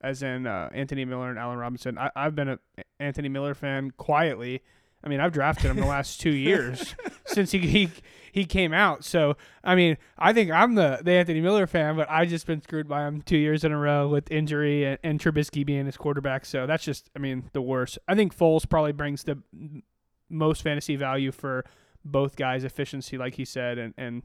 as 0.00 0.22
in 0.22 0.46
uh, 0.46 0.68
Anthony 0.72 1.04
Miller 1.04 1.30
and 1.30 1.38
Allen 1.38 1.58
Robinson. 1.58 1.98
I, 1.98 2.10
I've 2.14 2.34
been 2.34 2.48
a 2.48 2.58
Anthony 3.00 3.28
Miller 3.28 3.54
fan 3.54 3.92
quietly. 3.92 4.62
I 5.04 5.08
mean, 5.08 5.20
I've 5.20 5.32
drafted 5.32 5.70
him 5.70 5.76
the 5.76 5.86
last 5.86 6.20
two 6.20 6.30
years 6.34 6.94
since 7.26 7.52
he, 7.52 7.58
he 7.58 7.90
he 8.32 8.44
came 8.44 8.74
out. 8.74 9.04
So 9.04 9.36
I 9.64 9.74
mean, 9.74 9.96
I 10.18 10.32
think 10.32 10.50
I'm 10.50 10.74
the 10.74 11.00
the 11.02 11.12
Anthony 11.12 11.40
Miller 11.40 11.66
fan, 11.66 11.96
but 11.96 12.10
I've 12.10 12.28
just 12.28 12.46
been 12.46 12.60
screwed 12.60 12.88
by 12.88 13.06
him 13.06 13.22
two 13.22 13.38
years 13.38 13.64
in 13.64 13.72
a 13.72 13.78
row 13.78 14.08
with 14.08 14.30
injury 14.30 14.84
and, 14.84 14.98
and 15.02 15.20
Trubisky 15.20 15.64
being 15.64 15.86
his 15.86 15.96
quarterback. 15.96 16.44
So 16.44 16.66
that's 16.66 16.84
just, 16.84 17.08
I 17.16 17.18
mean, 17.18 17.48
the 17.52 17.62
worst. 17.62 17.98
I 18.08 18.14
think 18.14 18.36
Foles 18.36 18.68
probably 18.68 18.92
brings 18.92 19.22
the 19.22 19.38
most 20.28 20.62
fantasy 20.62 20.96
value 20.96 21.32
for 21.32 21.64
both 22.04 22.36
guys' 22.36 22.64
efficiency, 22.64 23.16
like 23.16 23.34
he 23.34 23.44
said, 23.44 23.78
and 23.78 23.94
and 23.96 24.22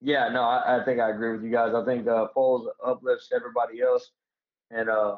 Yeah, 0.00 0.28
no, 0.30 0.42
I, 0.42 0.80
I 0.80 0.84
think 0.84 1.00
I 1.00 1.10
agree 1.10 1.32
with 1.32 1.44
you 1.44 1.50
guys. 1.50 1.74
I 1.74 1.84
think 1.84 2.06
uh, 2.06 2.26
Foles 2.36 2.66
uplifts 2.84 3.30
everybody 3.34 3.80
else, 3.82 4.10
and 4.70 4.88
uh, 4.88 5.16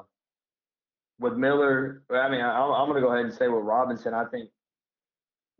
with 1.19 1.35
Miller, 1.35 2.03
I 2.11 2.29
mean, 2.29 2.41
I, 2.41 2.61
I'm 2.61 2.89
going 2.89 3.01
to 3.01 3.07
go 3.07 3.13
ahead 3.13 3.25
and 3.25 3.35
say 3.35 3.49
with 3.49 3.65
Robinson, 3.65 4.15
I 4.15 4.25
think 4.27 4.51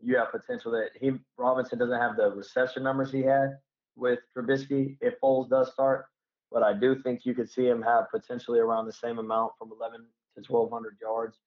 you 0.01 0.17
have 0.17 0.31
potential 0.31 0.71
that 0.71 0.89
he 0.99 1.11
Robinson 1.37 1.79
doesn't 1.79 1.99
have 1.99 2.15
the 2.17 2.31
reception 2.31 2.83
numbers 2.83 3.11
he 3.11 3.23
had 3.23 3.57
with 3.95 4.19
Trubisky 4.35 4.97
if 5.01 5.19
Foles 5.21 5.49
does 5.49 5.71
start, 5.71 6.05
but 6.51 6.61
I 6.61 6.73
do 6.73 7.01
think 7.01 7.25
you 7.25 7.33
could 7.33 7.49
see 7.49 7.65
him 7.65 7.81
have 7.81 8.05
potentially 8.11 8.59
around 8.59 8.85
the 8.85 8.93
same 8.93 9.17
amount 9.17 9.53
from 9.57 9.71
11 9.79 10.01
to 10.01 10.53
1,200 10.53 10.97
yards. 11.01 11.37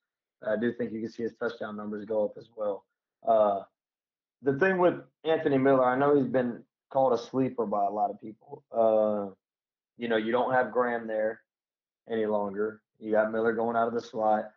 I 0.46 0.56
do 0.56 0.72
think 0.72 0.92
you 0.92 1.00
can 1.00 1.10
see 1.10 1.22
his 1.22 1.34
touchdown 1.38 1.76
numbers 1.76 2.04
go 2.06 2.24
up 2.24 2.32
as 2.38 2.48
well. 2.56 2.84
Uh, 3.26 3.60
the 4.42 4.58
thing 4.58 4.78
with 4.78 4.94
Anthony 5.24 5.58
Miller, 5.58 5.84
I 5.84 5.96
know 5.96 6.16
he's 6.16 6.26
been 6.26 6.62
called 6.90 7.12
a 7.12 7.18
sleeper 7.18 7.66
by 7.66 7.84
a 7.84 7.90
lot 7.90 8.10
of 8.10 8.20
people. 8.20 8.64
Uh, 8.72 9.34
you 9.96 10.08
know, 10.08 10.16
you 10.16 10.32
don't 10.32 10.52
have 10.52 10.72
Graham 10.72 11.06
there 11.06 11.42
any 12.08 12.26
longer. 12.26 12.82
You 12.98 13.12
got 13.12 13.32
Miller 13.32 13.52
going 13.52 13.76
out 13.76 13.88
of 13.88 13.94
the 13.94 14.00
slot, 14.00 14.50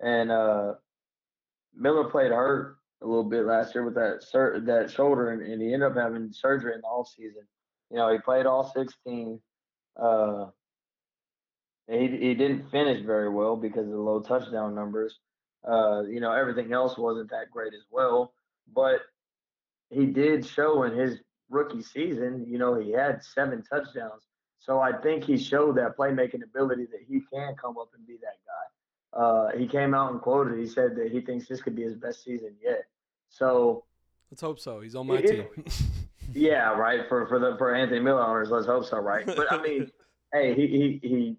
and 0.00 0.30
uh, 0.30 0.74
Miller 1.74 2.04
played 2.04 2.30
hurt 2.30 2.76
a 3.02 3.06
little 3.06 3.24
bit 3.24 3.44
last 3.44 3.74
year 3.74 3.84
with 3.84 3.94
that 3.94 4.22
sur- 4.22 4.60
that 4.60 4.90
shoulder, 4.90 5.30
and, 5.30 5.42
and, 5.42 5.62
he 5.62 5.72
ended 5.72 5.90
up 5.90 5.96
having 5.96 6.32
surgery 6.32 6.74
in 6.74 6.80
the 6.80 6.86
off 6.86 7.08
season. 7.08 7.42
You 7.90 7.96
know, 7.96 8.12
he 8.12 8.18
played 8.18 8.46
all 8.46 8.72
16. 8.74 9.40
Uh, 10.00 10.46
he 11.88 12.08
he 12.08 12.34
didn't 12.34 12.70
finish 12.70 13.04
very 13.04 13.28
well 13.28 13.56
because 13.56 13.86
of 13.86 13.92
the 13.92 13.98
low 13.98 14.20
touchdown 14.20 14.74
numbers. 14.74 15.18
Uh, 15.66 16.02
you 16.02 16.20
know, 16.20 16.32
everything 16.32 16.72
else 16.72 16.96
wasn't 16.96 17.30
that 17.30 17.50
great 17.50 17.74
as 17.74 17.84
well, 17.90 18.32
but 18.72 19.00
he 19.90 20.06
did 20.06 20.46
show 20.46 20.84
in 20.84 20.96
his 20.96 21.18
rookie 21.50 21.82
season. 21.82 22.44
You 22.46 22.58
know, 22.58 22.78
he 22.78 22.92
had 22.92 23.22
seven 23.22 23.62
touchdowns. 23.62 24.22
So 24.58 24.80
I 24.80 24.92
think 24.92 25.24
he 25.24 25.38
showed 25.38 25.76
that 25.78 25.96
playmaking 25.96 26.42
ability 26.42 26.86
that 26.86 27.00
he 27.08 27.20
can 27.32 27.54
come 27.60 27.78
up 27.78 27.90
and 27.96 28.06
be 28.06 28.16
that 28.22 28.38
guy. 28.44 29.20
Uh, 29.20 29.56
he 29.56 29.66
came 29.66 29.94
out 29.94 30.12
and 30.12 30.20
quoted. 30.20 30.58
He 30.58 30.66
said 30.66 30.96
that 30.96 31.10
he 31.10 31.20
thinks 31.20 31.48
this 31.48 31.62
could 31.62 31.74
be 31.74 31.82
his 31.82 31.94
best 31.94 32.24
season 32.24 32.54
yet. 32.62 32.84
So 33.28 33.84
let's 34.30 34.42
hope 34.42 34.60
so. 34.60 34.80
He's 34.80 34.94
on 34.94 35.06
my 35.06 35.20
team. 35.20 35.46
yeah, 36.32 36.70
right. 36.70 37.08
For 37.08 37.26
for 37.26 37.38
the 37.38 37.56
for 37.56 37.74
Anthony 37.74 38.00
Miller 38.00 38.22
owners, 38.22 38.50
let's 38.50 38.66
hope 38.66 38.84
so, 38.84 38.98
right? 38.98 39.24
But 39.26 39.52
I 39.52 39.62
mean, 39.62 39.90
hey, 40.32 40.54
he 40.54 40.66
he 40.66 41.08
he 41.08 41.36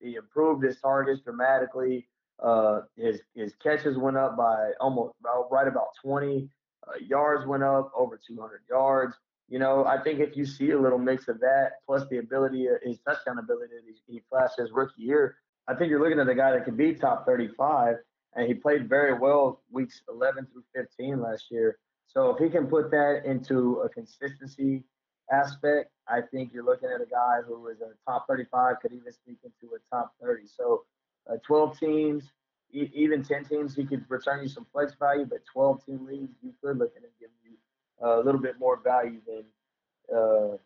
he 0.00 0.14
improved 0.16 0.64
his 0.64 0.80
targets 0.80 1.20
dramatically. 1.20 2.08
Uh, 2.42 2.82
his 2.96 3.20
his 3.34 3.54
catches 3.62 3.96
went 3.96 4.16
up 4.16 4.36
by 4.36 4.72
almost 4.80 5.14
right 5.50 5.68
about 5.68 5.88
20. 6.02 6.48
Uh, 6.86 6.92
yards 7.00 7.46
went 7.46 7.62
up 7.62 7.90
over 7.96 8.18
200 8.26 8.62
yards. 8.68 9.14
You 9.48 9.58
know, 9.58 9.84
I 9.86 10.02
think 10.02 10.20
if 10.20 10.36
you 10.36 10.44
see 10.44 10.70
a 10.70 10.78
little 10.78 10.98
mix 10.98 11.26
of 11.28 11.40
that, 11.40 11.72
plus 11.86 12.06
the 12.10 12.18
ability, 12.18 12.68
his 12.82 12.98
touchdown 13.00 13.38
ability 13.38 13.72
that 13.74 13.82
he, 14.06 14.14
he 14.14 14.22
flashed 14.28 14.58
his 14.58 14.70
rookie 14.72 15.02
year, 15.02 15.36
I 15.68 15.74
think 15.74 15.90
you're 15.90 16.02
looking 16.02 16.20
at 16.20 16.28
a 16.28 16.34
guy 16.34 16.52
that 16.52 16.64
could 16.64 16.76
be 16.76 16.94
top 16.94 17.24
35. 17.26 17.96
And 18.34 18.46
he 18.46 18.54
played 18.54 18.88
very 18.88 19.18
well 19.18 19.62
weeks 19.70 20.02
11 20.08 20.48
through 20.52 20.64
15 20.76 21.20
last 21.20 21.46
year. 21.50 21.78
So 22.06 22.30
if 22.30 22.38
he 22.38 22.50
can 22.50 22.66
put 22.66 22.90
that 22.90 23.22
into 23.24 23.80
a 23.84 23.88
consistency 23.88 24.84
aspect, 25.32 25.90
I 26.08 26.20
think 26.30 26.52
you're 26.52 26.64
looking 26.64 26.90
at 26.94 27.00
a 27.00 27.06
guy 27.06 27.40
who 27.46 27.68
is 27.68 27.80
a 27.80 27.92
top 28.10 28.26
35, 28.28 28.76
could 28.80 28.92
even 28.92 29.12
sneak 29.12 29.38
into 29.44 29.74
a 29.74 29.94
top 29.94 30.12
30. 30.22 30.46
So 30.46 30.84
uh, 31.30 31.36
12 31.46 31.78
teams, 31.78 32.24
e- 32.72 32.90
even 32.94 33.22
10 33.22 33.44
teams, 33.44 33.74
he 33.74 33.84
could 33.84 34.04
return 34.08 34.42
you 34.42 34.48
some 34.48 34.66
flex 34.72 34.94
value, 34.98 35.26
but 35.26 35.40
12 35.52 35.84
team 35.84 36.06
leagues, 36.06 36.36
you 36.42 36.52
could 36.62 36.78
look 36.78 36.92
at 36.96 37.02
him 37.02 37.10
giving 37.18 37.34
you 37.44 37.52
a 38.00 38.18
little 38.18 38.40
bit 38.40 38.58
more 38.58 38.78
value 38.82 39.20
than 39.26 40.16
uh, 40.16 40.56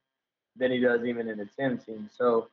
than 0.56 0.70
he 0.70 0.80
does 0.80 1.04
even 1.04 1.28
in 1.28 1.40
a 1.40 1.46
10 1.46 1.78
team. 1.78 2.10
So, 2.12 2.48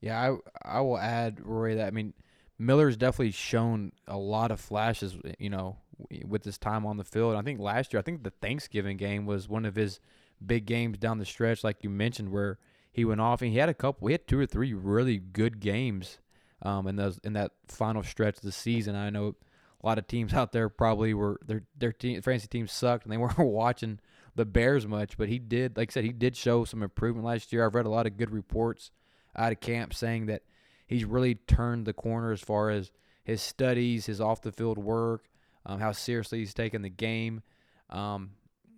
yeah, 0.00 0.36
I 0.64 0.78
I 0.78 0.80
will 0.80 0.98
add 0.98 1.40
Roy 1.44 1.76
that 1.76 1.88
I 1.88 1.90
mean 1.90 2.14
Miller's 2.58 2.96
definitely 2.96 3.32
shown 3.32 3.92
a 4.06 4.16
lot 4.16 4.50
of 4.50 4.60
flashes, 4.60 5.16
you 5.38 5.50
know, 5.50 5.78
with 6.26 6.44
his 6.44 6.58
time 6.58 6.86
on 6.86 6.96
the 6.96 7.04
field. 7.04 7.34
I 7.34 7.42
think 7.42 7.60
last 7.60 7.92
year, 7.92 7.98
I 7.98 8.02
think 8.02 8.22
the 8.22 8.30
Thanksgiving 8.30 8.96
game 8.96 9.26
was 9.26 9.48
one 9.48 9.64
of 9.64 9.74
his 9.74 10.00
big 10.44 10.66
games 10.66 10.98
down 10.98 11.18
the 11.18 11.24
stretch, 11.24 11.64
like 11.64 11.82
you 11.82 11.90
mentioned, 11.90 12.30
where 12.30 12.58
he 12.92 13.04
went 13.04 13.20
off 13.20 13.42
and 13.42 13.50
he 13.50 13.58
had 13.58 13.68
a 13.68 13.74
couple, 13.74 14.08
he 14.08 14.12
had 14.12 14.26
two 14.26 14.38
or 14.38 14.46
three 14.46 14.72
really 14.74 15.18
good 15.18 15.60
games 15.60 16.18
um, 16.62 16.86
in 16.86 16.96
those 16.96 17.18
in 17.24 17.32
that 17.32 17.52
final 17.66 18.02
stretch 18.02 18.36
of 18.36 18.42
the 18.42 18.52
season. 18.52 18.94
I 18.94 19.10
know 19.10 19.34
a 19.82 19.86
lot 19.86 19.98
of 19.98 20.06
teams 20.06 20.32
out 20.32 20.52
there 20.52 20.68
probably 20.68 21.14
were 21.14 21.40
their 21.44 21.64
their 21.76 21.92
team 21.92 22.20
fantasy 22.22 22.48
teams 22.48 22.72
sucked 22.72 23.04
and 23.04 23.12
they 23.12 23.16
weren't 23.18 23.38
watching 23.38 23.98
the 24.34 24.44
Bears 24.44 24.86
much, 24.86 25.16
but 25.16 25.28
he 25.28 25.38
did, 25.38 25.76
like 25.76 25.90
I 25.90 25.92
said, 25.92 26.04
he 26.04 26.12
did 26.12 26.36
show 26.36 26.64
some 26.64 26.82
improvement 26.82 27.26
last 27.26 27.52
year. 27.52 27.64
I've 27.64 27.74
read 27.74 27.86
a 27.86 27.90
lot 27.90 28.06
of 28.06 28.16
good 28.16 28.30
reports 28.30 28.90
out 29.36 29.52
of 29.52 29.60
camp 29.60 29.94
saying 29.94 30.26
that 30.26 30.42
he's 30.86 31.04
really 31.04 31.34
turned 31.34 31.86
the 31.86 31.92
corner 31.92 32.32
as 32.32 32.40
far 32.40 32.70
as 32.70 32.90
his 33.24 33.42
studies, 33.42 34.06
his 34.06 34.20
off 34.20 34.42
the 34.42 34.52
field 34.52 34.78
work, 34.78 35.28
um, 35.66 35.80
how 35.80 35.92
seriously 35.92 36.38
he's 36.38 36.54
taken 36.54 36.82
the 36.82 36.90
game. 36.90 37.42
Um, 37.90 38.30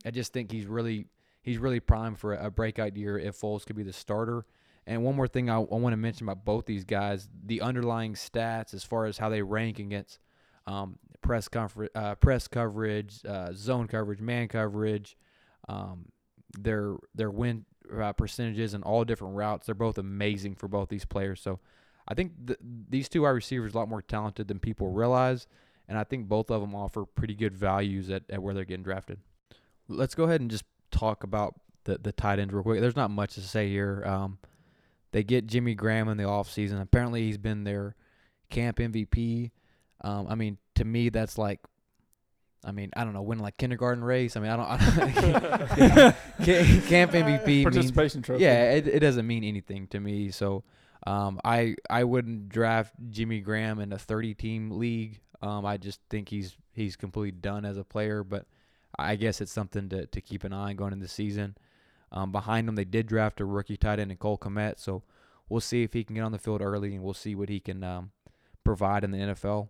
I 0.04 0.10
just 0.10 0.32
think 0.32 0.50
he's 0.50 0.66
really 0.66 1.06
he's 1.42 1.58
really 1.58 1.80
primed 1.80 2.18
for 2.18 2.34
a, 2.34 2.46
a, 2.46 2.50
breakout 2.50 2.96
year 2.96 3.18
if 3.18 3.40
Foles 3.40 3.64
could 3.64 3.76
be 3.76 3.82
the 3.82 3.92
starter. 3.92 4.44
And 4.86 5.02
one 5.02 5.16
more 5.16 5.28
thing 5.28 5.48
I, 5.48 5.56
I 5.56 5.58
want 5.60 5.92
to 5.92 5.96
mention 5.96 6.28
about 6.28 6.44
both 6.44 6.66
these 6.66 6.84
guys: 6.84 7.28
the 7.46 7.60
underlying 7.60 8.14
stats 8.14 8.74
as 8.74 8.84
far 8.84 9.06
as 9.06 9.18
how 9.18 9.28
they 9.28 9.40
rank 9.40 9.78
against 9.78 10.18
um, 10.66 10.98
press 11.22 11.48
comfort, 11.48 11.90
uh, 11.94 12.16
press 12.16 12.48
coverage, 12.48 13.24
uh, 13.24 13.52
zone 13.54 13.86
coverage, 13.86 14.20
man 14.20 14.48
coverage, 14.48 15.16
um, 15.68 16.06
their 16.58 16.96
their 17.14 17.30
win 17.30 17.64
uh, 17.96 18.12
percentages 18.12 18.74
and 18.74 18.84
all 18.84 19.04
different 19.04 19.34
routes. 19.34 19.66
They're 19.66 19.74
both 19.74 19.98
amazing 19.98 20.56
for 20.56 20.68
both 20.68 20.88
these 20.88 21.04
players. 21.04 21.40
So 21.40 21.60
I 22.06 22.14
think 22.14 22.46
th- 22.46 22.58
these 22.62 23.08
two 23.08 23.22
wide 23.22 23.30
receivers 23.30 23.74
are 23.74 23.78
a 23.78 23.80
lot 23.80 23.88
more 23.88 24.02
talented 24.02 24.48
than 24.48 24.58
people 24.58 24.90
realize, 24.90 25.46
and 25.88 25.98
I 25.98 26.04
think 26.04 26.28
both 26.28 26.50
of 26.50 26.60
them 26.60 26.74
offer 26.74 27.04
pretty 27.04 27.34
good 27.34 27.56
values 27.56 28.10
at, 28.10 28.22
at 28.30 28.42
where 28.42 28.54
they're 28.54 28.64
getting 28.64 28.84
drafted. 28.84 29.20
Let's 29.88 30.14
go 30.14 30.24
ahead 30.24 30.40
and 30.40 30.50
just 30.50 30.64
talk 30.90 31.24
about 31.24 31.54
the 31.84 31.98
the 31.98 32.12
tight 32.12 32.38
ends 32.38 32.52
real 32.54 32.62
quick. 32.62 32.80
There's 32.80 32.96
not 32.96 33.10
much 33.10 33.34
to 33.34 33.40
say 33.40 33.68
here. 33.68 34.02
Um, 34.06 34.38
they 35.12 35.22
get 35.22 35.46
Jimmy 35.46 35.74
Graham 35.74 36.08
in 36.08 36.16
the 36.16 36.24
offseason. 36.24 36.80
Apparently, 36.80 37.22
he's 37.22 37.38
been 37.38 37.64
their 37.64 37.94
camp 38.50 38.78
MVP. 38.78 39.50
Um, 40.02 40.26
I 40.28 40.34
mean, 40.34 40.58
to 40.74 40.84
me, 40.84 41.08
that's 41.08 41.38
like 41.38 41.60
I 42.64 42.72
mean, 42.72 42.90
I 42.96 43.04
don't 43.04 43.12
know, 43.12 43.22
win 43.22 43.38
like 43.38 43.56
kindergarten 43.56 44.02
race. 44.02 44.36
I 44.36 44.40
mean, 44.40 44.50
I 44.50 44.56
don't. 44.56 44.66
I 44.66 44.76
don't 44.76 45.14
camp 46.86 47.12
MVP 47.12 47.62
participation 47.62 48.18
means, 48.18 48.26
trophy. 48.26 48.42
Yeah, 48.42 48.72
it, 48.72 48.88
it 48.88 49.00
doesn't 49.00 49.26
mean 49.26 49.44
anything 49.44 49.86
to 49.88 50.00
me. 50.00 50.30
So, 50.30 50.64
um, 51.06 51.40
I 51.44 51.76
I 51.90 52.04
wouldn't 52.04 52.48
draft 52.48 52.94
Jimmy 53.10 53.40
Graham 53.40 53.80
in 53.80 53.92
a 53.92 53.98
30 53.98 54.34
team 54.34 54.70
league. 54.70 55.20
Um, 55.42 55.66
I 55.66 55.76
just 55.76 56.00
think 56.08 56.30
he's 56.30 56.56
he's 56.72 56.96
completely 56.96 57.38
done 57.38 57.64
as 57.64 57.76
a 57.76 57.84
player. 57.84 58.24
But 58.24 58.46
I 58.98 59.16
guess 59.16 59.40
it's 59.40 59.52
something 59.52 59.88
to 59.90 60.06
to 60.06 60.20
keep 60.20 60.44
an 60.44 60.52
eye 60.52 60.70
on 60.70 60.76
going 60.76 60.92
into 60.92 61.04
the 61.04 61.10
season. 61.10 61.56
Um, 62.12 62.32
behind 62.32 62.68
him, 62.68 62.76
they 62.76 62.84
did 62.84 63.06
draft 63.06 63.40
a 63.40 63.44
rookie 63.44 63.76
tight 63.76 63.98
end 63.98 64.10
in 64.10 64.16
Cole 64.16 64.38
Kmet. 64.38 64.78
So 64.78 65.02
we'll 65.48 65.60
see 65.60 65.82
if 65.82 65.92
he 65.92 66.04
can 66.04 66.14
get 66.14 66.22
on 66.22 66.32
the 66.32 66.38
field 66.38 66.62
early, 66.62 66.94
and 66.94 67.02
we'll 67.02 67.12
see 67.12 67.34
what 67.34 67.48
he 67.48 67.60
can 67.60 67.84
um, 67.84 68.12
provide 68.62 69.04
in 69.04 69.10
the 69.10 69.18
NFL. 69.18 69.68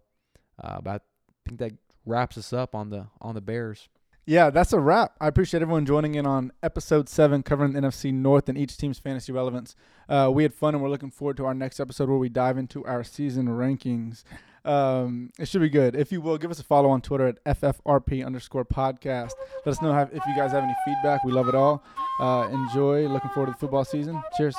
Uh, 0.63 0.81
but 0.81 1.03
I 1.03 1.49
think 1.49 1.59
that 1.59 1.73
wraps 2.07 2.37
us 2.39 2.53
up 2.53 2.75
on 2.75 2.91
the 2.91 3.07
on 3.21 3.35
the 3.35 3.41
Bears. 3.41 3.89
Yeah, 4.27 4.49
that's 4.49 4.73
a 4.73 4.81
wrap. 4.81 5.15
I 5.21 5.29
appreciate 5.29 5.61
everyone 5.63 5.85
joining 5.85 6.15
in 6.15 6.27
on 6.27 6.51
episode 6.63 7.11
seven, 7.11 7.43
covering 7.43 7.75
the 7.75 7.81
NFC 7.81 8.11
North 8.13 8.49
and 8.49 8.57
each 8.57 8.77
team's 8.79 8.99
fantasy 8.99 9.33
relevance. 9.33 9.77
Uh, 10.09 10.31
we 10.33 10.45
had 10.45 10.55
fun, 10.55 10.75
and 10.75 10.83
we're 10.83 10.89
looking 10.89 11.11
forward 11.11 11.37
to 11.37 11.45
our 11.45 11.53
next 11.53 11.79
episode 11.79 12.09
where 12.09 12.17
we 12.17 12.31
dive 12.31 12.57
into 12.57 12.83
our 12.87 13.05
season 13.05 13.49
rankings. 13.49 14.25
Um, 14.65 15.31
it 15.39 15.47
should 15.47 15.61
be 15.61 15.69
good. 15.69 15.95
If 15.95 16.11
you 16.11 16.23
will, 16.23 16.39
give 16.39 16.51
us 16.51 16.59
a 16.59 16.65
follow 16.65 16.89
on 16.89 17.03
Twitter 17.03 17.27
at 17.27 17.45
FFRP 17.45 18.25
underscore 18.25 18.65
podcast. 18.65 19.33
Let 19.67 19.73
us 19.73 19.83
know 19.83 19.95
if 20.11 20.27
you 20.27 20.35
guys 20.35 20.53
have 20.53 20.65
any 20.65 20.75
feedback. 20.87 21.23
We 21.25 21.33
love 21.33 21.49
it 21.49 21.55
all. 21.55 21.85
Uh, 22.19 22.49
enjoy. 22.51 23.07
Looking 23.07 23.31
forward 23.31 23.49
to 23.49 23.53
the 23.53 23.59
football 23.59 23.85
season. 23.85 24.23
Cheers. 24.39 24.57